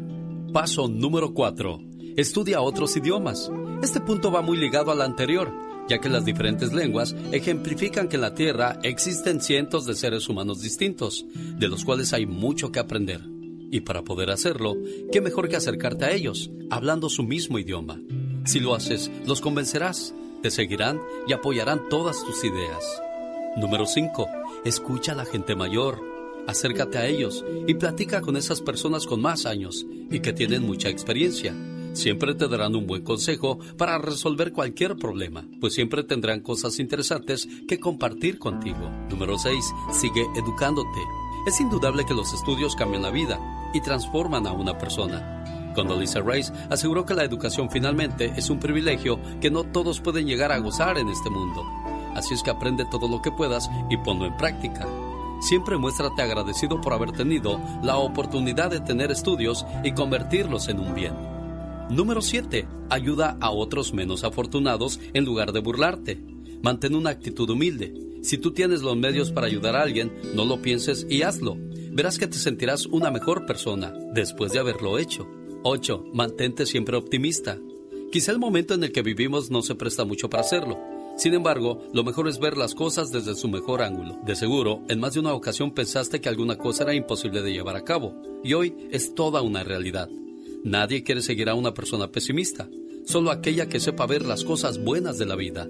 Paso 0.52 0.88
número 0.88 1.34
4. 1.34 1.80
Estudia 2.16 2.60
otros 2.60 2.96
idiomas. 2.96 3.50
Este 3.82 4.00
punto 4.00 4.30
va 4.30 4.42
muy 4.42 4.56
ligado 4.56 4.92
al 4.92 5.02
anterior, 5.02 5.52
ya 5.88 5.98
que 5.98 6.08
las 6.08 6.24
diferentes 6.24 6.72
lenguas 6.72 7.14
ejemplifican 7.32 8.08
que 8.08 8.16
en 8.16 8.22
la 8.22 8.34
Tierra 8.34 8.78
existen 8.82 9.40
cientos 9.40 9.84
de 9.86 9.94
seres 9.94 10.28
humanos 10.28 10.60
distintos, 10.60 11.26
de 11.34 11.68
los 11.68 11.84
cuales 11.84 12.12
hay 12.12 12.26
mucho 12.26 12.72
que 12.72 12.80
aprender. 12.80 13.20
Y 13.70 13.80
para 13.80 14.02
poder 14.02 14.30
hacerlo, 14.30 14.76
qué 15.10 15.20
mejor 15.20 15.48
que 15.48 15.56
acercarte 15.56 16.04
a 16.04 16.12
ellos, 16.12 16.50
hablando 16.70 17.08
su 17.08 17.22
mismo 17.22 17.58
idioma. 17.58 18.00
Si 18.44 18.60
lo 18.60 18.74
haces, 18.74 19.10
los 19.26 19.40
convencerás, 19.40 20.14
te 20.42 20.50
seguirán 20.50 21.00
y 21.26 21.32
apoyarán 21.32 21.88
todas 21.88 22.24
tus 22.24 22.44
ideas. 22.44 23.02
Número 23.56 23.86
5. 23.86 24.28
Escucha 24.64 25.12
a 25.12 25.14
la 25.14 25.24
gente 25.24 25.54
mayor. 25.54 26.00
Acércate 26.46 26.98
a 26.98 27.06
ellos 27.06 27.44
y 27.66 27.74
platica 27.74 28.20
con 28.20 28.36
esas 28.36 28.60
personas 28.60 29.06
con 29.06 29.20
más 29.20 29.46
años 29.46 29.86
y 30.10 30.20
que 30.20 30.32
tienen 30.32 30.62
mucha 30.62 30.88
experiencia. 30.88 31.54
Siempre 31.92 32.34
te 32.34 32.48
darán 32.48 32.74
un 32.74 32.86
buen 32.86 33.04
consejo 33.04 33.58
para 33.76 33.98
resolver 33.98 34.52
cualquier 34.52 34.96
problema, 34.96 35.44
pues 35.60 35.74
siempre 35.74 36.02
tendrán 36.02 36.40
cosas 36.40 36.78
interesantes 36.78 37.46
que 37.68 37.78
compartir 37.78 38.38
contigo. 38.38 38.90
Número 39.10 39.38
6. 39.38 39.74
Sigue 39.92 40.26
educándote. 40.34 41.00
Es 41.46 41.60
indudable 41.60 42.06
que 42.06 42.14
los 42.14 42.32
estudios 42.32 42.76
cambian 42.76 43.02
la 43.02 43.10
vida 43.10 43.38
y 43.74 43.80
transforman 43.82 44.46
a 44.46 44.52
una 44.52 44.78
persona. 44.78 45.72
Condoleezza 45.74 46.20
Rice 46.20 46.52
aseguró 46.70 47.04
que 47.04 47.14
la 47.14 47.24
educación 47.24 47.70
finalmente 47.70 48.32
es 48.36 48.48
un 48.48 48.58
privilegio 48.58 49.18
que 49.40 49.50
no 49.50 49.64
todos 49.64 50.00
pueden 50.00 50.26
llegar 50.26 50.50
a 50.50 50.58
gozar 50.58 50.96
en 50.96 51.08
este 51.08 51.28
mundo. 51.28 51.62
Así 52.14 52.32
es 52.32 52.42
que 52.42 52.50
aprende 52.50 52.86
todo 52.90 53.06
lo 53.06 53.20
que 53.20 53.32
puedas 53.32 53.70
y 53.90 53.98
ponlo 53.98 54.26
en 54.26 54.36
práctica. 54.36 54.86
Siempre 55.40 55.76
muéstrate 55.76 56.22
agradecido 56.22 56.80
por 56.80 56.92
haber 56.94 57.12
tenido 57.12 57.60
la 57.82 57.96
oportunidad 57.96 58.70
de 58.70 58.80
tener 58.80 59.10
estudios 59.10 59.66
y 59.82 59.92
convertirlos 59.92 60.68
en 60.68 60.80
un 60.80 60.94
bien. 60.94 61.41
Número 61.90 62.22
7. 62.22 62.66
Ayuda 62.88 63.36
a 63.40 63.50
otros 63.50 63.92
menos 63.92 64.24
afortunados 64.24 65.00
en 65.12 65.24
lugar 65.24 65.52
de 65.52 65.60
burlarte. 65.60 66.22
Mantén 66.62 66.94
una 66.94 67.10
actitud 67.10 67.48
humilde. 67.50 67.92
Si 68.22 68.38
tú 68.38 68.52
tienes 68.52 68.82
los 68.82 68.96
medios 68.96 69.32
para 69.32 69.48
ayudar 69.48 69.76
a 69.76 69.82
alguien, 69.82 70.12
no 70.34 70.44
lo 70.44 70.62
pienses 70.62 71.06
y 71.10 71.22
hazlo. 71.22 71.56
Verás 71.90 72.18
que 72.18 72.28
te 72.28 72.38
sentirás 72.38 72.86
una 72.86 73.10
mejor 73.10 73.46
persona 73.46 73.92
después 74.14 74.52
de 74.52 74.60
haberlo 74.60 74.98
hecho. 74.98 75.28
8. 75.64 76.04
Mantente 76.14 76.66
siempre 76.66 76.96
optimista. 76.96 77.58
Quizá 78.10 78.32
el 78.32 78.38
momento 78.38 78.74
en 78.74 78.84
el 78.84 78.92
que 78.92 79.02
vivimos 79.02 79.50
no 79.50 79.62
se 79.62 79.74
presta 79.74 80.04
mucho 80.04 80.30
para 80.30 80.42
hacerlo. 80.42 80.78
Sin 81.16 81.34
embargo, 81.34 81.82
lo 81.92 82.04
mejor 82.04 82.28
es 82.28 82.38
ver 82.38 82.56
las 82.56 82.74
cosas 82.74 83.10
desde 83.10 83.34
su 83.34 83.48
mejor 83.48 83.82
ángulo. 83.82 84.18
De 84.24 84.34
seguro, 84.34 84.82
en 84.88 84.98
más 84.98 85.14
de 85.14 85.20
una 85.20 85.34
ocasión 85.34 85.72
pensaste 85.72 86.20
que 86.20 86.28
alguna 86.28 86.56
cosa 86.56 86.84
era 86.84 86.94
imposible 86.94 87.42
de 87.42 87.52
llevar 87.52 87.76
a 87.76 87.84
cabo, 87.84 88.14
y 88.42 88.54
hoy 88.54 88.74
es 88.90 89.14
toda 89.14 89.42
una 89.42 89.62
realidad. 89.62 90.08
Nadie 90.64 91.02
quiere 91.02 91.22
seguir 91.22 91.48
a 91.48 91.54
una 91.54 91.74
persona 91.74 92.12
pesimista, 92.12 92.68
solo 93.04 93.30
aquella 93.30 93.68
que 93.68 93.80
sepa 93.80 94.06
ver 94.06 94.24
las 94.24 94.44
cosas 94.44 94.82
buenas 94.82 95.18
de 95.18 95.26
la 95.26 95.36
vida. 95.36 95.68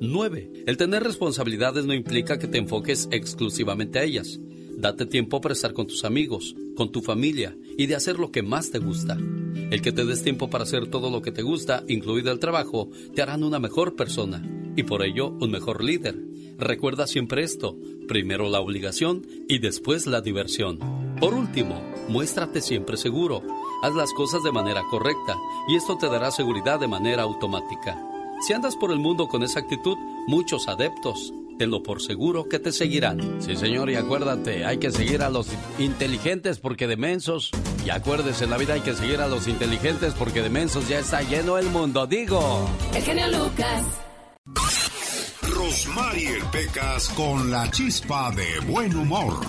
9. 0.00 0.64
El 0.66 0.76
tener 0.76 1.04
responsabilidades 1.04 1.84
no 1.84 1.94
implica 1.94 2.38
que 2.38 2.48
te 2.48 2.58
enfoques 2.58 3.08
exclusivamente 3.12 3.98
a 3.98 4.02
ellas. 4.02 4.40
Date 4.76 5.06
tiempo 5.06 5.40
para 5.40 5.54
estar 5.54 5.72
con 5.72 5.86
tus 5.86 6.04
amigos, 6.04 6.56
con 6.74 6.90
tu 6.90 7.00
familia 7.00 7.56
y 7.78 7.86
de 7.86 7.94
hacer 7.94 8.18
lo 8.18 8.32
que 8.32 8.42
más 8.42 8.70
te 8.70 8.80
gusta. 8.80 9.16
El 9.70 9.80
que 9.82 9.92
te 9.92 10.04
des 10.04 10.22
tiempo 10.22 10.50
para 10.50 10.64
hacer 10.64 10.88
todo 10.88 11.10
lo 11.10 11.22
que 11.22 11.30
te 11.30 11.42
gusta, 11.42 11.84
incluido 11.88 12.32
el 12.32 12.40
trabajo, 12.40 12.90
te 13.14 13.22
harán 13.22 13.44
una 13.44 13.60
mejor 13.60 13.94
persona 13.94 14.42
y 14.76 14.82
por 14.82 15.04
ello 15.04 15.30
un 15.40 15.52
mejor 15.52 15.82
líder. 15.82 16.16
Recuerda 16.58 17.06
siempre 17.06 17.44
esto, 17.44 17.76
primero 18.08 18.48
la 18.50 18.60
obligación 18.60 19.26
y 19.48 19.58
después 19.58 20.06
la 20.06 20.20
diversión. 20.20 20.78
Por 21.20 21.34
último, 21.34 21.80
muéstrate 22.08 22.60
siempre 22.60 22.96
seguro. 22.96 23.42
Haz 23.84 23.94
las 23.94 24.14
cosas 24.14 24.42
de 24.42 24.50
manera 24.50 24.82
correcta 24.84 25.36
y 25.68 25.76
esto 25.76 25.98
te 25.98 26.08
dará 26.08 26.30
seguridad 26.30 26.80
de 26.80 26.88
manera 26.88 27.24
automática. 27.24 28.02
Si 28.40 28.54
andas 28.54 28.76
por 28.76 28.90
el 28.90 28.98
mundo 28.98 29.28
con 29.28 29.42
esa 29.42 29.60
actitud, 29.60 29.98
muchos 30.26 30.68
adeptos, 30.68 31.34
tenlo 31.58 31.82
por 31.82 32.00
seguro 32.00 32.48
que 32.48 32.58
te 32.58 32.72
seguirán. 32.72 33.42
Sí, 33.42 33.56
señor, 33.56 33.90
y 33.90 33.96
acuérdate, 33.96 34.64
hay 34.64 34.78
que 34.78 34.90
seguir 34.90 35.20
a 35.20 35.28
los 35.28 35.48
inteligentes 35.78 36.60
porque 36.60 36.86
de 36.86 36.96
mensos. 36.96 37.50
Y 37.84 37.90
acuérdese, 37.90 38.44
en 38.44 38.50
la 38.50 38.56
vida 38.56 38.72
hay 38.72 38.80
que 38.80 38.94
seguir 38.94 39.20
a 39.20 39.28
los 39.28 39.48
inteligentes 39.48 40.14
porque 40.14 40.40
de 40.40 40.48
mensos 40.48 40.88
ya 40.88 41.00
está 41.00 41.20
lleno 41.20 41.58
el 41.58 41.66
mundo, 41.68 42.06
digo. 42.06 42.66
El 42.94 43.02
genio 43.02 43.26
Lucas. 43.28 43.84
Rosmarie 45.42 46.42
Pecas 46.50 47.10
con 47.10 47.50
la 47.50 47.70
chispa 47.70 48.30
de 48.30 48.60
buen 48.60 48.96
humor. 48.96 49.40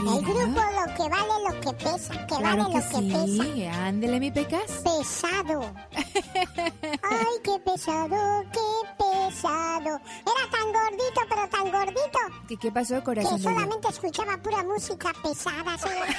Amores. 0.00 0.28
El 0.28 0.34
grupo 0.34 0.60
lo 0.60 0.79
que 1.02 1.08
vale 1.08 1.34
lo 1.48 1.52
que 1.60 1.72
pesa, 1.84 2.12
que 2.26 2.34
Claro 2.36 2.64
vale 2.64 2.74
que 2.74 2.74
lo 2.78 2.80
que 2.80 2.86
sí. 3.26 3.38
pesa. 3.62 3.84
Ándele, 3.86 4.20
mi 4.20 4.30
pecas. 4.30 4.70
Pesado. 4.84 5.72
Ay, 5.94 7.36
qué 7.42 7.58
pesado, 7.64 8.44
qué 8.52 8.68
pesado. 8.98 10.00
Era 10.00 10.44
tan 10.50 10.66
gordito, 10.72 11.20
pero 11.28 11.48
tan 11.48 11.70
gordito. 11.72 12.18
¿Qué, 12.48 12.56
qué 12.58 12.70
pasó, 12.72 12.94
Que 12.96 13.02
corazón? 13.04 13.36
bello? 13.38 13.50
solamente 13.50 13.88
escuchaba 13.88 14.36
pura 14.38 14.62
música 14.64 15.12
pesada, 15.22 15.78
señor. 15.78 16.06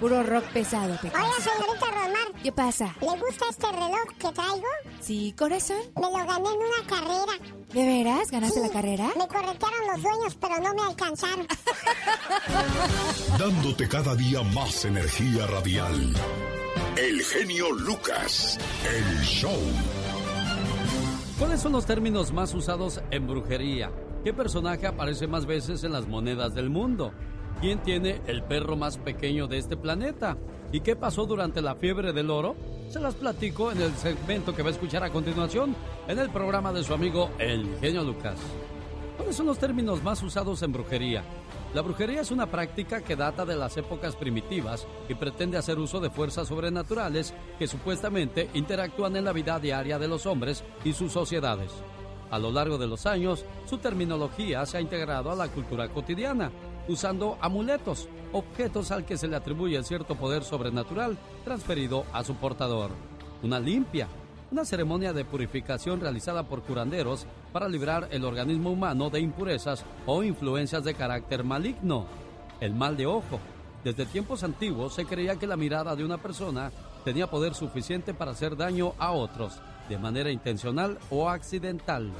Puro 0.00 0.22
rock 0.22 0.44
pesado, 0.46 0.96
pecas. 1.00 1.22
Oiga, 1.22 1.36
señorita 1.38 1.86
Rosmar, 1.86 2.32
¿Qué 2.42 2.52
pasa? 2.52 2.94
¿le 3.00 3.06
gusta 3.06 3.46
este 3.50 3.70
reloj 3.72 4.06
que 4.18 4.32
traigo? 4.32 4.66
Sí, 5.00 5.34
corazón. 5.38 5.78
Me 5.96 6.02
lo 6.02 6.10
gané 6.12 6.48
en 6.48 6.58
una 6.58 6.82
carrera. 6.86 7.32
¿De 7.72 7.86
veras? 7.86 8.30
¿Ganaste 8.30 8.60
Sí, 8.60 8.66
la 8.66 8.72
carrera? 8.72 9.06
Me 9.16 9.26
corretearon 9.26 9.86
los 9.92 10.02
dueños, 10.02 10.36
pero 10.40 10.58
no 10.60 10.74
me 10.74 10.82
alcanzaron. 10.82 11.46
Dándote 13.38 13.88
cada 13.88 14.14
día 14.14 14.42
más 14.42 14.84
energía 14.84 15.46
radial. 15.46 16.14
El 16.96 17.22
genio 17.22 17.72
Lucas. 17.72 18.58
El 18.84 19.24
show. 19.24 19.58
¿Cuáles 21.38 21.60
son 21.60 21.72
los 21.72 21.86
términos 21.86 22.32
más 22.32 22.54
usados 22.54 23.00
en 23.10 23.26
brujería? 23.26 23.90
¿Qué 24.22 24.32
personaje 24.32 24.86
aparece 24.86 25.26
más 25.26 25.46
veces 25.46 25.84
en 25.84 25.92
las 25.92 26.06
monedas 26.06 26.54
del 26.54 26.70
mundo? 26.70 27.12
¿Quién 27.60 27.80
tiene 27.80 28.20
el 28.26 28.42
perro 28.42 28.76
más 28.76 28.98
pequeño 28.98 29.46
de 29.46 29.58
este 29.58 29.76
planeta? 29.76 30.36
¿Y 30.72 30.80
qué 30.80 30.96
pasó 30.96 31.26
durante 31.26 31.60
la 31.60 31.74
fiebre 31.74 32.12
del 32.12 32.30
oro? 32.30 32.56
Se 32.88 33.00
las 33.00 33.14
platico 33.14 33.72
en 33.72 33.80
el 33.80 33.94
segmento 33.94 34.54
que 34.54 34.62
va 34.62 34.68
a 34.68 34.72
escuchar 34.72 35.02
a 35.02 35.10
continuación 35.10 35.74
en 36.08 36.18
el 36.18 36.30
programa 36.30 36.72
de 36.72 36.84
su 36.84 36.94
amigo 36.94 37.30
El 37.38 37.78
Genio 37.80 38.04
Lucas. 38.04 38.38
¿Cuáles 39.16 39.36
son 39.36 39.46
los 39.46 39.58
términos 39.58 40.02
más 40.02 40.22
usados 40.22 40.62
en 40.62 40.72
brujería? 40.72 41.24
La 41.74 41.82
brujería 41.82 42.20
es 42.20 42.30
una 42.30 42.46
práctica 42.46 43.02
que 43.02 43.16
data 43.16 43.44
de 43.44 43.56
las 43.56 43.76
épocas 43.76 44.14
primitivas 44.14 44.86
y 45.08 45.14
pretende 45.14 45.58
hacer 45.58 45.76
uso 45.80 45.98
de 45.98 46.08
fuerzas 46.08 46.46
sobrenaturales 46.46 47.34
que 47.58 47.66
supuestamente 47.66 48.48
interactúan 48.54 49.16
en 49.16 49.24
la 49.24 49.32
vida 49.32 49.58
diaria 49.58 49.98
de 49.98 50.06
los 50.06 50.24
hombres 50.24 50.62
y 50.84 50.92
sus 50.92 51.10
sociedades. 51.10 51.72
A 52.30 52.38
lo 52.38 52.52
largo 52.52 52.78
de 52.78 52.86
los 52.86 53.06
años, 53.06 53.44
su 53.66 53.78
terminología 53.78 54.64
se 54.66 54.76
ha 54.76 54.80
integrado 54.80 55.32
a 55.32 55.34
la 55.34 55.48
cultura 55.48 55.88
cotidiana, 55.88 56.52
usando 56.86 57.38
amuletos, 57.40 58.08
objetos 58.32 58.92
al 58.92 59.04
que 59.04 59.16
se 59.16 59.26
le 59.26 59.34
atribuye 59.34 59.82
cierto 59.82 60.14
poder 60.14 60.44
sobrenatural 60.44 61.18
transferido 61.44 62.04
a 62.12 62.22
su 62.22 62.36
portador. 62.36 62.92
Una 63.42 63.58
limpia, 63.58 64.06
una 64.54 64.64
ceremonia 64.64 65.12
de 65.12 65.24
purificación 65.24 66.00
realizada 66.00 66.44
por 66.44 66.62
curanderos 66.62 67.26
para 67.52 67.68
librar 67.68 68.06
el 68.12 68.24
organismo 68.24 68.70
humano 68.70 69.10
de 69.10 69.18
impurezas 69.18 69.84
o 70.06 70.22
influencias 70.22 70.84
de 70.84 70.94
carácter 70.94 71.42
maligno. 71.42 72.06
El 72.60 72.72
mal 72.72 72.96
de 72.96 73.04
ojo. 73.04 73.40
Desde 73.82 74.06
tiempos 74.06 74.44
antiguos 74.44 74.94
se 74.94 75.06
creía 75.06 75.34
que 75.34 75.48
la 75.48 75.56
mirada 75.56 75.96
de 75.96 76.04
una 76.04 76.18
persona 76.18 76.70
tenía 77.04 77.26
poder 77.26 77.56
suficiente 77.56 78.14
para 78.14 78.30
hacer 78.30 78.56
daño 78.56 78.92
a 78.96 79.10
otros, 79.10 79.60
de 79.88 79.98
manera 79.98 80.30
intencional 80.30 80.98
o 81.10 81.28
accidental. 81.28 82.12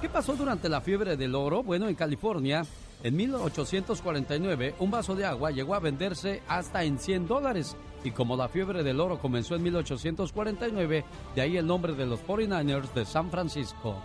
¿Qué 0.00 0.08
pasó 0.08 0.36
durante 0.36 0.68
la 0.68 0.80
fiebre 0.80 1.16
del 1.16 1.34
oro? 1.34 1.64
Bueno, 1.64 1.88
en 1.88 1.96
California, 1.96 2.64
en 3.02 3.16
1849, 3.16 4.76
un 4.78 4.90
vaso 4.92 5.16
de 5.16 5.24
agua 5.24 5.50
llegó 5.50 5.74
a 5.74 5.80
venderse 5.80 6.44
hasta 6.46 6.84
en 6.84 7.00
100 7.00 7.26
dólares. 7.26 7.76
Y 8.04 8.10
como 8.12 8.36
la 8.36 8.48
fiebre 8.48 8.82
del 8.82 9.00
oro 9.00 9.18
comenzó 9.18 9.54
en 9.56 9.62
1849, 9.62 11.04
de 11.34 11.40
ahí 11.40 11.56
el 11.56 11.66
nombre 11.66 11.94
de 11.94 12.06
los 12.06 12.20
49ers 12.20 12.92
de 12.94 13.04
San 13.04 13.30
Francisco. 13.30 14.00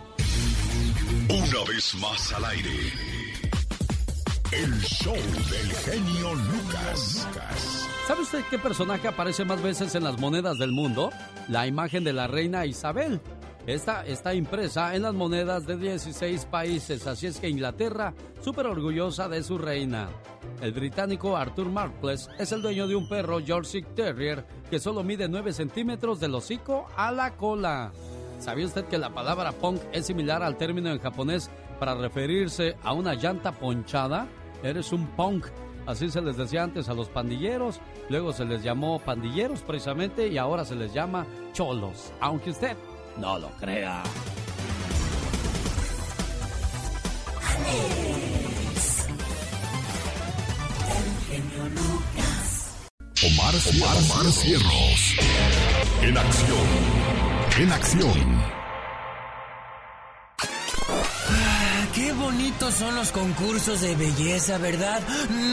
Una 1.28 1.64
vez 1.68 1.94
más 2.00 2.32
al 2.34 2.44
aire. 2.44 2.92
El 4.52 4.80
show 4.80 5.14
del 5.14 5.72
genio 5.84 6.34
Lucas. 6.34 7.26
¿Sabe 8.06 8.22
usted 8.22 8.44
qué 8.48 8.58
personaje 8.58 9.08
aparece 9.08 9.44
más 9.44 9.60
veces 9.60 9.94
en 9.96 10.04
las 10.04 10.20
monedas 10.20 10.58
del 10.58 10.70
mundo? 10.70 11.10
La 11.48 11.66
imagen 11.66 12.04
de 12.04 12.12
la 12.12 12.28
reina 12.28 12.64
Isabel. 12.64 13.20
Esta 13.66 14.06
está 14.06 14.32
impresa 14.32 14.94
en 14.94 15.02
las 15.02 15.12
monedas 15.12 15.66
de 15.66 15.76
16 15.76 16.44
países, 16.44 17.04
así 17.08 17.26
es 17.26 17.40
que 17.40 17.48
Inglaterra, 17.48 18.14
súper 18.40 18.66
orgullosa 18.66 19.28
de 19.28 19.42
su 19.42 19.58
reina. 19.58 20.08
El 20.60 20.70
británico 20.70 21.36
Arthur 21.36 21.68
Marples 21.68 22.30
es 22.38 22.52
el 22.52 22.62
dueño 22.62 22.86
de 22.86 22.94
un 22.94 23.08
perro 23.08 23.40
Yorkshire 23.40 23.88
Terrier 23.96 24.46
que 24.70 24.78
solo 24.78 25.02
mide 25.02 25.28
9 25.28 25.52
centímetros 25.52 26.20
del 26.20 26.36
hocico 26.36 26.86
a 26.96 27.10
la 27.10 27.36
cola. 27.36 27.90
¿Sabía 28.38 28.66
usted 28.66 28.84
que 28.84 28.98
la 28.98 29.12
palabra 29.12 29.50
punk 29.50 29.80
es 29.92 30.06
similar 30.06 30.44
al 30.44 30.56
término 30.56 30.92
en 30.92 31.00
japonés 31.00 31.50
para 31.80 31.96
referirse 31.96 32.76
a 32.84 32.92
una 32.92 33.14
llanta 33.14 33.50
ponchada? 33.50 34.28
Eres 34.62 34.92
un 34.92 35.08
punk. 35.08 35.44
Así 35.86 36.08
se 36.08 36.20
les 36.20 36.36
decía 36.36 36.62
antes 36.62 36.88
a 36.88 36.94
los 36.94 37.08
pandilleros, 37.08 37.80
luego 38.08 38.32
se 38.32 38.44
les 38.44 38.62
llamó 38.62 39.00
pandilleros 39.00 39.62
precisamente 39.62 40.28
y 40.28 40.38
ahora 40.38 40.64
se 40.64 40.76
les 40.76 40.92
llama 40.92 41.26
cholos, 41.52 42.12
aunque 42.20 42.50
usted 42.50 42.76
no 43.18 43.38
lo 43.38 43.50
crea. 43.58 44.02
Omar, 53.24 53.54
Omar, 53.74 53.96
Omar 53.96 54.32
Cierros. 54.32 55.16
En 56.02 56.18
acción. 56.18 56.66
En 57.58 57.72
acción. 57.72 58.56
Qué 61.96 62.12
bonitos 62.12 62.74
son 62.74 62.94
los 62.94 63.10
concursos 63.10 63.80
de 63.80 63.96
belleza, 63.96 64.58
¿verdad? 64.58 65.00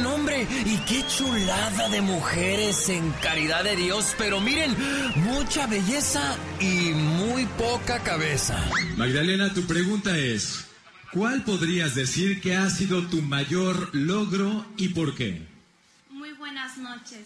No, 0.01 0.15
hombre, 0.15 0.45
y 0.65 0.75
qué 0.79 1.01
chulada 1.07 1.87
de 1.87 2.01
mujeres 2.01 2.89
en 2.89 3.11
caridad 3.21 3.63
de 3.63 3.77
Dios, 3.77 4.13
pero 4.17 4.41
miren, 4.41 4.75
mucha 5.15 5.67
belleza 5.67 6.35
y 6.59 6.91
muy 6.91 7.45
poca 7.45 8.03
cabeza. 8.03 8.61
Magdalena, 8.97 9.53
tu 9.53 9.65
pregunta 9.65 10.17
es, 10.17 10.65
¿cuál 11.13 11.45
podrías 11.45 11.95
decir 11.95 12.41
que 12.41 12.57
ha 12.57 12.69
sido 12.69 13.07
tu 13.07 13.21
mayor 13.21 13.95
logro 13.95 14.65
y 14.75 14.89
por 14.89 15.15
qué? 15.15 15.47
Muy 16.09 16.33
buenas 16.33 16.77
noches. 16.77 17.21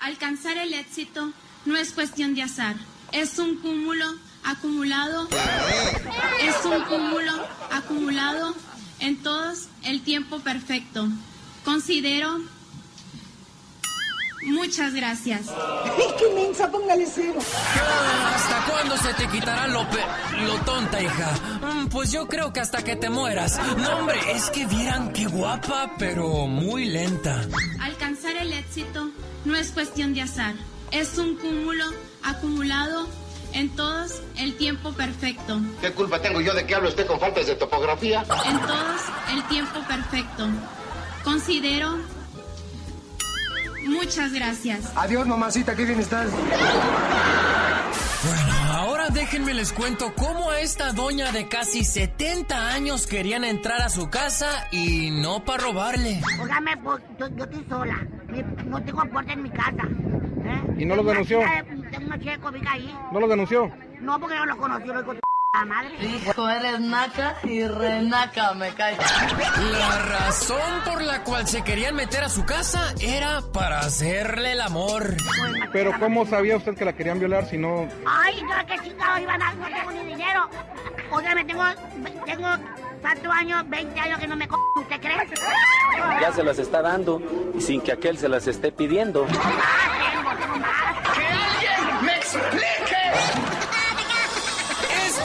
Alcanzar 0.00 0.58
el 0.58 0.74
éxito 0.74 1.32
no 1.66 1.76
es 1.76 1.92
cuestión 1.92 2.34
de 2.34 2.42
azar, 2.42 2.74
es 3.12 3.38
un 3.38 3.58
cúmulo 3.58 4.06
acumulado, 4.44 5.28
es 6.40 6.64
un 6.64 6.82
cúmulo 6.84 7.32
acumulado 7.70 8.54
en 9.00 9.22
todos 9.22 9.68
el 9.84 10.02
tiempo 10.02 10.40
perfecto. 10.40 11.08
Considero... 11.64 12.40
Muchas 14.42 14.94
gracias. 14.94 15.42
¡Qué 16.18 16.34
mensa, 16.34 16.70
póngale 16.70 17.06
cero! 17.06 17.38
¿Hasta 18.34 18.64
cuándo 18.70 18.96
se 18.96 19.12
te 19.12 19.28
quitará 19.28 19.66
lo, 19.66 19.86
pe- 19.90 19.98
lo 20.46 20.54
tonta, 20.64 21.02
hija? 21.02 21.32
Mm, 21.60 21.88
Pues 21.88 22.10
yo 22.10 22.26
creo 22.26 22.50
que 22.50 22.60
hasta 22.60 22.82
que 22.82 22.96
te 22.96 23.10
mueras. 23.10 23.60
No, 23.76 23.98
hombre, 23.98 24.18
es 24.32 24.48
que 24.48 24.64
vieran 24.64 25.12
qué 25.12 25.26
guapa, 25.26 25.90
pero 25.98 26.46
muy 26.46 26.86
lenta. 26.86 27.42
Alcanzar 27.80 28.34
el 28.36 28.54
éxito 28.54 29.10
no 29.44 29.54
es 29.56 29.72
cuestión 29.72 30.14
de 30.14 30.22
azar, 30.22 30.54
es 30.90 31.18
un 31.18 31.36
cúmulo 31.36 31.84
acumulado 32.22 33.08
en 33.52 33.68
todos 33.76 34.22
el 34.38 34.56
tiempo 34.56 34.92
perfecto. 34.92 35.60
¿Qué 35.80 35.92
culpa 35.92 36.20
tengo 36.20 36.40
yo 36.40 36.54
de 36.54 36.66
que 36.66 36.74
hable 36.74 36.88
usted 36.88 37.06
con 37.06 37.20
faltas 37.20 37.46
de 37.46 37.56
topografía? 37.56 38.24
En 38.46 38.60
todos 38.60 39.00
el 39.32 39.42
tiempo 39.48 39.80
perfecto. 39.86 40.48
Considero... 41.24 41.98
Muchas 43.86 44.32
gracias. 44.32 44.92
Adiós, 44.94 45.26
mamacita, 45.26 45.74
qué 45.74 45.84
bien 45.84 46.00
estás. 46.00 46.28
Ahora 49.00 49.14
déjenme 49.14 49.54
les 49.54 49.72
cuento 49.72 50.12
cómo 50.14 50.50
a 50.50 50.60
esta 50.60 50.92
doña 50.92 51.32
de 51.32 51.48
casi 51.48 51.84
70 51.84 52.74
años 52.74 53.06
querían 53.06 53.44
entrar 53.44 53.80
a 53.80 53.88
su 53.88 54.10
casa 54.10 54.68
y 54.72 55.10
no 55.10 55.42
para 55.42 55.62
robarle. 55.62 56.20
Óigame, 56.38 56.76
pues, 56.76 57.02
yo, 57.18 57.26
yo 57.28 57.44
estoy 57.44 57.64
sola. 57.66 58.06
No 58.66 58.82
tengo 58.82 59.02
puerta 59.06 59.32
en 59.32 59.42
mi 59.42 59.48
casa. 59.48 59.88
¿eh? 60.44 60.74
¿Y 60.80 60.84
no 60.84 60.96
lo 60.96 61.02
Tengo 61.02 61.02
una 61.02 61.12
denunció? 61.12 61.40
Tengo 61.90 62.06
una 62.08 62.18
chica 62.18 62.50
de 62.50 62.68
ahí. 62.68 62.98
¿No 63.10 63.20
lo 63.20 63.28
denunció? 63.28 63.72
No, 64.02 64.20
porque 64.20 64.36
no 64.36 64.44
lo 64.44 64.56
conocí, 64.58 64.88
lo 64.88 65.02
la 65.52 65.64
madre. 65.64 65.96
Hijo, 66.00 66.48
eres 66.48 66.78
naca 66.78 67.36
y 67.42 67.66
renaca, 67.66 68.54
me 68.54 68.72
cae. 68.72 68.96
La 68.96 69.98
razón 69.98 70.80
por 70.84 71.02
la 71.02 71.24
cual 71.24 71.48
se 71.48 71.62
querían 71.62 71.96
meter 71.96 72.22
a 72.22 72.28
su 72.28 72.44
casa 72.44 72.94
era 73.00 73.42
para 73.52 73.80
hacerle 73.80 74.52
el 74.52 74.60
amor. 74.60 75.16
Pero 75.72 75.98
¿cómo 75.98 76.24
sabía 76.24 76.56
usted 76.56 76.76
que 76.76 76.84
la 76.84 76.92
querían 76.92 77.18
violar 77.18 77.46
si 77.46 77.58
no... 77.58 77.88
Ay, 78.06 78.40
yo 78.40 78.66
qué 78.66 78.78
chingados 78.88 79.20
iban 79.20 79.42
a... 79.42 79.52
No 79.54 79.66
tengo 79.66 79.90
ni 79.90 80.04
dinero. 80.04 80.48
Óigame, 81.10 81.44
tengo... 81.44 81.64
Tengo... 82.24 82.48
¿Cuántos 83.00 83.34
años? 83.34 83.68
20 83.68 84.00
años 84.00 84.20
que 84.20 84.26
no 84.28 84.36
me 84.36 84.46
co... 84.46 84.56
¿Usted 84.76 85.00
cree? 85.00 85.16
Ya 86.20 86.32
se 86.32 86.44
las 86.44 86.60
está 86.60 86.80
dando 86.80 87.20
y 87.56 87.60
sin 87.60 87.80
que 87.80 87.90
aquel 87.92 88.18
se 88.18 88.28
las 88.28 88.46
esté 88.46 88.70
pidiendo. 88.70 89.24
Más. 89.24 89.34
¡Que 91.14 91.26
alguien 91.26 92.04
me 92.04 92.16
explique! 92.16 93.49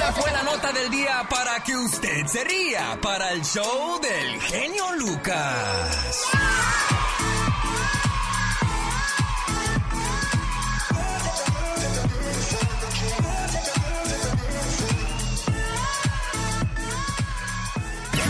Esta 0.08 0.22
fue 0.22 0.32
la 0.32 0.44
nota 0.44 0.72
del 0.72 0.92
día 0.92 1.26
para 1.28 1.64
que 1.64 1.76
usted 1.76 2.28
se 2.28 2.44
ría 2.44 2.96
para 3.02 3.32
el 3.32 3.44
show 3.44 4.00
del 4.00 4.40
genio 4.40 4.92
Lucas. 5.00 6.26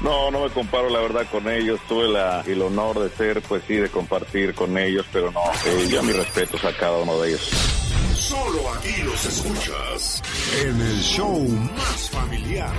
No, 0.00 0.30
no 0.30 0.44
me 0.44 0.50
comparo 0.50 0.90
la 0.90 1.00
verdad 1.00 1.26
con 1.30 1.48
ellos. 1.48 1.80
Tuve 1.88 2.08
la, 2.08 2.42
el 2.46 2.60
honor 2.62 3.00
de 3.00 3.10
ser, 3.10 3.42
pues 3.42 3.62
sí, 3.66 3.76
de 3.76 3.88
compartir 3.88 4.54
con 4.54 4.76
ellos, 4.76 5.06
pero 5.12 5.30
no, 5.30 5.40
eh, 5.66 5.88
yo 5.88 6.02
mis 6.02 6.16
respetos 6.16 6.64
a 6.64 6.76
cada 6.76 6.98
uno 6.98 7.20
de 7.20 7.30
ellos. 7.30 7.50
Solo 8.14 8.72
aquí 8.74 9.02
los 9.02 9.24
escuchas 9.24 10.22
en 10.62 10.80
el 10.80 11.00
show 11.00 11.38
más 11.76 12.10
familiar. 12.10 12.72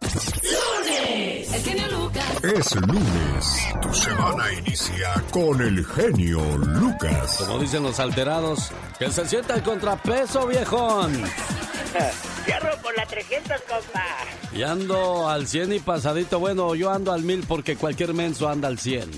¡Lunes! 0.00 1.52
El 1.52 1.62
genio 1.62 1.88
Lucas. 1.88 2.44
Es 2.44 2.74
lunes 2.76 3.66
y 3.68 3.80
tu 3.80 3.94
semana 3.94 4.52
inicia 4.52 5.14
con 5.30 5.60
el 5.60 5.84
genio 5.84 6.40
Lucas. 6.56 7.36
Como 7.38 7.58
dicen 7.58 7.82
los 7.82 7.98
alterados, 8.00 8.70
que 8.98 9.10
se 9.10 9.26
sienta 9.26 9.54
el 9.54 9.62
contrapeso, 9.62 10.46
viejón. 10.46 11.12
Cierro 12.44 12.76
por 12.80 12.96
la 12.96 13.06
300, 13.06 13.60
compa. 13.62 14.04
Y 14.52 14.62
ando 14.62 15.28
al 15.28 15.46
100 15.46 15.74
y 15.74 15.78
pasadito. 15.80 16.38
Bueno, 16.38 16.74
yo 16.74 16.90
ando 16.90 17.12
al 17.12 17.22
1000 17.22 17.44
porque 17.46 17.76
cualquier 17.76 18.14
menso 18.14 18.48
anda 18.48 18.68
al 18.68 18.78
100. 18.78 19.10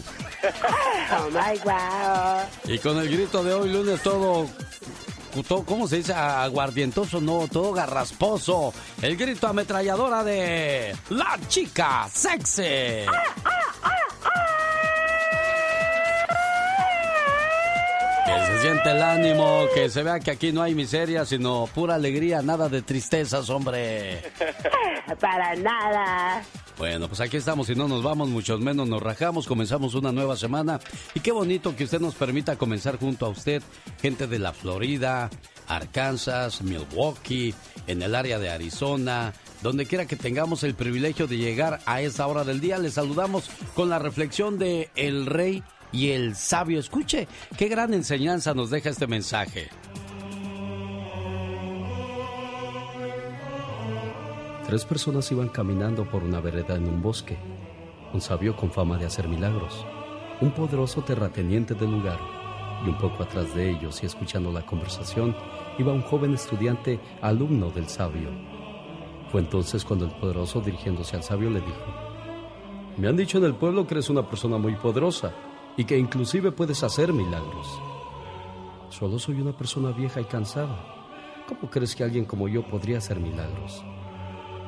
Oh 1.11 1.31
my 1.31 1.59
wow. 1.65 2.75
Y 2.75 2.79
con 2.79 2.99
el 2.99 3.09
grito 3.09 3.43
de 3.43 3.55
hoy 3.55 3.73
lunes 3.73 4.03
todo, 4.03 4.47
todo 5.47 5.65
¿cómo 5.65 5.89
se 5.89 5.97
dice? 5.97 6.13
Aguardientoso, 6.13 7.21
no, 7.21 7.49
todo 7.49 7.73
garrasposo. 7.73 8.73
El 9.01 9.17
grito 9.17 9.47
ametralladora 9.47 10.23
de 10.25 10.97
la 11.11 11.39
chica 11.49 12.09
sexy. 12.13 13.07
Que 18.29 18.47
se 18.47 18.61
siente 18.61 18.91
el 18.91 19.03
ánimo, 19.03 19.67
que 19.75 19.89
se 19.89 20.03
vea 20.03 20.21
que 20.21 20.31
aquí 20.31 20.53
no 20.53 20.63
hay 20.63 20.75
miseria, 20.75 21.25
sino 21.25 21.67
pura 21.75 21.95
alegría, 21.95 22.43
nada 22.43 22.69
de 22.69 22.83
tristezas, 22.83 23.49
hombre. 23.49 24.23
Para 25.21 25.55
nada. 25.57 26.43
Bueno, 26.77 27.09
pues 27.09 27.21
aquí 27.21 27.39
estamos 27.39 27.71
y 27.71 27.75
no 27.75 27.89
nos 27.89 28.03
vamos, 28.03 28.29
muchos 28.29 28.61
menos 28.61 28.87
nos 28.87 29.03
rajamos, 29.03 29.47
comenzamos 29.47 29.95
una 29.95 30.13
nueva 30.13 30.37
semana 30.37 30.79
y 31.15 31.21
qué 31.21 31.33
bonito 31.33 31.75
que 31.75 31.85
usted 31.85 32.01
nos 32.01 32.15
permita 32.15 32.57
comenzar 32.57 32.99
junto 32.99 33.27
a 33.27 33.31
usted, 33.31 33.63
gente 34.01 34.27
de 34.27 34.39
la 34.39 34.53
Florida, 34.53 35.29
Arkansas, 35.67 36.63
Milwaukee, 36.63 37.55
en 37.89 38.03
el 38.03 38.15
área 38.15 38.39
de 38.39 38.51
Arizona, 38.51 39.33
donde 39.63 39.87
quiera 39.87 40.07
que 40.07 40.15
tengamos 40.15 40.63
el 40.63 40.75
privilegio 40.75 41.27
de 41.27 41.39
llegar 41.39 41.81
a 41.87 42.01
esa 42.01 42.27
hora 42.27 42.45
del 42.45 42.61
día, 42.61 42.79
les 42.79 42.95
saludamos 42.95 43.51
con 43.75 43.89
la 43.89 43.99
reflexión 43.99 44.59
de 44.59 44.91
El 44.95 45.27
Rey 45.27 45.65
y 45.93 46.11
el 46.11 46.35
Sabio. 46.37 46.79
Escuche, 46.79 47.29
qué 47.57 47.69
gran 47.69 47.95
enseñanza 47.95 48.55
nos 48.55 48.71
deja 48.71 48.91
este 48.91 49.07
mensaje. 49.07 49.69
Tres 54.67 54.85
personas 54.85 55.33
iban 55.33 55.49
caminando 55.49 56.05
por 56.05 56.23
una 56.23 56.41
vereda 56.41 56.75
en 56.77 56.89
un 56.89 57.01
bosque. 57.01 57.39
Un 58.13 58.21
sabio 58.21 58.55
con 58.55 58.71
fama 58.71 58.99
de 58.99 59.07
hacer 59.07 59.29
milagros, 59.29 59.85
un 60.41 60.51
poderoso 60.51 61.03
terrateniente 61.03 61.75
del 61.75 61.91
lugar, 61.91 62.19
y 62.85 62.89
un 62.89 62.99
poco 62.99 63.23
atrás 63.23 63.55
de 63.55 63.71
ellos 63.71 64.03
y 64.03 64.07
escuchando 64.07 64.53
la 64.53 64.65
conversación 64.65 65.35
iba 65.79 65.93
un 65.93 66.03
joven 66.03 66.35
estudiante 66.35 67.01
alumno 67.21 67.71
del 67.71 67.89
sabio. 67.89 68.31
Fue 69.31 69.41
entonces 69.41 69.85
cuando 69.85 70.07
el 70.07 70.13
poderoso 70.13 70.61
dirigiéndose 70.61 71.17
al 71.17 71.23
sabio 71.23 71.51
le 71.51 71.61
dijo, 71.61 71.85
Me 72.97 73.09
han 73.09 73.17
dicho 73.17 73.39
en 73.39 73.45
el 73.45 73.55
pueblo 73.55 73.87
que 73.87 73.95
eres 73.95 74.11
una 74.11 74.29
persona 74.29 74.59
muy 74.59 74.75
poderosa 74.77 75.33
y 75.79 75.85
que 75.85 75.97
inclusive 75.97 76.51
puedes 76.51 76.83
hacer 76.83 77.13
milagros. 77.13 77.81
Solo 78.91 79.19
soy 79.19 79.41
una 79.41 79.57
persona 79.57 79.93
vieja 79.93 80.21
y 80.21 80.25
cansada. 80.25 80.77
¿Cómo 81.47 81.71
crees 81.71 81.95
que 81.95 82.03
alguien 82.03 82.25
como 82.25 82.49
yo 82.49 82.67
podría 82.67 82.99
hacer 82.99 83.21
milagros? 83.21 83.85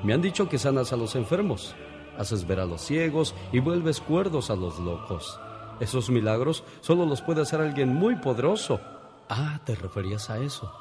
Me 0.04 0.14
han 0.14 0.22
dicho 0.22 0.48
que 0.48 0.56
sanas 0.56 0.92
a 0.92 0.96
los 0.96 1.16
enfermos, 1.16 1.74
haces 2.16 2.46
ver 2.46 2.60
a 2.60 2.64
los 2.64 2.80
ciegos 2.80 3.34
y 3.52 3.58
vuelves 3.58 4.00
cuerdos 4.00 4.50
a 4.50 4.56
los 4.56 4.78
locos. 4.78 5.38
Esos 5.80 6.10
milagros 6.10 6.62
solo 6.80 7.04
los 7.04 7.22
puede 7.22 7.42
hacer 7.42 7.60
alguien 7.60 7.92
muy 7.92 8.14
poderoso. 8.14 8.80
Ah, 9.28 9.60
te 9.64 9.74
referías 9.74 10.30
a 10.30 10.38
eso. 10.38 10.72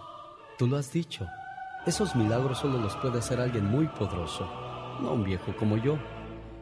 Tú 0.60 0.68
lo 0.68 0.78
has 0.78 0.94
dicho. 0.94 1.26
Esos 1.88 2.16
milagros 2.16 2.60
solo 2.60 2.78
los 2.78 2.96
puede 2.98 3.18
hacer 3.18 3.42
alguien 3.42 3.66
muy 3.66 3.88
poderoso, 3.88 4.46
no 5.02 5.14
un 5.14 5.24
viejo 5.24 5.56
como 5.58 5.78
yo. 5.78 5.98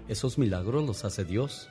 Esos 0.08 0.38
milagros 0.38 0.86
los 0.86 1.04
hace 1.04 1.26
Dios. 1.26 1.70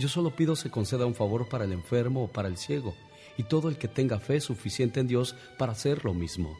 Yo 0.00 0.08
solo 0.08 0.30
pido 0.30 0.56
se 0.56 0.70
conceda 0.70 1.04
un 1.04 1.14
favor 1.14 1.46
para 1.50 1.64
el 1.64 1.72
enfermo 1.72 2.24
o 2.24 2.28
para 2.28 2.48
el 2.48 2.56
ciego, 2.56 2.94
y 3.36 3.42
todo 3.42 3.68
el 3.68 3.76
que 3.76 3.86
tenga 3.86 4.18
fe 4.18 4.40
suficiente 4.40 4.98
en 4.98 5.06
Dios 5.06 5.36
para 5.58 5.72
hacer 5.72 6.06
lo 6.06 6.14
mismo. 6.14 6.58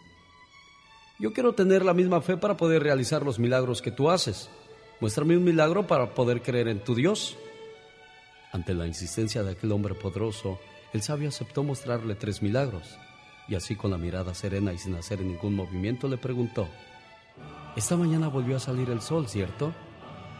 Yo 1.18 1.32
quiero 1.32 1.54
tener 1.54 1.82
la 1.82 1.94
misma 1.94 2.20
fe 2.20 2.36
para 2.36 2.58
poder 2.58 2.82
realizar 2.82 3.22
los 3.22 3.38
milagros 3.38 3.80
que 3.80 3.90
tú 3.90 4.10
haces. 4.10 4.50
Muéstrame 5.00 5.38
un 5.38 5.44
milagro 5.44 5.86
para 5.86 6.12
poder 6.12 6.42
creer 6.42 6.68
en 6.68 6.84
tu 6.84 6.94
Dios. 6.94 7.38
Ante 8.52 8.74
la 8.74 8.86
insistencia 8.86 9.42
de 9.42 9.52
aquel 9.52 9.72
hombre 9.72 9.94
poderoso, 9.94 10.60
el 10.92 11.00
sabio 11.00 11.30
aceptó 11.30 11.62
mostrarle 11.62 12.16
tres 12.16 12.42
milagros, 12.42 12.98
y 13.48 13.54
así 13.54 13.74
con 13.74 13.90
la 13.90 13.96
mirada 13.96 14.34
serena 14.34 14.74
y 14.74 14.78
sin 14.78 14.96
hacer 14.96 15.22
ningún 15.22 15.56
movimiento 15.56 16.08
le 16.08 16.18
preguntó, 16.18 16.68
Esta 17.74 17.96
mañana 17.96 18.28
volvió 18.28 18.58
a 18.58 18.60
salir 18.60 18.90
el 18.90 19.00
sol, 19.00 19.28
¿cierto? 19.28 19.72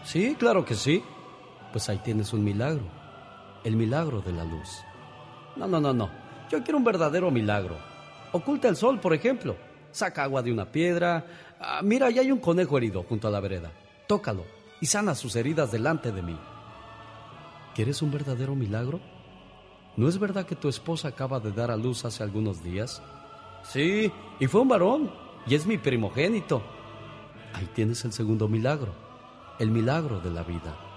Sí, 0.04 0.36
claro 0.38 0.66
que 0.66 0.74
sí. 0.74 1.02
Pues 1.72 1.88
ahí 1.88 1.98
tienes 1.98 2.32
un 2.32 2.44
milagro, 2.44 2.84
el 3.64 3.76
milagro 3.76 4.20
de 4.20 4.32
la 4.32 4.44
luz. 4.44 4.78
No, 5.56 5.66
no, 5.66 5.80
no, 5.80 5.92
no, 5.92 6.10
yo 6.50 6.62
quiero 6.62 6.78
un 6.78 6.84
verdadero 6.84 7.30
milagro. 7.30 7.76
Oculta 8.32 8.68
el 8.68 8.76
sol, 8.76 9.00
por 9.00 9.14
ejemplo 9.14 9.56
saca 9.92 10.24
agua 10.24 10.42
de 10.42 10.52
una 10.52 10.70
piedra. 10.70 11.26
Ah, 11.60 11.80
mira, 11.82 12.06
allá 12.06 12.22
hay 12.22 12.32
un 12.32 12.38
conejo 12.38 12.78
herido 12.78 13.02
junto 13.02 13.28
a 13.28 13.30
la 13.30 13.40
vereda. 13.40 13.72
Tócalo 14.06 14.44
y 14.80 14.86
sana 14.86 15.14
sus 15.14 15.36
heridas 15.36 15.70
delante 15.70 16.12
de 16.12 16.22
mí. 16.22 16.38
¿Quieres 17.74 18.02
un 18.02 18.10
verdadero 18.10 18.54
milagro? 18.54 19.00
¿No 19.96 20.08
es 20.08 20.18
verdad 20.18 20.46
que 20.46 20.56
tu 20.56 20.68
esposa 20.68 21.08
acaba 21.08 21.40
de 21.40 21.52
dar 21.52 21.70
a 21.70 21.76
luz 21.76 22.04
hace 22.04 22.22
algunos 22.22 22.62
días? 22.62 23.02
Sí, 23.62 24.10
y 24.38 24.46
fue 24.46 24.62
un 24.62 24.68
varón, 24.68 25.10
y 25.46 25.54
es 25.54 25.66
mi 25.66 25.76
primogénito. 25.76 26.62
Ahí 27.52 27.68
tienes 27.74 28.04
el 28.04 28.12
segundo 28.12 28.48
milagro, 28.48 28.94
el 29.58 29.70
milagro 29.70 30.20
de 30.20 30.30
la 30.30 30.42
vida. 30.42 30.89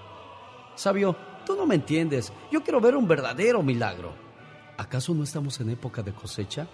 Sabio, 0.76 1.16
tú 1.46 1.56
no 1.56 1.66
me 1.66 1.76
entiendes, 1.76 2.34
yo 2.52 2.64
quiero 2.64 2.82
ver 2.82 2.96
un 2.96 3.08
verdadero 3.08 3.62
milagro. 3.62 4.14
¿Acaso 4.78 5.14
no 5.14 5.24
estamos 5.24 5.60
en 5.60 5.70
época 5.70 6.02
de 6.02 6.14
cosecha? 6.14 6.68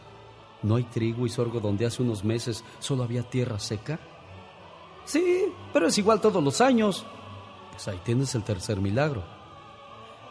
¿No 0.63 0.75
hay 0.75 0.83
trigo 0.83 1.25
y 1.25 1.29
sorgo 1.29 1.59
donde 1.59 1.85
hace 1.85 2.01
unos 2.01 2.23
meses 2.23 2.63
solo 2.79 3.03
había 3.03 3.23
tierra 3.23 3.59
seca? 3.59 3.99
Sí, 5.03 5.45
pero 5.73 5.87
es 5.87 5.97
igual 5.97 6.21
todos 6.21 6.43
los 6.43 6.61
años. 6.61 7.05
Pues 7.71 7.87
ahí 7.87 7.99
tienes 8.03 8.35
el 8.35 8.43
tercer 8.43 8.79
milagro. 8.79 9.23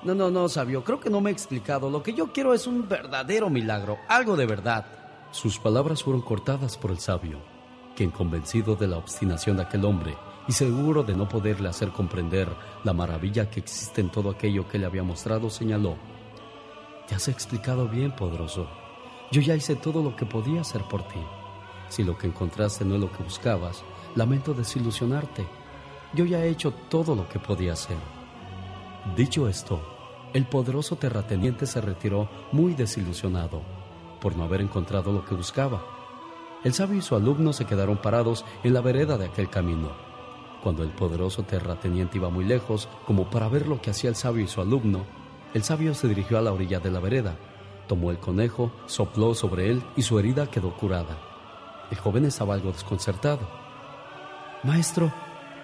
No, 0.02 0.14
no, 0.14 0.30
no, 0.30 0.48
sabio, 0.48 0.84
creo 0.84 1.00
que 1.00 1.10
no 1.10 1.20
me 1.20 1.30
he 1.30 1.32
explicado. 1.32 1.90
Lo 1.90 2.02
que 2.02 2.14
yo 2.14 2.32
quiero 2.32 2.54
es 2.54 2.66
un 2.66 2.88
verdadero 2.88 3.50
milagro, 3.50 3.98
algo 4.08 4.36
de 4.36 4.46
verdad. 4.46 4.86
Sus 5.30 5.58
palabras 5.58 6.02
fueron 6.02 6.22
cortadas 6.22 6.78
por 6.78 6.90
el 6.90 7.00
sabio, 7.00 7.40
quien 7.96 8.10
convencido 8.10 8.76
de 8.76 8.86
la 8.86 8.96
obstinación 8.96 9.56
de 9.56 9.64
aquel 9.64 9.84
hombre 9.84 10.16
y 10.48 10.52
seguro 10.52 11.02
de 11.02 11.14
no 11.14 11.28
poderle 11.28 11.68
hacer 11.68 11.90
comprender 11.90 12.48
la 12.82 12.94
maravilla 12.94 13.50
que 13.50 13.60
existe 13.60 14.00
en 14.00 14.10
todo 14.10 14.30
aquello 14.30 14.66
que 14.66 14.78
le 14.78 14.86
había 14.86 15.02
mostrado, 15.02 15.50
señaló, 15.50 15.96
Te 17.06 17.14
has 17.14 17.28
explicado 17.28 17.86
bien, 17.86 18.12
poderoso. 18.12 18.66
Yo 19.30 19.42
ya 19.42 19.54
hice 19.54 19.76
todo 19.76 20.02
lo 20.02 20.16
que 20.16 20.24
podía 20.24 20.62
hacer 20.62 20.82
por 20.84 21.06
ti. 21.06 21.20
Si 21.90 22.02
lo 22.02 22.16
que 22.16 22.26
encontraste 22.26 22.84
no 22.84 22.94
es 22.94 23.00
lo 23.00 23.12
que 23.12 23.22
buscabas, 23.22 23.84
lamento 24.14 24.54
desilusionarte. 24.54 25.46
Yo 26.14 26.24
ya 26.24 26.42
he 26.42 26.48
hecho 26.48 26.72
todo 26.88 27.14
lo 27.14 27.28
que 27.28 27.38
podía 27.38 27.74
hacer. 27.74 27.98
Dicho 29.16 29.48
esto, 29.48 29.80
el 30.32 30.46
poderoso 30.46 30.96
terrateniente 30.96 31.66
se 31.66 31.80
retiró 31.80 32.28
muy 32.52 32.74
desilusionado 32.74 33.62
por 34.20 34.36
no 34.36 34.44
haber 34.44 34.62
encontrado 34.62 35.12
lo 35.12 35.24
que 35.24 35.34
buscaba. 35.34 35.82
El 36.64 36.72
sabio 36.72 36.98
y 36.98 37.02
su 37.02 37.14
alumno 37.14 37.52
se 37.52 37.66
quedaron 37.66 37.98
parados 37.98 38.44
en 38.64 38.74
la 38.74 38.80
vereda 38.80 39.16
de 39.16 39.26
aquel 39.26 39.48
camino. 39.48 40.07
Cuando 40.68 40.82
el 40.82 40.90
poderoso 40.90 41.44
terrateniente 41.44 42.18
iba 42.18 42.28
muy 42.28 42.44
lejos, 42.44 42.90
como 43.06 43.30
para 43.30 43.48
ver 43.48 43.66
lo 43.66 43.80
que 43.80 43.88
hacía 43.88 44.10
el 44.10 44.16
sabio 44.16 44.44
y 44.44 44.48
su 44.48 44.60
alumno, 44.60 45.06
el 45.54 45.62
sabio 45.62 45.94
se 45.94 46.08
dirigió 46.08 46.36
a 46.36 46.42
la 46.42 46.52
orilla 46.52 46.78
de 46.78 46.90
la 46.90 47.00
vereda 47.00 47.38
Tomó 47.86 48.10
el 48.10 48.18
conejo, 48.18 48.70
sopló 48.84 49.34
sobre 49.34 49.70
él 49.70 49.82
y 49.96 50.02
su 50.02 50.18
herida 50.18 50.50
quedó 50.50 50.76
curada. 50.76 51.16
El 51.90 51.96
joven 51.96 52.26
estaba 52.26 52.52
algo 52.52 52.70
desconcertado. 52.70 53.48
Maestro, 54.62 55.10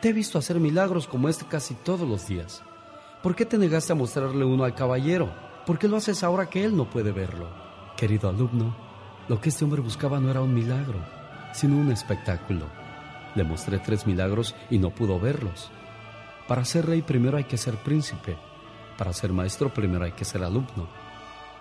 te 0.00 0.08
he 0.08 0.12
visto 0.14 0.38
hacer 0.38 0.58
milagros 0.58 1.06
como 1.06 1.28
este 1.28 1.44
casi 1.44 1.74
todos 1.74 2.08
los 2.08 2.26
días. 2.26 2.62
¿Por 3.22 3.36
qué 3.36 3.44
te 3.44 3.58
negaste 3.58 3.92
a 3.92 3.96
mostrarle 3.96 4.46
uno 4.46 4.64
al 4.64 4.74
caballero? 4.74 5.30
¿Por 5.66 5.78
qué 5.78 5.86
lo 5.86 5.98
haces 5.98 6.24
ahora 6.24 6.48
que 6.48 6.64
él 6.64 6.74
no 6.74 6.88
puede 6.88 7.12
verlo? 7.12 7.50
Querido 7.94 8.30
alumno, 8.30 8.74
lo 9.28 9.38
que 9.38 9.50
este 9.50 9.66
hombre 9.66 9.82
buscaba 9.82 10.18
no 10.18 10.30
era 10.30 10.40
un 10.40 10.54
milagro, 10.54 11.04
sino 11.52 11.76
un 11.76 11.92
espectáculo. 11.92 12.83
Le 13.34 13.44
mostré 13.44 13.78
tres 13.78 14.06
milagros 14.06 14.54
y 14.70 14.78
no 14.78 14.90
pudo 14.90 15.18
verlos. 15.18 15.70
Para 16.46 16.64
ser 16.64 16.86
rey 16.86 17.02
primero 17.02 17.36
hay 17.36 17.44
que 17.44 17.56
ser 17.56 17.76
príncipe. 17.76 18.36
Para 18.96 19.12
ser 19.12 19.32
maestro 19.32 19.72
primero 19.72 20.04
hay 20.04 20.12
que 20.12 20.24
ser 20.24 20.42
alumno. 20.42 20.88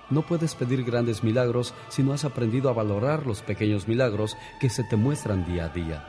No 0.09 0.21
puedes 0.21 0.53
pedir 0.53 0.83
grandes 0.83 1.23
milagros 1.23 1.73
si 1.89 2.03
no 2.03 2.13
has 2.13 2.25
aprendido 2.25 2.69
a 2.69 2.73
valorar 2.73 3.25
los 3.25 3.41
pequeños 3.41 3.87
milagros 3.87 4.37
que 4.59 4.69
se 4.69 4.83
te 4.83 4.95
muestran 4.95 5.45
día 5.45 5.65
a 5.65 5.69
día. 5.69 6.05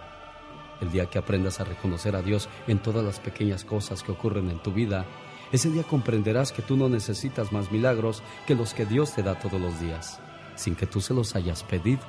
El 0.80 0.90
día 0.90 1.06
que 1.06 1.18
aprendas 1.18 1.60
a 1.60 1.64
reconocer 1.64 2.16
a 2.16 2.22
Dios 2.22 2.48
en 2.66 2.80
todas 2.80 3.04
las 3.04 3.20
pequeñas 3.20 3.64
cosas 3.64 4.02
que 4.02 4.12
ocurren 4.12 4.50
en 4.50 4.58
tu 4.58 4.72
vida, 4.72 5.06
ese 5.52 5.70
día 5.70 5.84
comprenderás 5.84 6.50
que 6.50 6.62
tú 6.62 6.76
no 6.76 6.88
necesitas 6.88 7.52
más 7.52 7.70
milagros 7.70 8.22
que 8.46 8.56
los 8.56 8.74
que 8.74 8.84
Dios 8.84 9.14
te 9.14 9.22
da 9.22 9.38
todos 9.38 9.60
los 9.60 9.78
días, 9.78 10.20
sin 10.56 10.74
que 10.74 10.86
tú 10.86 11.00
se 11.00 11.14
los 11.14 11.36
hayas 11.36 11.62
pedido. 11.62 12.02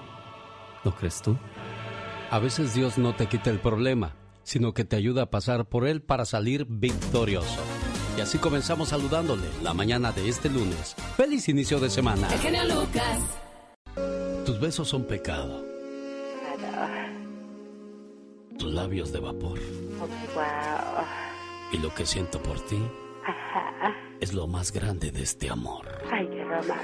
¿No 0.83 0.95
crees 0.95 1.21
tú? 1.21 1.37
A 2.31 2.39
veces 2.39 2.73
Dios 2.73 2.97
no 2.97 3.15
te 3.15 3.27
quita 3.27 3.49
el 3.49 3.59
problema, 3.59 4.15
sino 4.43 4.73
que 4.73 4.83
te 4.83 4.95
ayuda 4.95 5.23
a 5.23 5.29
pasar 5.29 5.65
por 5.65 5.87
él 5.87 6.01
para 6.01 6.25
salir 6.25 6.65
victorioso. 6.67 7.61
Y 8.17 8.21
así 8.21 8.37
comenzamos 8.37 8.89
saludándole 8.89 9.47
la 9.61 9.73
mañana 9.73 10.11
de 10.11 10.29
este 10.29 10.49
lunes. 10.49 10.95
Feliz 11.17 11.47
inicio 11.49 11.79
de 11.79 11.89
semana. 11.89 12.27
El 12.33 12.69
Lucas. 12.69 13.19
Tus 14.45 14.59
besos 14.59 14.87
son 14.87 15.05
pecado. 15.05 15.63
Tus 18.57 18.71
labios 18.73 19.11
de 19.11 19.19
vapor. 19.19 19.59
Wow. 19.99 21.05
Y 21.71 21.77
lo 21.79 21.93
que 21.93 22.05
siento 22.05 22.41
por 22.41 22.59
ti 22.61 22.77
Ajá. 23.25 23.93
es 24.21 24.33
lo 24.33 24.47
más 24.47 24.71
grande 24.71 25.11
de 25.11 25.23
este 25.23 25.49
amor. 25.49 25.87
Ay, 26.11 26.27
qué 26.29 26.43
romántico. 26.43 26.75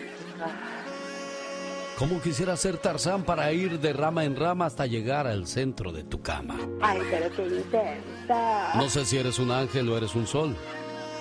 Como 2.01 2.19
quisiera 2.19 2.57
ser 2.57 2.77
Tarzán 2.79 3.23
para 3.25 3.53
ir 3.53 3.79
de 3.79 3.93
rama 3.93 4.25
en 4.25 4.35
rama 4.35 4.65
hasta 4.65 4.87
llegar 4.87 5.27
al 5.27 5.45
centro 5.45 5.91
de 5.91 6.03
tu 6.03 6.19
cama. 6.19 6.57
Ay, 6.81 6.99
pero 7.11 7.29
qué 7.35 7.43
intenso. 7.45 8.33
No 8.73 8.89
sé 8.89 9.05
si 9.05 9.17
eres 9.19 9.37
un 9.37 9.51
ángel 9.51 9.87
o 9.87 9.95
eres 9.95 10.15
un 10.15 10.25
sol, 10.25 10.55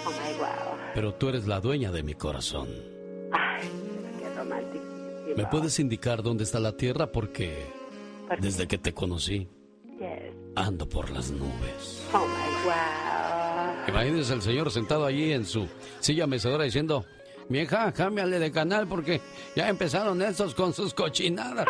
Oh 0.07 0.11
my 0.11 0.39
wow. 0.39 0.49
pero 0.95 1.13
tú 1.13 1.29
eres 1.29 1.47
la 1.47 1.61
dueña 1.61 1.93
de 1.93 2.03
mi 2.03 2.15
corazón. 2.15 2.67
Ay, 3.31 3.69
qué 4.21 4.35
romántico. 4.35 4.85
¿Me 5.37 5.45
puedes 5.49 5.79
indicar 5.81 6.23
dónde 6.23 6.45
está 6.45 6.59
la 6.59 6.73
tierra? 6.73 7.13
Porque 7.13 7.67
desde 8.41 8.67
que 8.67 8.79
te 8.79 8.95
conocí, 8.95 9.49
Yes. 9.99 10.33
ando 10.57 10.89
por 10.89 11.11
las 11.11 11.31
nubes. 11.31 12.07
Oh 12.15 12.21
my 12.21 12.65
wow. 12.65 13.87
Imagínese 13.87 14.33
el 14.33 14.41
señor 14.41 14.71
sentado 14.71 15.05
allí 15.05 15.31
en 15.35 15.45
su 15.45 15.69
silla 15.99 16.27
mecedora 16.27 16.65
diciendo, 16.65 17.05
vieja, 17.51 17.93
cámbiale 17.93 18.39
de 18.39 18.51
canal 18.51 18.87
porque 18.87 19.21
ya 19.55 19.69
empezaron 19.69 20.23
estos 20.23 20.55
con 20.55 20.73
sus 20.73 20.95
cochinadas. 20.95 21.67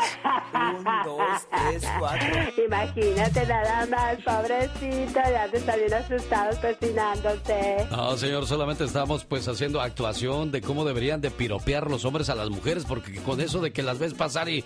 Un, 0.55 0.85
dos, 1.05 1.49
tres, 1.51 1.83
cuatro. 1.99 2.29
Imagínate 2.65 3.47
nada 3.47 3.87
más, 3.87 4.17
pobrecito, 4.23 5.21
ya 5.21 5.49
te 5.51 5.57
está 5.57 5.77
bien 5.77 5.95
asustado 5.95 6.51
cocinándote. 6.61 7.89
No, 7.91 8.17
señor, 8.17 8.47
solamente 8.47 8.85
estamos 8.85 9.25
pues 9.25 9.49
haciendo 9.49 9.81
actuación 9.81 10.53
de 10.53 10.61
cómo 10.61 10.85
deberían 10.85 11.21
de 11.21 11.31
piropear 11.31 11.91
los 11.91 12.05
hombres 12.05 12.29
a 12.29 12.35
las 12.35 12.51
mujeres 12.51 12.85
porque 12.85 13.17
con 13.23 13.41
eso 13.41 13.61
de 13.61 13.73
que 13.73 13.83
las 13.83 13.99
ves 13.99 14.15
pasar 14.15 14.49
y 14.49 14.65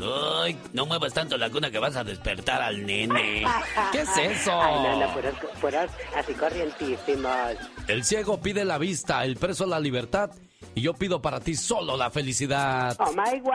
Ay, 0.00 0.56
no 0.72 0.86
muevas 0.86 1.12
tanto 1.12 1.36
la 1.36 1.50
cuna 1.50 1.72
que 1.72 1.78
vas 1.80 1.96
a 1.96 2.04
despertar 2.04 2.62
al 2.62 2.86
nene. 2.86 3.44
¿Qué 3.92 4.02
es 4.02 4.16
eso? 4.16 4.52
Ay, 4.60 4.74
no, 4.74 5.00
no, 5.00 5.12
puros, 5.12 5.34
puros 5.60 5.90
así 6.16 6.34
corrientísimos. 6.34 7.56
El 7.88 8.04
ciego 8.04 8.40
pide 8.40 8.64
la 8.64 8.78
vista, 8.78 9.24
el 9.24 9.36
preso 9.36 9.66
la 9.66 9.80
libertad 9.80 10.30
y 10.78 10.80
yo 10.80 10.94
pido 10.94 11.20
para 11.20 11.40
ti 11.40 11.56
solo 11.56 11.96
la 11.96 12.08
felicidad. 12.08 12.96
Oh 13.00 13.10
my 13.10 13.40
wow. 13.40 13.52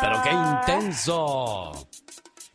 Pero 0.00 0.22
qué 0.22 0.30
intenso. 0.32 1.88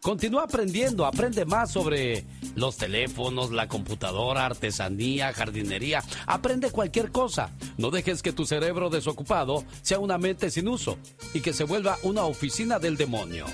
Continúa 0.01 0.43
aprendiendo, 0.43 1.05
aprende 1.05 1.45
más 1.45 1.71
sobre 1.71 2.25
los 2.55 2.77
teléfonos, 2.77 3.51
la 3.51 3.67
computadora, 3.67 4.45
artesanía, 4.45 5.33
jardinería. 5.33 6.03
Aprende 6.25 6.71
cualquier 6.71 7.11
cosa. 7.11 7.51
No 7.77 7.89
dejes 7.89 8.21
que 8.21 8.33
tu 8.33 8.45
cerebro 8.45 8.89
desocupado 8.89 9.63
sea 9.81 9.99
una 9.99 10.17
mente 10.17 10.51
sin 10.51 10.67
uso 10.67 10.97
y 11.33 11.41
que 11.41 11.53
se 11.53 11.63
vuelva 11.63 11.97
una 12.03 12.23
oficina 12.23 12.79
del 12.79 12.97
demonio. 12.97 13.45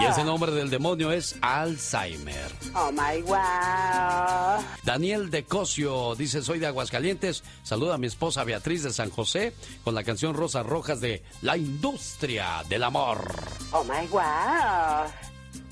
Y 0.00 0.04
ese 0.04 0.24
nombre 0.24 0.52
del 0.52 0.70
demonio 0.70 1.12
es 1.12 1.36
Alzheimer. 1.40 2.52
Oh 2.74 2.90
my 2.92 3.22
wow. 3.22 4.64
Daniel 4.82 5.30
de 5.30 5.44
Cosio 5.44 6.14
dice: 6.14 6.42
Soy 6.42 6.58
de 6.58 6.66
Aguascalientes. 6.66 7.42
Saluda 7.62 7.94
a 7.94 7.98
mi 7.98 8.06
esposa 8.06 8.44
Beatriz 8.44 8.82
de 8.82 8.92
San 8.92 9.10
José 9.10 9.54
con 9.82 9.94
la 9.94 10.04
canción 10.04 10.34
Rosas 10.34 10.66
Rojas 10.66 11.00
de 11.00 11.22
La 11.42 11.56
Industria 11.56 12.62
del 12.68 12.84
Amor. 12.84 13.34
Oh 13.72 13.84
my 13.84 14.06
wow. 14.08 15.10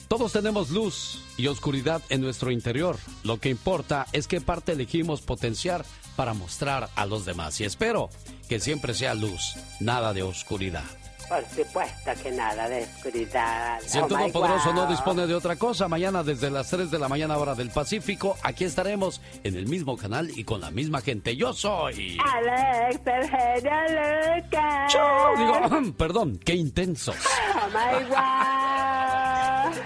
Todos 0.09 0.33
tenemos 0.33 0.71
luz 0.71 1.23
y 1.39 1.47
oscuridad 1.47 2.03
en 2.11 2.21
nuestro 2.21 2.51
interior. 2.51 2.99
Lo 3.25 3.41
que 3.41 3.49
importa 3.49 4.07
es 4.13 4.27
qué 4.27 4.41
parte 4.41 4.73
elegimos 4.73 5.23
potenciar 5.23 5.87
para 6.17 6.35
mostrar 6.35 6.91
a 6.95 7.07
los 7.07 7.25
demás. 7.25 7.61
Y 7.61 7.65
espero 7.65 8.11
que 8.49 8.61
siempre 8.61 8.93
sea 8.93 9.15
luz, 9.15 9.55
nada 9.81 10.13
de 10.13 10.23
oscuridad. 10.23 10.85
Por 11.33 11.49
supuesto 11.49 12.11
que 12.23 12.31
nada 12.31 12.69
de 12.69 12.83
oscuridad. 12.83 13.81
Si 13.87 13.97
el 13.97 14.05
Oh 14.05 14.07
Todopoderoso 14.07 14.75
no 14.75 14.87
dispone 14.87 15.27
de 15.27 15.35
otra 15.35 15.57
cosa, 15.57 15.89
mañana 15.89 16.23
desde 16.23 16.51
las 16.51 16.69
3 16.69 16.91
de 16.91 16.99
la 16.99 17.09
mañana 17.09 17.39
hora 17.39 17.55
del 17.55 17.71
Pacífico, 17.71 18.37
aquí 18.43 18.65
estaremos 18.65 19.23
en 19.43 19.57
el 19.57 19.67
mismo 19.67 19.97
canal 19.97 20.31
y 20.37 20.45
con 20.45 20.61
la 20.61 20.71
misma 20.71 21.01
gente. 21.01 21.35
Yo 21.35 21.55
soy... 21.55 22.19
Alex, 22.23 23.01
el 23.07 23.31
genio 23.31 24.43
Lucas. 24.43 24.95
Digo, 25.39 25.93
perdón, 25.97 26.39
qué 26.45 26.55
intenso. 26.55 27.15
Oh 27.55 27.69
my 27.69 28.05
wow. 28.11 29.83